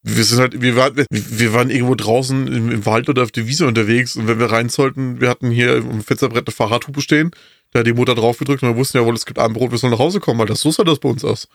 Wir 0.02 0.24
sind 0.24 0.40
halt, 0.40 0.62
wir 0.62 0.76
waren, 0.76 1.06
wir 1.10 1.54
waren 1.54 1.70
irgendwo 1.70 1.96
draußen 1.96 2.48
im, 2.48 2.72
im 2.72 2.86
Wald 2.86 3.10
oder 3.10 3.24
auf 3.24 3.32
der 3.32 3.48
Wiese 3.48 3.68
unterwegs 3.68 4.16
und 4.16 4.28
wenn 4.28 4.40
wir 4.40 4.52
rein 4.52 4.70
sollten, 4.70 5.20
wir 5.20 5.30
hatten 5.30 5.52
hier 5.52 5.76
im 5.76 6.02
Fensterbrett 6.02 6.48
eine 6.48 6.56
Fahrradhupe 6.56 7.02
stehen, 7.02 7.32
da 7.72 7.80
hat 7.80 7.88
die 7.88 7.94
Mutter 7.94 8.16
drauf 8.16 8.38
gedrückt 8.38 8.64
und 8.64 8.70
wir 8.70 8.78
wussten 8.78 8.98
ja 8.98 9.06
wohl, 9.06 9.14
es 9.14 9.26
gibt 9.26 9.40
Abendbrot, 9.40 9.72
wir 9.72 9.78
sollen 9.78 9.92
nach 9.92 10.00
Hause 10.00 10.22
kommen, 10.22 10.40
weil 10.40 10.48
das 10.48 10.62
so 10.62 10.72
sah 10.72 10.86
das 10.86 11.00
bei 11.00 11.10
uns 11.10 11.26
aus. 11.26 11.50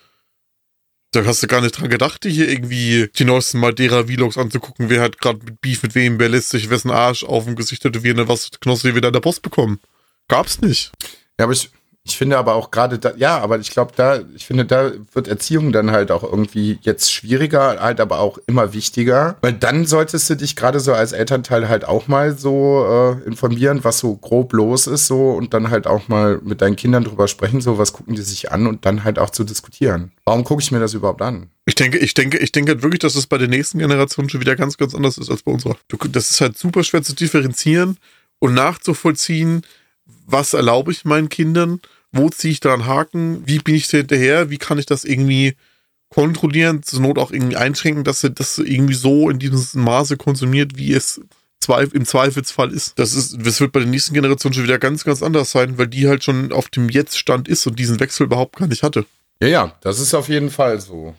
Da 1.15 1.25
hast 1.25 1.45
du 1.45 1.47
gar 1.47 1.61
nicht 1.61 1.79
dran 1.79 1.89
gedacht, 1.89 2.25
dir 2.25 2.31
hier 2.31 2.49
irgendwie 2.49 3.09
die 3.17 3.25
neuesten 3.25 3.61
Madeira-Vlogs 3.61 4.37
anzugucken. 4.37 4.91
Wer 4.91 5.01
hat 5.01 5.21
gerade 5.21 5.39
mit 5.45 5.61
Beef 5.61 5.85
mit 5.85 5.95
wem, 5.95 6.19
wer 6.19 6.29
lässt 6.29 6.51
sich 6.51 6.71
wessen 6.71 6.91
Arsch 6.91 7.23
auf 7.23 7.45
dem 7.45 7.55
Gesicht 7.55 7.83
tätowieren, 7.83 8.27
was 8.27 8.51
Knossi 8.61 8.97
wieder 8.97 9.09
in 9.09 9.13
der 9.13 9.21
Post 9.21 9.43
bekommen. 9.43 9.79
Gab's 10.27 10.61
nicht. 10.61 10.91
Ja, 11.39 11.45
aber 11.45 11.53
ich, 11.53 11.71
ich 12.07 12.19
finde 12.19 12.37
aber 12.37 12.55
auch 12.55 12.71
gerade 12.71 12.99
da, 12.99 13.15
ja, 13.17 13.39
aber 13.39 13.59
ich 13.59 13.71
glaube, 13.71 13.93
da, 13.97 14.21
ich 14.35 14.45
finde, 14.45 14.67
da 14.67 14.93
wird 15.15 15.27
Erziehung 15.27 15.73
dann 15.73 15.91
halt 15.91 16.11
auch 16.11 16.23
irgendwie 16.23 16.79
jetzt 16.83 17.11
schwieriger, 17.11 17.81
halt 17.81 17.99
aber 17.99 18.19
auch 18.19 18.39
immer 18.47 18.75
wichtiger. 18.75 19.37
Weil 19.41 19.55
dann 19.55 19.87
solltest 19.87 20.29
du 20.29 20.37
dich 20.37 20.55
gerade 20.55 20.81
so 20.81 20.93
als 20.93 21.13
Elternteil 21.13 21.67
halt 21.67 21.87
auch 21.87 22.07
mal 22.07 22.37
so 22.37 22.85
äh, 22.87 23.27
informieren, 23.27 23.85
was 23.85 24.01
so 24.01 24.17
grob 24.17 24.53
los 24.53 24.87
ist, 24.87 25.07
so 25.07 25.31
und 25.31 25.55
dann 25.55 25.71
halt 25.71 25.87
auch 25.87 26.09
mal 26.09 26.41
mit 26.45 26.61
deinen 26.61 26.77
Kindern 26.77 27.05
drüber 27.05 27.27
sprechen, 27.27 27.63
so 27.63 27.79
was 27.79 27.95
gucken 27.95 28.15
die 28.15 28.23
sich 28.23 28.53
an 28.53 28.67
und 28.67 28.85
dann 28.85 29.03
halt 29.05 29.19
auch 29.19 29.31
zu 29.31 29.43
diskutieren. 29.43 30.13
Warum 30.27 30.45
gucke 30.45 30.63
ich 30.63 30.71
mir 30.71 30.81
das 30.81 30.93
überhaupt 30.93 31.23
an? 31.23 31.49
Ich 31.65 31.75
denke, 31.75 31.97
ich 31.97 32.13
denke, 32.13 32.37
ich 32.37 32.53
denke 32.53 32.73
halt 32.73 32.83
wirklich, 32.83 33.01
dass 33.01 33.15
es 33.15 33.27
bei 33.27 33.39
der 33.39 33.49
nächsten 33.49 33.79
Generation 33.79 34.29
schon 34.29 34.43
wieder 34.43 34.57
ganz, 34.57 34.77
ganz 34.77 34.95
anders 34.95 35.17
ist 35.17 35.31
als 35.31 35.43
bei 35.43 35.53
unserer. 35.53 35.79
Das 36.11 36.29
ist 36.29 36.43
halt 36.43 36.59
super 36.59 36.85
schwer 36.85 37.03
zu 37.03 37.15
differenzieren 37.15 37.97
und 38.41 38.53
nachzuvollziehen, 38.53 39.63
was 40.27 40.53
erlaube 40.53 40.93
ich 40.93 41.07
meinen 41.07 41.31
Kindern 41.31 41.81
wo 42.15 42.31
ziehe 42.31 42.53
ich 42.53 42.61
da 42.61 42.73
einen 42.73 42.87
Haken, 42.87 43.43
wie 43.47 43.59
bin 43.59 43.75
ich 43.75 43.89
da 43.89 43.99
hinterher, 43.99 44.49
wie 44.51 44.59
kann 44.59 44.79
ich 44.79 44.87
das 44.87 45.05
irgendwie 45.05 45.57
kontrollieren, 46.09 46.83
zur 46.83 47.01
Not 47.01 47.19
auch 47.19 47.33
irgendwie 47.33 47.57
einschränken, 47.57 48.05
dass 48.05 48.21
das 48.21 48.59
irgendwie 48.59 48.95
so 48.95 49.29
in 49.29 49.41
diesem 49.41 49.83
Maße 49.83 50.17
konsumiert, 50.17 50.77
wie 50.77 50.93
es 50.93 51.21
im 51.93 52.05
Zweifelsfall 52.05 52.73
ist. 52.73 52.99
Das 52.99 53.15
ist, 53.15 53.39
das 53.41 53.61
wird 53.61 53.73
bei 53.73 53.81
der 53.81 53.89
nächsten 53.89 54.15
Generation 54.15 54.53
schon 54.53 54.65
wieder 54.65 54.79
ganz, 54.79 55.03
ganz 55.05 55.23
anders 55.23 55.51
sein, 55.51 55.79
weil 55.79 55.89
die 55.89 56.07
halt 56.07 56.23
schon 56.23 56.53
auf 56.53 56.69
dem 56.69 56.89
Jetzt-Stand 56.89 57.49
ist 57.49 57.67
und 57.67 57.79
diesen 57.79 57.99
Wechsel 58.01 58.25
überhaupt 58.25 58.57
gar 58.57 58.69
nicht 58.69 58.83
hatte. 58.83 59.07
Ja, 59.41 59.49
ja, 59.49 59.75
das 59.81 59.99
ist 59.99 60.15
auf 60.15 60.29
jeden 60.29 60.51
Fall 60.51 60.81
so. 60.81 61.15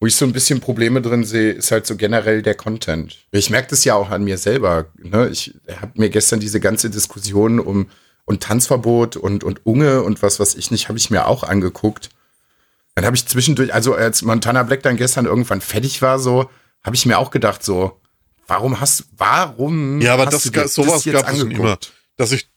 Wo 0.00 0.06
ich 0.06 0.16
so 0.16 0.24
ein 0.24 0.32
bisschen 0.32 0.60
Probleme 0.60 1.02
drin 1.02 1.24
sehe, 1.24 1.52
ist 1.52 1.70
halt 1.70 1.86
so 1.86 1.96
generell 1.96 2.42
der 2.42 2.54
Content. 2.54 3.26
Ich 3.30 3.50
merke 3.50 3.68
das 3.68 3.84
ja 3.84 3.94
auch 3.94 4.10
an 4.10 4.24
mir 4.24 4.38
selber. 4.38 4.86
Ne? 4.96 5.28
Ich 5.28 5.54
habe 5.80 5.92
mir 5.94 6.10
gestern 6.10 6.40
diese 6.40 6.58
ganze 6.58 6.90
Diskussion 6.90 7.60
um 7.60 7.86
und 8.24 8.42
Tanzverbot 8.42 9.16
und, 9.16 9.44
und 9.44 9.66
Unge 9.66 10.02
und 10.02 10.22
was 10.22 10.40
was 10.40 10.54
ich 10.54 10.70
nicht, 10.70 10.88
habe 10.88 10.98
ich 10.98 11.10
mir 11.10 11.26
auch 11.26 11.42
angeguckt. 11.42 12.10
Dann 12.94 13.04
habe 13.04 13.16
ich 13.16 13.26
zwischendurch, 13.26 13.74
also 13.74 13.94
als 13.94 14.22
Montana 14.22 14.62
Black 14.62 14.82
dann 14.82 14.96
gestern 14.96 15.26
irgendwann 15.26 15.60
fertig 15.60 16.00
war, 16.00 16.18
so, 16.18 16.48
habe 16.82 16.96
ich 16.96 17.06
mir 17.06 17.18
auch 17.18 17.30
gedacht, 17.30 17.64
so, 17.64 18.00
warum 18.46 18.80
hast, 18.80 19.06
warum 19.16 20.00
Ja, 20.00 20.14
aber 20.14 20.26
hast 20.26 20.46
das, 20.54 20.74
du 20.74 20.82
sowas 20.82 21.04
jetzt 21.04 21.14
gab 21.14 21.32
es 21.32 21.38
schon 21.38 21.50
immer. 21.50 21.78
Dass 22.16 22.30
sich 22.30 22.48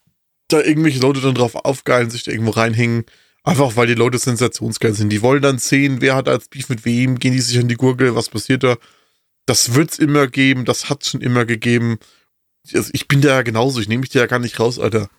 da 0.48 0.62
irgendwelche 0.62 1.00
Leute 1.00 1.22
dann 1.22 1.36
drauf 1.36 1.56
aufgeilen, 1.56 2.10
sich 2.10 2.24
da 2.24 2.32
irgendwo 2.32 2.52
reinhängen. 2.52 3.06
Einfach 3.44 3.76
weil 3.76 3.88
die 3.88 3.94
Leute 3.94 4.18
sensationsgeil 4.18 4.94
sind. 4.94 5.10
Die 5.10 5.22
wollen 5.22 5.42
dann 5.42 5.58
sehen, 5.58 6.02
wer 6.02 6.16
hat 6.16 6.28
als 6.28 6.50
Beef 6.50 6.70
mit 6.70 6.86
wem, 6.86 7.18
gehen 7.18 7.34
die 7.34 7.40
sich 7.40 7.58
an 7.58 7.70
die 7.70 7.76
Gurgel, 7.76 8.14
was 8.16 8.30
passiert 8.30 8.64
da. 8.64 8.76
Das 9.46 9.74
wird's 9.74 9.98
immer 9.98 10.28
geben, 10.28 10.66
das 10.66 10.90
hat's 10.90 11.10
schon 11.10 11.22
immer 11.22 11.46
gegeben. 11.46 11.98
Also 12.74 12.90
ich 12.92 13.08
bin 13.08 13.22
da 13.22 13.30
ja 13.30 13.42
genauso, 13.44 13.80
ich 13.80 13.88
nehme 13.88 14.02
mich 14.02 14.10
da 14.10 14.20
ja 14.20 14.26
gar 14.26 14.40
nicht 14.40 14.60
raus, 14.60 14.78
Alter. 14.80 15.10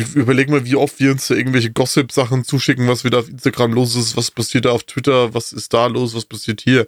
Ich 0.00 0.14
überleg 0.14 0.48
mal, 0.48 0.64
wie 0.64 0.76
oft 0.76 0.98
wir 1.00 1.10
uns 1.12 1.28
da 1.28 1.34
irgendwelche 1.34 1.70
Gossip-Sachen 1.70 2.44
zuschicken, 2.44 2.88
was 2.88 3.04
wieder 3.04 3.18
auf 3.18 3.28
Instagram 3.28 3.72
los 3.72 3.96
ist, 3.96 4.16
was 4.16 4.30
passiert 4.30 4.64
da 4.64 4.70
auf 4.70 4.84
Twitter, 4.84 5.34
was 5.34 5.52
ist 5.52 5.72
da 5.72 5.86
los, 5.86 6.14
was 6.14 6.24
passiert 6.24 6.60
hier. 6.60 6.86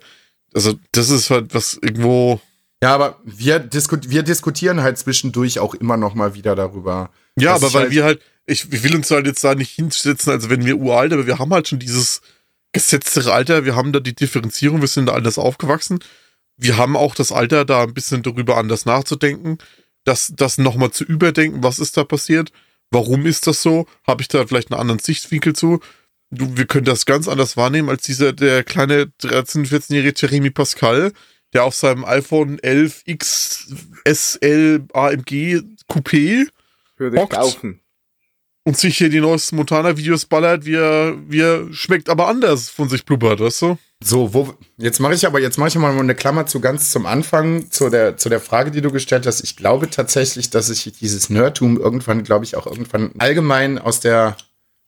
Also, 0.55 0.75
das 0.93 1.11
ist 1.11 1.31
halt 1.31 1.55
was 1.55 1.79
irgendwo. 1.81 2.41
Ja, 2.83 2.95
aber 2.95 3.21
wir, 3.25 3.59
disku 3.59 3.97
wir 4.07 4.23
diskutieren 4.23 4.83
halt 4.83 4.99
zwischendurch 4.99 5.59
auch 5.59 5.75
immer 5.75 5.97
noch 5.97 6.15
mal 6.15 6.35
wieder 6.35 6.55
darüber. 6.57 7.11
Ja, 7.39 7.55
aber 7.55 7.73
weil 7.73 7.83
halt- 7.83 7.93
wir 7.93 8.05
halt, 8.05 8.21
ich, 8.47 8.73
ich 8.73 8.83
will 8.83 8.97
uns 8.97 9.11
halt 9.11 9.27
jetzt 9.27 9.45
da 9.45 9.55
nicht 9.55 9.71
hinsetzen, 9.71 10.33
als 10.33 10.51
wenn 10.51 10.67
wir 10.67 10.77
uralt, 10.77 11.13
aber 11.13 11.27
wir 11.27 11.39
haben 11.39 11.53
halt 11.53 11.69
schon 11.69 11.79
dieses 11.79 12.21
gesetztere 12.73 13.33
Alter, 13.33 13.65
wir 13.65 13.77
haben 13.77 13.93
da 13.93 14.01
die 14.01 14.15
Differenzierung, 14.15 14.81
wir 14.81 14.89
sind 14.89 15.07
da 15.07 15.15
anders 15.15 15.39
aufgewachsen. 15.39 16.01
Wir 16.57 16.77
haben 16.77 16.97
auch 16.97 17.15
das 17.15 17.33
Alter, 17.33 17.65
da 17.65 17.83
ein 17.83 17.95
bisschen 17.95 18.23
darüber 18.23 18.57
anders 18.57 18.85
nachzudenken, 18.85 19.59
das, 20.05 20.33
das 20.35 20.59
nochmal 20.59 20.91
zu 20.91 21.05
überdenken, 21.05 21.63
was 21.63 21.79
ist 21.79 21.97
da 21.97 22.05
passiert, 22.05 22.51
warum 22.93 23.27
ist 23.27 23.47
das 23.47 23.63
so, 23.63 23.87
habe 24.07 24.23
ich 24.23 24.29
da 24.29 24.47
vielleicht 24.47 24.71
einen 24.71 24.81
anderen 24.81 24.99
Sichtwinkel 25.01 25.55
zu. 25.55 25.81
Du, 26.31 26.57
wir 26.57 26.67
können 26.67 26.85
das 26.85 27.05
ganz 27.05 27.29
anders 27.29 27.57
wahrnehmen 27.57 27.89
als 27.91 28.03
dieser, 28.03 28.33
der 28.33 28.65
kleine 28.65 29.05
13-, 29.23 29.67
14-jährige 29.69 30.15
Jeremy 30.17 30.51
Pascal, 30.51 31.13
der 31.53 31.65
auf 31.65 31.75
seinem 31.75 32.05
iPhone 32.05 32.59
11X 32.61 33.67
SL 34.07 34.85
AMG 34.95 35.63
Coupé 35.91 36.47
Würde 36.97 37.17
ich 37.17 37.21
Bockt. 37.23 37.35
kaufen. 37.35 37.81
und 38.65 38.79
sich 38.79 38.97
hier 38.97 39.11
die 39.11 39.21
neuesten 39.21 39.57
Montana-Videos 39.57 40.25
ballert, 40.27 40.65
wie 40.65 40.77
er, 40.77 41.17
wie 41.29 41.41
er 41.41 41.73
schmeckt 41.73 42.09
aber 42.09 42.29
anders 42.29 42.71
von 42.71 42.89
sich 42.89 43.05
blubbert, 43.05 43.41
weißt 43.41 43.63
du? 43.63 43.79
So, 44.05 44.35
wo, 44.35 44.55
jetzt 44.79 45.01
mache 45.01 45.15
ich 45.15 45.27
aber, 45.27 45.41
jetzt 45.41 45.59
mache 45.59 45.69
ich 45.69 45.75
mal 45.77 45.97
eine 45.97 46.15
Klammer 46.15 46.47
zu 46.47 46.61
ganz 46.61 46.91
zum 46.91 47.07
Anfang, 47.07 47.71
zu 47.71 47.89
der, 47.89 48.17
zu 48.17 48.29
der 48.29 48.41
Frage, 48.41 48.71
die 48.71 48.81
du 48.81 48.91
gestellt 48.91 49.27
hast. 49.27 49.43
Ich 49.43 49.57
glaube 49.57 49.91
tatsächlich, 49.91 50.51
dass 50.51 50.67
sich 50.67 50.93
dieses 50.93 51.31
Nerdtum 51.31 51.79
irgendwann, 51.79 52.25
glaube 52.25 52.45
ich, 52.45 52.57
auch 52.57 52.67
irgendwann 52.67 53.13
allgemein 53.19 53.79
aus 53.79 54.01
der 54.01 54.37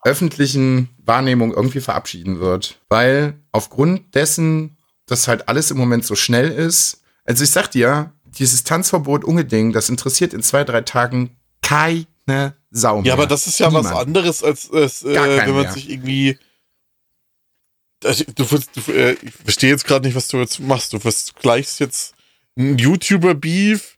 öffentlichen 0.03 0.89
Wahrnehmung 1.03 1.53
irgendwie 1.53 1.79
verabschieden 1.79 2.39
wird. 2.39 2.79
Weil 2.89 3.39
aufgrund 3.51 4.13
dessen, 4.15 4.77
dass 5.07 5.27
halt 5.27 5.49
alles 5.49 5.71
im 5.71 5.77
Moment 5.77 6.05
so 6.05 6.15
schnell 6.15 6.49
ist, 6.49 7.01
also 7.25 7.43
ich 7.43 7.51
sag 7.51 7.71
dir, 7.71 8.11
dieses 8.37 8.63
Tanzverbot 8.63 9.23
Ungeding, 9.23 9.71
das 9.71 9.89
interessiert 9.89 10.33
in 10.33 10.43
zwei, 10.43 10.63
drei 10.63 10.81
Tagen 10.81 11.37
keine 11.61 12.55
Sau 12.69 12.97
mehr. 12.97 13.07
Ja, 13.07 13.13
aber 13.13 13.25
das 13.25 13.47
ist 13.47 13.59
ja 13.59 13.67
was 13.73 13.85
Niemand. 13.85 14.07
anderes, 14.07 14.43
als, 14.43 14.69
als 14.71 15.03
äh, 15.03 15.15
wenn 15.15 15.53
man 15.53 15.63
mehr. 15.63 15.71
sich 15.71 15.89
irgendwie. 15.89 16.37
Also, 18.03 18.23
Du, 18.35 18.43
du, 18.43 18.91
äh, 18.91 19.13
ich 19.21 19.33
verstehe 19.43 19.69
jetzt 19.69 19.85
gerade 19.85 20.05
nicht, 20.07 20.15
was 20.15 20.27
du 20.27 20.37
jetzt 20.37 20.59
machst. 20.59 20.93
Du 20.93 20.99
vergleichst 20.99 21.79
jetzt 21.79 22.13
einen 22.57 22.77
YouTuber-Beef 22.77 23.97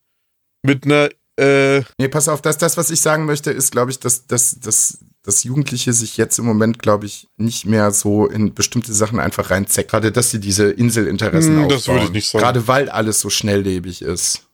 mit 0.64 0.86
einer. 0.86 1.10
Äh, 1.40 1.84
Nee, 2.00 2.08
pass 2.08 2.28
auf, 2.28 2.42
das, 2.42 2.58
das, 2.58 2.78
was 2.78 2.90
ich 2.90 3.00
sagen 3.02 3.26
möchte, 3.26 3.52
ist, 3.52 3.72
glaube 3.72 3.92
ich, 3.92 4.00
dass, 4.00 4.26
dass, 4.26 4.60
dass, 4.60 5.00
dass 5.24 5.44
Jugendliche 5.44 5.94
sich 5.94 6.18
jetzt 6.18 6.40
im 6.40 6.46
Moment, 6.46 6.80
glaube 6.80 7.06
ich, 7.06 7.28
nicht 7.38 7.66
mehr 7.66 7.92
so 7.92 8.26
in 8.28 8.54
bestimmte 8.56 8.92
Sachen 8.94 9.20
einfach 9.20 9.52
reinzecken. 9.52 9.92
Gerade, 9.92 10.12
dass 10.12 10.32
sie 10.32 10.40
diese 10.40 10.72
Inselinteressen 10.72 11.52
Hm, 11.58 11.64
aufbauen. 11.66 11.78
das 11.78 11.88
würde 11.88 12.06
ich 12.06 12.12
nicht 12.12 12.30
sagen. 12.30 12.44
Gerade 12.44 12.68
weil 12.68 12.90
alles 12.90 13.20
so 13.22 13.30
schnelllebig 13.30 14.02
ist. 14.02 14.47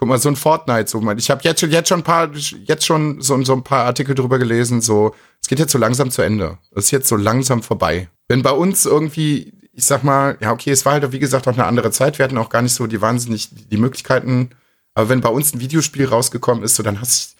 Guck 0.00 0.08
mal, 0.08 0.18
so 0.18 0.30
ein 0.30 0.36
Fortnite, 0.36 0.88
so 0.88 0.98
man. 1.02 1.18
Ich 1.18 1.30
habe 1.30 1.42
jetzt, 1.44 1.60
schon- 1.60 1.70
jetzt 1.70 1.90
schon 1.90 2.00
ein 2.00 2.04
paar, 2.04 2.30
jetzt 2.64 2.86
schon 2.86 3.20
so, 3.20 3.40
so 3.44 3.52
ein 3.52 3.62
paar 3.62 3.84
Artikel 3.84 4.14
drüber 4.14 4.38
gelesen, 4.38 4.80
so, 4.80 5.14
es 5.42 5.46
geht 5.48 5.58
jetzt 5.58 5.72
so 5.72 5.78
langsam 5.78 6.10
zu 6.10 6.22
Ende. 6.22 6.56
Es 6.74 6.84
ist 6.86 6.90
jetzt 6.90 7.08
so 7.08 7.16
langsam 7.16 7.62
vorbei. 7.62 8.08
Wenn 8.26 8.40
bei 8.42 8.50
uns 8.52 8.86
irgendwie, 8.86 9.52
ich 9.74 9.84
sag 9.84 10.02
mal, 10.02 10.38
ja, 10.40 10.52
okay, 10.52 10.70
es 10.70 10.86
war 10.86 10.94
halt, 10.94 11.12
wie 11.12 11.18
gesagt, 11.18 11.46
auch 11.46 11.52
eine 11.52 11.66
andere 11.66 11.90
Zeit. 11.90 12.18
Wir 12.18 12.24
hatten 12.24 12.38
auch 12.38 12.48
gar 12.48 12.62
nicht 12.62 12.72
so 12.74 12.86
die 12.86 13.02
wahnsinnig, 13.02 13.50
die 13.52 13.76
Möglichkeiten. 13.76 14.50
Aber 14.94 15.10
wenn 15.10 15.20
bei 15.20 15.28
uns 15.28 15.52
ein 15.54 15.60
Videospiel 15.60 16.06
rausgekommen 16.06 16.64
ist, 16.64 16.76
so, 16.76 16.82
dann 16.82 17.00
hast 17.00 17.32
du 17.32 17.36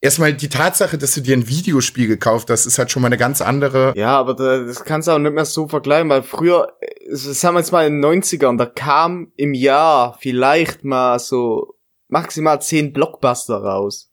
erstmal 0.00 0.34
die 0.34 0.48
Tatsache, 0.48 0.98
dass 0.98 1.14
du 1.14 1.20
dir 1.20 1.36
ein 1.36 1.48
Videospiel 1.48 2.08
gekauft 2.08 2.50
hast, 2.50 2.66
ist 2.66 2.78
halt 2.78 2.90
schon 2.90 3.02
mal 3.02 3.06
eine 3.08 3.18
ganz 3.18 3.40
andere. 3.40 3.92
Ja, 3.96 4.18
aber 4.18 4.34
da, 4.34 4.58
das 4.64 4.84
kannst 4.84 5.06
du 5.06 5.12
auch 5.12 5.18
nicht 5.18 5.32
mehr 5.32 5.44
so 5.44 5.68
vergleichen, 5.68 6.08
weil 6.10 6.22
früher, 6.24 6.72
äh, 6.80 7.14
sagen 7.14 7.54
wir 7.54 7.60
jetzt 7.60 7.70
mal 7.72 7.86
in 7.86 8.02
den 8.02 8.04
90ern, 8.22 8.58
da 8.58 8.66
kam 8.66 9.32
im 9.36 9.54
Jahr 9.54 10.16
vielleicht 10.20 10.84
mal 10.84 11.18
so 11.20 11.73
maximal 12.14 12.62
10 12.62 12.92
Blockbuster 12.92 13.56
raus. 13.56 14.12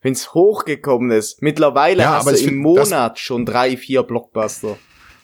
Wenn's 0.00 0.32
hochgekommen 0.32 1.10
ist. 1.10 1.42
Mittlerweile 1.42 2.02
Ja, 2.02 2.16
hast 2.16 2.26
du 2.26 2.32
im 2.32 2.36
find, 2.36 2.56
Monat 2.56 3.18
schon 3.18 3.44
drei, 3.44 3.76
vier 3.76 4.02
Blockbuster. 4.02 4.76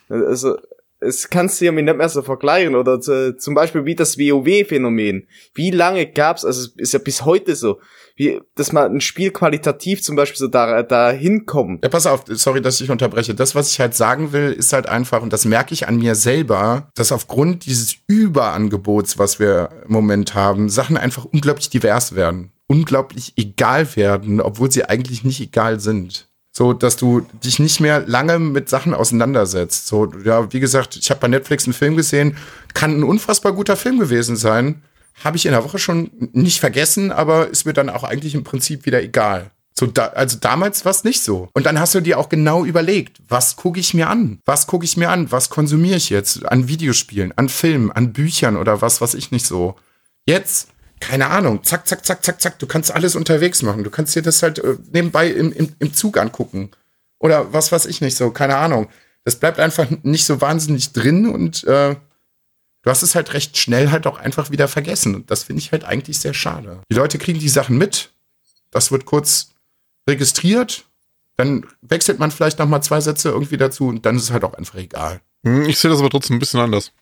Also, 0.09 0.59
es 1.01 1.31
kannst 1.31 1.61
du 1.61 1.65
ja 1.65 1.73
nicht 1.73 1.97
mehr 1.97 2.09
so 2.09 2.23
vergleichen. 2.23 2.75
Oder 2.75 3.01
zu, 3.01 3.37
zum 3.37 3.55
Beispiel 3.55 3.85
wie 3.85 3.95
das 3.95 4.19
WoW-Phänomen. 4.19 5.27
Wie 5.55 5.71
lange 5.71 6.07
gab's, 6.07 6.45
also 6.45 6.69
ist 6.77 6.93
ja 6.93 6.99
bis 6.99 7.25
heute 7.25 7.57
so, 7.57 7.81
wie, 8.17 8.41
dass 8.55 8.73
man 8.73 8.95
ein 8.95 9.01
Spiel 9.01 9.31
qualitativ 9.31 10.03
zum 10.03 10.15
Beispiel 10.15 10.39
so 10.39 10.49
da, 10.49 10.83
da 10.83 11.11
hinkommt. 11.11 11.83
Ja, 11.83 11.89
pass 11.89 12.07
auf, 12.07 12.25
sorry, 12.29 12.61
dass 12.61 12.81
ich 12.81 12.91
unterbreche. 12.91 13.35
Das, 13.35 13.55
was 13.55 13.73
ich 13.73 13.81
halt 13.81 13.95
sagen 13.95 14.33
will, 14.33 14.53
ist 14.53 14.73
halt 14.73 14.89
einfach, 14.89 15.23
und 15.23 15.33
das 15.33 15.47
merke 15.47 15.73
ich 15.73 15.89
an 15.89 15.97
mir 15.97 16.15
selber, 16.15 16.91
dass 16.95 17.13
aufgrund 17.13 17.65
dieses 17.65 17.97
Überangebots, 18.07 19.19
was 19.19 19.41
wir 19.41 19.71
im 19.87 19.93
Moment 19.93 20.35
haben, 20.35 20.69
Sachen 20.69 20.97
einfach 20.97 21.25
unglaublich 21.25 21.71
divers 21.71 22.15
werden. 22.15 22.53
Unglaublich 22.67 23.33
egal 23.37 23.97
werden, 23.97 24.41
obwohl 24.41 24.71
sie 24.71 24.85
eigentlich 24.85 25.25
nicht 25.25 25.41
egal 25.41 25.81
sind. 25.81 26.30
So, 26.61 26.75
dass 26.75 26.97
du 26.97 27.23
dich 27.43 27.59
nicht 27.59 27.81
mehr 27.81 28.07
lange 28.07 28.39
mit 28.39 28.69
Sachen 28.69 28.93
auseinandersetzt. 28.93 29.87
So, 29.87 30.13
ja, 30.27 30.53
wie 30.53 30.61
gesagt, 30.61 30.95
ich 30.95 31.09
habe 31.09 31.19
bei 31.19 31.29
Netflix 31.29 31.65
einen 31.65 31.73
Film 31.73 31.97
gesehen, 31.97 32.37
kann 32.75 33.01
ein 33.01 33.03
unfassbar 33.03 33.55
guter 33.55 33.79
Film 33.79 33.99
gewesen 33.99 34.37
sein. 34.37 34.83
Habe 35.25 35.39
ich 35.39 35.47
in 35.47 35.53
der 35.53 35.65
Woche 35.65 35.79
schon 35.79 36.11
nicht 36.35 36.61
vergessen, 36.61 37.13
aber 37.13 37.49
ist 37.49 37.65
mir 37.65 37.73
dann 37.73 37.89
auch 37.89 38.05
eigentlich 38.05 38.35
im 38.35 38.45
Prinzip 38.45 38.85
wieder 38.85 39.03
egal. 39.03 39.53
So 39.73 39.87
da, 39.87 40.09
also 40.09 40.37
damals 40.39 40.85
war 40.85 40.91
es 40.91 41.03
nicht 41.03 41.23
so. 41.23 41.49
Und 41.55 41.65
dann 41.65 41.81
hast 41.81 41.95
du 41.95 42.03
dir 42.03 42.19
auch 42.19 42.29
genau 42.29 42.67
überlegt, 42.67 43.17
was 43.27 43.57
gucke 43.57 43.81
ich 43.81 43.95
mir 43.95 44.11
an? 44.11 44.41
Was 44.45 44.67
gucke 44.67 44.85
ich 44.85 44.99
mir 44.99 45.09
an? 45.09 45.33
Was 45.33 45.49
konsumiere 45.49 45.97
ich 45.97 46.11
jetzt? 46.11 46.45
An 46.45 46.69
Videospielen, 46.69 47.33
an 47.39 47.49
Filmen, 47.49 47.91
an 47.91 48.13
Büchern 48.13 48.59
oder 48.59 48.83
was, 48.83 49.01
was 49.01 49.15
ich 49.15 49.31
nicht 49.31 49.47
so. 49.47 49.77
Jetzt, 50.27 50.69
keine 51.01 51.29
Ahnung, 51.29 51.65
zack, 51.65 51.89
zack, 51.89 52.05
zack, 52.05 52.23
zack, 52.23 52.41
zack, 52.41 52.59
du 52.59 52.67
kannst 52.67 52.93
alles 52.93 53.17
unterwegs 53.17 53.63
machen. 53.63 53.85
Du 53.85 53.91
kannst 53.91 54.15
dir 54.15 54.23
das 54.23 54.43
halt 54.43 54.59
äh, 54.59 54.77
nebenbei 54.93 55.29
im, 55.29 55.53
im, 55.53 55.75
im 55.79 55.95
Zug 55.95 56.19
angucken. 56.19 56.71
Oder 57.19 57.53
was 57.53 57.73
weiß 57.73 57.87
ich 57.87 58.01
nicht 58.01 58.17
so, 58.17 58.31
keine 58.31 58.57
Ahnung. 58.57 58.89
Das 59.25 59.37
bleibt 59.37 59.59
einfach 59.59 59.89
nicht 60.03 60.25
so 60.25 60.41
wahnsinnig 60.41 60.93
drin 60.93 61.27
und 61.29 61.65
äh, 61.65 61.97
du 62.83 62.91
hast 62.91 63.03
es 63.03 63.15
halt 63.15 63.35
recht 63.35 63.59
schnell 63.59 63.91
halt 63.91 64.07
auch 64.07 64.19
einfach 64.19 64.51
wieder 64.51 64.69
vergessen. 64.69 65.15
Und 65.15 65.31
das 65.31 65.45
finde 65.45 65.61
ich 65.61 65.73
halt 65.73 65.85
eigentlich 65.85 66.19
sehr 66.19 66.35
schade. 66.35 66.81
Die 66.91 66.97
Leute 66.97 67.19
kriegen 67.19 67.39
die 67.39 67.49
Sachen 67.49 67.77
mit. 67.77 68.11
Das 68.71 68.93
wird 68.93 69.05
kurz 69.05 69.51
registriert. 70.09 70.85
Dann 71.37 71.67
wechselt 71.83 72.19
man 72.19 72.31
vielleicht 72.31 72.59
noch 72.59 72.69
mal 72.69 72.83
zwei 72.83 73.01
Sätze 73.01 73.31
irgendwie 73.31 73.57
dazu 73.57 73.89
und 73.89 74.05
dann 74.05 74.17
ist 74.17 74.25
es 74.25 74.31
halt 74.31 74.45
auch 74.45 74.55
einfach 74.55 74.77
egal. 74.77 75.21
hm, 75.45 75.69
ich 75.69 75.79
sehe 75.79 75.91
das 75.91 76.01
aber 76.01 76.11
trotzdem 76.11 76.37
ein 76.37 76.41
bisschen 76.41 76.61
anders. 76.61 76.93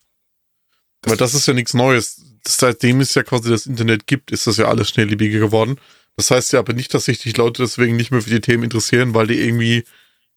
Weil 1.02 1.16
das 1.16 1.34
ist 1.34 1.46
ja 1.46 1.54
nichts 1.54 1.74
Neues. 1.74 2.24
Seitdem 2.56 3.00
es 3.00 3.14
ja 3.14 3.22
quasi 3.22 3.50
das 3.50 3.66
Internet 3.66 4.06
gibt, 4.06 4.30
ist 4.30 4.46
das 4.46 4.56
ja 4.56 4.68
alles 4.68 4.88
schnelllebiger 4.88 5.38
geworden. 5.38 5.78
Das 6.16 6.30
heißt 6.30 6.52
ja 6.52 6.58
aber 6.58 6.72
nicht, 6.72 6.92
dass 6.94 7.04
sich 7.04 7.18
die 7.18 7.32
Leute 7.32 7.62
deswegen 7.62 7.96
nicht 7.96 8.10
mehr 8.10 8.22
für 8.22 8.30
die 8.30 8.40
Themen 8.40 8.64
interessieren, 8.64 9.14
weil 9.14 9.28
die 9.28 9.40
irgendwie, 9.40 9.84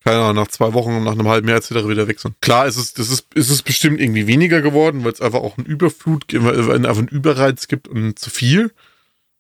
keine 0.04 0.20
Ahnung, 0.20 0.36
nach 0.36 0.50
zwei 0.50 0.74
Wochen, 0.74 1.04
nach 1.04 1.14
einem 1.14 1.28
halben 1.28 1.48
Jahr 1.48 1.58
etc. 1.58 1.88
wieder 1.88 2.08
weg 2.08 2.20
sind. 2.20 2.36
Klar, 2.42 2.68
ist 2.68 2.78
es, 2.78 2.94
das 2.94 3.10
ist, 3.10 3.34
ist 3.34 3.50
es 3.50 3.62
bestimmt 3.64 4.00
irgendwie 4.00 4.28
weniger 4.28 4.62
geworden, 4.62 5.04
weil 5.04 5.14
es 5.14 5.22
einfach 5.22 5.40
auch 5.40 5.58
einen 5.58 5.66
Überflut, 5.66 6.34
einfach 6.34 6.76
einen 6.76 7.08
Überreiz 7.08 7.68
gibt 7.68 7.88
und 7.88 8.20
zu 8.20 8.30
viel. 8.30 8.72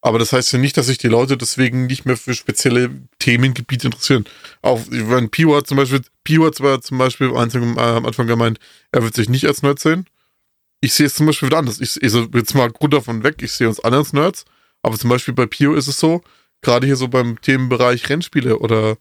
Aber 0.01 0.17
das 0.17 0.33
heißt 0.33 0.51
ja 0.51 0.57
nicht, 0.57 0.77
dass 0.77 0.87
sich 0.87 0.97
die 0.97 1.09
Leute 1.09 1.37
deswegen 1.37 1.85
nicht 1.85 2.05
mehr 2.05 2.17
für 2.17 2.33
spezielle 2.33 2.89
Themengebiete 3.19 3.87
interessieren. 3.87 4.25
Auch 4.63 4.81
wenn 4.89 5.29
Pio 5.29 5.55
hat 5.55 5.67
zum 5.67 5.77
Beispiel, 5.77 6.01
Pio 6.23 6.47
hat 6.47 6.55
zwar 6.55 6.81
zum 6.81 6.97
Beispiel 6.97 7.27
äh, 7.27 7.37
am 7.37 8.05
Anfang 8.05 8.25
gemeint, 8.25 8.59
er 8.91 9.03
wird 9.03 9.13
sich 9.13 9.29
nicht 9.29 9.45
als 9.45 9.61
Nerd 9.61 9.79
sehen. 9.79 10.07
Ich 10.81 10.93
sehe 10.93 11.05
es 11.05 11.15
zum 11.15 11.27
Beispiel 11.27 11.47
wieder 11.47 11.59
anders. 11.59 11.79
Ich 11.79 12.01
also 12.03 12.27
jetzt 12.33 12.55
mal 12.55 12.69
Grund 12.71 12.93
davon 12.93 13.23
weg, 13.23 13.35
ich 13.41 13.53
sehe 13.53 13.67
uns 13.67 13.79
alle 13.79 13.97
als 13.97 14.13
Nerds. 14.13 14.45
Aber 14.81 14.97
zum 14.97 15.09
Beispiel 15.09 15.33
bei 15.33 15.45
Pio 15.45 15.75
ist 15.75 15.87
es 15.87 15.99
so, 15.99 16.21
gerade 16.61 16.87
hier 16.87 16.95
so 16.95 17.07
beim 17.07 17.39
Themenbereich 17.39 18.09
Rennspiele 18.09 18.57
oder 18.59 18.97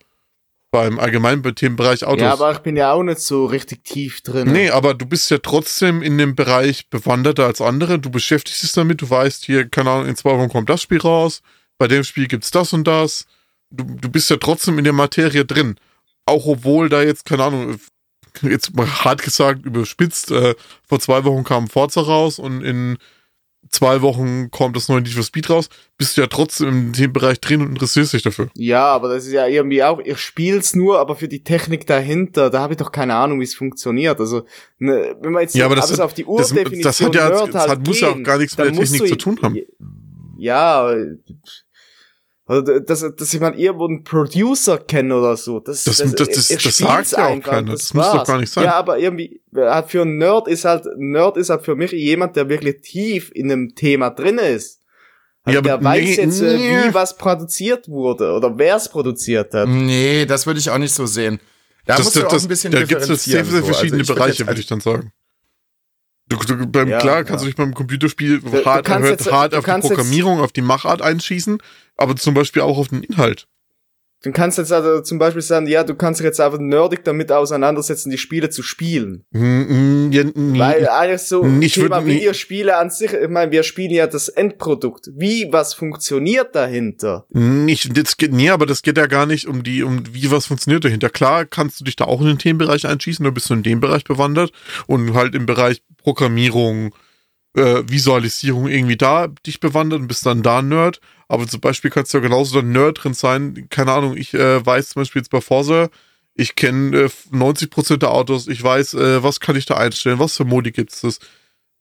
beim 0.70 0.98
allgemeinen 1.00 1.42
Themenbereich 1.42 2.04
Autos. 2.04 2.22
Ja, 2.22 2.32
aber 2.32 2.52
ich 2.52 2.58
bin 2.58 2.76
ja 2.76 2.92
auch 2.92 3.02
nicht 3.02 3.20
so 3.20 3.46
richtig 3.46 3.84
tief 3.84 4.20
drin. 4.20 4.52
Nee, 4.52 4.70
aber 4.70 4.94
du 4.94 5.04
bist 5.04 5.30
ja 5.30 5.38
trotzdem 5.38 6.00
in 6.02 6.16
dem 6.16 6.36
Bereich 6.36 6.88
bewanderter 6.88 7.46
als 7.46 7.60
andere. 7.60 7.98
Du 7.98 8.10
beschäftigst 8.10 8.62
dich 8.62 8.72
damit, 8.72 9.02
du 9.02 9.10
weißt 9.10 9.44
hier, 9.44 9.68
keine 9.68 9.90
Ahnung, 9.90 10.06
in 10.06 10.16
zwei 10.16 10.38
Wochen 10.38 10.48
kommt 10.48 10.68
das 10.68 10.82
Spiel 10.82 11.00
raus, 11.00 11.42
bei 11.78 11.88
dem 11.88 12.04
Spiel 12.04 12.28
gibt's 12.28 12.50
das 12.50 12.72
und 12.72 12.86
das. 12.86 13.26
Du, 13.70 13.84
du 13.84 14.08
bist 14.08 14.30
ja 14.30 14.36
trotzdem 14.36 14.78
in 14.78 14.84
der 14.84 14.92
Materie 14.92 15.44
drin. 15.44 15.76
Auch 16.26 16.46
obwohl 16.46 16.88
da 16.88 17.02
jetzt, 17.02 17.24
keine 17.24 17.44
Ahnung, 17.44 17.80
jetzt 18.42 18.74
mal 18.76 18.86
hart 18.86 19.22
gesagt, 19.22 19.64
überspitzt, 19.64 20.30
äh, 20.30 20.54
vor 20.86 21.00
zwei 21.00 21.24
Wochen 21.24 21.44
kam 21.44 21.68
Forza 21.68 22.00
raus 22.00 22.38
und 22.38 22.62
in 22.62 22.98
zwei 23.68 24.00
Wochen 24.02 24.50
kommt 24.50 24.74
das 24.74 24.88
neue 24.88 25.02
Need 25.02 25.12
for 25.12 25.22
Speed 25.22 25.48
raus, 25.50 25.68
bist 25.96 26.16
du 26.16 26.22
ja 26.22 26.26
trotzdem 26.26 26.68
in 26.68 26.92
dem 26.92 27.12
Bereich 27.12 27.40
drin 27.40 27.60
und 27.60 27.68
interessierst 27.68 28.12
dich 28.14 28.22
dafür. 28.22 28.48
Ja, 28.54 28.86
aber 28.86 29.08
das 29.14 29.26
ist 29.26 29.32
ja 29.32 29.46
irgendwie 29.46 29.84
auch, 29.84 30.00
ich 30.02 30.18
spiel's 30.18 30.74
nur, 30.74 30.98
aber 30.98 31.14
für 31.14 31.28
die 31.28 31.44
Technik 31.44 31.86
dahinter, 31.86 32.50
da 32.50 32.60
habe 32.60 32.72
ich 32.72 32.78
doch 32.78 32.90
keine 32.90 33.14
Ahnung, 33.14 33.38
wie 33.38 33.44
es 33.44 33.54
funktioniert. 33.54 34.18
Also, 34.18 34.44
ne, 34.78 35.14
wenn 35.20 35.32
man 35.32 35.42
jetzt 35.42 35.54
Ja, 35.54 35.66
aber 35.66 35.76
das 35.76 35.86
alles 35.88 35.98
hat- 36.00 36.06
auf 36.06 36.14
die 36.14 36.24
Das, 36.24 36.50
Urdefinition 36.50 36.82
das 36.82 37.00
hat 37.00 37.14
ja 37.14 37.28
Nerd 37.28 37.54
das 37.54 37.60
halt 37.60 37.70
hat, 37.70 37.86
muss 37.86 38.00
ja 38.00 38.08
auch 38.08 38.14
gehen, 38.14 38.24
gar 38.24 38.38
nichts 38.38 38.56
mit 38.56 38.66
der 38.66 38.72
Technik 38.74 39.06
zu 39.08 39.16
tun 39.16 39.38
haben. 39.42 39.58
Ja, 40.38 40.92
also 42.50 42.80
dass, 42.80 43.00
dass 43.16 43.32
ich 43.34 43.40
mal 43.40 43.58
irgendwo 43.58 43.86
einen 43.86 44.02
Producer 44.04 44.78
kenne 44.78 45.14
oder 45.16 45.36
so. 45.36 45.60
Das, 45.60 45.84
Das- 45.84 45.98
das- 45.98 46.14
das- 46.14 46.48
das 46.48 46.76
sagt 46.76 47.12
ja 47.12 47.28
auch 47.28 47.40
keiner. 47.40 47.72
Das 47.72 47.94
muss 47.94 48.06
doch 48.12 48.26
gar 48.26 48.38
nicht 48.38 48.52
sein. 48.52 48.64
Ja, 48.64 48.74
aber 48.74 48.98
irgendwie, 48.98 49.40
halt 49.54 49.90
für 49.90 50.02
einen 50.02 50.18
Nerd 50.18 50.48
ist 50.48 50.64
halt, 50.64 50.86
ein 50.86 51.10
Nerd 51.12 51.36
ist 51.36 51.50
halt 51.50 51.62
für 51.64 51.76
mich 51.76 51.92
jemand, 51.92 52.36
der 52.36 52.48
wirklich 52.48 52.80
tief 52.82 53.30
in 53.34 53.50
einem 53.50 53.74
Thema 53.74 54.10
drin 54.10 54.38
ist. 54.38 54.80
Also 55.42 55.54
Ja, 55.54 55.58
aber 55.60 55.68
der 55.82 55.84
weiß 55.84 56.04
nee, 56.04 56.14
jetzt, 56.22 56.40
äh, 56.42 56.56
nee. 56.58 56.88
wie 56.88 56.94
was 56.94 57.16
produziert 57.16 57.88
wurde 57.88 58.32
oder 58.32 58.58
wer 58.58 58.76
es 58.76 58.88
produziert 58.88 59.54
hat. 59.54 59.68
Nee, 59.68 60.26
das 60.26 60.46
würde 60.46 60.60
ich 60.60 60.68
auch 60.70 60.78
nicht 60.78 60.92
so 60.92 61.06
sehen. 61.06 61.40
Da 61.86 61.96
das, 61.96 62.04
musst 62.04 62.16
du 62.16 62.20
das, 62.20 62.28
auch 62.28 62.32
das, 62.32 62.42
ein 62.44 62.48
bisschen 62.48 62.72
da 62.72 62.82
gibt 62.82 63.00
es 63.00 63.06
sehr, 63.06 63.16
sehr 63.16 63.44
so. 63.44 63.56
Also 63.56 63.66
verschiedene 63.66 64.06
würd 64.06 64.18
Bereiche, 64.18 64.46
würde 64.46 64.60
ich 64.60 64.66
dann 64.66 64.80
sagen. 64.80 65.12
Du, 66.30 66.36
du, 66.36 66.66
beim, 66.66 66.88
Ja, 66.88 66.98
klar 67.00 67.24
kannst 67.24 67.42
ja. 67.42 67.46
du 67.46 67.46
dich 67.46 67.56
beim 67.56 67.74
Computerspiel 67.74 68.40
hart, 68.64 68.88
hart, 68.88 69.04
jetzt- 69.04 69.30
hart 69.32 69.52
auf 69.54 69.64
die 69.64 69.70
kannst 69.70 69.88
jetzt- 69.88 69.96
Programmierung, 69.96 70.40
auf 70.40 70.52
die 70.52 70.62
Machart 70.62 71.02
einschießen, 71.02 71.58
aber 71.96 72.14
zum 72.16 72.34
Beispiel 72.34 72.62
auch 72.62 72.78
auf 72.78 72.88
den 72.88 73.02
Inhalt. 73.02 73.46
Du 74.22 74.32
kannst 74.32 74.58
jetzt 74.58 74.70
also 74.70 75.00
zum 75.00 75.18
Beispiel 75.18 75.40
sagen, 75.40 75.66
ja, 75.66 75.82
du 75.82 75.94
kannst 75.94 76.20
dich 76.20 76.26
jetzt 76.26 76.40
einfach 76.40 76.58
nerdig 76.58 77.04
damit 77.04 77.32
auseinandersetzen, 77.32 78.10
die 78.10 78.18
Spiele 78.18 78.50
zu 78.50 78.62
spielen. 78.62 79.24
Hm, 79.32 79.68
hm, 79.68 80.12
ja, 80.12 80.24
nee. 80.34 80.58
Weil 80.58 80.88
eigentlich 80.88 81.22
so 81.22 81.42
Ich 81.60 81.72
Thema 81.72 82.04
Videospiele 82.04 82.76
an 82.76 82.90
sich, 82.90 83.14
ich 83.14 83.28
meine, 83.30 83.50
wir 83.50 83.62
spielen 83.62 83.92
ja 83.92 84.06
das 84.06 84.28
Endprodukt. 84.28 85.08
Wie 85.14 85.48
was 85.50 85.72
funktioniert 85.72 86.54
dahinter? 86.54 87.24
Nicht, 87.30 87.96
das 87.96 88.18
geht, 88.18 88.34
nee, 88.34 88.50
aber 88.50 88.66
das 88.66 88.82
geht 88.82 88.98
ja 88.98 89.06
gar 89.06 89.24
nicht 89.24 89.46
um 89.46 89.62
die, 89.62 89.82
um 89.82 90.02
wie 90.12 90.30
was 90.30 90.46
funktioniert 90.46 90.84
dahinter. 90.84 91.08
Klar 91.08 91.46
kannst 91.46 91.80
du 91.80 91.84
dich 91.84 91.96
da 91.96 92.04
auch 92.04 92.20
in 92.20 92.26
den 92.26 92.38
Themenbereich 92.38 92.86
einschießen, 92.86 93.24
da 93.24 93.30
bist 93.30 93.48
du 93.48 93.54
in 93.54 93.62
dem 93.62 93.80
Bereich 93.80 94.04
bewandert 94.04 94.52
und 94.86 95.14
halt 95.14 95.34
im 95.34 95.46
Bereich 95.46 95.82
Programmierung, 95.96 96.94
äh, 97.56 97.82
Visualisierung 97.86 98.68
irgendwie 98.68 98.98
da 98.98 99.28
dich 99.46 99.60
bewandert 99.60 100.00
und 100.00 100.08
bist 100.08 100.26
dann 100.26 100.42
da 100.42 100.60
Nerd. 100.60 101.00
Aber 101.30 101.46
zum 101.46 101.60
Beispiel 101.60 101.90
kannst 101.90 102.12
du 102.12 102.18
ja 102.18 102.22
genauso 102.22 102.56
dann 102.60 102.72
Nerd 102.72 103.04
drin 103.04 103.14
sein. 103.14 103.66
Keine 103.70 103.92
Ahnung, 103.92 104.16
ich 104.16 104.34
äh, 104.34 104.66
weiß 104.66 104.90
zum 104.90 105.02
Beispiel 105.02 105.20
jetzt 105.22 105.30
bei 105.30 105.40
Forza, 105.40 105.88
ich 106.34 106.56
kenne 106.56 107.02
äh, 107.02 107.08
90% 107.32 107.98
der 107.98 108.10
Autos, 108.10 108.48
ich 108.48 108.62
weiß, 108.62 108.94
äh, 108.94 109.22
was 109.22 109.38
kann 109.38 109.54
ich 109.54 109.64
da 109.64 109.76
einstellen, 109.76 110.18
was 110.18 110.36
für 110.36 110.44
Modi 110.44 110.72
gibt's 110.72 111.02
das. 111.02 111.20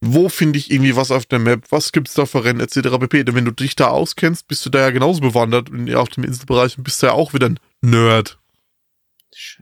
Wo 0.00 0.28
finde 0.28 0.58
ich 0.58 0.70
irgendwie 0.70 0.94
was 0.94 1.10
auf 1.10 1.26
der 1.26 1.40
Map? 1.40 1.64
Was 1.70 1.90
gibt's 1.92 2.14
da 2.14 2.26
für 2.26 2.44
Rennen 2.44 2.60
etc. 2.60 2.96
pp. 3.00 3.24
Denn 3.24 3.34
wenn 3.34 3.44
du 3.44 3.50
dich 3.50 3.74
da 3.76 3.88
auskennst, 3.88 4.46
bist 4.48 4.64
du 4.64 4.70
da 4.70 4.78
ja 4.80 4.90
genauso 4.90 5.20
bewandert 5.20 5.68
in, 5.68 5.92
auf 5.96 6.08
dem 6.10 6.22
Inselbereich 6.24 6.78
und 6.78 6.84
bist 6.84 7.02
da 7.02 7.08
ja 7.08 7.12
auch 7.14 7.34
wieder 7.34 7.48
ein 7.48 7.58
Nerd. 7.82 8.38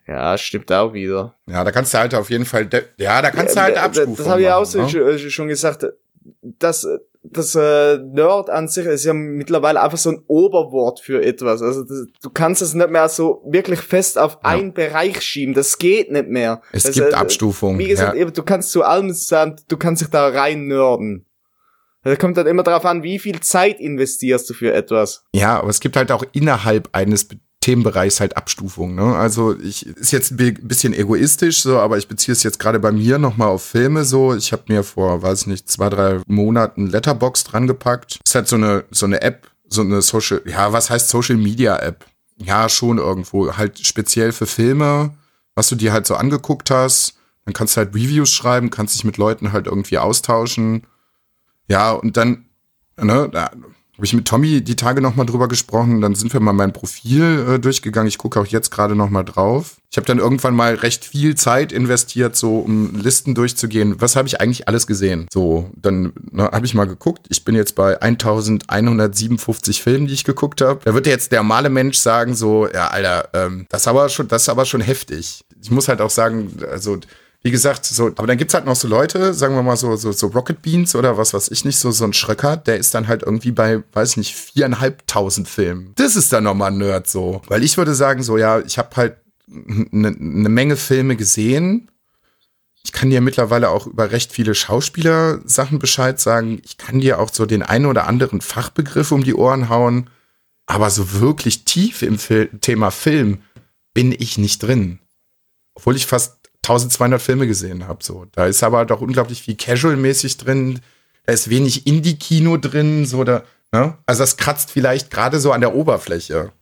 Ja, 0.07 0.37
stimmt 0.39 0.71
auch 0.73 0.93
wieder. 0.93 1.35
Ja, 1.47 1.65
da 1.65 1.71
kannst 1.73 1.93
du 1.95 1.99
halt 1.99 2.15
auf 2.15 2.31
jeden 2.31 2.45
Fall, 2.45 2.69
ja, 2.99 3.21
da 3.23 3.31
kannst 3.31 3.57
du 3.57 3.61
halt 3.61 3.77
Äh, 3.77 3.81
Abstufungen 3.81 4.17
Das 4.17 4.29
habe 4.29 4.43
ich 4.43 4.49
auch 4.49 4.75
ne? 4.75 4.89
schon- 4.89 5.31
schon 5.31 5.49
gesagt. 5.49 5.87
Das, 6.43 6.87
das 7.23 7.55
äh, 7.55 7.99
Nerd 7.99 8.49
an 8.51 8.69
sich 8.69 8.87
ist 8.87 9.05
ja 9.05 9.13
mittlerweile 9.13 9.83
einfach 9.83 9.99
so 9.99 10.11
ein 10.11 10.23
Oberwort 10.27 11.01
für 11.01 11.23
etwas. 11.23 11.63
Also 11.63 11.83
das, 11.83 12.07
du 12.23 12.31
kannst 12.31 12.63
es 12.63 12.75
nicht 12.75 12.91
mehr 12.91 13.09
so 13.09 13.43
wirklich 13.47 13.81
fest 13.81 14.19
auf 14.19 14.45
einen 14.45 14.73
Bereich 14.73 15.21
schieben. 15.21 15.55
Das 15.55 15.79
geht 15.79 16.11
nicht 16.11 16.29
mehr. 16.29 16.63
Es 16.73 16.85
das, 16.85 16.95
gibt 16.95 17.13
äh, 17.13 17.15
Abstufungen. 17.15 17.79
Wie 17.79 17.89
gesagt, 17.89 18.15
ja. 18.15 18.23
eben, 18.23 18.33
du 18.33 18.43
kannst 18.43 18.71
zu 18.71 18.83
allem 18.83 19.13
sagen, 19.13 19.57
du 19.69 19.77
kannst 19.77 20.03
dich 20.03 20.11
da 20.11 20.29
rein 20.29 20.67
nörden. 20.67 21.27
Da 22.05 22.17
kommt 22.17 22.37
dann 22.37 22.47
immer 22.47 22.63
darauf 22.63 22.85
an, 22.87 23.03
wie 23.03 23.19
viel 23.19 23.41
Zeit 23.41 23.81
investierst 23.81 24.49
du 24.49 24.55
für 24.55 24.73
etwas. 24.73 25.25
ja, 25.35 25.59
aber 25.59 25.69
es 25.69 25.81
gibt 25.81 25.97
halt 25.97 26.13
auch 26.13 26.25
innerhalb 26.33 26.89
eines 26.93 27.29
Themenbereichs 27.61 28.21
halt 28.21 28.37
Abstufungen. 28.37 28.95
Ne? 28.95 29.17
Also 29.17 29.59
ich 29.59 29.85
ist 29.87 30.13
jetzt 30.13 30.31
ein 30.31 30.37
bi- 30.37 30.53
bisschen 30.53 30.95
egoistisch 30.95 31.63
so, 31.63 31.79
aber 31.79 31.99
ich 31.99 32.09
beziehe 32.09 32.33
es 32.33 32.43
jetzt 32.43 32.59
gerade 32.61 32.79
bei 32.79 32.93
mir 32.93 33.19
nochmal 33.19 33.49
auf 33.49 33.65
Filme 33.65 34.05
so. 34.05 34.35
Ich 34.35 34.53
habe 34.53 34.63
mir 34.69 34.85
vor, 34.85 35.23
weiß 35.23 35.43
ich 35.43 35.47
nicht, 35.49 35.69
zwei 35.69 35.89
drei 35.91 36.21
Monaten 36.27 36.87
Letterbox 36.87 37.45
dran 37.45 37.67
gepackt. 37.67 38.21
Ist 38.25 38.35
halt 38.35 38.49
so 38.49 38.57
eine 38.57 38.85
so 38.91 39.07
eine 39.07 39.23
App, 39.23 39.51
so 39.69 39.83
eine 39.83 40.03
Social, 40.03 40.41
ja, 40.47 40.73
was 40.73 40.89
heißt 40.89 41.09
Social 41.09 41.37
Media 41.37 41.77
App? 41.79 42.07
Ja, 42.37 42.69
schon 42.69 42.99
irgendwo 42.99 43.57
halt 43.57 43.85
speziell 43.85 44.31
für 44.33 44.47
Filme, 44.47 45.15
was 45.57 45.69
du 45.69 45.75
dir 45.75 45.93
halt 45.93 46.07
so 46.07 46.15
angeguckt 46.15 46.71
hast. 46.71 47.15
Dann 47.45 47.55
kannst 47.55 47.77
du 47.77 47.79
halt 47.79 47.95
Reviews 47.95 48.31
schreiben, 48.31 48.71
kannst 48.71 48.95
dich 48.95 49.05
mit 49.05 49.17
Leuten 49.17 49.53
halt 49.53 49.67
irgendwie 49.67 49.99
austauschen. 49.99 50.87
Ja, 51.67 51.91
und 51.93 52.17
dann, 52.17 52.47
ne, 52.97 53.29
da 53.33 53.51
habe 53.99 54.07
ich 54.07 54.15
mit 54.15 54.29
Tommy 54.29 54.63
die 54.63 54.77
Tage 54.77 55.01
noch 55.01 55.17
mal 55.17 55.25
drüber 55.25 55.49
gesprochen. 55.49 56.01
Dann 56.01 56.15
sind 56.15 56.33
wir 56.33 56.39
mal 56.39 56.53
mein 56.53 56.73
Profil 56.73 57.47
äh, 57.49 57.59
durchgegangen. 57.59 58.07
Ich 58.07 58.17
gucke 58.17 58.39
auch 58.39 58.47
jetzt 58.47 58.71
gerade 58.71 58.95
noch 58.95 59.11
mal 59.11 59.25
drauf. 59.25 59.79
Ich 59.91 59.97
habe 59.97 60.07
dann 60.07 60.21
irgendwann 60.21 60.55
mal 60.55 60.75
recht 60.75 61.05
viel 61.05 61.35
Zeit 61.35 61.73
investiert, 61.73 62.37
so 62.37 62.61
um 62.61 62.95
Listen 62.95 63.35
durchzugehen. 63.35 64.01
Was 64.01 64.15
habe 64.15 64.29
ich 64.29 64.41
eigentlich 64.41 64.69
alles 64.69 64.87
gesehen? 64.87 65.27
So, 65.33 65.69
dann 65.75 66.13
ne, 66.31 66.45
habe 66.45 66.65
ich 66.65 66.75
mal 66.75 66.85
geguckt. 66.85 67.27
Ich 67.29 67.45
bin 67.45 67.57
jetzt 67.57 67.75
bei 67.75 68.01
1157 68.01 69.83
Filmen, 69.83 70.07
die 70.07 70.15
ich 70.15 70.23
geguckt 70.23 70.61
habe. 70.61 70.79
Da 70.85 70.95
wird 70.95 71.09
jetzt 71.09 71.33
der 71.33 71.41
normale 71.41 71.69
Mensch 71.69 71.99
sagen 71.99 72.37
so, 72.37 72.69
ja, 72.69 72.89
Alter, 72.89 73.31
ähm, 73.33 73.67
das 73.69 73.89
aber 73.89 74.09
schon, 74.11 74.29
das 74.29 74.43
ist 74.43 74.49
aber 74.49 74.65
schon 74.65 74.81
heftig. 74.81 75.45
Ich 75.61 75.73
muss 75.73 75.89
halt 75.89 76.01
auch 76.01 76.11
sagen, 76.11 76.53
also 76.71 76.99
wie 77.49 77.51
gesagt, 77.51 77.87
so, 77.87 78.09
aber 78.09 78.27
dann 78.27 78.37
gibt's 78.37 78.53
halt 78.53 78.67
noch 78.67 78.77
so 78.77 78.87
Leute, 78.87 79.33
sagen 79.33 79.55
wir 79.55 79.63
mal 79.63 79.75
so, 79.75 79.97
so, 79.97 80.13
so 80.13 80.27
Rocket 80.27 80.61
Beans 80.61 80.95
oder 80.95 81.17
was 81.17 81.33
weiß 81.33 81.51
ich 81.51 81.65
nicht, 81.65 81.79
so, 81.79 81.91
so 81.91 82.05
ein 82.05 82.13
Schröcker, 82.13 82.59
der 82.59 82.77
ist 82.77 82.95
dann 82.95 83.09
halt 83.09 83.23
irgendwie 83.23 83.53
bei, 83.53 83.83
weiß 83.95 84.11
ich 84.11 84.17
nicht, 84.19 84.35
viereinhalbtausend 84.35 85.49
Filmen. 85.49 85.95
Das 85.97 86.15
ist 86.15 86.31
dann 86.31 86.45
nochmal 86.45 86.73
ein 86.73 86.77
Nerd 86.77 87.09
so. 87.09 87.41
Weil 87.47 87.65
ich 87.65 87.79
würde 87.79 87.95
sagen, 87.95 88.23
so, 88.23 88.37
ja, 88.37 88.61
ich 88.61 88.77
habe 88.77 88.95
halt 88.97 89.17
eine 89.51 90.11
ne 90.11 90.49
Menge 90.51 90.77
Filme 90.77 91.17
gesehen. 91.17 91.91
Ich 92.85 92.93
kann 92.93 93.09
dir 93.09 93.23
mittlerweile 93.23 93.71
auch 93.71 93.87
über 93.87 94.11
recht 94.11 94.31
viele 94.31 94.55
Schauspieler-Sachen 94.55 95.79
Bescheid 95.79 96.21
sagen. 96.21 96.61
Ich 96.67 96.77
kann 96.77 97.01
dir 97.01 97.19
auch 97.19 97.33
so 97.33 97.47
den 97.47 97.63
einen 97.63 97.87
oder 97.87 98.07
anderen 98.07 98.43
Fachbegriff 98.43 99.11
um 99.11 99.25
die 99.25 99.35
Ohren 99.35 99.71
hauen. 99.71 100.11
Aber 100.67 100.91
so 100.91 101.19
wirklich 101.19 101.65
tief 101.65 102.03
im 102.03 102.19
Fil 102.19 102.51
Thema 102.61 102.91
Film 102.91 103.39
bin 103.95 104.13
ich 104.13 104.37
nicht 104.37 104.63
drin. 104.63 104.99
Obwohl 105.73 105.97
ich 105.97 106.07
fast 106.07 106.38
1200 106.65 107.21
Filme 107.21 107.47
gesehen 107.47 107.87
habe. 107.89 108.03
So, 108.05 108.27
da 108.33 108.47
ist 108.47 108.63
aber 108.63 108.85
doch 108.85 109.01
unglaublich 109.01 109.43
viel 109.43 109.55
Casual-mäßig 109.57 110.37
drin. 110.39 110.81
Da 111.25 111.33
ist 111.33 111.49
wenig 111.51 111.87
Indie-Kino 111.87 112.57
drin. 112.57 113.07
So 113.07 113.25
da, 113.25 113.43
ne? 113.73 113.97
Also 114.07 114.23
das 114.23 114.37
kratzt 114.37 114.71
vielleicht 114.71 115.11
gerade 115.11 115.41
so 115.41 115.53
an 115.53 115.61
der 115.61 115.75
Oberfläche. 115.75 116.53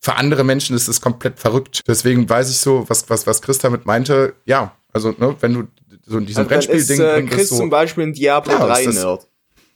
Für 0.00 0.16
andere 0.16 0.44
Menschen 0.44 0.74
ist 0.76 0.88
es 0.88 1.00
komplett 1.00 1.38
verrückt. 1.38 1.82
Deswegen 1.86 2.28
weiß 2.28 2.50
ich 2.50 2.58
so, 2.58 2.84
was 2.88 3.10
was 3.10 3.26
was 3.26 3.42
Chris 3.42 3.58
damit 3.58 3.84
meinte. 3.84 4.34
Ja, 4.46 4.74
also 4.92 5.10
ne, 5.18 5.36
wenn 5.40 5.52
du 5.54 5.64
so 6.06 6.18
in 6.18 6.26
diesem 6.26 6.48
Also 6.48 6.70
ist 6.72 6.90
äh, 6.90 7.22
Chris 7.24 7.50
so, 7.50 7.58
zum 7.58 7.70
Beispiel 7.70 8.04
ein 8.04 8.12
Diablo 8.14 8.54
Klar, 8.56 8.68
3 8.68 8.80
ist 8.80 8.86
das- 8.86 8.94
Nerd. 9.04 9.26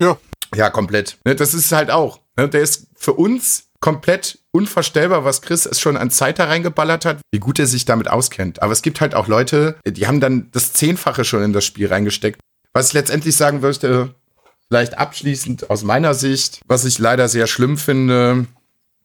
Ja. 0.01 0.17
ja, 0.57 0.71
komplett. 0.71 1.19
Ne, 1.25 1.35
das 1.35 1.53
ist 1.53 1.71
halt 1.73 1.91
auch. 1.91 2.21
Ne, 2.37 2.49
der 2.49 2.63
ist 2.63 2.87
für 2.97 3.13
uns 3.13 3.69
komplett 3.85 4.39
unvorstellbar, 4.51 5.27
was 5.27 5.43
Chris 5.43 5.67
es 5.67 5.79
schon 5.79 5.99
an 5.99 6.11
Zeit 6.11 6.39
da 6.39 6.47
reingeballert 6.47 7.05
hat, 7.05 7.19
wie 7.33 7.39
gut 7.39 7.59
er 7.59 7.67
sich 7.67 7.85
damit 7.85 8.09
auskennt. 8.09 8.63
Aber 8.63 8.73
es 8.73 8.81
gibt 8.81 9.03
halt 9.03 9.15
auch 9.15 9.29
Leute, 9.29 9.77
die 9.87 10.07
haben 10.07 10.21
dann 10.21 10.49
das 10.53 10.73
Zehnfache 10.73 11.23
schon 11.23 11.43
in 11.43 11.53
das 11.53 11.67
Spiel 11.67 11.89
reingesteckt. 11.89 12.41
Was 12.73 12.89
ich 12.89 12.93
letztendlich 12.95 13.37
sagen 13.37 13.61
möchte, 13.61 14.15
vielleicht 14.69 14.97
abschließend 14.97 15.69
aus 15.69 15.83
meiner 15.83 16.15
Sicht, 16.15 16.63
was 16.67 16.87
ich 16.87 16.99
leider 16.99 17.29
sehr 17.29 17.47
schlimm 17.47 17.77
finde, 17.77 18.47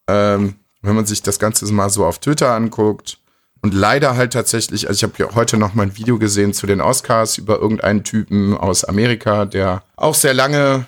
ähm, 0.08 0.54
wenn 0.80 0.94
man 0.94 1.04
sich 1.04 1.20
das 1.20 1.38
Ganze 1.38 1.70
mal 1.70 1.90
so 1.90 2.06
auf 2.06 2.18
Twitter 2.18 2.54
anguckt. 2.54 3.18
Und 3.60 3.74
leider 3.74 4.16
halt 4.16 4.32
tatsächlich, 4.32 4.88
also 4.88 4.96
ich 4.96 5.02
habe 5.02 5.22
ja 5.22 5.34
heute 5.34 5.58
noch 5.58 5.74
mal 5.74 5.82
ein 5.82 5.98
Video 5.98 6.18
gesehen 6.18 6.54
zu 6.54 6.66
den 6.66 6.80
Oscars 6.80 7.36
über 7.36 7.58
irgendeinen 7.58 8.02
Typen 8.02 8.56
aus 8.56 8.86
Amerika, 8.86 9.44
der 9.44 9.82
auch 9.96 10.14
sehr 10.14 10.32
lange 10.32 10.86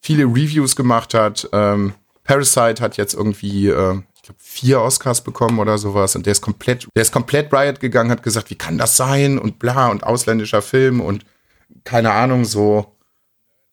viele 0.00 0.24
Reviews 0.24 0.76
gemacht 0.76 1.12
hat. 1.12 1.46
Ähm, 1.52 1.92
Parasite 2.24 2.82
hat 2.82 2.96
jetzt 2.96 3.14
irgendwie, 3.14 3.68
äh, 3.68 4.00
ich 4.16 4.22
glaube, 4.22 4.40
vier 4.40 4.80
Oscars 4.80 5.22
bekommen 5.22 5.58
oder 5.58 5.78
sowas. 5.78 6.16
Und 6.16 6.26
der 6.26 6.32
ist 6.32 6.40
komplett, 6.40 6.88
der 6.94 7.02
ist 7.02 7.12
komplett 7.12 7.52
Riot 7.52 7.80
gegangen, 7.80 8.10
hat 8.10 8.22
gesagt, 8.22 8.50
wie 8.50 8.56
kann 8.56 8.78
das 8.78 8.96
sein? 8.96 9.38
Und 9.38 9.58
bla, 9.58 9.88
und 9.88 10.04
ausländischer 10.04 10.62
Film 10.62 11.00
und 11.00 11.24
keine 11.84 12.12
Ahnung, 12.12 12.44
so 12.44 12.96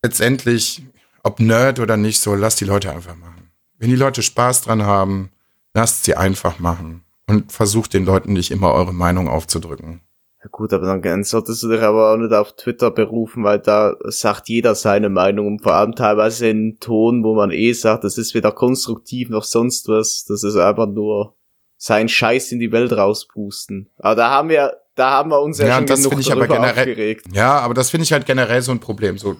letztendlich, 0.04 0.84
ob 1.24 1.40
Nerd 1.40 1.80
oder 1.80 1.98
nicht, 1.98 2.20
so, 2.20 2.36
lass 2.36 2.56
die 2.56 2.66
Leute 2.66 2.92
einfach 2.92 3.16
machen. 3.16 3.52
Wenn 3.78 3.90
die 3.90 3.96
Leute 3.96 4.22
Spaß 4.22 4.62
dran 4.64 4.84
haben, 4.84 5.32
lasst 5.74 6.04
sie 6.04 6.16
einfach 6.16 6.60
machen. 6.60 7.04
und 7.28 7.52
versucht 7.52 7.94
den 7.94 8.04
Leuten 8.04 8.34
nicht 8.34 8.52
immer 8.52 8.74
eure 8.74 8.94
Meinung 8.94 9.30
aufzudrücken. 9.30 10.02
Ja 10.44 10.50
gut, 10.50 10.74
aber 10.74 10.98
dann 11.00 11.24
solltest 11.24 11.62
du 11.62 11.70
dich 11.70 11.82
aber 11.82 12.14
auch 12.14 12.18
nicht 12.18 12.34
auf 12.34 12.56
Twitter 12.56 12.90
berufen, 12.90 13.44
weil 13.44 13.60
da 13.60 13.96
sagt 14.06 14.50
jeder 14.50 14.74
seine 14.74 15.10
Meinung 15.10 15.46
und 15.46 15.62
vor 15.62 15.74
allem 15.76 15.94
teilweise 15.94 16.48
in 16.48 16.78
Ton, 16.80 17.24
wo 17.24 17.36
man 17.36 17.52
eh 17.52 17.74
sagt, 17.74 18.04
das 18.04 18.18
ist 18.18 18.34
weder 18.34 18.52
konstruktiv 18.52 19.30
noch 19.30 19.44
sonst 19.44 19.88
was, 19.88 20.26
das 20.28 20.44
ist 20.44 20.56
einfach 20.56 20.88
nur 20.88 21.36
sein 21.78 22.10
Scheiß 22.10 22.52
in 22.54 22.60
die 22.60 22.72
Welt 22.72 22.92
rauspusten. 22.92 23.90
Aber 24.00 24.16
da 24.16 24.30
haben 24.32 24.50
wir, 24.50 24.78
da 24.96 25.12
haben 25.12 25.30
wir 25.30 25.42
uns 25.42 25.60
ja, 25.60 25.68
Ja, 25.68 25.78
schon 25.78 25.86
das 25.86 26.04
genug 26.04 26.20
ich 26.20 26.32
aber 26.32 26.48
generell- 26.48 26.70
aufgeregt. 26.72 27.26
Ja, 27.34 27.60
aber 27.60 27.76
das 27.76 27.92
finde 27.92 28.04
ich 28.06 28.14
halt 28.14 28.26
generell 28.26 28.64
so 28.64 28.72
ein 28.72 28.80
Problem. 28.80 29.20
So, 29.20 29.36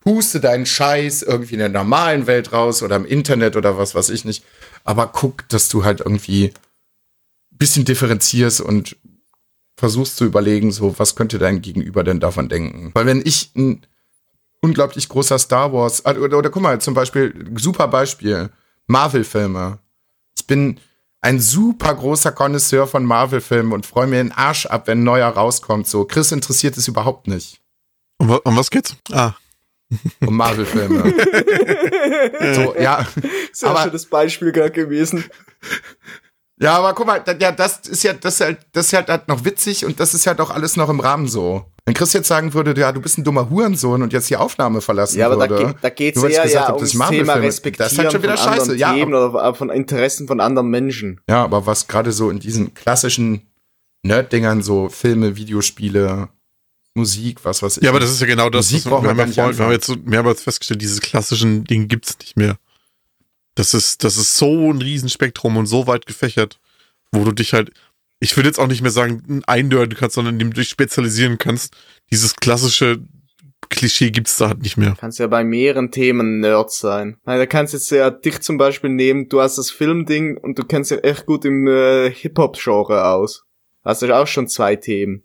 puste 0.00 0.40
deinen 0.40 0.66
Scheiß 0.66 1.22
irgendwie 1.22 1.54
in 1.54 1.60
der 1.60 1.68
normalen 1.70 2.26
Welt 2.26 2.52
raus 2.52 2.82
oder 2.82 2.96
im 2.96 3.06
Internet 3.06 3.56
oder 3.56 3.78
was 3.78 3.94
weiß 3.94 4.10
ich 4.10 4.26
nicht. 4.26 4.44
Aber 4.84 5.06
guck, 5.06 5.48
dass 5.48 5.70
du 5.70 5.84
halt 5.84 6.00
irgendwie 6.00 6.52
ein 7.52 7.56
bisschen 7.56 7.86
differenzierst 7.86 8.60
und 8.60 8.96
versuchst 9.76 10.16
zu 10.16 10.24
überlegen, 10.24 10.70
so, 10.72 10.98
was 10.98 11.16
könnte 11.16 11.38
dein 11.38 11.60
Gegenüber 11.62 12.04
denn 12.04 12.20
davon 12.20 12.48
denken? 12.48 12.90
Weil 12.94 13.06
wenn 13.06 13.22
ich 13.24 13.50
ein 13.56 13.84
unglaublich 14.60 15.08
großer 15.08 15.38
Star 15.38 15.72
Wars, 15.72 16.00
äh, 16.00 16.16
oder, 16.16 16.38
oder 16.38 16.50
guck 16.50 16.62
mal, 16.62 16.80
zum 16.80 16.94
Beispiel, 16.94 17.46
super 17.56 17.88
Beispiel, 17.88 18.50
Marvel-Filme. 18.86 19.78
Ich 20.36 20.46
bin 20.46 20.78
ein 21.20 21.40
super 21.40 21.94
großer 21.94 22.32
Connoisseur 22.32 22.86
von 22.86 23.04
Marvel-Filmen 23.04 23.72
und 23.72 23.86
freue 23.86 24.06
mir 24.06 24.16
den 24.22 24.32
Arsch 24.32 24.66
ab, 24.66 24.86
wenn 24.86 25.00
ein 25.00 25.04
neuer 25.04 25.28
rauskommt. 25.28 25.86
So, 25.86 26.04
Chris 26.04 26.32
interessiert 26.32 26.76
es 26.76 26.86
überhaupt 26.88 27.26
nicht 27.28 27.60
Um, 28.18 28.30
um 28.44 28.56
was 28.56 28.70
geht's? 28.70 28.96
Ah, 29.10 29.32
um 30.20 30.36
Marvel-Filme. 30.36 31.02
so, 32.54 32.74
ja. 32.78 33.06
Sehr 33.52 33.70
Aber- 33.70 33.82
schönes 33.82 34.06
Beispiel 34.06 34.52
gerade 34.52 34.70
gewesen. 34.70 35.24
Ja, 36.64 36.78
aber 36.78 36.94
guck 36.94 37.06
mal, 37.06 37.20
da- 37.24 37.36
ja, 37.38 37.52
das 37.52 37.80
ist 37.88 38.02
ja, 38.02 38.12
das 38.14 38.34
ist 38.34 38.40
halt, 38.40 38.58
das 38.72 38.86
ist 38.86 38.92
halt, 38.94 39.08
halt 39.08 39.28
noch 39.28 39.44
witzig 39.44 39.84
und 39.84 40.00
das 40.00 40.14
ist 40.14 40.26
halt 40.26 40.40
auch 40.40 40.50
alles 40.50 40.76
noch 40.76 40.88
im 40.88 41.00
Rahmen 41.00 41.28
so. 41.28 41.64
Wenn 41.86 41.94
Chris 41.94 42.14
jetzt 42.14 42.28
sagen 42.28 42.54
würde, 42.54 42.78
ja, 42.80 42.90
du 42.92 43.00
bist 43.02 43.18
ein 43.18 43.24
dummer 43.24 43.50
Hurensohn 43.50 44.02
und 44.02 44.12
jetzt 44.14 44.30
die 44.30 44.36
Aufnahme 44.38 44.80
verlassen 44.80 45.18
Ja, 45.18 45.26
aber 45.30 45.46
da, 45.46 45.50
würde. 45.50 45.66
geht, 45.66 45.76
da 45.82 45.90
geht's 45.90 46.16
nur 46.16 46.24
weil 46.24 46.30
ich 46.30 46.36
eher 46.38 46.44
gesagt 46.44 46.68
ja 46.70 46.74
ums 46.74 46.90
Thema 47.10 47.34
das 47.34 47.42
Respektieren 47.44 47.90
ist 47.92 47.98
halt 47.98 48.12
schon 48.12 48.22
wieder 48.22 48.36
von 48.38 48.46
anderen 48.48 48.66
scheiße, 48.70 48.76
ja, 48.78 48.94
Themen 48.94 49.14
oder 49.14 49.54
von 49.54 49.68
Interessen 49.70 50.26
von 50.26 50.40
anderen 50.40 50.70
Menschen. 50.70 51.20
Ja, 51.28 51.44
aber 51.44 51.66
was 51.66 51.86
gerade 51.86 52.10
so 52.12 52.30
in 52.30 52.38
diesen 52.40 52.72
klassischen 52.72 53.42
Nerd-Dingern, 54.02 54.62
so 54.62 54.88
Filme, 54.88 55.36
Videospiele, 55.36 56.28
Musik, 56.94 57.44
was 57.44 57.62
weiß 57.62 57.78
ich. 57.78 57.82
ja, 57.82 57.90
aber 57.90 58.00
das 58.00 58.10
ist 58.12 58.20
ja 58.20 58.26
genau 58.26 58.48
das. 58.50 58.70
Musik 58.70 58.90
was- 58.90 59.02
wir, 59.02 59.02
wir 59.02 59.10
haben 59.10 59.18
ja 59.18 59.26
vorhin, 59.42 59.58
wir 59.58 59.64
haben 59.64 59.72
jetzt 59.72 59.86
so 59.86 59.96
mehrmals 60.04 60.42
festgestellt, 60.42 60.80
dieses 60.80 61.00
klassischen 61.00 61.64
Ding 61.64 61.88
gibt's 61.88 62.16
nicht 62.20 62.36
mehr. 62.36 62.56
Das 63.54 63.74
ist, 63.74 64.04
das 64.04 64.16
ist 64.16 64.36
so 64.36 64.72
ein 64.72 64.82
Riesenspektrum 64.82 65.56
und 65.56 65.66
so 65.66 65.86
weit 65.86 66.06
gefächert, 66.06 66.58
wo 67.12 67.24
du 67.24 67.32
dich 67.32 67.52
halt, 67.52 67.70
ich 68.20 68.36
würde 68.36 68.48
jetzt 68.48 68.58
auch 68.58 68.66
nicht 68.66 68.82
mehr 68.82 68.90
sagen, 68.90 69.42
eindeuten 69.46 69.96
kannst, 69.96 70.16
sondern 70.16 70.34
indem 70.34 70.52
du 70.52 70.60
dich 70.60 70.68
spezialisieren 70.68 71.38
kannst. 71.38 71.76
Dieses 72.10 72.34
klassische 72.36 73.00
Klischee 73.70 74.10
gibt's 74.10 74.36
da 74.36 74.48
halt 74.48 74.62
nicht 74.62 74.76
mehr. 74.76 74.94
Kannst 74.98 75.18
ja 75.18 75.26
bei 75.26 75.44
mehreren 75.44 75.90
Themen 75.90 76.40
Nerd 76.40 76.70
sein. 76.70 77.18
Nein, 77.24 77.38
da 77.38 77.46
kannst 77.46 77.72
jetzt 77.72 77.90
ja 77.90 78.10
dich 78.10 78.40
zum 78.40 78.58
Beispiel 78.58 78.90
nehmen, 78.90 79.28
du 79.28 79.40
hast 79.40 79.58
das 79.58 79.70
Filmding 79.70 80.36
und 80.36 80.58
du 80.58 80.64
kennst 80.64 80.90
ja 80.90 80.98
echt 80.98 81.26
gut 81.26 81.44
im 81.44 81.66
äh, 81.66 82.10
Hip-Hop-Genre 82.10 83.06
aus. 83.06 83.44
Hast 83.84 84.02
du 84.02 84.16
auch 84.16 84.26
schon 84.26 84.48
zwei 84.48 84.76
Themen. 84.76 85.24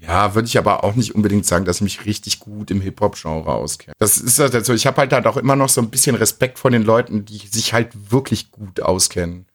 Ja, 0.00 0.34
würde 0.34 0.46
ich 0.48 0.56
aber 0.58 0.82
auch 0.84 0.94
nicht 0.94 1.14
unbedingt 1.14 1.46
sagen, 1.46 1.64
dass 1.64 1.76
ich 1.76 1.82
mich 1.82 2.06
richtig 2.06 2.40
gut 2.40 2.70
im 2.70 2.80
Hip-Hop-Genre 2.80 3.52
auskenne. 3.52 3.92
Das 3.98 4.18
ist 4.18 4.38
halt 4.38 4.64
so, 4.64 4.72
ich 4.72 4.86
habe 4.86 4.96
halt, 4.98 5.12
halt 5.12 5.26
auch 5.26 5.36
immer 5.36 5.56
noch 5.56 5.68
so 5.68 5.80
ein 5.80 5.90
bisschen 5.90 6.16
Respekt 6.16 6.58
vor 6.58 6.70
den 6.70 6.82
Leuten, 6.82 7.24
die 7.24 7.38
sich 7.38 7.72
halt 7.72 8.10
wirklich 8.10 8.50
gut 8.50 8.80
auskennen. 8.80 9.46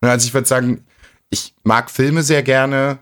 Ne, 0.00 0.10
Also 0.10 0.26
ich 0.26 0.34
würde 0.34 0.48
sagen, 0.48 0.84
ich 1.30 1.54
mag 1.62 1.90
Filme 1.90 2.22
sehr 2.22 2.42
gerne, 2.42 2.98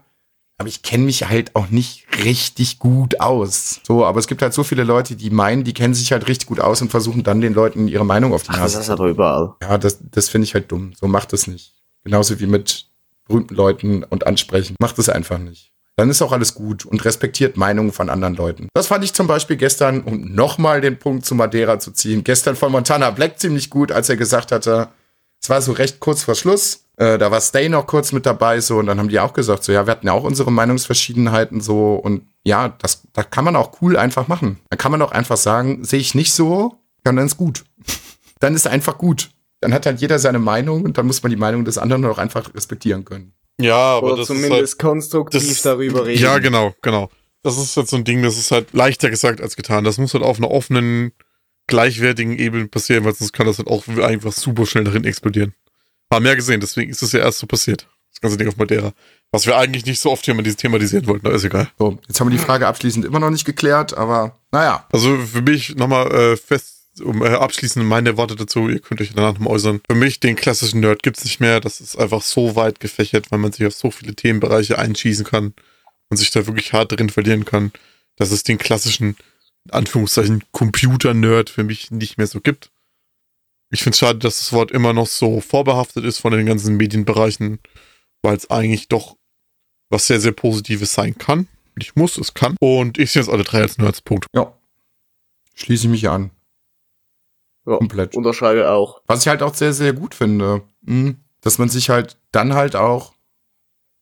aber 0.59 0.69
ich 0.69 0.83
kenne 0.83 1.05
mich 1.05 1.27
halt 1.27 1.57
auch 1.57 1.71
nicht 1.71 2.07
richtig 2.23 2.79
gut 2.79 3.19
aus. 3.21 3.81
So, 3.87 4.05
aber 4.05 4.19
es 4.21 4.27
gibt 4.27 4.43
halt 4.43 4.53
so 4.53 4.63
viele 4.63 4.85
Leute, 4.85 5.17
die 5.17 5.31
meinen, 5.31 5.65
die 5.65 5.73
kennen 5.73 5.95
sich 5.95 6.13
halt 6.13 6.29
richtig 6.29 6.49
gut 6.49 6.61
aus 6.61 6.83
und 6.83 6.91
versuchen 6.91 7.23
dann 7.23 7.41
den 7.41 7.55
Leuten 7.55 7.89
ihre 7.89 8.05
Meinung 8.05 8.35
auf 8.35 8.43
die 8.43 8.51
Ach, 8.51 8.57
das 8.59 8.75
Nase 8.75 8.81
ist 8.81 8.91
aber 8.91 9.09
überall. 9.09 9.55
ja, 9.63 9.79
das, 9.79 9.99
das 10.11 10.29
finde 10.29 10.45
ich 10.45 10.53
halt 10.55 10.71
dumm. 10.71 10.93
So 11.01 11.09
macht 11.09 11.33
es 11.33 11.47
nicht. 11.47 11.73
Genauso 12.05 12.39
wie 12.41 12.47
mit 12.47 12.87
berühmten 13.27 13.55
Leuten 13.55 14.05
und 14.05 14.27
ansprechen. 14.27 14.77
Macht 14.79 14.99
es 14.99 15.09
einfach 15.09 15.39
nicht. 15.39 15.73
Dann 16.01 16.09
ist 16.09 16.23
auch 16.23 16.33
alles 16.33 16.55
gut 16.55 16.87
und 16.87 17.05
respektiert 17.05 17.59
Meinungen 17.59 17.93
von 17.93 18.09
anderen 18.09 18.35
Leuten. 18.35 18.71
Das 18.73 18.87
fand 18.87 19.05
ich 19.05 19.13
zum 19.13 19.27
Beispiel 19.27 19.59
gestern, 19.59 20.01
um 20.01 20.33
nochmal 20.33 20.81
den 20.81 20.99
Punkt 20.99 21.27
zu 21.27 21.35
Madeira 21.35 21.79
zu 21.79 21.91
ziehen, 21.91 22.25
gestern 22.25 22.57
von 22.57 22.73
Montana 22.73 23.11
Black 23.11 23.39
ziemlich 23.39 23.69
gut, 23.69 23.93
als 23.93 24.09
er 24.09 24.17
gesagt 24.17 24.51
hatte, 24.51 24.89
es 25.43 25.51
war 25.51 25.61
so 25.61 25.73
recht 25.73 26.01
kurz 26.01 26.23
vor 26.23 26.35
Schluss, 26.37 26.87
äh, 26.97 27.19
da 27.19 27.31
war 27.31 27.43
Stay 27.43 27.69
noch 27.69 27.87
kurz 27.87 28.13
mit 28.13 28.25
dabei, 28.25 28.63
so, 28.63 28.79
und 28.79 28.87
dann 28.87 28.99
haben 28.99 29.11
die 29.11 29.21
auch 29.21 29.35
gesagt, 29.35 29.63
so, 29.63 29.73
ja, 29.73 29.87
wir 29.87 29.91
hatten 29.91 30.07
ja 30.07 30.15
auch 30.15 30.25
unsere 30.25 30.51
Meinungsverschiedenheiten, 30.51 31.61
so, 31.61 31.97
und 31.97 32.23
ja, 32.45 32.71
das, 32.79 33.03
das 33.13 33.29
kann 33.29 33.45
man 33.45 33.55
auch 33.55 33.83
cool 33.83 33.99
einfach 33.99 34.27
machen. 34.27 34.59
Da 34.71 34.79
kann 34.79 34.93
man 34.93 35.03
auch 35.03 35.13
einfach 35.13 35.37
sagen, 35.37 35.85
sehe 35.85 36.01
ich 36.01 36.15
nicht 36.15 36.33
so, 36.33 36.79
dann 37.05 37.19
ist 37.19 37.37
gut. 37.37 37.67
dann 38.41 38.55
ist 38.55 38.67
einfach 38.67 38.97
gut. 38.97 39.33
Dann 39.61 39.75
hat 39.75 39.85
halt 39.85 40.01
jeder 40.01 40.19
seine 40.19 40.39
Meinung 40.39 40.83
und 40.83 40.97
dann 40.97 41.07
muss 41.07 41.23
man 41.23 41.29
die 41.29 41.37
Meinung 41.37 41.67
des 41.67 41.77
anderen 41.77 42.07
auch 42.07 42.17
einfach 42.17 42.55
respektieren 42.55 43.05
können. 43.05 43.35
Ja, 43.63 43.77
aber 43.97 44.09
Oder 44.09 44.17
das 44.19 44.27
zumindest 44.29 44.53
ist 44.63 44.71
halt, 44.73 44.79
konstruktiv 44.79 45.49
das- 45.49 45.63
darüber 45.63 46.07
reden. 46.07 46.23
Ja, 46.23 46.39
genau, 46.39 46.75
genau. 46.83 47.11
Das 47.43 47.57
ist 47.57 47.77
jetzt 47.77 47.91
so 47.91 47.97
ein 47.97 48.05
Ding, 48.05 48.23
das 48.23 48.37
ist 48.37 48.51
halt 48.51 48.73
leichter 48.75 49.09
gesagt 49.11 49.41
als 49.41 49.57
getan. 49.57 49.85
Das 49.85 49.97
muss 49.99 50.13
halt 50.15 50.23
auf 50.25 50.37
einer 50.39 50.51
offenen, 50.51 51.13
gleichwertigen 51.67 52.37
Ebene 52.39 52.67
passieren, 52.69 53.05
weil 53.05 53.15
sonst 53.15 53.33
kann 53.33 53.47
das 53.47 53.59
halt 53.59 53.69
auch 53.69 53.87
einfach 53.89 54.33
super 54.33 54.67
schnell 54.67 54.85
darin 54.85 55.05
explodieren. 55.05 55.55
Haben 56.13 56.25
mehr 56.25 56.37
gesehen, 56.37 56.61
deswegen 56.61 56.91
ist 56.91 57.03
es 57.03 57.13
ja 57.13 57.21
erst 57.21 57.39
so 57.39 57.47
passiert. 57.47 57.87
Das 58.13 58.21
ganze 58.21 58.37
Ding 58.37 58.49
auf 58.49 58.57
Madeira. 58.57 58.93
Was 59.31 59.47
wir 59.47 59.57
eigentlich 59.57 59.87
nicht 59.87 60.01
so 60.01 60.11
oft 60.11 60.25
hier 60.25 60.35
mal 60.35 60.43
dieses 60.43 60.57
thematisieren 60.57 61.07
wollten, 61.07 61.27
aber 61.27 61.37
ist 61.37 61.45
egal. 61.45 61.71
So, 61.79 61.97
jetzt 62.09 62.19
haben 62.19 62.27
wir 62.29 62.37
die 62.37 62.43
Frage 62.43 62.67
abschließend 62.67 63.05
immer 63.05 63.21
noch 63.21 63.31
nicht 63.31 63.45
geklärt, 63.45 63.97
aber 63.97 64.37
naja. 64.51 64.87
Also 64.91 65.17
für 65.19 65.43
mich 65.43 65.77
nochmal 65.77 66.11
äh, 66.13 66.37
fest, 66.37 66.80
um 67.01 67.23
äh, 67.23 67.29
abschließend 67.29 67.85
meine 67.85 68.17
Worte 68.17 68.37
dazu, 68.37 68.69
ihr 68.69 68.81
könnt 68.81 69.01
euch 69.01 69.13
danach 69.15 69.35
nochmal 69.35 69.55
äußern. 69.55 69.81
Für 69.89 69.97
mich 69.97 70.21
den 70.21 70.37
klassischen 70.37 70.81
Nerd 70.81 71.03
gibt's 71.03 71.25
nicht 71.25 71.41
mehr. 71.41 71.61
Das 71.61 71.81
ist 71.81 71.97
einfach 71.97 72.23
so 72.23 72.57
weit 72.57 72.81
gefächert, 72.81 73.31
weil 73.31 73.39
man 73.39 73.53
sich 73.53 73.67
auf 73.67 73.75
so 73.75 73.91
viele 73.91 74.15
Themenbereiche 74.15 74.79
einschießen 74.79 75.25
kann 75.25 75.55
und 76.09 76.17
sich 76.17 76.31
da 76.31 76.47
wirklich 76.47 76.73
hart 76.73 76.93
drin 76.93 77.11
verlieren 77.11 77.45
kann, 77.45 77.73
dass 78.17 78.31
es 78.31 78.43
den 78.43 78.59
klassischen, 78.59 79.17
in 79.65 79.71
Anführungszeichen, 79.73 80.45
Computer-Nerd 80.53 81.51
für 81.51 81.65
mich 81.65 81.91
nicht 81.91 82.19
mehr 82.19 82.27
so 82.27 82.41
gibt. 82.41 82.71
Ich 83.71 83.83
finde 83.83 83.95
es 83.95 83.99
schade, 84.01 84.19
dass 84.19 84.39
das 84.39 84.53
Wort 84.53 84.73
immer 84.73 84.93
noch 84.93 85.07
so 85.07 85.41
vorbehaftet 85.41 86.05
ist 86.05 86.19
von 86.19 86.33
den 86.33 86.47
ganzen 86.47 86.77
Medienbereichen, 86.77 87.61
weil 88.23 88.37
es 88.37 88.51
eigentlich 88.51 88.89
doch 88.89 89.17
was 89.91 90.07
sehr, 90.07 90.21
sehr 90.21 90.33
Positives 90.33 90.93
sein 90.93 91.17
kann. 91.17 91.47
Nicht 91.77 91.97
muss, 91.97 92.19
es 92.19 92.35
kann. 92.35 92.57
Und 92.61 92.99
ich 92.99 93.13
sehe 93.13 93.23
jetzt 93.23 93.31
alle 93.31 93.45
drei 93.45 93.63
als 93.63 93.79
Nerds. 93.79 94.01
Punkt. 94.01 94.27
Ja. 94.35 94.53
Schließe 95.55 95.87
ich 95.87 95.91
mich 95.91 96.09
an. 96.09 96.31
Ja, 97.71 97.79
Komplett. 97.79 98.15
Unterschreibe 98.17 98.71
auch. 98.71 99.01
Was 99.07 99.21
ich 99.21 99.29
halt 99.29 99.43
auch 99.43 99.55
sehr, 99.55 99.73
sehr 99.73 99.93
gut 99.93 100.15
finde, 100.15 100.63
mh, 100.83 101.15
dass 101.41 101.59
man 101.59 101.69
sich 101.69 101.91
halt 101.91 102.17
dann 102.33 102.55
halt 102.55 102.77
auch, 102.77 103.13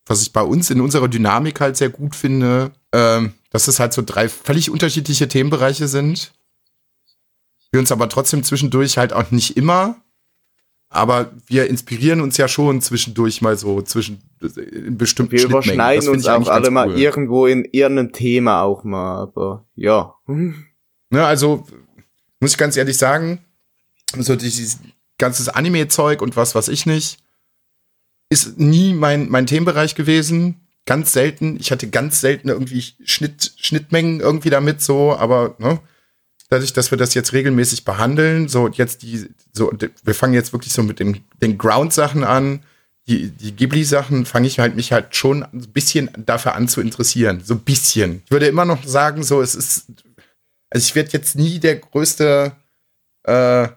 was 0.07 0.23
ich 0.23 0.33
bei 0.33 0.43
uns 0.43 0.71
in 0.71 0.81
unserer 0.81 1.09
Dynamik 1.09 1.61
halt 1.61 1.77
sehr 1.77 1.91
gut 1.91 2.17
finde, 2.17 2.73
ähm, 2.93 3.35
dass 3.51 3.69
es 3.69 3.79
halt 3.79 3.93
so 3.93 4.03
drei 4.05 4.29
völlig 4.29 4.71
unterschiedliche 4.71 5.29
Themenbereiche 5.29 5.89
sind. 5.89 6.33
Wir 7.71 7.81
uns 7.81 7.93
aber 7.93 8.09
trotzdem 8.09 8.43
zwischendurch 8.43 8.97
halt 8.97 9.13
auch 9.13 9.31
nicht 9.31 9.57
immer, 9.57 9.97
aber 10.89 11.33
wir 11.47 11.69
inspirieren 11.69 12.23
uns 12.23 12.39
ja 12.39 12.49
schon 12.49 12.81
zwischendurch 12.81 13.43
mal 13.43 13.59
so 13.59 13.83
zwischen 13.83 14.23
in 14.41 14.97
bestimmten 14.97 15.33
Wir 15.33 15.45
überschneiden 15.45 16.09
uns 16.09 16.27
auch 16.27 16.49
alle 16.49 16.63
ganz 16.63 16.71
mal 16.71 16.89
cool. 16.89 16.99
irgendwo 16.99 17.47
in 17.47 17.67
irgendeinem 17.67 18.13
Thema 18.13 18.63
auch 18.63 18.85
mal, 18.85 19.23
aber 19.23 19.67
ja. 19.75 20.15
Ne, 21.11 21.25
also 21.25 21.67
muss 22.39 22.51
ich 22.51 22.59
ganz 22.59 22.77
ehrlich 22.77 22.99
sagen, 22.99 23.43
so 24.17 24.37
dieses 24.37 24.79
ganzes 25.19 25.49
Anime-Zeug 25.49 26.23
und 26.23 26.37
was 26.37 26.55
weiß 26.55 26.69
ich 26.69 26.87
nicht, 26.87 27.19
ist 28.31 28.59
nie 28.59 28.93
mein, 28.93 29.29
mein 29.29 29.47
Themenbereich 29.47 29.95
gewesen. 29.95 30.61
Ganz 30.87 31.13
selten. 31.13 31.59
Ich 31.61 31.71
hatte 31.71 31.89
ganz 31.89 32.21
selten 32.21 32.49
irgendwie 32.49 32.83
Schnitt, 33.05 33.53
Schnittmengen 33.57 34.21
irgendwie 34.21 34.51
damit 34.51 34.81
so, 34.81 35.15
aber 35.17 35.57
ne, 35.59 35.81
dadurch, 36.49 36.73
dass 36.73 36.91
wir 36.91 36.99
das 36.99 37.15
jetzt 37.15 37.33
regelmäßig 37.33 37.85
behandeln, 37.85 38.49
so 38.49 38.69
jetzt 38.69 39.03
die, 39.03 39.29
so, 39.53 39.73
wir 40.03 40.15
fangen 40.15 40.35
jetzt 40.35 40.53
wirklich 40.53 40.73
so 40.73 40.83
mit 40.83 40.99
den, 40.99 41.25
den 41.43 41.59
Ground-Sachen 41.59 42.25
an. 42.25 42.65
Die, 43.07 43.31
die 43.31 43.57
Ghibli-Sachen 43.57 44.27
fange 44.27 44.47
ich 44.47 44.59
halt 44.59 44.77
mich 44.77 44.93
halt 44.93 45.17
schon 45.17 45.43
ein 45.43 45.73
bisschen 45.73 46.11
dafür 46.27 46.55
an 46.55 46.69
zu 46.69 46.83
interessieren. 46.83 47.41
So 47.43 47.55
ein 47.55 47.61
bisschen. 47.61 48.23
Ich 48.27 48.31
würde 48.31 48.47
immer 48.47 48.67
noch 48.67 48.85
sagen, 48.85 49.23
so, 49.23 49.41
es 49.41 49.55
ist 49.55 49.87
also 50.71 50.85
ich 50.85 50.95
werde 50.95 51.11
jetzt 51.13 51.37
nie 51.37 51.59
der 51.59 51.77
größte 51.77 52.53
äh, 53.25 53.69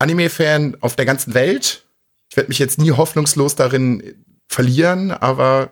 Anime-Fan 0.00 0.78
auf 0.80 0.96
der 0.96 1.04
ganzen 1.04 1.34
Welt. 1.34 1.84
Ich 2.30 2.36
werde 2.36 2.48
mich 2.48 2.58
jetzt 2.58 2.78
nie 2.78 2.92
hoffnungslos 2.92 3.54
darin 3.54 4.24
verlieren, 4.48 5.12
aber 5.12 5.70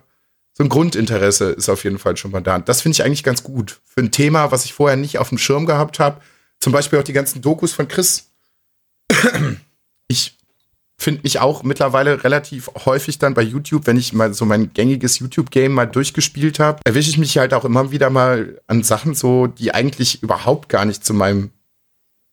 so 0.53 0.65
ein 0.65 0.69
Grundinteresse 0.69 1.51
ist 1.51 1.69
auf 1.69 1.85
jeden 1.85 1.99
Fall 1.99 2.17
schon 2.17 2.33
mal 2.33 2.41
da. 2.41 2.59
Das 2.59 2.83
finde 2.83 2.97
ich 2.97 3.05
eigentlich 3.05 3.25
ganz 3.25 3.43
gut. 3.43 3.81
Für 3.85 4.01
ein 4.01 4.11
Thema, 4.11 4.51
was 4.51 4.65
ich 4.65 4.75
vorher 4.75 4.97
nicht 4.97 5.19
auf 5.19 5.29
dem 5.29 5.39
Schirm 5.39 5.67
gehabt 5.67 5.99
habe. 6.01 6.21
Zum 6.61 6.73
Beispiel 6.73 6.99
auch 6.99 7.05
die 7.05 7.13
ganzen 7.13 7.43
Dokus 7.43 7.73
von 7.73 7.87
Chris. 7.87 8.31
Ich 10.09 10.37
finde 11.01 11.21
ich 11.23 11.39
auch 11.39 11.63
mittlerweile 11.63 12.25
relativ 12.25 12.71
häufig 12.85 13.19
dann 13.19 13.35
bei 13.35 13.43
YouTube, 13.43 13.87
wenn 13.87 13.97
ich 13.97 14.13
mal 14.13 14.35
so 14.35 14.45
mein 14.45 14.73
gängiges 14.73 15.21
YouTube-Game 15.21 15.73
mal 15.73 15.87
durchgespielt 15.87 16.59
habe, 16.59 16.81
erwische 16.85 17.11
ich 17.11 17.19
mich 17.19 17.39
halt 17.39 17.55
auch 17.55 17.65
immer 17.65 17.93
wieder 17.93 18.11
mal 18.11 18.61
an 18.67 18.83
Sachen 18.83 19.15
so, 19.15 19.47
die 19.47 19.73
eigentlich 19.73 20.23
überhaupt 20.23 20.69
gar 20.69 20.85
nicht 20.85 21.05
zu 21.05 21.15
meinem 21.15 21.51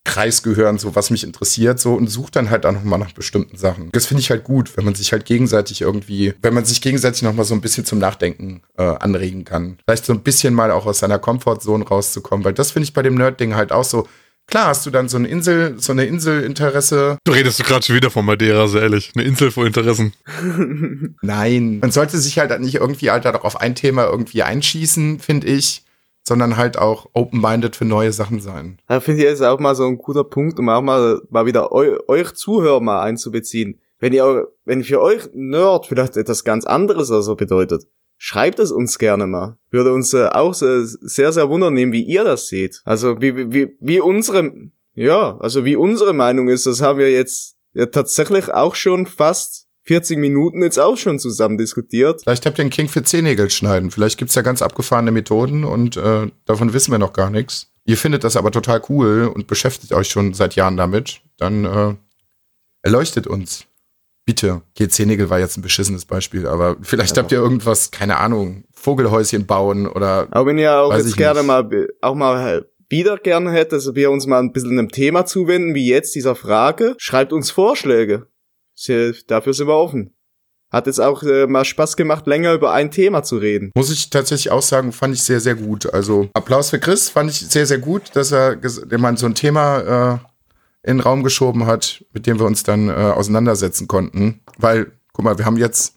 Kreis 0.05 0.43
gehören, 0.43 0.77
so 0.77 0.95
was 0.95 1.09
mich 1.09 1.23
interessiert, 1.23 1.79
so 1.79 1.93
und 1.95 2.07
suche 2.07 2.31
dann 2.31 2.49
halt 2.49 2.65
auch 2.65 2.71
noch 2.71 2.83
mal 2.83 2.97
nach 2.97 3.11
bestimmten 3.11 3.57
Sachen. 3.57 3.89
Das 3.91 4.05
finde 4.05 4.21
ich 4.21 4.29
halt 4.29 4.45
gut, 4.45 4.77
wenn 4.77 4.85
man 4.85 4.95
sich 4.95 5.11
halt 5.11 5.25
gegenseitig 5.25 5.81
irgendwie, 5.81 6.33
wenn 6.41 6.53
man 6.53 6.63
sich 6.63 6.81
gegenseitig 6.81 7.23
noch 7.23 7.33
mal 7.33 7.43
so 7.43 7.53
ein 7.53 7.61
bisschen 7.61 7.85
zum 7.85 7.99
Nachdenken 7.99 8.61
äh, 8.77 8.83
anregen 8.83 9.43
kann. 9.43 9.77
Vielleicht 9.85 10.05
so 10.05 10.13
ein 10.13 10.21
bisschen 10.21 10.53
mal 10.53 10.71
auch 10.71 10.85
aus 10.85 10.99
seiner 10.99 11.19
Komfortzone 11.19 11.85
rauszukommen, 11.85 12.45
weil 12.45 12.53
das 12.53 12.71
finde 12.71 12.85
ich 12.85 12.93
bei 12.93 13.01
dem 13.01 13.15
Nerd-Ding 13.15 13.55
halt 13.55 13.71
auch 13.71 13.83
so. 13.83 14.07
Klar 14.47 14.67
hast 14.67 14.85
du 14.85 14.91
dann 14.91 15.09
so 15.09 15.17
eine 15.17 15.27
Insel, 15.27 15.75
so 15.79 15.91
eine 15.91 16.05
Inselinteresse. 16.05 17.17
Du 17.23 17.31
redest 17.31 17.59
du 17.59 17.63
gerade 17.63 17.83
schon 17.83 17.95
wieder 17.95 18.11
von 18.11 18.23
Madeira, 18.23 18.67
sehr 18.67 18.83
ehrlich. 18.83 19.11
Eine 19.15 19.25
Insel 19.25 19.49
vor 19.49 19.65
Interessen. 19.65 20.13
Nein. 21.23 21.79
Man 21.79 21.89
sollte 21.89 22.19
sich 22.19 22.37
halt 22.37 22.57
nicht 22.61 22.75
irgendwie 22.75 23.09
halt 23.09 23.25
auf 23.25 23.59
ein 23.59 23.73
Thema 23.73 24.05
irgendwie 24.05 24.43
einschießen, 24.43 25.19
finde 25.19 25.47
ich 25.47 25.84
sondern 26.27 26.57
halt 26.57 26.77
auch 26.77 27.07
open-minded 27.13 27.75
für 27.75 27.85
neue 27.85 28.11
Sachen 28.11 28.39
sein. 28.39 28.79
Da 28.87 28.99
finde 28.99 29.23
ich, 29.23 29.29
ist 29.29 29.41
auch 29.41 29.59
mal 29.59 29.75
so 29.75 29.85
ein 29.85 29.97
guter 29.97 30.23
Punkt, 30.23 30.59
um 30.59 30.69
auch 30.69 30.81
mal, 30.81 31.21
mal 31.29 31.45
wieder 31.45 31.71
eu, 31.71 31.97
euch 32.07 32.33
Zuhörer 32.33 32.81
mal 32.81 33.03
einzubeziehen. 33.03 33.79
Wenn 33.99 34.13
ihr, 34.13 34.47
wenn 34.65 34.83
für 34.83 35.01
euch 35.01 35.29
Nerd 35.33 35.85
vielleicht 35.85 36.17
etwas 36.17 36.43
ganz 36.43 36.65
anderes 36.65 37.11
also 37.11 37.35
bedeutet, 37.35 37.87
schreibt 38.17 38.59
es 38.59 38.71
uns 38.71 38.97
gerne 38.97 39.27
mal. 39.27 39.57
Würde 39.69 39.93
uns 39.93 40.13
äh, 40.13 40.27
auch 40.27 40.53
sehr, 40.53 41.31
sehr 41.31 41.49
wundern 41.49 41.73
nehmen, 41.73 41.93
wie 41.93 42.03
ihr 42.03 42.23
das 42.23 42.47
seht. 42.47 42.81
Also 42.85 43.21
wie, 43.21 43.51
wie, 43.51 43.77
wie 43.79 43.99
unsere, 43.99 44.51
ja, 44.93 45.37
also 45.39 45.63
wie 45.63 45.75
unsere 45.75 46.13
Meinung 46.13 46.49
ist, 46.49 46.65
das 46.65 46.81
haben 46.81 46.99
wir 46.99 47.11
jetzt 47.11 47.55
ja 47.73 47.85
tatsächlich 47.85 48.53
auch 48.53 48.75
schon 48.75 49.05
fast 49.05 49.64
40 49.85 50.17
Minuten 50.17 50.63
jetzt 50.63 50.79
auch 50.79 50.97
schon 50.97 51.19
zusammen 51.19 51.57
diskutiert. 51.57 52.21
Vielleicht 52.23 52.45
habt 52.45 52.57
ihr 52.57 52.63
einen 52.63 52.71
King 52.71 52.87
für 52.87 53.03
Zehennägel 53.03 53.49
schneiden. 53.49 53.91
Vielleicht 53.91 54.17
gibt's 54.17 54.35
ja 54.35 54.41
ganz 54.41 54.61
abgefahrene 54.61 55.11
Methoden 55.11 55.63
und 55.63 55.95
äh, 55.95 56.27
davon 56.45 56.73
wissen 56.73 56.91
wir 56.91 56.97
noch 56.97 57.13
gar 57.13 57.29
nichts. 57.29 57.71
Ihr 57.85 57.97
findet 57.97 58.23
das 58.23 58.35
aber 58.35 58.51
total 58.51 58.81
cool 58.89 59.31
und 59.33 59.45
beschäftigt 59.45 59.93
euch 59.93 60.09
schon 60.09 60.33
seit 60.33 60.55
Jahren 60.55 60.75
damit. 60.75 61.21
Dann 61.37 61.65
äh, 61.65 61.93
erleuchtet 62.81 63.27
uns. 63.27 63.65
Bitte. 64.25 64.63
Okay, 64.71 64.87
Zehennägel 64.87 65.29
war 65.29 65.37
jetzt 65.37 65.55
ein 65.55 65.61
beschissenes 65.61 66.05
Beispiel, 66.05 66.47
aber 66.47 66.77
vielleicht 66.81 67.15
ja. 67.15 67.21
habt 67.21 67.31
ihr 67.31 67.37
irgendwas, 67.37 67.91
keine 67.91 68.17
Ahnung, 68.17 68.63
Vogelhäuschen 68.73 69.45
bauen 69.45 69.85
oder. 69.85 70.27
Aber 70.31 70.47
wenn 70.47 70.57
ihr 70.57 70.75
auch 70.75 70.97
jetzt 70.97 71.15
gerne 71.15 71.41
nicht. 71.41 71.47
mal, 71.47 71.87
auch 72.01 72.15
mal 72.15 72.65
wieder 72.89 73.17
gerne 73.17 73.51
hättet, 73.51 73.73
dass 73.73 73.93
wir 73.93 74.09
uns 74.09 74.25
mal 74.25 74.39
ein 74.39 74.51
bisschen 74.51 74.79
einem 74.79 74.89
Thema 74.89 75.27
zuwenden, 75.27 75.75
wie 75.75 75.87
jetzt 75.87 76.15
dieser 76.15 76.33
Frage, 76.33 76.95
schreibt 76.97 77.33
uns 77.33 77.51
Vorschläge 77.51 78.27
dafür 79.27 79.53
sind 79.53 79.67
wir 79.67 79.75
offen. 79.75 80.13
Hat 80.71 80.87
jetzt 80.87 80.99
auch 80.99 81.23
äh, 81.23 81.47
mal 81.47 81.63
Spaß 81.63 81.95
gemacht, 81.95 82.27
länger 82.27 82.53
über 82.53 82.73
ein 82.73 82.91
Thema 82.91 83.23
zu 83.23 83.37
reden. 83.37 83.71
Muss 83.75 83.91
ich 83.91 84.09
tatsächlich 84.09 84.51
auch 84.51 84.61
sagen, 84.61 84.91
fand 84.91 85.15
ich 85.15 85.23
sehr, 85.23 85.39
sehr 85.39 85.55
gut. 85.55 85.93
Also 85.93 86.29
Applaus 86.33 86.71
für 86.71 86.79
Chris, 86.79 87.09
fand 87.09 87.29
ich 87.29 87.39
sehr, 87.39 87.65
sehr 87.65 87.77
gut, 87.77 88.15
dass 88.15 88.31
er 88.31 88.57
man 88.97 89.15
so 89.15 89.25
ein 89.25 89.35
Thema 89.35 90.19
äh, 90.83 90.89
in 90.89 90.97
den 90.97 90.99
Raum 90.99 91.23
geschoben 91.23 91.65
hat, 91.65 92.03
mit 92.13 92.27
dem 92.27 92.39
wir 92.39 92.45
uns 92.45 92.63
dann 92.63 92.89
äh, 92.89 92.91
auseinandersetzen 92.91 93.87
konnten. 93.87 94.41
Weil, 94.57 94.91
guck 95.13 95.25
mal, 95.25 95.37
wir 95.37 95.45
haben 95.45 95.57
jetzt 95.57 95.95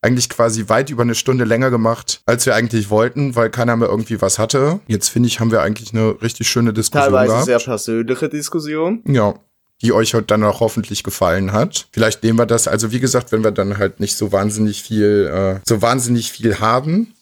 eigentlich 0.00 0.28
quasi 0.28 0.68
weit 0.68 0.90
über 0.90 1.02
eine 1.02 1.14
Stunde 1.14 1.44
länger 1.44 1.70
gemacht, 1.70 2.22
als 2.26 2.46
wir 2.46 2.54
eigentlich 2.54 2.90
wollten, 2.90 3.34
weil 3.34 3.50
keiner 3.50 3.76
mehr 3.76 3.88
irgendwie 3.88 4.20
was 4.20 4.38
hatte. 4.38 4.80
Jetzt 4.86 5.08
finde 5.08 5.28
ich, 5.28 5.40
haben 5.40 5.50
wir 5.50 5.62
eigentlich 5.62 5.92
eine 5.92 6.20
richtig 6.22 6.48
schöne 6.48 6.72
Diskussion 6.72 7.12
Teilweise 7.12 7.32
gehabt. 7.32 7.46
sehr 7.46 7.58
persönliche 7.58 8.28
Diskussion. 8.28 9.02
Ja, 9.06 9.34
die 9.82 9.92
euch 9.92 10.14
heute 10.14 10.26
dann 10.26 10.44
auch 10.44 10.60
hoffentlich 10.60 11.04
gefallen 11.04 11.52
hat. 11.52 11.86
Vielleicht 11.92 12.22
nehmen 12.22 12.38
wir 12.38 12.46
das, 12.46 12.66
also 12.68 12.90
wie 12.92 13.00
gesagt, 13.00 13.32
wenn 13.32 13.44
wir 13.44 13.52
dann 13.52 13.78
halt 13.78 14.00
nicht 14.00 14.16
so 14.16 14.32
wahnsinnig 14.32 14.82
viel, 14.82 15.30
äh, 15.32 15.60
so 15.66 15.82
wahnsinnig 15.82 16.32
viel 16.32 16.58
haben. 16.58 17.14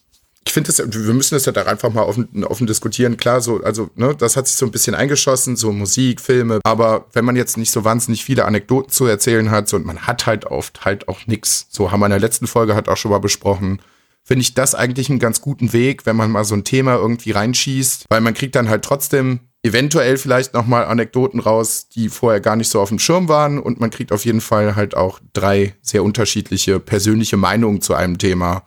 Ich 0.47 0.53
finde 0.53 0.73
das, 0.73 0.79
wir 0.79 1.13
müssen 1.13 1.35
das 1.35 1.45
ja 1.45 1.53
da 1.53 1.65
einfach 1.65 1.93
mal 1.93 2.05
offen, 2.05 2.45
offen 2.45 2.69
diskutieren. 2.69 3.17
Klar, 3.17 3.41
so, 3.41 3.63
also, 3.65 3.91
ne, 3.97 4.15
das 4.17 4.37
hat 4.37 4.47
sich 4.47 4.57
so 4.57 4.65
ein 4.65 4.71
bisschen 4.71 4.95
eingeschossen, 4.95 5.57
so 5.57 5.73
Musik, 5.73 6.21
Filme. 6.21 6.61
Aber 6.63 7.07
wenn 7.13 7.25
man 7.25 7.35
jetzt 7.35 7.57
nicht 7.57 7.73
so 7.73 7.85
wahnsinnig 7.85 8.25
viele 8.25 8.45
Anekdoten 8.45 8.91
zu 8.91 9.07
erzählen 9.07 9.51
hat, 9.51 9.69
so, 9.69 9.77
und 9.77 9.85
man 9.85 10.07
hat 10.07 10.27
halt 10.27 10.47
oft 10.47 10.85
halt 10.85 11.09
auch 11.09 11.27
nix. 11.27 11.67
So 11.69 11.91
haben 11.91 11.99
wir 11.99 12.07
in 12.07 12.11
der 12.11 12.21
letzten 12.21 12.47
Folge 12.47 12.77
halt 12.77 12.89
auch 12.89 12.97
schon 12.97 13.11
mal 13.11 13.19
besprochen 13.19 13.81
finde 14.27 14.43
ich 14.43 14.55
das 14.55 14.75
eigentlich 14.75 15.09
einen 15.09 15.21
ganz 15.21 15.41
guten 15.41 15.73
Weg, 15.73 16.05
wenn 16.05 16.17
man 16.17 16.33
mal 16.33 16.45
so 16.45 16.57
ein 16.57 16.65
Thema 16.65 16.97
irgendwie 16.97 17.31
reinschießt, 17.31 18.07
weil 18.09 18.21
man 18.21 18.35
kriegt 18.35 18.57
dann 18.57 18.69
halt 18.69 18.85
trotzdem 18.85 19.39
eventuell 19.63 20.17
vielleicht 20.19 20.53
nochmal 20.53 20.87
Anekdoten 20.87 21.39
raus, 21.39 21.89
die 21.89 22.09
vorher 22.09 22.41
gar 22.41 22.57
nicht 22.57 22.69
so 22.69 22.81
auf 22.81 22.89
dem 22.89 22.99
Schirm 22.99 23.29
waren 23.29 23.61
und 23.61 23.79
man 23.79 23.91
kriegt 23.91 24.11
auf 24.11 24.25
jeden 24.25 24.41
Fall 24.41 24.75
halt 24.75 24.97
auch 24.97 25.21
drei 25.33 25.77
sehr 25.81 26.03
unterschiedliche 26.03 26.81
persönliche 26.81 27.37
Meinungen 27.37 27.81
zu 27.81 27.95
einem 27.95 28.19
Thema, 28.19 28.65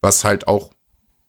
was 0.00 0.22
halt 0.22 0.46
auch 0.46 0.70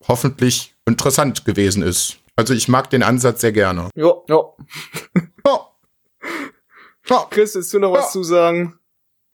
hoffentlich 0.07 0.75
interessant 0.85 1.43
gewesen 1.45 1.81
ist. 1.81 2.17
Also 2.35 2.53
ich 2.53 2.67
mag 2.67 2.91
den 2.91 3.01
Ansatz 3.01 3.41
sehr 3.41 3.51
gerne. 3.51 3.89
Ja, 3.95 4.13
ja. 4.27 4.43
ja. 7.09 7.27
Chris, 7.31 7.55
willst 7.55 7.73
du 7.73 7.79
noch 7.79 7.93
was 7.93 8.11
zu 8.11 8.23
sagen? 8.23 8.77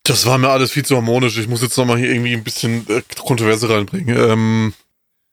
Das 0.03 0.26
war 0.26 0.38
mir 0.38 0.49
alles 0.49 0.72
viel 0.72 0.84
zu 0.84 0.95
harmonisch. 0.95 1.38
Ich 1.38 1.48
muss 1.48 1.61
jetzt 1.61 1.78
nochmal 1.78 1.98
hier 1.98 2.10
irgendwie 2.10 2.34
ein 2.34 2.44
bisschen 2.44 2.86
äh, 2.90 3.02
Kontroverse 3.23 3.69
reinbringen. 3.69 4.18
Ähm, 4.18 4.73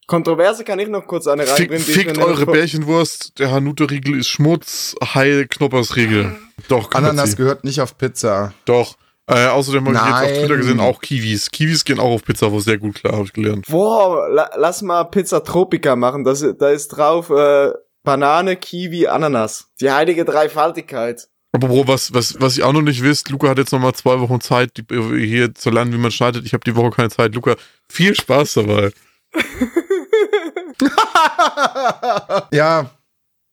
Kontroverse 0.06 0.64
kann 0.64 0.78
ich 0.78 0.88
noch 0.88 1.06
kurz 1.06 1.26
eine 1.26 1.48
reinbringen. 1.48 1.84
Fick, 1.84 2.06
fickt 2.06 2.18
eure 2.18 2.46
Bärchenwurst, 2.46 3.38
der 3.38 3.50
Hanuta-Riegel 3.50 4.18
ist 4.18 4.28
Schmutz, 4.28 4.94
Heil 5.02 5.46
Knoppers-Riegel. 5.46 6.34
Doch, 6.68 6.92
Ananas 6.92 7.36
gehört 7.36 7.64
nicht 7.64 7.80
auf 7.80 7.96
Pizza. 7.96 8.54
Doch. 8.64 8.96
Äh, 9.26 9.46
außerdem 9.48 9.86
habe 9.86 9.96
ich 9.96 10.02
jetzt 10.02 10.32
auf 10.32 10.38
Twitter 10.38 10.56
gesehen, 10.56 10.80
auch 10.80 11.02
Kiwis. 11.02 11.50
Kiwis 11.50 11.84
gehen 11.84 12.00
auch 12.00 12.12
auf 12.12 12.24
Pizza, 12.24 12.50
wo 12.50 12.60
sehr 12.60 12.78
gut 12.78 12.94
klar, 12.94 13.12
habe 13.12 13.24
ich 13.24 13.34
gelernt. 13.34 13.66
Boah, 13.68 14.26
la 14.30 14.50
lass 14.56 14.80
mal 14.80 15.04
Pizza 15.04 15.44
Tropica 15.44 15.96
machen. 15.96 16.24
Das, 16.24 16.42
da 16.58 16.70
ist 16.70 16.88
drauf 16.88 17.28
äh, 17.28 17.72
Banane, 18.04 18.56
Kiwi, 18.56 19.06
Ananas. 19.06 19.68
Die 19.82 19.90
heilige 19.90 20.24
Dreifaltigkeit. 20.24 21.28
Aber 21.52 21.68
Bro, 21.68 21.88
was, 21.88 22.12
was, 22.12 22.40
was 22.40 22.58
ich 22.58 22.62
auch 22.62 22.72
noch 22.72 22.82
nicht 22.82 23.02
wisst, 23.02 23.30
Luca 23.30 23.48
hat 23.48 23.58
jetzt 23.58 23.72
noch 23.72 23.80
mal 23.80 23.94
zwei 23.94 24.20
Wochen 24.20 24.40
Zeit, 24.40 24.72
die, 24.76 24.84
hier 25.26 25.54
zu 25.54 25.70
lernen, 25.70 25.92
wie 25.92 25.98
man 25.98 26.10
schneidet. 26.10 26.44
Ich 26.44 26.52
habe 26.52 26.64
die 26.64 26.76
Woche 26.76 26.90
keine 26.90 27.10
Zeit. 27.10 27.34
Luca, 27.34 27.56
viel 27.88 28.14
Spaß 28.14 28.54
dabei. 28.54 28.92
ja, 32.52 32.90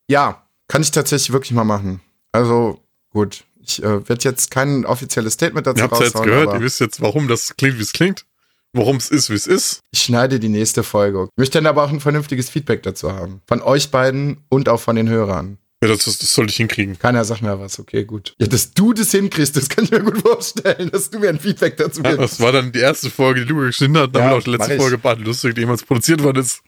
ja, 0.10 0.46
kann 0.68 0.82
ich 0.82 0.92
tatsächlich 0.92 1.32
wirklich 1.32 1.54
mal 1.54 1.64
machen. 1.64 2.02
Also, 2.32 2.82
gut. 3.12 3.46
Ich 3.62 3.82
äh, 3.82 4.08
werde 4.08 4.24
jetzt 4.24 4.52
kein 4.52 4.86
offizielles 4.86 5.34
Statement 5.34 5.66
dazu 5.66 5.80
Ihr 5.80 5.90
habt 5.90 6.00
jetzt 6.00 6.22
gehört, 6.22 6.54
ihr 6.54 6.62
wisst 6.62 6.80
jetzt, 6.80 7.02
warum 7.02 7.28
das 7.28 7.56
klingt, 7.56 7.80
wie 7.80 7.84
es 7.84 7.94
klingt. 7.94 8.26
Warum 8.74 8.98
es 8.98 9.10
ist, 9.10 9.30
wie 9.30 9.36
es 9.36 9.48
ist. 9.48 9.80
Ich 9.92 10.02
schneide 10.02 10.38
die 10.38 10.50
nächste 10.50 10.84
Folge. 10.84 11.30
Ich 11.32 11.38
möchte 11.38 11.60
dann 11.60 11.66
aber 11.66 11.84
auch 11.84 11.90
ein 11.90 12.02
vernünftiges 12.02 12.50
Feedback 12.50 12.84
dazu 12.84 13.14
haben. 13.14 13.42
Von 13.48 13.62
euch 13.62 13.90
beiden 13.90 14.44
und 14.50 14.68
auch 14.68 14.82
von 14.82 14.98
den 14.98 15.08
Hörern. 15.08 15.58
Ja, 15.84 15.90
das, 15.90 16.06
das, 16.06 16.34
sollte 16.34 16.52
ich 16.52 16.58
hinkriegen. 16.58 16.98
Keiner 16.98 17.26
sagt 17.26 17.42
mir 17.42 17.60
was, 17.60 17.80
okay, 17.80 18.06
gut. 18.06 18.34
Ja, 18.40 18.48
dass 18.48 18.74
du 18.74 18.94
das 18.94 19.12
hinkriegst, 19.12 19.56
das 19.56 19.70
kann 19.70 19.84
ich 19.84 19.92
mir 19.92 20.02
gut 20.02 20.20
vorstellen, 20.22 20.90
dass 20.90 21.10
du 21.10 21.20
mir 21.20 21.30
ein 21.30 21.40
Feedback 21.40 21.78
dazu 21.78 22.02
gibst. 22.02 22.18
Ja, 22.18 22.22
das 22.22 22.40
war 22.40 22.52
dann 22.52 22.72
die 22.72 22.80
erste 22.80 23.10
Folge, 23.10 23.42
die 23.42 23.48
Luca 23.48 23.66
geschnitten 23.66 23.98
hat, 23.98 24.16
dann 24.16 24.24
ja, 24.24 24.32
auch 24.36 24.44
die 24.44 24.52
letzte 24.52 24.78
Folge 24.78 24.98
Bad 24.98 25.20
Lustig, 25.20 25.54
die 25.56 25.62
jemals 25.62 25.84
produziert 25.84 26.24
worden 26.24 26.40
ist. 26.40 26.62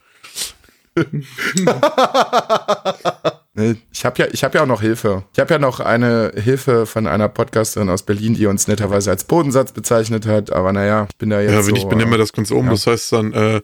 ich 3.92 4.06
habe 4.06 4.24
ja, 4.24 4.28
ich 4.32 4.44
habe 4.44 4.58
ja 4.58 4.64
auch 4.64 4.68
noch 4.68 4.82
Hilfe. 4.82 5.24
Ich 5.34 5.40
habe 5.40 5.54
ja 5.54 5.60
noch 5.60 5.80
eine 5.80 6.32
Hilfe 6.36 6.86
von 6.86 7.08
einer 7.08 7.30
Podcasterin 7.30 7.90
aus 7.90 8.04
Berlin, 8.04 8.34
die 8.34 8.48
uns 8.48 8.68
netterweise 8.68 9.12
als 9.12 9.24
Bodensatz 9.24 9.72
bezeichnet 9.74 10.26
hat. 10.26 10.52
Aber 10.52 10.74
naja, 10.74 11.08
ich 11.10 11.18
bin 11.18 11.30
da 11.30 11.40
jetzt. 11.40 11.52
Ja, 11.52 11.66
wenn 11.66 11.76
so, 11.76 11.82
ich 11.82 11.88
benehme 11.88 12.18
das 12.18 12.34
Ganze 12.34 12.56
um, 12.56 12.66
ja. 12.66 12.72
das 12.72 12.88
heißt 12.88 13.14
dann 13.14 13.32
äh, 13.34 13.62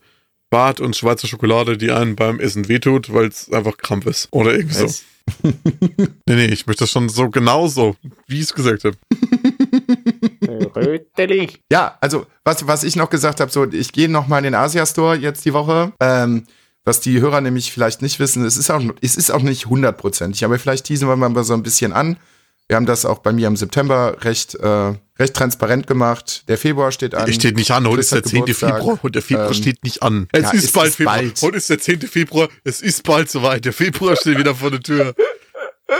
Bart 0.52 0.80
und 0.80 0.95
schwarze 0.95 1.26
Schokolade, 1.28 1.78
die 1.78 1.91
einen 1.91 2.15
beim 2.15 2.40
Essen 2.40 2.70
wehtut, 2.70 3.11
weil 3.11 3.28
es 3.28 3.52
einfach 3.52 3.78
Krampf 3.78 4.06
ist 4.06 4.28
oder 4.32 4.53
irgendwie 4.53 4.76
so. 4.76 4.88
nee, 5.43 6.35
nee, 6.35 6.45
ich 6.45 6.67
möchte 6.67 6.83
das 6.83 6.91
schon 6.91 7.09
so 7.09 7.29
genauso, 7.29 7.95
wie 8.27 8.37
ich 8.37 8.43
es 8.43 8.53
gesagt 8.53 8.83
habe. 8.83 8.97
ja, 11.71 11.97
also 12.01 12.25
was, 12.43 12.67
was 12.67 12.83
ich 12.83 12.95
noch 12.95 13.09
gesagt 13.09 13.39
habe, 13.39 13.51
so 13.51 13.65
ich 13.71 13.91
gehe 13.91 14.09
noch 14.09 14.27
mal 14.27 14.39
in 14.39 14.45
den 14.45 14.55
Asia 14.55 14.85
Store 14.85 15.15
jetzt 15.15 15.45
die 15.45 15.53
Woche. 15.53 15.93
Ähm, 15.99 16.45
was 16.85 16.99
die 16.99 17.21
Hörer 17.21 17.39
nämlich 17.39 17.71
vielleicht 17.71 18.01
nicht 18.01 18.19
wissen, 18.19 18.43
es 18.43 18.57
ist 18.57 18.69
auch, 18.69 18.81
es 19.01 19.15
ist 19.15 19.31
auch 19.31 19.41
nicht 19.41 19.67
hundertprozentig, 19.67 20.43
aber 20.43 20.59
vielleicht 20.59 20.85
teasen 20.85 21.07
wir 21.07 21.15
mal 21.15 21.43
so 21.43 21.53
ein 21.53 21.63
bisschen 21.63 21.93
an. 21.93 22.17
Wir 22.67 22.75
haben 22.75 22.85
das 22.85 23.05
auch 23.05 23.19
bei 23.19 23.31
mir 23.31 23.47
im 23.47 23.55
September 23.55 24.17
recht, 24.21 24.55
äh, 24.55 24.93
recht 25.19 25.34
transparent 25.34 25.88
gemacht. 25.88 26.44
Der 26.48 26.57
Februar 26.57 26.91
steht 26.91 27.15
an. 27.15 27.30
Es 27.30 27.35
steht 27.35 27.56
nicht 27.56 27.72
an, 27.72 27.88
heute 27.88 28.02
ist 28.02 28.11
der 28.11 28.23
10. 28.23 28.48
Februar 28.48 28.99
und 29.02 29.15
der 29.15 29.22
Februar 29.22 29.48
ähm, 29.48 29.53
steht 29.53 29.84
nicht 29.84 30.02
an. 30.02 30.27
Es 30.31 30.44
ja, 30.44 30.52
ist 30.52 30.64
es 30.65 30.72
bald 30.72 30.90
ist 30.90 30.95
Februar. 30.95 31.18
Bald. 31.18 31.41
Heute 31.41 31.57
ist 31.57 31.69
der 31.69 31.80
10. 31.80 32.02
Februar, 32.02 32.49
es 32.64 32.81
ist 32.81 33.03
bald 33.03 33.30
soweit. 33.30 33.65
Der 33.65 33.73
Februar 33.73 34.15
steht 34.15 34.38
wieder 34.38 34.56
vor 34.56 34.72
der 34.72 34.80
Tür. 34.80 35.14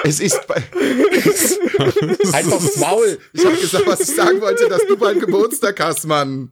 Es 0.04 0.20
ist 0.20 0.40
Einfach 0.50 2.60
das 2.62 2.78
Maul. 2.78 3.20
Ich 3.34 3.46
habe 3.46 3.56
gesagt, 3.56 3.86
was 3.86 4.02
ich 4.02 4.16
sagen 4.16 4.42
wollte, 4.42 4.68
dass 4.68 4.86
du 4.88 4.98
bald 4.98 5.20
Geburtstag 5.20 5.80
hast, 5.80 6.06
Mann. 6.06 6.52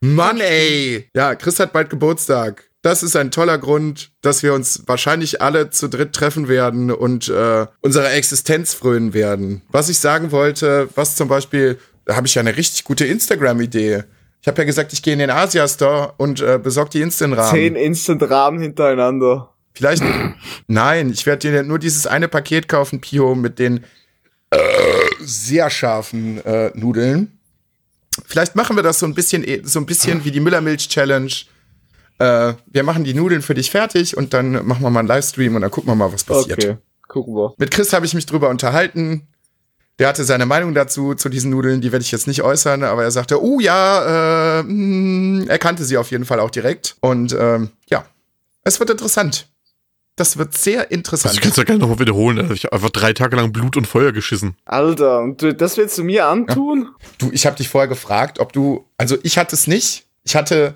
Mann, 0.00 0.40
ey. 0.40 1.10
Ja, 1.14 1.34
Chris 1.34 1.58
hat 1.58 1.72
bald 1.72 1.90
Geburtstag. 1.90 2.70
Das 2.82 3.02
ist 3.02 3.14
ein 3.16 3.30
toller 3.30 3.58
Grund, 3.58 4.10
dass 4.22 4.42
wir 4.42 4.54
uns 4.54 4.82
wahrscheinlich 4.86 5.40
alle 5.40 5.70
zu 5.70 5.88
dritt 5.88 6.12
treffen 6.12 6.48
werden 6.48 6.90
und 6.90 7.28
äh, 7.28 7.66
unserer 7.80 8.12
Existenz 8.12 8.74
frönen 8.74 9.14
werden. 9.14 9.62
Was 9.70 9.88
ich 9.88 9.98
sagen 10.00 10.32
wollte, 10.32 10.88
was 10.96 11.14
zum 11.16 11.28
Beispiel, 11.28 11.78
da 12.04 12.16
habe 12.16 12.26
ich 12.26 12.34
ja 12.34 12.40
eine 12.40 12.56
richtig 12.56 12.84
gute 12.84 13.04
Instagram-Idee. 13.06 14.02
Ich 14.40 14.48
habe 14.48 14.58
ja 14.60 14.64
gesagt, 14.64 14.92
ich 14.92 15.02
gehe 15.02 15.12
in 15.12 15.20
den 15.20 15.30
Asia-Store 15.30 16.14
und 16.16 16.40
äh, 16.40 16.58
besorge 16.60 16.90
die 16.90 17.00
Instant-Rahmen. 17.02 17.50
Zehn 17.50 17.76
Instant-Rahmen 17.76 18.60
hintereinander. 18.60 19.50
Vielleicht, 19.74 20.02
nein, 20.66 21.10
ich 21.10 21.24
werde 21.24 21.50
dir 21.50 21.62
nur 21.62 21.78
dieses 21.78 22.08
eine 22.08 22.26
Paket 22.26 22.68
kaufen, 22.68 23.00
Pio, 23.00 23.36
mit 23.36 23.60
den 23.60 23.84
äh, 24.50 24.58
sehr 25.20 25.70
scharfen 25.70 26.44
äh, 26.44 26.72
Nudeln. 26.74 27.38
Vielleicht 28.26 28.56
machen 28.56 28.74
wir 28.76 28.82
das 28.82 28.98
so 28.98 29.06
ein 29.06 29.14
bisschen, 29.14 29.44
eh- 29.44 29.62
so 29.62 29.78
ein 29.78 29.86
bisschen 29.86 30.24
wie 30.24 30.32
die 30.32 30.40
Müllermilch-Challenge. 30.40 31.32
Äh, 32.18 32.54
wir 32.66 32.82
machen 32.82 33.04
die 33.04 33.14
Nudeln 33.14 33.42
für 33.42 33.54
dich 33.54 33.70
fertig 33.70 34.16
und 34.16 34.32
dann 34.34 34.66
machen 34.66 34.82
wir 34.82 34.90
mal 34.90 35.00
einen 35.00 35.08
Livestream 35.08 35.54
und 35.56 35.62
dann 35.62 35.70
gucken 35.70 35.90
wir 35.90 35.94
mal, 35.96 36.12
was 36.12 36.24
passiert. 36.24 36.58
Okay, 36.64 36.76
gucken 37.08 37.34
wir. 37.34 37.54
Mit 37.58 37.70
Chris 37.70 37.92
habe 37.92 38.06
ich 38.06 38.14
mich 38.14 38.26
drüber 38.26 38.48
unterhalten. 38.48 39.26
Der 39.98 40.08
hatte 40.08 40.24
seine 40.24 40.46
Meinung 40.46 40.74
dazu, 40.74 41.14
zu 41.14 41.28
diesen 41.28 41.50
Nudeln, 41.50 41.80
die 41.80 41.92
werde 41.92 42.02
ich 42.02 42.10
jetzt 42.12 42.26
nicht 42.26 42.42
äußern, 42.42 42.82
aber 42.82 43.04
er 43.04 43.10
sagte, 43.10 43.42
oh 43.42 43.60
ja, 43.60 44.60
äh, 44.60 44.62
mh, 44.62 45.46
er 45.48 45.58
kannte 45.58 45.84
sie 45.84 45.96
auf 45.98 46.10
jeden 46.10 46.24
Fall 46.24 46.40
auch 46.40 46.50
direkt. 46.50 46.96
Und 47.00 47.36
ähm, 47.38 47.70
ja, 47.90 48.04
es 48.64 48.80
wird 48.80 48.90
interessant. 48.90 49.48
Das 50.16 50.36
wird 50.36 50.54
sehr 50.56 50.80
Also 50.82 50.90
interessant. 50.94 51.34
ich 51.34 51.40
kann 51.40 51.50
es 51.50 51.56
ja 51.56 51.64
gerne 51.64 51.80
nochmal 51.80 51.98
wiederholen. 51.98 52.36
da 52.36 52.42
hab 52.44 52.50
Ich 52.52 52.64
habe 52.64 52.74
einfach 52.76 52.90
drei 52.90 53.12
Tage 53.12 53.36
lang 53.36 53.52
Blut 53.52 53.76
und 53.76 53.86
Feuer 53.86 54.12
geschissen. 54.12 54.56
Alter, 54.64 55.20
und 55.20 55.40
du, 55.40 55.54
das 55.54 55.76
willst 55.76 55.96
du 55.98 56.04
mir 56.04 56.26
antun? 56.26 56.88
Du, 57.18 57.30
ich 57.32 57.46
habe 57.46 57.56
dich 57.56 57.68
vorher 57.68 57.88
gefragt, 57.88 58.38
ob 58.38 58.52
du, 58.52 58.86
also 58.98 59.16
ich 59.22 59.38
hatte 59.38 59.54
es 59.54 59.66
nicht. 59.66 60.06
Ich 60.24 60.36
hatte 60.36 60.74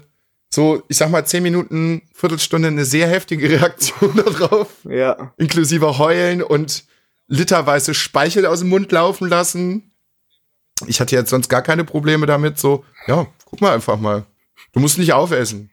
so, 0.51 0.83
ich 0.89 0.97
sag 0.97 1.11
mal, 1.11 1.25
zehn 1.27 1.43
Minuten, 1.43 2.03
Viertelstunde 2.15 2.69
eine 2.69 2.85
sehr 2.85 3.09
heftige 3.09 3.51
Reaktion 3.51 4.17
darauf. 4.39 4.69
Ja. 4.89 5.33
inklusive 5.37 5.99
Heulen 5.99 6.43
und 6.43 6.85
literweise 7.29 7.95
Speichel 7.95 8.47
aus 8.47 8.61
dem 8.61 8.69
Mund 8.69 8.91
laufen 8.93 9.29
lassen. 9.29 9.93
Ich 10.87 11.01
hatte 11.01 11.17
jetzt 11.17 11.31
sonst 11.31 11.49
gar 11.49 11.63
keine 11.63 11.85
Probleme 11.85 12.27
damit. 12.27 12.59
So, 12.59 12.85
ja, 13.07 13.27
guck 13.45 13.61
mal 13.61 13.75
einfach 13.75 13.99
mal. 13.99 14.25
Du 14.73 14.81
musst 14.81 14.99
nicht 14.99 15.13
aufessen. 15.13 15.71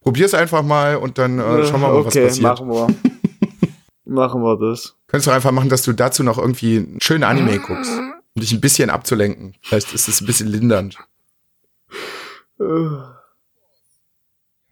Probier's 0.00 0.34
einfach 0.34 0.62
mal 0.62 0.96
und 0.96 1.18
dann 1.18 1.38
äh, 1.38 1.66
schauen 1.66 1.80
wir 1.80 1.88
mal, 1.88 1.92
okay, 1.94 2.26
was 2.26 2.38
passiert. 2.38 2.42
machen 2.42 2.68
wir. 2.68 2.88
machen 4.04 4.42
wir 4.42 4.58
das. 4.58 4.96
Könntest 5.06 5.28
du 5.28 5.30
einfach 5.30 5.52
machen, 5.52 5.70
dass 5.70 5.82
du 5.82 5.92
dazu 5.92 6.22
noch 6.22 6.36
irgendwie 6.36 6.76
einen 6.78 7.00
schönen 7.00 7.24
Anime 7.24 7.58
guckst, 7.58 7.92
um 7.96 8.40
dich 8.40 8.52
ein 8.52 8.60
bisschen 8.60 8.90
abzulenken. 8.90 9.54
Vielleicht 9.62 9.94
ist 9.94 10.08
es 10.08 10.20
ein 10.20 10.26
bisschen 10.26 10.48
lindernd. 10.48 10.98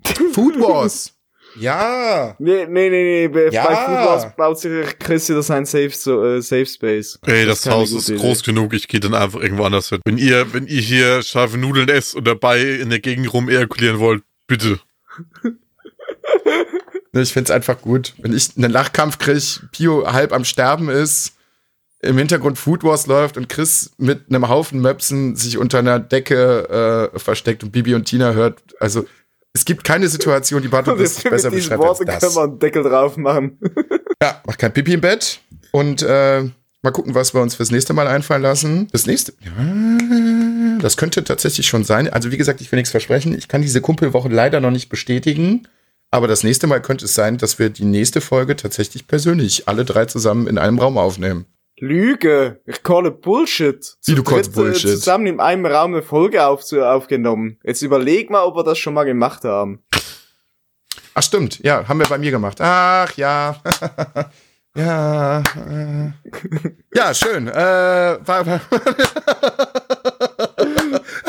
Food 0.33 0.59
Wars. 0.61 1.13
Ja. 1.59 2.35
Nee, 2.39 2.67
nee, 2.67 2.89
nee, 2.89 3.27
nee. 3.27 3.29
Bei 3.29 3.49
Ja. 3.51 3.67
bei 3.67 3.75
Food 3.77 3.95
Wars 4.07 4.37
baut 4.37 4.59
sich 4.59 4.99
Chris 4.99 5.29
wieder 5.29 5.43
sein 5.43 5.67
Safe, 5.67 5.91
so, 5.91 6.25
äh, 6.25 6.41
Safe 6.41 6.65
Space. 6.65 7.19
Ey, 7.27 7.45
das, 7.45 7.63
keine 7.63 7.77
Haus 7.77 7.93
ist 7.93 8.09
Idee. 8.09 8.19
groß 8.21 8.43
genug, 8.43 8.73
ich 8.73 8.89
gehe 8.89 9.01
dann 9.01 9.15
einfach 9.15 9.41
irgendwo 9.41 9.65
anders 9.65 9.91
hin. 9.91 10.01
Wenn 10.07 10.17
ihr, 10.17 10.53
wenn 10.55 10.67
ihr 10.67 10.81
hier 10.81 11.23
scharfe 11.23 11.59
Nudeln 11.59 11.91
esst 11.91 12.15
und 12.15 12.27
dabei 12.27 12.63
in 12.63 12.89
der 12.89 13.01
Gegend 13.01 13.33
rum 13.35 13.49
ejakulieren 13.51 13.99
wollt, 13.99 14.23
bitte. 14.47 14.81
Ich 17.15 17.33
find's 17.35 17.51
einfach 17.51 17.81
gut. 17.83 18.15
Wenn 18.19 18.35
ich 18.35 18.57
einen 18.57 18.71
Lachkampf 18.71 19.19
krieg, 19.19 19.43
Pio 19.73 20.11
halb 20.11 20.33
am 20.33 20.45
Sterben 20.47 20.89
ist, 20.89 21.35
im 22.01 22.17
Hintergrund 22.17 22.59
Food 22.59 22.85
Wars 22.85 23.07
läuft 23.07 23.37
und 23.37 23.51
Chris 23.51 23.93
mit 23.99 24.23
einem 24.31 24.49
Haufen 24.49 24.81
Möpsen 24.81 25.37
sich 25.37 25.59
unter 25.59 25.79
einer 25.79 26.01
Decke 26.01 27.11
äh, 27.15 27.19
versteckt 27.19 27.63
und 27.65 27.71
Bibi 27.71 27.95
und 27.95 28.07
Tina 28.07 28.33
hört. 28.33 28.63
Also 28.81 29.05
es 29.55 29.65
gibt 29.65 29.85
keine 29.85 30.09
Situation, 30.09 30.63
die 30.63 30.69
Bart 30.69 30.87
und 30.89 30.95
Und 30.95 30.99
Chris 31.01 31.23
jetzt 31.23 31.31
besser 31.31 31.51
beschreibt 31.51 31.83
als 31.83 31.89
Worten 31.89 32.07
können 32.07 32.21
das. 32.21 32.37
wir 32.37 32.43
einen 32.43 32.59
Deckel 32.59 32.83
drauf 32.83 33.17
machen. 33.17 33.59
Ja, 34.23 34.41
mach 34.47 34.57
kein 34.57 34.73
Pipi 34.73 34.93
im 34.95 35.01
Bett 35.01 35.41
und 35.73 36.01
äh, 36.03 36.43
mal 36.83 36.93
gucken, 36.93 37.13
was 37.17 37.35
wir 37.35 37.41
uns 37.43 37.57
fürs 37.57 37.73
nächste 37.73 37.93
Mal 37.93 38.07
einfallen 38.07 38.43
lassen. 38.43 38.87
Das 38.93 39.05
nächste, 39.05 39.33
ja, 39.41 40.79
das 40.79 40.97
könnte 40.97 41.25
tatsächlich 41.25 41.67
schon 41.67 41.83
sein. 41.83 42.09
Also 42.09 42.31
wie 42.31 42.37
gesagt, 42.37 42.61
ich 42.61 42.71
will 42.71 42.77
nichts 42.77 42.93
versprechen. 42.93 43.37
Ich 43.37 43.49
kann 43.49 43.63
diese 43.63 43.81
Kumpelwoche 43.81 44.29
leider 44.29 44.61
noch 44.61 44.71
nicht 44.71 44.89
bestätigen. 44.91 45.67
Aber 46.13 46.29
das 46.29 46.45
nächste 46.45 46.69
Mal 46.69 46.81
könnte 46.81 47.07
es 47.07 47.17
sein, 47.17 47.37
dass 47.37 47.59
wir 47.59 47.71
die 47.71 47.85
nächste 47.85 48.21
Folge 48.21 48.55
tatsächlich 48.55 49.09
persönlich 49.09 49.67
alle 49.67 49.85
drei 49.85 50.05
zusammen 50.05 50.47
in 50.47 50.57
einem 50.59 50.79
Raum 50.79 50.99
aufnehmen. 50.99 51.47
Lüge. 51.83 52.61
Ich 52.65 52.85
calle 52.85 53.11
Bullshit. 53.11 53.97
Wie, 54.05 54.15
du 54.15 54.23
callst 54.23 54.55
dritt, 54.55 54.57
äh, 54.57 54.61
Bullshit? 54.69 54.91
Zusammen 54.91 55.27
in 55.27 55.41
einem 55.41 55.67
Raum 55.67 55.93
eine 55.95 56.03
Folge 56.03 56.47
auf, 56.47 56.63
aufgenommen. 56.73 57.59
Jetzt 57.65 57.83
überleg 57.83 58.31
mal, 58.31 58.45
ob 58.45 58.55
wir 58.55 58.63
das 58.63 58.79
schon 58.79 58.95
mal 58.95 59.03
gemacht 59.03 59.43
haben. 59.43 59.83
Ach 61.15 61.23
stimmt, 61.25 61.59
ja, 61.59 61.89
haben 61.89 61.99
wir 61.99 62.07
bei 62.07 62.19
mir 62.19 62.31
gemacht. 62.31 62.61
Ach 62.61 63.13
ja. 63.17 63.57
ja. 64.77 65.41
Äh. 65.41 66.13
Ja, 66.95 67.13
schön. 67.15 67.49
Äh, 67.49 67.53
war, 67.53 68.47
war, 68.47 68.61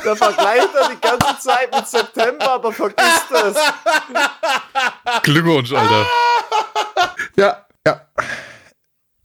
Da 0.03 0.15
vergleicht 0.15 0.69
er 0.75 0.89
die 0.89 1.01
ganze 1.01 1.39
Zeit 1.39 1.73
mit 1.73 1.87
September, 1.87 2.51
aber 2.51 2.71
vergisst 2.71 3.31
es. 3.31 3.57
Glückwunsch, 5.23 5.73
Alter. 5.73 6.05
Ja, 7.37 7.65
ja. 7.87 8.01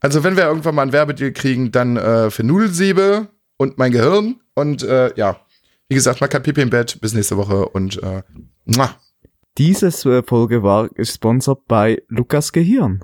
Also 0.01 0.25
wenn 0.25 0.37
wir 0.37 0.45
irgendwann 0.45 0.75
mal 0.75 0.83
ein 0.83 0.93
Werbedeal 0.93 1.33
kriegen, 1.33 1.73
dann 1.73 1.97
äh, 1.97 2.31
für 2.31 2.45
Nudelsiebe 2.45 3.29
und 3.57 3.79
mein 3.79 3.93
Gehirn. 3.93 4.41
Und 4.55 4.83
äh, 4.83 5.13
ja, 5.17 5.41
wie 5.89 5.95
gesagt, 5.95 6.21
mal 6.21 6.29
kein 6.29 6.43
Pipi 6.43 6.61
im 6.63 6.71
Bett. 6.71 7.01
Bis 7.01 7.15
nächste 7.15 7.37
Woche 7.37 7.69
und 7.69 8.03
äh, 8.03 8.23
muah. 8.65 8.97
Diese 9.57 9.91
Folge 9.91 10.63
war 10.63 10.89
gesponsert 10.89 11.67
bei 11.67 12.03
Lukas 12.09 12.53
Gehirn. 12.53 13.01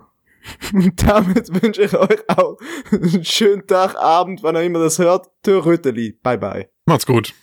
Und 0.72 1.02
damit 1.02 1.62
wünsche 1.62 1.82
ich 1.82 1.94
euch 1.94 2.28
auch 2.28 2.58
einen 2.92 3.24
schönen 3.24 3.66
Tag, 3.66 3.96
Abend, 3.96 4.42
wann 4.42 4.54
ihr 4.54 4.62
immer 4.62 4.78
das 4.78 4.98
hört. 4.98 5.30
Röteli. 5.46 6.18
Bye 6.22 6.38
bye. 6.38 6.68
Macht's 6.86 7.06
gut. 7.06 7.34